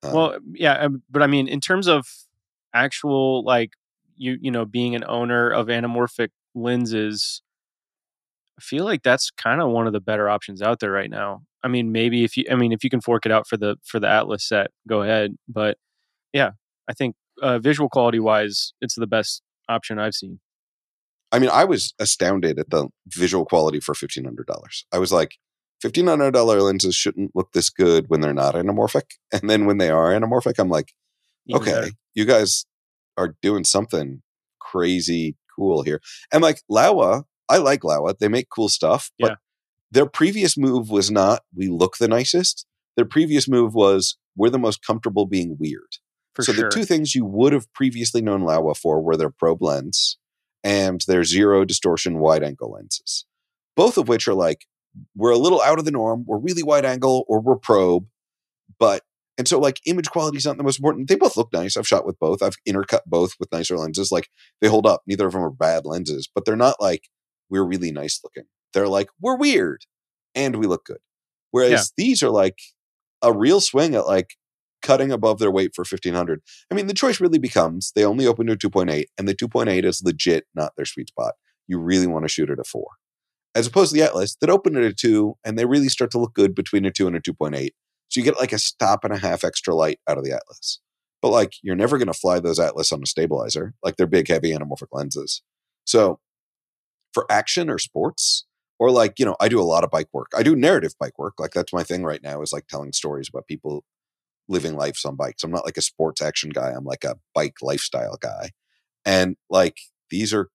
Um, 0.01 0.13
well, 0.13 0.37
yeah, 0.53 0.73
um, 0.79 1.03
but 1.09 1.21
I 1.21 1.27
mean, 1.27 1.47
in 1.47 1.59
terms 1.61 1.87
of 1.87 2.07
actual 2.73 3.43
like 3.43 3.71
you 4.15 4.37
you 4.41 4.49
know 4.51 4.65
being 4.65 4.95
an 4.95 5.03
owner 5.07 5.49
of 5.49 5.67
anamorphic 5.67 6.29
lenses, 6.55 7.41
I 8.57 8.61
feel 8.61 8.85
like 8.85 9.03
that's 9.03 9.31
kind 9.31 9.61
of 9.61 9.69
one 9.69 9.87
of 9.87 9.93
the 9.93 9.99
better 9.99 10.29
options 10.29 10.61
out 10.61 10.79
there 10.79 10.91
right 10.91 11.09
now. 11.09 11.41
I 11.63 11.67
mean, 11.67 11.91
maybe 11.91 12.23
if 12.23 12.35
you, 12.37 12.45
I 12.51 12.55
mean, 12.55 12.71
if 12.71 12.83
you 12.83 12.89
can 12.89 13.01
fork 13.01 13.25
it 13.25 13.31
out 13.31 13.47
for 13.47 13.57
the 13.57 13.77
for 13.85 13.99
the 13.99 14.07
Atlas 14.09 14.47
set, 14.47 14.67
go 14.87 15.01
ahead. 15.01 15.35
But 15.47 15.77
yeah, 16.33 16.51
I 16.89 16.93
think 16.93 17.15
uh, 17.41 17.59
visual 17.59 17.89
quality 17.89 18.19
wise, 18.19 18.73
it's 18.81 18.95
the 18.95 19.07
best 19.07 19.41
option 19.69 19.97
I've 19.97 20.13
seen. 20.13 20.39
I 21.31 21.39
mean, 21.39 21.49
I 21.51 21.63
was 21.63 21.93
astounded 21.99 22.59
at 22.59 22.69
the 22.69 22.89
visual 23.07 23.45
quality 23.45 23.79
for 23.79 23.95
fifteen 23.95 24.25
hundred 24.25 24.45
dollars. 24.45 24.85
I 24.91 24.99
was 24.99 25.11
like, 25.11 25.37
fifteen 25.81 26.07
hundred 26.07 26.31
dollar 26.31 26.61
lenses 26.61 26.95
shouldn't 26.95 27.31
look 27.33 27.53
this 27.53 27.69
good 27.69 28.05
when 28.09 28.21
they're 28.21 28.33
not 28.33 28.55
anamorphic, 28.55 29.03
and 29.31 29.49
then 29.49 29.65
when 29.65 29.77
they 29.77 29.89
are 29.89 30.11
anamorphic, 30.11 30.59
I'm 30.59 30.69
like, 30.69 30.93
Even 31.47 31.61
okay, 31.61 31.71
better. 31.71 31.91
you 32.13 32.25
guys 32.25 32.65
are 33.17 33.35
doing 33.41 33.63
something 33.63 34.21
crazy 34.59 35.35
cool 35.55 35.83
here. 35.83 36.01
And 36.31 36.41
like 36.41 36.61
Laowa, 36.71 37.23
I 37.49 37.57
like 37.57 37.81
Laowa. 37.81 38.17
They 38.17 38.27
make 38.27 38.49
cool 38.49 38.69
stuff, 38.69 39.11
but 39.19 39.31
Yeah. 39.31 39.35
their 39.91 40.05
previous 40.05 40.57
move 40.57 40.89
was 40.89 41.11
not 41.11 41.41
we 41.55 41.67
look 41.67 41.97
the 41.97 42.07
nicest. 42.07 42.65
Their 42.95 43.05
previous 43.05 43.47
move 43.47 43.73
was 43.73 44.17
we're 44.35 44.49
the 44.49 44.59
most 44.59 44.85
comfortable 44.85 45.25
being 45.25 45.57
weird. 45.59 45.97
for 46.35 46.41
so 46.41 46.51
sure. 46.51 46.67
the 46.69 46.75
two 46.75 46.83
things 46.83 47.13
you 47.13 47.23
would 47.25 47.53
have 47.53 47.71
previously 47.73 48.19
known 48.19 48.41
Laowa 48.41 48.75
for 48.75 48.99
were 48.99 49.15
their 49.15 49.29
probe 49.29 49.61
lens 49.61 50.17
and 50.63 51.01
their 51.07 51.23
zero 51.23 51.63
distortion 51.63 52.17
wide 52.17 52.43
angle 52.43 52.71
lenses. 52.71 53.25
Both 53.75 53.99
of 53.99 54.07
which 54.07 54.27
are 54.27 54.33
like 54.33 54.65
we're 55.15 55.29
a 55.31 55.37
little 55.37 55.61
out 55.61 55.77
of 55.77 55.85
the 55.85 55.91
norm, 55.91 56.23
we're 56.25 56.39
really 56.39 56.63
wide 56.63 56.85
angle 56.85 57.23
or 57.27 57.39
we're 57.39 57.55
probe, 57.55 58.07
but 58.79 59.03
and 59.37 59.47
so 59.47 59.59
like 59.59 59.79
image 59.85 60.09
quality 60.09 60.37
is 60.37 60.45
not 60.45 60.57
the 60.57 60.63
most 60.63 60.79
important. 60.79 61.07
They 61.07 61.15
both 61.15 61.37
look 61.37 61.51
nice. 61.53 61.75
I've 61.77 61.87
shot 61.87 62.05
with 62.05 62.19
both. 62.19 62.41
I've 62.43 62.57
intercut 62.67 63.01
both 63.07 63.33
with 63.39 63.51
nicer 63.51 63.77
lenses. 63.77 64.11
Like 64.11 64.27
they 64.61 64.67
hold 64.67 64.85
up. 64.85 65.01
Neither 65.07 65.25
of 65.27 65.33
them 65.33 65.43
are 65.43 65.49
bad 65.49 65.85
lenses, 65.85 66.29
but 66.33 66.45
they're 66.45 66.55
not 66.55 66.75
like 66.79 67.09
we're 67.49 67.63
really 67.65 67.91
nice 67.91 68.19
looking. 68.23 68.43
They're 68.73 68.87
like 68.87 69.09
we're 69.21 69.37
weird 69.37 69.81
and 70.35 70.55
we 70.57 70.67
look 70.67 70.85
good. 70.85 70.99
Whereas 71.51 71.71
Yeah. 71.71 71.83
these 72.03 72.23
are 72.23 72.29
like 72.29 72.57
a 73.21 73.31
real 73.33 73.61
swing 73.61 73.95
at 73.95 74.05
like 74.07 74.31
cutting 74.81 75.11
above 75.11 75.39
their 75.39 75.51
weight 75.51 75.71
for 75.75 75.83
1500. 75.83 76.41
I 76.69 76.75
mean, 76.75 76.87
the 76.87 76.93
choice 76.93 77.21
really 77.21 77.39
becomes 77.39 77.91
they 77.95 78.03
only 78.03 78.27
open 78.27 78.47
to 78.47 78.55
2.8 78.57 79.05
and 79.17 79.27
the 79.27 79.35
2.8 79.35 79.85
is 79.85 80.01
legit 80.03 80.45
not 80.53 80.73
their 80.75 80.85
sweet 80.85 81.07
spot. 81.09 81.33
You 81.67 81.79
really 81.79 82.07
want 82.07 82.25
to 82.25 82.29
shoot 82.29 82.49
at 82.49 82.59
a 82.59 82.63
4. 82.63 82.85
As 83.55 83.67
opposed 83.67 83.91
to 83.91 83.95
the 83.99 84.03
Atlas 84.05 84.35
that 84.41 84.49
open 84.49 84.75
at 84.75 84.83
a 84.83 84.93
2 84.93 85.35
and 85.45 85.57
they 85.57 85.65
really 85.65 85.87
start 85.89 86.11
to 86.11 86.19
look 86.19 86.33
good 86.33 86.53
between 86.53 86.85
a 86.85 86.91
2 86.91 87.07
and 87.07 87.15
a 87.15 87.21
2.8. 87.21 87.69
So 88.13 88.19
you 88.19 88.25
get 88.25 88.39
like 88.39 88.53
a 88.53 88.59
stop 88.59 89.03
and 89.03 89.11
a 89.11 89.17
half 89.17 89.43
extra 89.43 89.73
light 89.73 89.99
out 90.07 90.19
of 90.19 90.23
the 90.23 90.33
Atlas. 90.33 90.79
But 91.19 91.29
like 91.29 91.53
you're 91.63 91.75
never 91.75 91.97
going 91.97 92.07
to 92.07 92.13
fly 92.13 92.39
those 92.39 92.59
Atlas 92.59 92.91
on 92.91 93.01
a 93.01 93.07
stabilizer, 93.07 93.73
like 93.83 93.97
they're 93.97 94.05
big 94.05 94.27
heavy 94.27 94.51
anamorphic 94.51 94.89
lenses. 94.91 95.41
So 95.85 96.19
for 97.11 97.25
action 97.31 97.71
or 97.71 97.79
sports, 97.79 98.45
or 98.77 98.91
like, 98.91 99.17
you 99.17 99.25
know, 99.25 99.35
I 99.39 99.49
do 99.49 99.59
a 99.59 99.63
lot 99.63 99.83
of 99.83 99.89
bike 99.89 100.09
work. 100.13 100.31
I 100.35 100.43
do 100.43 100.55
narrative 100.55 100.93
bike 100.99 101.17
work. 101.17 101.35
Like 101.39 101.51
that's 101.51 101.73
my 101.73 101.81
thing 101.81 102.03
right 102.03 102.21
now 102.21 102.41
is 102.43 102.53
like 102.53 102.67
telling 102.67 102.93
stories 102.93 103.29
about 103.29 103.47
people 103.47 103.83
living 104.47 104.75
lives 104.75 105.05
on 105.05 105.15
bikes. 105.15 105.43
I'm 105.43 105.51
not 105.51 105.65
like 105.65 105.77
a 105.77 105.81
sports 105.81 106.21
action 106.21 106.51
guy. 106.51 106.69
I'm 106.69 106.83
like 106.83 107.03
a 107.03 107.15
bike 107.33 107.55
lifestyle 107.63 108.17
guy. 108.21 108.51
And 109.05 109.37
like 109.49 109.77
these 110.11 110.33
are 110.33 110.49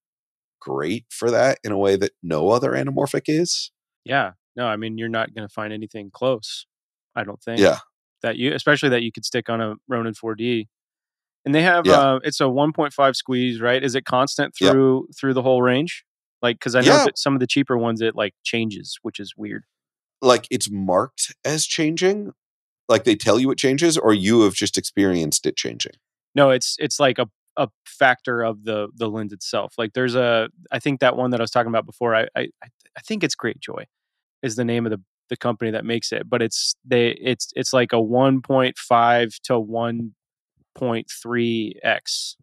great 0.60 1.06
for 1.10 1.30
that 1.30 1.58
in 1.64 1.72
a 1.72 1.78
way 1.78 1.96
that 1.96 2.12
no 2.22 2.50
other 2.50 2.72
anamorphic 2.72 3.22
is. 3.26 3.72
yeah, 4.04 4.32
no, 4.58 4.66
I 4.66 4.76
mean, 4.76 4.98
you're 4.98 5.08
not 5.08 5.34
going 5.34 5.46
to 5.46 5.52
find 5.52 5.72
anything 5.72 6.10
close. 6.12 6.66
I 7.18 7.24
don't 7.24 7.42
think. 7.42 7.60
Yeah. 7.60 7.78
that 8.22 8.36
you 8.36 8.52
especially 8.54 8.88
that 8.88 9.02
you 9.02 9.12
could 9.12 9.24
stick 9.24 9.48
on 9.48 9.60
a 9.60 9.74
Ronin 9.88 10.12
4D. 10.14 10.66
And 11.44 11.54
they 11.54 11.62
have 11.62 11.86
Yeah. 11.86 12.00
uh 12.00 12.18
it's 12.24 12.40
a 12.40 12.44
1.5 12.44 13.14
squeeze, 13.16 13.60
right? 13.60 13.82
Is 13.82 13.94
it 13.94 14.04
constant 14.04 14.54
through 14.56 15.08
through 15.18 15.34
the 15.34 15.42
whole 15.42 15.62
range? 15.62 16.04
Like 16.42 16.58
cuz 16.60 16.74
I 16.74 16.80
know 16.80 16.96
Yeah. 16.98 17.04
that 17.06 17.18
some 17.18 17.34
of 17.34 17.40
the 17.40 17.46
cheaper 17.46 17.76
ones 17.78 18.00
it 18.00 18.14
like 18.16 18.34
changes, 18.44 18.98
which 19.02 19.20
is 19.20 19.34
weird. 19.36 19.64
Like 20.20 20.46
it's 20.50 20.68
marked 20.70 21.34
as 21.44 21.64
changing. 21.66 22.32
Like 22.88 23.04
they 23.04 23.14
tell 23.16 23.38
you 23.38 23.50
it 23.52 23.58
changes, 23.58 23.96
or 23.98 24.12
you 24.14 24.40
have 24.42 24.54
just 24.54 24.76
experienced 24.78 25.46
it 25.46 25.56
changing. 25.56 25.92
No, 26.34 26.50
it's 26.50 26.74
it's 26.78 26.98
like 26.98 27.18
a 27.18 27.28
a 27.56 27.68
factor 27.86 28.42
of 28.42 28.64
the 28.64 28.88
the 28.96 29.08
lens 29.08 29.32
itself. 29.32 29.74
Like 29.78 29.92
there's 29.92 30.14
a 30.16 30.48
I 30.72 30.78
think 30.80 31.00
that 31.00 31.16
one 31.16 31.30
that 31.30 31.40
I 31.40 31.42
was 31.44 31.50
talking 31.50 31.68
about 31.70 31.86
before, 31.86 32.14
I 32.16 32.26
I 32.36 32.48
I 32.96 33.00
think 33.06 33.22
it's 33.22 33.34
Great 33.36 33.60
Joy 33.60 33.84
is 34.42 34.56
the 34.56 34.64
name 34.64 34.86
of 34.86 34.90
the 34.92 35.00
the 35.28 35.36
company 35.36 35.70
that 35.70 35.84
makes 35.84 36.12
it, 36.12 36.28
but 36.28 36.42
it's 36.42 36.74
they 36.84 37.08
it's 37.20 37.48
it's 37.56 37.72
like 37.72 37.92
a 37.92 37.96
1.5 37.96 39.40
to 39.44 39.52
1.3x. 40.78 42.34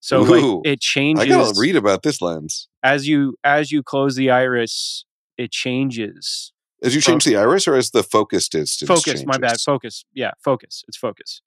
So 0.00 0.22
Ooh. 0.24 0.58
like 0.58 0.66
it 0.72 0.80
changes 0.80 1.24
I 1.24 1.28
gotta 1.28 1.54
read 1.58 1.76
about 1.76 2.02
this 2.02 2.20
lens. 2.22 2.68
as 2.82 3.08
you 3.08 3.36
as 3.44 3.72
you 3.72 3.82
close 3.82 4.14
the 4.16 4.30
iris, 4.30 5.04
it 5.36 5.50
changes. 5.50 6.52
As 6.82 6.94
you 6.94 7.00
change 7.00 7.24
the 7.24 7.36
iris, 7.36 7.66
or 7.66 7.74
as 7.74 7.90
the 7.90 8.02
focus 8.02 8.48
distance 8.48 8.86
Focus, 8.88 9.24
my 9.26 9.38
bad. 9.38 9.58
Focus. 9.60 10.04
Yeah, 10.12 10.32
focus. 10.44 10.84
It's 10.86 10.96
focus. 10.98 11.40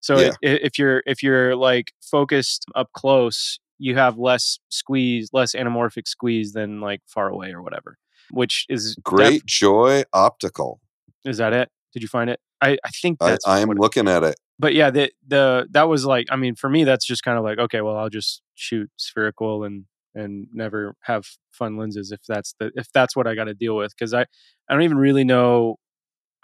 So 0.00 0.18
Yeah. 0.20 0.32
i- 0.44 0.60
if 0.62 0.78
you're 0.78 1.02
if 1.06 1.22
you're 1.22 1.56
like 1.56 1.92
focused 2.02 2.66
up 2.74 2.90
close, 2.92 3.58
you 3.78 3.96
have 3.96 4.18
less 4.18 4.58
squeeze, 4.68 5.30
less 5.32 5.54
anamorphic 5.54 6.06
squeeze 6.06 6.52
than 6.52 6.80
like 6.80 7.00
far 7.06 7.28
away 7.28 7.52
or 7.52 7.62
whatever. 7.62 7.96
Which 8.30 8.66
is 8.68 8.94
def- 8.96 9.04
Great 9.04 9.46
Joy 9.46 10.04
Optical. 10.12 10.80
is 11.24 11.38
that 11.38 11.52
it? 11.52 11.70
Did 11.92 12.02
you 12.02 12.08
find 12.08 12.30
it? 12.30 12.40
I 12.60 12.78
I 12.84 12.88
think 12.90 13.18
I, 13.20 13.30
that's 13.30 13.46
I 13.46 13.60
am 13.60 13.70
looking 13.70 14.08
at 14.08 14.22
it. 14.22 14.36
but 14.58 14.74
yeah, 14.74 14.90
the 14.90 15.10
the 15.26 15.66
that 15.70 15.88
was 15.88 16.04
like 16.04 16.26
I 16.30 16.36
mean 16.36 16.54
for 16.54 16.68
me 16.70 16.84
that's 16.84 17.06
just 17.06 17.22
kind 17.22 17.38
of 17.38 17.44
like 17.44 17.58
okay, 17.58 17.80
well 17.80 17.96
I'll 17.96 18.08
just 18.10 18.42
shoot 18.54 18.90
spherical 18.96 19.64
and 19.64 19.84
and 20.14 20.46
never 20.52 20.94
have 21.02 21.26
fun 21.50 21.76
lenses 21.76 22.12
if 22.12 22.20
that's 22.26 22.54
the 22.58 22.70
if 22.74 22.90
that's 22.92 23.16
what 23.16 23.26
I 23.26 23.34
got 23.34 23.44
to 23.44 23.54
deal 23.54 23.76
with 23.76 23.92
because 23.96 24.14
I 24.14 24.22
I 24.68 24.74
don't 24.74 24.82
even 24.82 24.98
really 24.98 25.24
know. 25.24 25.76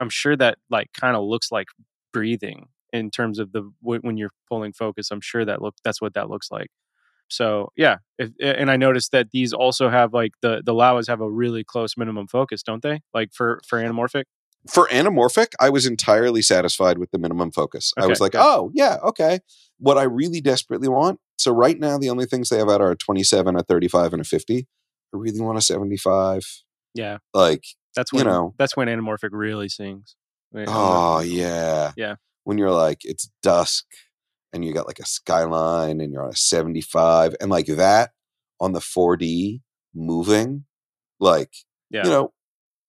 I'm 0.01 0.11
sure 0.11 0.37
that 0.37 0.59
like 0.71 0.89
kind 0.99 1.17
of 1.17 1.25
looks 1.25 1.53
like 1.53 1.67
breathing 2.13 2.69
in 2.93 3.11
terms 3.11 3.39
of 3.39 3.53
the 3.53 3.71
when 3.81 4.17
you're 4.17 4.33
pulling 4.49 4.73
focus. 4.73 5.11
I'm 5.11 5.21
sure 5.21 5.45
that 5.45 5.63
look 5.63 5.77
that's 5.85 6.01
what 6.01 6.15
that 6.15 6.29
looks 6.29 6.51
like. 6.51 6.69
So 7.31 7.73
yeah, 7.77 7.97
if, 8.19 8.31
and 8.41 8.71
I 8.71 8.77
noticed 8.77 9.13
that 9.13 9.31
these 9.31 9.53
also 9.53 9.89
have 9.89 10.13
like 10.13 10.33
the 10.43 10.63
the 10.65 10.73
Laowas 10.73 11.09
have 11.09 11.21
a 11.21 11.31
really 11.31 11.65
close 11.65 11.97
minimum 11.97 12.27
focus, 12.27 12.63
don't 12.63 12.83
they? 12.83 13.01
Like 13.15 13.33
for 13.33 13.61
for 13.67 13.81
anamorphic. 13.81 14.25
For 14.69 14.87
anamorphic, 14.89 15.53
I 15.59 15.71
was 15.71 15.87
entirely 15.87 16.43
satisfied 16.43 16.99
with 16.99 17.11
the 17.13 17.19
minimum 17.19 17.51
focus. 17.51 17.95
I 17.97 18.07
was 18.07 18.21
like, 18.21 18.35
oh 18.35 18.71
yeah, 18.75 18.99
okay. 19.03 19.41
What 19.79 19.97
I 19.97 20.03
really 20.03 20.43
desperately 20.43 20.89
want. 20.89 21.19
So 21.39 21.51
right 21.51 21.79
now, 21.79 21.97
the 21.97 22.11
only 22.11 22.27
things 22.27 22.51
they 22.51 22.59
have 22.59 22.69
out 22.69 22.83
are 22.83 22.91
a 22.91 22.97
27, 22.97 23.57
a 23.57 23.63
35, 23.63 24.13
and 24.13 24.21
a 24.21 24.25
50. 24.25 24.59
I 24.59 25.17
really 25.17 25.41
want 25.41 25.57
a 25.57 25.63
75. 25.63 26.43
Yeah, 26.95 27.19
Like, 27.33 27.65
that's 27.97 28.13
when 28.13 28.27
You 28.27 28.31
know. 28.31 28.55
that's 28.59 28.77
when 28.77 28.89
anamorphic 28.89 29.31
really 29.33 29.69
sings. 29.71 30.17
When 30.51 30.67
oh 30.69 31.21
yeah, 31.21 31.93
Yeah. 31.97 32.17
When 32.45 32.59
you're 32.59 32.73
like, 32.73 32.99
it's 33.05 33.31
dusk, 33.43 33.87
and 34.53 34.65
you 34.65 34.73
got 34.73 34.87
like 34.87 34.99
a 34.99 35.07
skyline, 35.07 36.01
and 36.01 36.13
you're 36.13 36.23
on 36.23 36.31
a 36.31 36.37
75, 36.37 37.35
and 37.41 37.51
like 37.51 37.67
that 37.67 38.11
on 38.61 38.73
the 38.73 38.81
4D 38.81 39.61
moving, 39.95 40.65
like 41.19 41.53
yeah, 41.91 42.05
you 42.05 42.11
know, 42.11 42.33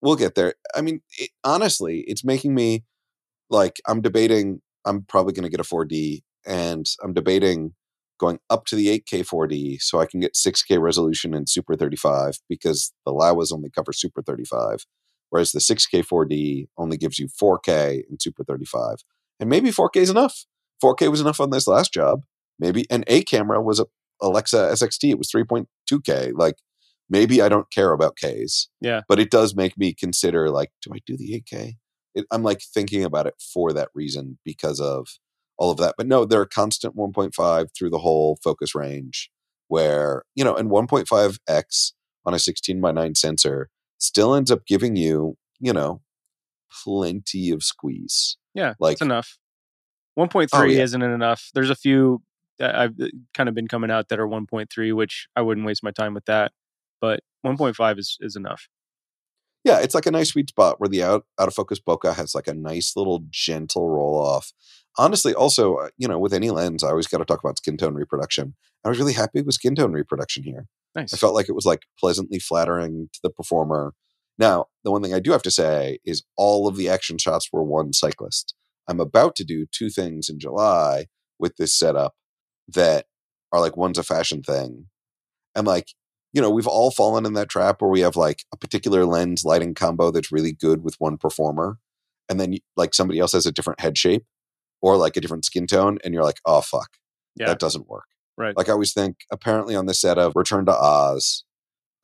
we'll 0.01 0.15
get 0.15 0.35
there. 0.35 0.55
I 0.75 0.81
mean, 0.81 1.01
it, 1.17 1.29
honestly, 1.43 2.03
it's 2.07 2.23
making 2.23 2.53
me 2.53 2.83
like 3.49 3.81
I'm 3.88 4.01
debating. 4.01 4.61
I'm 4.85 5.03
probably 5.03 5.33
going 5.33 5.43
to 5.43 5.49
get 5.49 5.59
a 5.59 5.63
4D, 5.63 6.21
and 6.45 6.85
I'm 7.03 7.13
debating 7.13 7.73
going 8.21 8.39
up 8.51 8.65
to 8.65 8.75
the 8.75 8.88
8K 8.99 9.25
4D 9.25 9.81
so 9.81 9.99
I 9.99 10.05
can 10.05 10.19
get 10.19 10.35
6K 10.35 10.79
resolution 10.79 11.33
in 11.33 11.47
Super 11.47 11.75
35 11.75 12.38
because 12.47 12.93
the 13.03 13.11
Laowas 13.11 13.51
only 13.51 13.71
cover 13.71 13.91
Super 13.91 14.21
35, 14.21 14.85
whereas 15.31 15.51
the 15.51 15.59
6K 15.59 16.05
4D 16.05 16.67
only 16.77 16.97
gives 16.97 17.17
you 17.17 17.27
4K 17.27 18.03
in 18.09 18.19
Super 18.19 18.43
35. 18.43 18.97
And 19.39 19.49
maybe 19.49 19.71
4K 19.71 19.97
is 19.97 20.11
enough. 20.11 20.45
4K 20.83 21.09
was 21.09 21.21
enough 21.21 21.39
on 21.39 21.49
this 21.49 21.67
last 21.67 21.93
job. 21.93 22.23
Maybe 22.59 22.85
an 22.89 23.03
A 23.07 23.23
camera 23.23 23.61
was 23.61 23.79
a 23.79 23.85
Alexa 24.21 24.69
SXT. 24.73 25.09
It 25.09 25.17
was 25.17 25.31
3.2K. 25.31 26.33
Like 26.35 26.55
maybe 27.11 27.41
I 27.41 27.49
don't 27.49 27.69
care 27.69 27.91
about 27.91 28.15
Ks 28.15 28.69
yeah, 28.79 29.01
but 29.07 29.19
it 29.19 29.29
does 29.29 29.53
make 29.53 29.77
me 29.77 29.93
consider 29.93 30.49
like 30.49 30.71
do 30.81 30.91
i 30.95 30.99
do 31.05 31.15
the 31.15 31.43
8k 31.47 31.73
it, 32.15 32.25
i'm 32.31 32.41
like 32.41 32.61
thinking 32.73 33.03
about 33.03 33.27
it 33.27 33.35
for 33.53 33.71
that 33.73 33.89
reason 33.93 34.39
because 34.43 34.79
of 34.79 35.07
all 35.57 35.69
of 35.69 35.77
that 35.77 35.93
but 35.97 36.07
no 36.07 36.25
they're 36.25 36.41
a 36.41 36.47
constant 36.47 36.95
1.5 36.95 37.67
through 37.77 37.89
the 37.91 37.99
whole 37.99 38.39
focus 38.43 38.73
range 38.73 39.29
where 39.67 40.23
you 40.33 40.43
know 40.43 40.55
and 40.55 40.71
1.5x 40.71 41.91
on 42.25 42.33
a 42.33 42.39
16 42.39 42.81
by 42.81 42.91
9 42.91 43.13
sensor 43.15 43.69
still 43.99 44.33
ends 44.33 44.49
up 44.49 44.65
giving 44.65 44.95
you 44.95 45.37
you 45.59 45.73
know 45.73 46.01
plenty 46.83 47.51
of 47.51 47.61
squeeze 47.61 48.37
yeah. 48.53 48.73
like- 48.79 48.93
it's 48.93 49.01
enough. 49.01 49.37
One 50.15 50.27
point 50.29 50.49
Oh, 50.53 50.59
three 50.59 50.77
yeah. 50.77 50.83
isn't 50.83 51.01
enough. 51.01 51.49
There's 51.53 51.69
a 51.69 51.75
few 51.75 52.21
that 52.59 52.75
I've 52.75 52.99
uh, 52.99 53.07
kind 53.33 53.49
of 53.49 53.55
been 53.55 53.67
coming 53.67 53.89
out 53.91 54.09
that 54.09 54.19
are 54.19 54.27
one 54.27 54.45
point 54.45 54.69
three, 54.71 54.91
which 54.91 55.27
I 55.35 55.41
wouldn't 55.41 55.65
waste 55.65 55.83
my 55.83 55.91
time 55.91 56.13
with 56.13 56.25
that. 56.25 56.51
But 56.99 57.21
one 57.41 57.57
point 57.57 57.75
five 57.75 57.97
is 57.97 58.17
is 58.21 58.35
enough. 58.35 58.67
yeah, 59.63 59.79
it's 59.79 59.95
like 59.95 60.05
a 60.05 60.11
nice 60.11 60.29
sweet 60.29 60.49
spot 60.49 60.79
where 60.79 60.89
the 60.89 61.03
out 61.03 61.25
out 61.39 61.47
of 61.47 61.53
focus 61.53 61.79
bokeh 61.79 62.15
has 62.15 62.33
like 62.35 62.47
a 62.47 62.53
nice 62.53 62.93
little 62.95 63.23
gentle 63.29 63.89
roll 63.89 64.19
off. 64.19 64.51
Honestly, 64.97 65.33
also, 65.33 65.75
uh, 65.75 65.89
you 65.97 66.07
know, 66.07 66.19
with 66.19 66.33
any 66.33 66.49
lens, 66.49 66.83
I 66.83 66.89
always 66.89 67.07
got 67.07 67.19
to 67.19 67.25
talk 67.25 67.39
about 67.43 67.57
skin 67.57 67.77
tone 67.77 67.93
reproduction. 67.95 68.55
I 68.83 68.89
was 68.89 68.99
really 68.99 69.13
happy 69.13 69.41
with 69.41 69.55
skin 69.55 69.75
tone 69.75 69.93
reproduction 69.93 70.43
here. 70.43 70.67
Nice. 70.95 71.13
I 71.13 71.17
felt 71.17 71.33
like 71.33 71.47
it 71.47 71.55
was 71.55 71.65
like 71.65 71.83
pleasantly 71.99 72.39
flattering 72.39 73.09
to 73.13 73.19
the 73.23 73.29
performer. 73.29 73.93
Now, 74.38 74.65
the 74.83 74.91
one 74.91 75.01
thing 75.01 75.13
I 75.13 75.19
do 75.19 75.31
have 75.31 75.43
to 75.43 75.51
say 75.51 75.99
is 76.03 76.23
all 76.35 76.67
of 76.67 76.75
the 76.75 76.89
action 76.89 77.17
shots 77.17 77.47
were 77.53 77.63
one 77.63 77.93
cyclist. 77.93 78.53
I'm 78.87 78.99
about 78.99 79.35
to 79.37 79.43
do 79.43 79.65
two 79.71 79.89
things 79.89 80.29
in 80.29 80.39
July 80.39 81.07
with 81.39 81.57
this 81.57 81.77
setup 81.77 82.15
that 82.67 83.05
are 83.51 83.59
like 83.59 83.77
one's 83.77 83.97
a 83.97 84.03
fashion 84.03 84.43
thing. 84.43 84.87
And 85.55 85.67
like, 85.67 85.89
you 86.33 86.41
know, 86.41 86.49
we've 86.49 86.67
all 86.67 86.91
fallen 86.91 87.25
in 87.25 87.33
that 87.33 87.49
trap 87.49 87.81
where 87.81 87.91
we 87.91 88.01
have 88.01 88.15
like 88.15 88.43
a 88.53 88.57
particular 88.57 89.05
lens 89.05 89.43
lighting 89.43 89.73
combo 89.73 90.11
that's 90.11 90.31
really 90.31 90.53
good 90.53 90.83
with 90.83 90.95
one 90.99 91.17
performer. 91.17 91.77
And 92.29 92.39
then 92.39 92.55
like 92.77 92.93
somebody 92.93 93.19
else 93.19 93.33
has 93.33 93.45
a 93.45 93.51
different 93.51 93.81
head 93.81 93.97
shape 93.97 94.25
or 94.81 94.95
like 94.97 95.17
a 95.17 95.21
different 95.21 95.45
skin 95.45 95.67
tone. 95.67 95.97
And 96.03 96.13
you're 96.13 96.23
like, 96.23 96.39
oh, 96.45 96.61
fuck 96.61 96.91
yeah. 97.35 97.47
that 97.47 97.59
doesn't 97.59 97.89
work. 97.89 98.05
Right. 98.37 98.55
Like 98.55 98.69
I 98.69 98.73
always 98.73 98.93
think, 98.93 99.17
apparently 99.31 99.75
on 99.75 99.85
the 99.85 99.93
set 99.93 100.17
of 100.17 100.33
Return 100.35 100.65
to 100.65 100.73
Oz, 100.73 101.43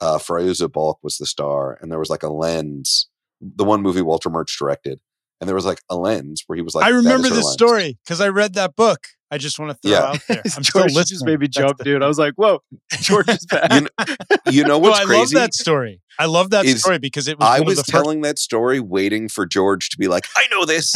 uh, 0.00 0.18
Fairuza 0.18 0.70
Balk 0.70 0.98
was 1.02 1.16
the 1.16 1.26
star, 1.26 1.76
and 1.80 1.90
there 1.90 1.98
was 1.98 2.10
like 2.10 2.22
a 2.22 2.28
lens, 2.28 3.08
the 3.40 3.64
one 3.64 3.82
movie 3.82 4.02
Walter 4.02 4.30
Murch 4.30 4.56
directed, 4.56 5.00
and 5.40 5.48
there 5.48 5.54
was 5.54 5.64
like 5.66 5.80
a 5.88 5.96
lens 5.96 6.42
where 6.46 6.56
he 6.56 6.62
was 6.62 6.74
like, 6.74 6.84
I 6.86 6.90
remember 6.90 7.28
this 7.28 7.44
lens." 7.44 7.52
story 7.52 7.98
because 8.04 8.20
I 8.20 8.28
read 8.28 8.54
that 8.54 8.74
book. 8.76 9.06
I 9.30 9.36
just 9.36 9.58
want 9.58 9.72
to 9.72 9.78
throw 9.86 9.90
Yeah. 9.98 10.06
out 10.06 10.20
there. 10.26 10.40
I'm 10.56 10.64
still 10.64 10.80
George 10.82 10.94
listening. 10.94 11.04
just 11.06 11.24
made 11.26 11.38
me 11.38 11.48
jump, 11.48 11.76
dude. 11.84 12.02
I 12.02 12.08
was 12.08 12.18
like, 12.18 12.32
"Whoa, 12.36 12.60
George 12.92 13.28
is 13.28 13.44
back." 13.46 13.70
You 13.72 13.80
know, 13.82 13.88
You 14.50 14.62
know 14.62 14.68
No, 14.68 14.78
what's 14.78 15.00
I 15.00 15.04
crazy? 15.04 15.34
love 15.36 15.42
that 15.42 15.54
story. 15.54 16.00
I 16.18 16.24
love 16.24 16.50
that 16.50 16.64
Is 16.64 16.80
story 16.80 16.98
because 16.98 17.28
it 17.28 17.38
was 17.38 17.46
I 17.46 17.60
was 17.60 17.82
telling 17.82 18.22
that 18.22 18.38
story, 18.38 18.80
waiting 18.80 19.28
for 19.28 19.44
George 19.46 19.90
to 19.90 19.98
be 19.98 20.08
like, 20.08 20.24
"I 20.36 20.46
know 20.50 20.64
this." 20.64 20.94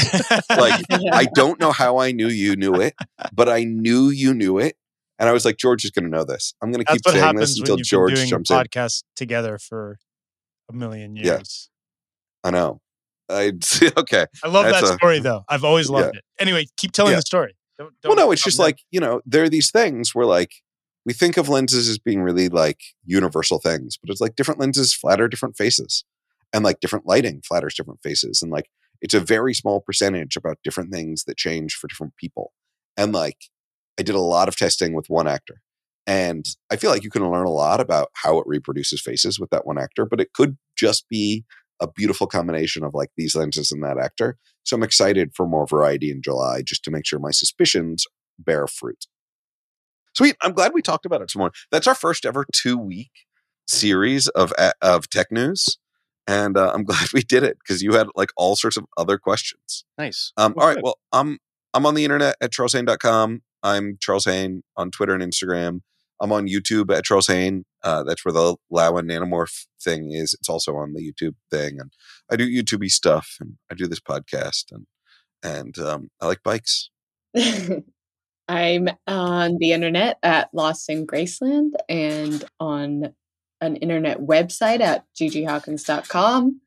like, 0.51 0.83
Yeah. 0.91 1.15
I 1.15 1.27
don't 1.35 1.61
know 1.61 1.73
how 1.73 1.99
I 1.99 2.11
knew 2.13 2.29
you 2.29 2.57
knew 2.57 2.75
it, 2.81 2.95
but 3.35 3.49
I 3.51 3.65
knew 3.65 4.09
you 4.09 4.33
knew 4.35 4.59
it, 4.59 4.77
and 5.19 5.29
I 5.29 5.33
was 5.33 5.45
like, 5.45 5.59
"George 5.59 5.85
is 5.85 5.91
going 5.91 6.07
to 6.07 6.11
know 6.11 6.25
this. 6.25 6.55
I'm 6.63 6.73
going 6.73 6.85
to 6.85 6.91
keep 6.91 7.03
saying 7.07 7.37
this 7.37 7.59
until 7.59 7.77
George 7.77 8.13
been 8.15 8.17
doing 8.17 8.31
jumps 8.31 8.51
a 8.51 8.55
in." 8.55 8.65
podcast 8.65 9.05
together 9.15 9.59
for 9.59 9.99
a 10.71 10.73
million 10.75 11.17
years. 11.17 11.69
Yeah. 12.45 12.49
I 12.49 12.51
know. 12.51 12.81
I 13.29 13.53
okay. 13.97 14.27
I 14.45 14.49
love 14.49 14.67
That's 14.67 14.83
that 14.83 14.95
a- 14.95 14.97
story 14.97 15.21
though. 15.21 15.45
I've 15.49 15.65
always 15.65 15.89
loved 15.91 16.17
it. 16.17 16.25
Anyway, 16.39 16.67
keep 16.77 16.93
telling 16.93 17.13
Yeah. 17.13 17.17
the 17.19 17.23
story. 17.23 17.57
Don't, 17.79 17.93
well 18.05 18.15
don't 18.15 18.27
no 18.27 18.33
it's 18.33 18.45
just 18.45 18.59
like 18.59 18.81
you 18.91 19.01
know 19.01 19.23
there 19.25 19.43
are 19.45 19.49
these 19.49 19.71
things 19.71 20.15
where 20.15 20.27
like 20.27 20.51
we 21.07 21.15
think 21.15 21.37
of 21.39 21.49
lenses 21.49 21.89
as 21.89 21.99
being 21.99 22.21
really 22.23 22.49
like 22.51 22.79
universal 23.05 23.59
things 23.59 23.97
but 24.01 24.11
it's 24.11 24.21
like 24.21 24.37
different 24.37 24.61
lenses 24.61 24.93
flatter 24.93 25.27
different 25.27 25.57
faces 25.57 26.05
and 26.53 26.63
like 26.65 26.81
different 26.81 27.07
lighting 27.07 27.41
flatters 27.49 27.75
different 27.75 28.01
faces 28.03 28.43
and 28.43 28.53
like 28.53 28.67
it's 29.01 29.15
a 29.15 29.21
very 29.21 29.55
small 29.55 29.81
percentage 29.81 30.37
about 30.37 30.59
different 30.63 30.93
things 30.93 31.25
that 31.25 31.39
change 31.39 31.73
for 31.73 31.89
different 31.89 32.15
people 32.19 32.53
and 32.99 33.15
like 33.15 33.39
i 33.99 34.03
did 34.03 34.15
a 34.15 34.21
lot 34.21 34.49
of 34.49 34.57
testing 34.57 34.93
with 34.93 35.07
one 35.09 35.27
actor 35.27 35.63
and 36.07 36.45
i 36.71 36.77
feel 36.77 36.91
like 36.91 37.03
you 37.03 37.11
can 37.11 37.29
learn 37.29 37.47
a 37.47 37.51
lot 37.51 37.81
about 37.81 38.11
how 38.23 38.37
it 38.39 38.45
reproduces 38.47 39.01
faces 39.01 39.41
with 39.41 39.49
that 39.49 39.67
one 39.67 39.79
actor 39.79 40.05
but 40.05 40.21
it 40.21 40.35
could 40.35 40.59
just 40.77 41.09
be 41.09 41.43
a 41.83 41.89
beautiful 41.89 42.27
combination 42.27 42.85
of 42.85 42.95
like 42.95 43.11
these 43.17 43.35
lenses 43.35 43.73
and 43.73 43.83
that 43.83 43.99
actor 43.99 44.39
so 44.63 44.77
i'm 44.77 44.83
excited 44.83 45.33
for 45.35 45.47
more 45.47 45.67
variety 45.67 46.11
in 46.11 46.23
july 46.23 46.63
just 46.63 46.85
to 46.85 46.91
make 46.91 47.05
sure 47.05 47.19
my 47.19 47.31
suspicions 47.31 48.07
bear 48.39 48.67
fruit 48.67 49.07
sweet 50.17 50.37
i'm 50.43 50.53
glad 50.53 50.73
we 50.73 50.81
talked 50.81 51.05
about 51.05 51.21
it 51.21 51.31
some 51.31 51.41
more 51.41 51.53
that's 51.71 51.87
our 51.87 51.95
first 51.95 52.25
ever 52.25 52.47
two 52.53 52.79
week 52.79 53.11
series 53.67 54.29
of 54.29 54.53
of 54.81 55.11
tech 55.11 55.31
news 55.31 55.79
and 56.27 56.57
uh, 56.57 56.71
i'm 56.73 56.85
glad 56.85 57.09
we 57.13 57.23
did 57.23 57.43
it 57.43 57.59
because 57.59 57.83
you 57.83 57.93
had 57.95 58.07
like 58.15 58.31
all 58.37 58.57
sorts 58.57 58.77
of 58.77 58.85
other 58.97 59.19
questions 59.19 59.85
nice. 59.99 60.33
um, 60.37 60.55
all 60.57 60.67
right. 60.67 60.77
good. 60.77 60.85
Well, 60.85 60.99
I'm 61.13 61.39
I'm 61.75 61.87
on 61.87 61.95
the 61.95 62.05
internet 62.05 62.37
at 62.41 62.53
charleshaine.com. 62.53 63.41
I'm 63.63 63.97
Charles 64.01 64.27
Haine 64.27 64.63
on 64.77 64.91
Twitter 64.91 65.15
and 65.15 65.23
Instagram. 65.23 65.81
I'm 66.21 66.33
on 66.33 66.47
YouTube 66.47 66.95
at 66.97 67.05
Charles 67.05 67.27
Haine. 67.27 67.65
Uh, 67.83 68.03
that's 68.03 68.25
where 68.25 68.33
the 68.33 68.57
and 68.71 69.11
Nanomorph 69.11 69.67
thing 69.83 70.13
is. 70.13 70.35
It's 70.35 70.49
also 70.49 70.77
on 70.77 70.95
the 70.95 71.01
YouTube 71.01 71.35
thing, 71.51 71.81
and 71.81 71.93
I 72.31 72.37
do 72.37 72.49
YouTubey 72.49 72.91
stuff, 72.91 73.37
and 73.41 73.57
I 73.71 73.75
do 73.75 73.87
this 73.87 74.01
podcast, 74.01 74.73
and 74.73 74.87
and 75.43 75.79
um, 75.79 76.09
I 76.21 76.27
like 76.27 76.43
bikes. 76.43 76.91
I'm 78.49 78.89
on 79.07 79.59
the 79.59 79.73
internet 79.73 80.19
at 80.23 80.51
Lost 80.53 80.89
in 80.91 81.07
Graceland 81.07 81.73
and 81.89 82.45
on 82.61 83.15
an 83.61 83.77
internet 83.77 84.19
website 84.19 84.81
at 84.81 85.05
ggHawkins.com. 85.19 86.61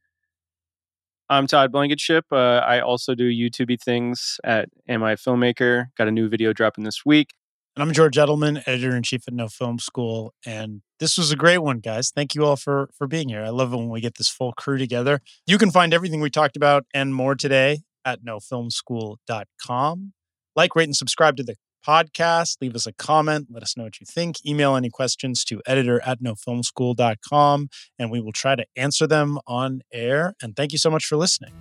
I'm 1.27 1.47
Todd 1.47 1.71
Blankenship. 1.71 2.25
Uh, 2.31 2.61
I 2.65 2.79
also 2.79 3.15
do 3.15 3.29
YouTubey 3.29 3.81
things 3.81 4.39
at 4.43 4.69
Am 4.87 5.03
I 5.03 5.13
a 5.13 5.17
Filmmaker? 5.17 5.87
Got 5.97 6.07
a 6.07 6.11
new 6.11 6.29
video 6.29 6.53
dropping 6.53 6.83
this 6.83 7.05
week. 7.05 7.33
And 7.75 7.83
I'm 7.83 7.91
George 7.91 8.15
Edelman, 8.15 8.63
editor 8.65 8.95
in 8.95 9.03
chief 9.03 9.23
at 9.27 9.33
No 9.33 9.49
Film 9.49 9.79
School. 9.79 10.33
And 10.45 10.81
this 10.99 11.17
was 11.17 11.31
a 11.31 11.35
great 11.35 11.57
one, 11.57 11.79
guys. 11.79 12.09
Thank 12.09 12.33
you 12.33 12.45
all 12.45 12.55
for 12.55 12.89
for 12.97 13.05
being 13.05 13.27
here. 13.27 13.43
I 13.43 13.49
love 13.49 13.73
it 13.73 13.77
when 13.77 13.89
we 13.89 13.99
get 13.99 14.15
this 14.17 14.29
full 14.29 14.53
crew 14.53 14.77
together. 14.77 15.19
You 15.45 15.57
can 15.57 15.71
find 15.71 15.93
everything 15.93 16.21
we 16.21 16.29
talked 16.29 16.55
about 16.55 16.85
and 16.93 17.13
more 17.13 17.35
today 17.35 17.81
at 18.05 18.23
nofilmschool.com. 18.23 20.13
Like, 20.55 20.75
rate, 20.75 20.85
and 20.85 20.95
subscribe 20.95 21.35
to 21.35 21.43
the 21.43 21.55
podcast. 21.85 22.57
Leave 22.61 22.75
us 22.75 22.87
a 22.87 22.93
comment. 22.93 23.47
Let 23.51 23.61
us 23.61 23.75
know 23.75 23.83
what 23.83 23.99
you 23.99 24.05
think. 24.09 24.37
Email 24.45 24.75
any 24.75 24.89
questions 24.89 25.43
to 25.45 25.61
editor 25.67 26.01
at 26.05 26.21
nofilmschool.com 26.21 27.67
and 27.99 28.09
we 28.09 28.21
will 28.21 28.31
try 28.31 28.55
to 28.55 28.65
answer 28.75 29.05
them 29.05 29.37
on 29.45 29.81
air. 29.91 30.33
And 30.41 30.55
thank 30.55 30.71
you 30.71 30.77
so 30.77 30.89
much 30.89 31.05
for 31.05 31.17
listening. 31.17 31.51